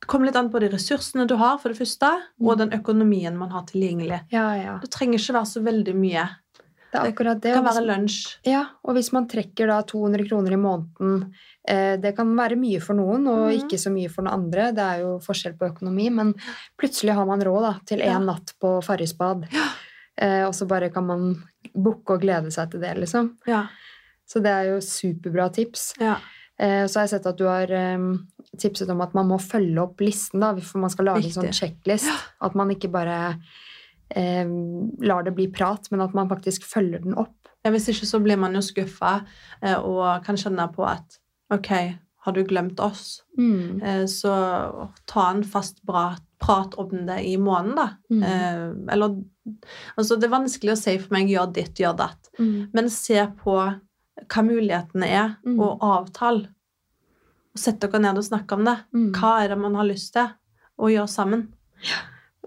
Det 0.00 0.06
kommer 0.06 0.26
litt 0.26 0.36
an 0.36 0.48
på 0.50 0.60
de 0.60 0.68
ressursene 0.70 1.26
du 1.26 1.34
har, 1.36 1.58
for 1.58 1.68
det 1.70 1.78
første, 1.78 2.06
og 2.40 2.56
Mm. 2.56 2.58
den 2.58 2.70
økonomien 2.80 3.36
man 3.36 3.50
har 3.50 3.62
tilgjengelig. 3.64 4.20
Ja, 4.30 4.54
ja. 4.54 4.78
Det 4.78 4.90
trenger 4.90 5.18
ikke 5.18 5.34
være 5.34 5.46
så 5.46 5.62
veldig 5.62 5.94
mye. 5.94 6.28
Det 6.90 7.00
akkurat 7.14 7.40
det. 7.40 7.52
Kan 7.52 7.64
være 7.64 7.84
lunsj. 7.84 8.36
Ja, 8.46 8.64
og 8.84 8.94
hvis 8.94 9.12
man 9.12 9.26
trekker 9.28 9.66
da 9.66 9.82
200 9.82 10.26
kroner 10.28 10.52
i 10.52 10.56
måneden, 10.56 11.32
eh, 11.66 11.96
det 11.98 12.16
kan 12.16 12.34
være 12.34 12.56
mye 12.56 12.80
for 12.80 12.94
noen, 12.94 13.26
og 13.28 13.50
Mhm. 13.52 13.60
ikke 13.68 13.76
så 13.78 13.90
mye 13.92 14.08
for 14.10 14.22
noen 14.22 14.32
andre. 14.34 14.72
Det 14.72 14.78
er 14.78 14.98
jo 15.00 15.18
forskjell 15.18 15.58
på 15.58 15.68
økonomi, 15.76 16.10
men 16.10 16.32
plutselig 16.78 17.12
har 17.12 17.26
man 17.26 17.40
råd 17.42 17.60
da, 17.60 17.80
til 17.84 17.98
Ja. 17.98 18.16
en 18.16 18.24
natt 18.26 18.54
på 18.62 18.82
Farrisbad. 18.82 19.46
Ja. 19.52 19.68
Eh, 20.16 20.44
og 20.46 20.52
så 20.54 20.66
bare 20.66 20.88
kan 20.90 21.06
man 21.06 21.42
booke 21.74 22.16
og 22.16 22.24
glede 22.24 22.52
seg 22.54 22.72
til 22.72 22.82
det, 22.84 22.94
liksom. 23.02 23.32
Ja. 23.48 23.66
Så 24.28 24.42
det 24.44 24.52
er 24.52 24.74
jo 24.74 24.82
superbra 24.84 25.48
tips. 25.54 25.92
ja. 26.00 26.18
Eh, 26.58 26.86
så 26.90 26.98
har 26.98 27.04
jeg 27.06 27.12
sett 27.12 27.26
at 27.30 27.38
du 27.38 27.44
har 27.46 27.70
eh, 27.70 28.04
tipset 28.58 28.90
om 28.90 28.98
at 29.04 29.12
man 29.14 29.28
må 29.30 29.36
følge 29.38 29.78
opp 29.78 30.00
listen, 30.02 30.42
da, 30.42 30.56
for 30.58 30.82
man 30.82 30.90
skal 30.90 31.06
lage 31.06 31.28
en 31.28 31.34
sånn 31.36 31.52
sjekklist. 31.54 32.08
checklist. 32.08 32.32
At 32.42 32.56
man 32.58 32.72
ikke 32.74 32.90
bare 32.90 33.18
eh, 34.10 34.42
lar 35.06 35.22
det 35.22 35.36
bli 35.36 35.46
prat, 35.54 35.86
men 35.92 36.02
at 36.02 36.16
man 36.18 36.30
faktisk 36.30 36.66
følger 36.66 37.04
den 37.04 37.14
opp. 37.14 37.36
Ja, 37.62 37.70
hvis 37.74 37.88
ikke 37.92 38.08
så 38.10 38.18
blir 38.22 38.38
man 38.42 38.58
jo 38.58 38.62
skuffa 38.64 39.20
eh, 39.62 39.78
og 39.78 40.24
kan 40.26 40.38
kjenne 40.40 40.66
på 40.74 40.82
at 40.88 41.20
OK, 41.54 41.70
har 42.26 42.34
du 42.34 42.42
glemt 42.46 42.80
oss? 42.82 43.20
Mm. 43.38 43.78
Eh, 43.82 44.04
så 44.10 44.34
ta 45.06 45.30
en 45.30 45.44
fast 45.46 45.82
bra 45.86 46.10
prat 46.38 46.74
om 46.78 46.92
det 47.08 47.18
i 47.26 47.36
måneden, 47.40 47.74
da. 47.76 47.88
Mm. 48.12 48.22
Eh, 48.22 48.92
eller 48.94 49.16
Altså, 49.96 50.18
det 50.20 50.26
er 50.28 50.34
vanskelig 50.34 50.74
å 50.74 50.76
si 50.76 50.92
for 51.00 51.14
meg 51.16 51.30
gjør 51.32 51.46
ditt, 51.56 51.78
gjør 51.80 51.94
datt. 51.96 52.28
Mm. 52.38 52.68
Men 52.76 52.90
se 52.92 53.22
på 53.40 53.54
hva 54.28 54.42
mulighetene 54.44 55.06
er, 55.08 55.30
Mm. 55.46 55.58
og 55.64 55.78
avtale. 55.80 56.48
Og 57.54 57.58
Sett 57.62 57.80
dere 57.80 57.98
ned 57.98 58.18
og 58.18 58.24
snakk 58.26 58.52
om 58.52 58.64
det. 58.66 58.76
Mm. 58.92 59.12
Hva 59.16 59.30
er 59.42 59.48
det 59.48 59.58
man 59.58 59.74
har 59.74 59.84
lyst 59.88 60.12
til 60.12 60.28
å 60.78 60.90
gjøre 60.92 61.08
sammen? 61.08 61.46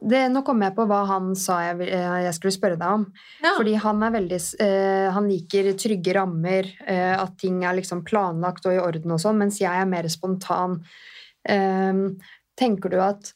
Det, 0.02 0.30
nå 0.32 0.44
kom 0.46 0.62
jeg 0.62 0.74
på 0.76 0.86
hva 0.90 1.06
han 1.08 1.34
sa 1.36 1.60
jeg, 1.62 1.82
eh, 1.90 2.22
jeg 2.28 2.34
skulle 2.38 2.54
spørre 2.56 2.78
deg 2.78 2.88
om. 3.00 3.08
Ja. 3.44 3.56
Fordi 3.58 3.76
han 3.78 4.04
er 4.04 4.12
veldig 4.16 4.40
eh, 4.60 5.12
Han 5.14 5.28
liker 5.30 5.74
trygge 5.74 6.14
rammer, 6.16 6.70
eh, 6.88 7.16
at 7.18 7.36
ting 7.38 7.64
er 7.64 7.74
liksom 7.78 8.04
planlagt 8.06 8.66
og 8.66 8.74
i 8.74 8.80
orden 8.82 9.12
og 9.12 9.20
sånn, 9.20 9.38
mens 9.38 9.60
jeg 9.60 9.74
er 9.74 9.86
mer 9.90 10.04
spontan. 10.10 10.84
Eh, 11.46 11.94
tenker 12.58 12.90
du 12.94 13.00
at 13.02 13.34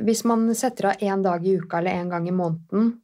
hvis 0.00 0.24
man 0.24 0.46
setter 0.56 0.92
av 0.92 1.02
én 1.04 1.22
dag 1.24 1.44
i 1.46 1.56
uka 1.60 1.78
eller 1.78 2.02
én 2.02 2.10
gang 2.10 2.28
i 2.28 2.34
måneden, 2.34 2.94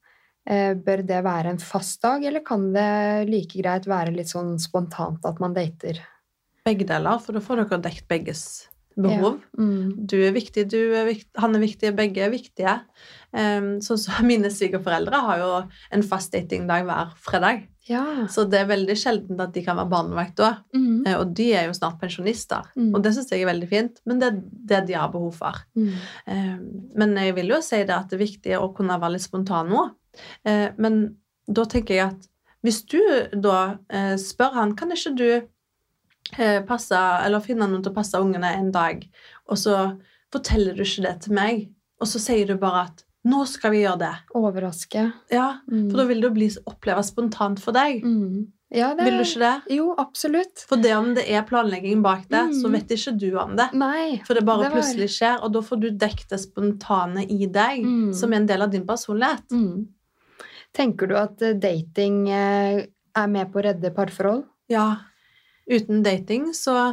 eh, 0.49 0.74
bør 0.74 1.05
det 1.07 1.20
være 1.24 1.55
en 1.55 1.62
fast 1.62 2.03
dag, 2.03 2.24
eller 2.24 2.45
kan 2.47 2.72
det 2.72 3.28
like 3.31 3.61
greit 3.61 3.87
være 3.91 4.14
litt 4.16 4.33
sånn 4.33 4.59
spontant 4.59 5.24
at 5.26 5.41
man 5.41 5.55
dater? 5.55 6.01
Begge 6.64 6.87
deler, 6.89 7.18
for 7.18 7.37
da 7.37 7.45
får 7.45 7.64
dere 7.64 7.83
dekt 7.85 8.09
begges 8.09 8.70
behov. 8.97 9.41
Ja. 9.41 9.62
Mm. 9.62 10.07
Du 10.09 10.16
er 10.18 10.32
viktig, 10.34 10.66
du 10.70 10.78
er 10.97 11.07
vikt, 11.09 11.28
han 11.41 11.57
er 11.57 11.62
viktig, 11.62 11.93
begge 11.99 12.24
er 12.26 12.32
viktige. 12.32 12.76
Um, 13.30 13.76
så, 13.84 13.97
så 14.01 14.20
mine 14.30 14.51
svigerforeldre 14.53 15.20
har 15.26 15.43
jo 15.43 15.51
en 15.95 16.07
fast 16.07 16.34
datingdag 16.34 16.86
hver 16.88 17.12
fredag. 17.22 17.66
Ja. 17.91 18.05
Så 18.30 18.45
det 18.51 18.61
er 18.61 18.70
veldig 18.70 18.95
sjeldent 18.99 19.41
at 19.43 19.55
de 19.55 19.64
kan 19.66 19.78
være 19.78 19.91
barnevakt 19.91 20.36
da. 20.41 20.51
Mm. 20.76 21.05
Uh, 21.07 21.14
Og 21.20 21.36
de 21.38 21.51
er 21.59 21.68
jo 21.68 21.76
snart 21.76 22.01
pensjonister. 22.03 22.66
Mm. 22.76 22.91
Og 22.95 23.05
det 23.05 23.14
syns 23.16 23.32
jeg 23.32 23.45
er 23.45 23.53
veldig 23.53 23.70
fint, 23.70 24.03
men 24.11 24.22
det 24.22 24.30
er 24.30 24.43
det 24.72 24.82
de 24.91 24.99
har 24.99 25.12
behov 25.14 25.32
for. 25.38 25.62
Mm. 25.78 25.95
Um, 26.26 26.66
men 27.01 27.16
jeg 27.22 27.38
vil 27.38 27.55
jo 27.55 27.62
si 27.64 27.82
det 27.84 27.97
at 27.97 28.11
det 28.11 28.18
er 28.18 28.26
viktig 28.26 28.59
å 28.59 28.72
kunne 28.76 28.99
være 29.01 29.16
litt 29.16 29.26
spontan 29.26 29.72
nå. 29.72 29.86
Uh, 30.47 30.68
men 30.80 31.03
da 31.51 31.66
tenker 31.70 31.97
jeg 31.97 32.12
at 32.12 32.28
hvis 32.66 32.82
du 32.93 33.01
da 33.41 33.61
uh, 33.80 34.16
spør 34.20 34.59
han, 34.59 34.76
kan 34.76 34.93
ikke 34.93 35.16
du 35.16 35.28
passe, 36.66 36.97
eller 37.24 37.41
finne 37.41 37.66
noen 37.68 37.83
til 37.83 37.93
å 37.93 37.95
passe 37.95 38.14
ungene 38.20 38.55
en 38.57 38.70
dag, 38.72 39.07
og 39.49 39.57
så 39.57 39.99
forteller 40.33 40.74
du 40.76 40.83
ikke 40.83 41.03
det 41.03 41.20
til 41.22 41.33
meg, 41.35 41.68
og 42.01 42.07
så 42.07 42.18
sier 42.22 42.47
du 42.47 42.57
bare 42.57 42.87
at 42.89 43.05
nå 43.26 43.47
skal 43.47 43.70
vi 43.72 43.83
gjøre 43.83 43.99
det. 43.99 44.14
Overraske. 44.35 45.12
Ja, 45.31 45.59
Mm. 45.70 45.91
for 45.91 45.97
da 45.99 46.05
vil 46.07 46.20
det 46.22 46.33
bli 46.35 46.49
oppleves 46.66 47.09
spontant 47.09 47.59
for 47.61 47.72
deg. 47.72 48.03
Mm. 48.03 48.47
Ja, 48.72 48.95
det 48.95 49.05
Vil 49.05 49.18
du 49.18 49.24
ikke 49.24 49.41
det? 49.66 49.74
Jo, 49.76 49.95
absolutt. 49.99 50.59
For 50.68 50.76
det 50.76 50.93
om 50.95 51.12
det 51.14 51.28
er 51.28 51.43
planlegging 51.43 52.03
bak 52.03 52.28
det, 52.28 52.55
så 52.55 52.66
Mm. 52.68 52.72
vet 52.72 52.89
ikke 52.89 53.18
du 53.18 53.37
om 53.37 53.57
det. 53.57 53.72
Nei. 53.74 54.22
For 54.24 54.35
det 54.35 54.45
bare 54.47 54.62
Det 54.62 54.72
var- 54.72 54.81
plutselig 54.81 55.09
skjer, 55.11 55.43
og 55.43 55.53
da 55.53 55.61
får 55.61 55.81
du 55.81 55.91
dekket 55.91 56.28
det 56.28 56.39
spontane 56.41 57.26
i 57.28 57.47
deg, 57.47 57.83
Mm. 57.85 58.14
som 58.14 58.33
er 58.33 58.37
en 58.37 58.47
del 58.47 58.62
av 58.62 58.70
din 58.70 58.87
personlighet. 58.87 59.43
Mm. 59.51 59.89
Tenker 60.72 61.09
du 61.09 61.16
at 61.16 61.43
eh, 61.43 61.53
dating 61.55 62.28
eh, 62.28 62.87
er 63.16 63.26
med 63.26 63.53
på 63.53 63.61
å 63.61 63.64
redde 63.64 63.93
parforhold? 63.93 64.45
Ja. 64.68 64.97
Uten 65.69 66.05
dating 66.07 66.53
så 66.57 66.93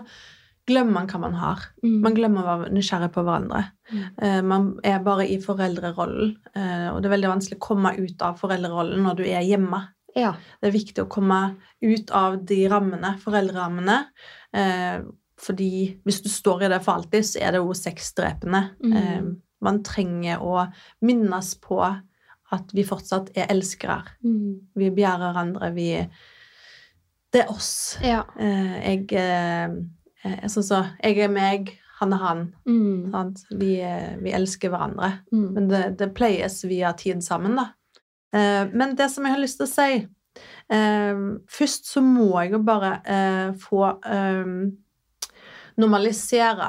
glemmer 0.68 0.97
man 0.97 1.07
hva 1.07 1.20
man 1.24 1.36
har. 1.39 1.68
Mm. 1.84 1.99
Man 2.03 2.15
glemmer 2.18 2.43
å 2.43 2.55
være 2.63 2.74
nysgjerrig 2.76 3.11
på 3.15 3.24
hverandre. 3.24 3.61
Mm. 3.91 4.01
Uh, 4.20 4.41
Man 4.43 4.72
er 4.86 5.03
bare 5.05 5.28
i 5.32 5.38
foreldrerollen, 5.43 6.34
uh, 6.57 6.89
og 6.91 6.99
det 6.99 7.07
er 7.07 7.15
veldig 7.15 7.32
vanskelig 7.32 7.59
å 7.59 7.68
komme 7.70 7.93
ut 7.95 8.26
av 8.28 8.41
foreldrerollen 8.41 9.05
når 9.07 9.22
du 9.22 9.24
er 9.30 9.47
hjemme. 9.47 9.86
Ja. 10.18 10.34
Det 10.59 10.70
er 10.70 10.76
viktig 10.76 11.05
å 11.05 11.11
komme 11.11 11.39
ut 11.86 12.11
av 12.15 12.39
de 12.49 12.59
rammene, 12.72 13.13
foreldrerammene. 13.22 13.97
Eh, 14.57 15.03
fordi 15.38 15.72
hvis 16.07 16.24
du 16.26 16.30
står 16.34 16.65
i 16.65 16.70
det 16.74 16.80
for 16.82 16.97
alltid, 16.97 17.28
så 17.28 17.43
er 17.43 17.53
det 17.53 17.61
jo 17.61 17.76
sexdrepende. 17.78 18.63
Mm. 18.82 19.28
Man 19.61 19.84
trenger 19.86 20.41
å 20.41 20.63
minnes 21.05 21.51
på 21.61 21.78
at 21.86 22.74
vi 22.74 22.86
fortsatt 22.88 23.30
er 23.38 23.51
elskere. 23.53 23.99
Mm. 24.26 24.72
Vi 24.80 24.89
begjærer 24.89 25.28
hverandre. 25.28 25.70
Vi 25.76 25.91
Det 27.38 27.43
er 27.43 27.51
oss. 27.53 27.97
Ja. 28.01 28.23
Eh, 28.41 28.77
jeg 28.81 29.11
eh, 29.13 29.73
eh, 30.25 30.45
sånn 30.49 30.65
så, 30.65 30.79
Jeg 31.03 31.19
er 31.21 31.29
meg, 31.29 31.75
han 31.99 32.15
er 32.15 32.21
han. 32.23 32.39
Mm. 32.65 33.11
Sant? 33.13 33.43
Vi, 33.53 33.75
vi 34.23 34.33
elsker 34.33 34.73
hverandre. 34.73 35.11
Mm. 35.29 35.49
Men 35.53 35.67
det, 35.69 35.81
det 35.99 36.07
pleies 36.17 36.63
via 36.65 36.95
tid 36.97 37.21
sammen, 37.25 37.59
da. 37.59 37.71
Men 38.38 38.91
det 38.99 39.05
som 39.09 39.23
jeg 39.23 39.33
har 39.33 39.39
lyst 39.39 39.55
til 39.57 39.65
å 39.65 39.71
si 39.71 40.01
Først 40.67 41.88
så 41.88 42.01
må 42.03 42.25
jeg 42.43 42.51
jo 42.51 42.59
bare 42.67 42.89
få 43.57 43.88
normalisere 45.79 46.67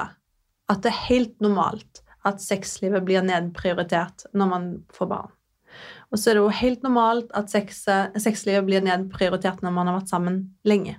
at 0.71 0.85
det 0.85 0.89
er 0.89 1.03
helt 1.09 1.35
normalt 1.43 1.99
at 2.25 2.39
sexlivet 2.41 3.03
blir 3.05 3.27
nedprioritert 3.27 4.23
når 4.31 4.49
man 4.55 4.69
får 4.95 5.11
barn. 5.11 5.35
Og 6.09 6.17
så 6.17 6.31
er 6.31 6.37
det 6.37 6.43
jo 6.43 6.59
helt 6.61 6.85
normalt 6.85 7.33
at 7.37 7.51
sex, 7.53 7.83
sexlivet 8.17 8.65
blir 8.65 8.85
nedprioritert 8.85 9.61
når 9.65 9.75
man 9.75 9.89
har 9.89 9.99
vært 9.99 10.11
sammen 10.11 10.39
lenge. 10.67 10.97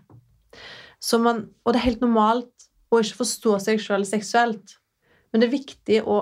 Så 1.02 1.18
man, 1.18 1.48
og 1.64 1.72
det 1.72 1.80
er 1.80 1.88
helt 1.88 2.04
normalt 2.04 2.68
å 2.90 3.00
ikke 3.00 3.22
forstå 3.22 3.56
seg 3.64 3.82
sjøl 3.82 4.04
seksuelt. 4.06 4.76
Men 5.30 5.42
det 5.42 5.48
er 5.48 5.56
viktig 5.56 5.98
å, 6.04 6.20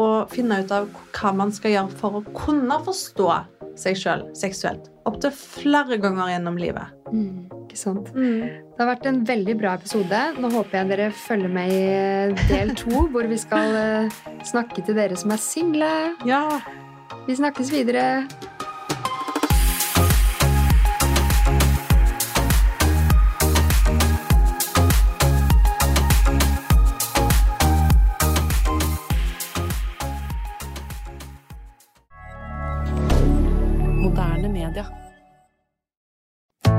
å 0.00 0.08
finne 0.32 0.60
ut 0.62 0.72
av 0.72 0.88
hva 1.16 1.32
man 1.36 1.52
skal 1.54 1.74
gjøre 1.74 2.00
for 2.00 2.20
å 2.20 2.24
kunne 2.36 2.78
forstå 2.86 3.28
seg 3.76 3.98
sjøl 4.00 4.24
seksuelt. 4.36 4.88
Opptil 5.08 5.34
flere 5.36 5.98
ganger 6.00 6.32
gjennom 6.32 6.56
livet. 6.60 6.94
Mm. 7.12 7.44
Ikke 7.66 7.78
sant. 7.78 8.08
Det 8.14 8.80
har 8.80 8.88
vært 8.88 9.08
en 9.10 9.20
veldig 9.28 9.58
bra 9.60 9.74
episode. 9.76 10.22
Nå 10.40 10.50
håper 10.54 10.80
jeg 10.80 10.90
dere 10.92 11.10
følger 11.26 11.52
med 11.52 11.74
i 11.74 12.48
del 12.48 12.72
to, 12.78 13.06
hvor 13.12 13.28
vi 13.28 13.38
skal 13.40 13.76
eh, 13.82 14.18
snakke 14.48 14.84
til 14.86 14.98
dere 14.98 15.18
som 15.18 15.34
er 15.34 15.42
single. 15.42 15.92
Ja. 16.28 16.42
Vi 17.26 17.36
snakkes 17.36 17.72
videre. 17.72 18.28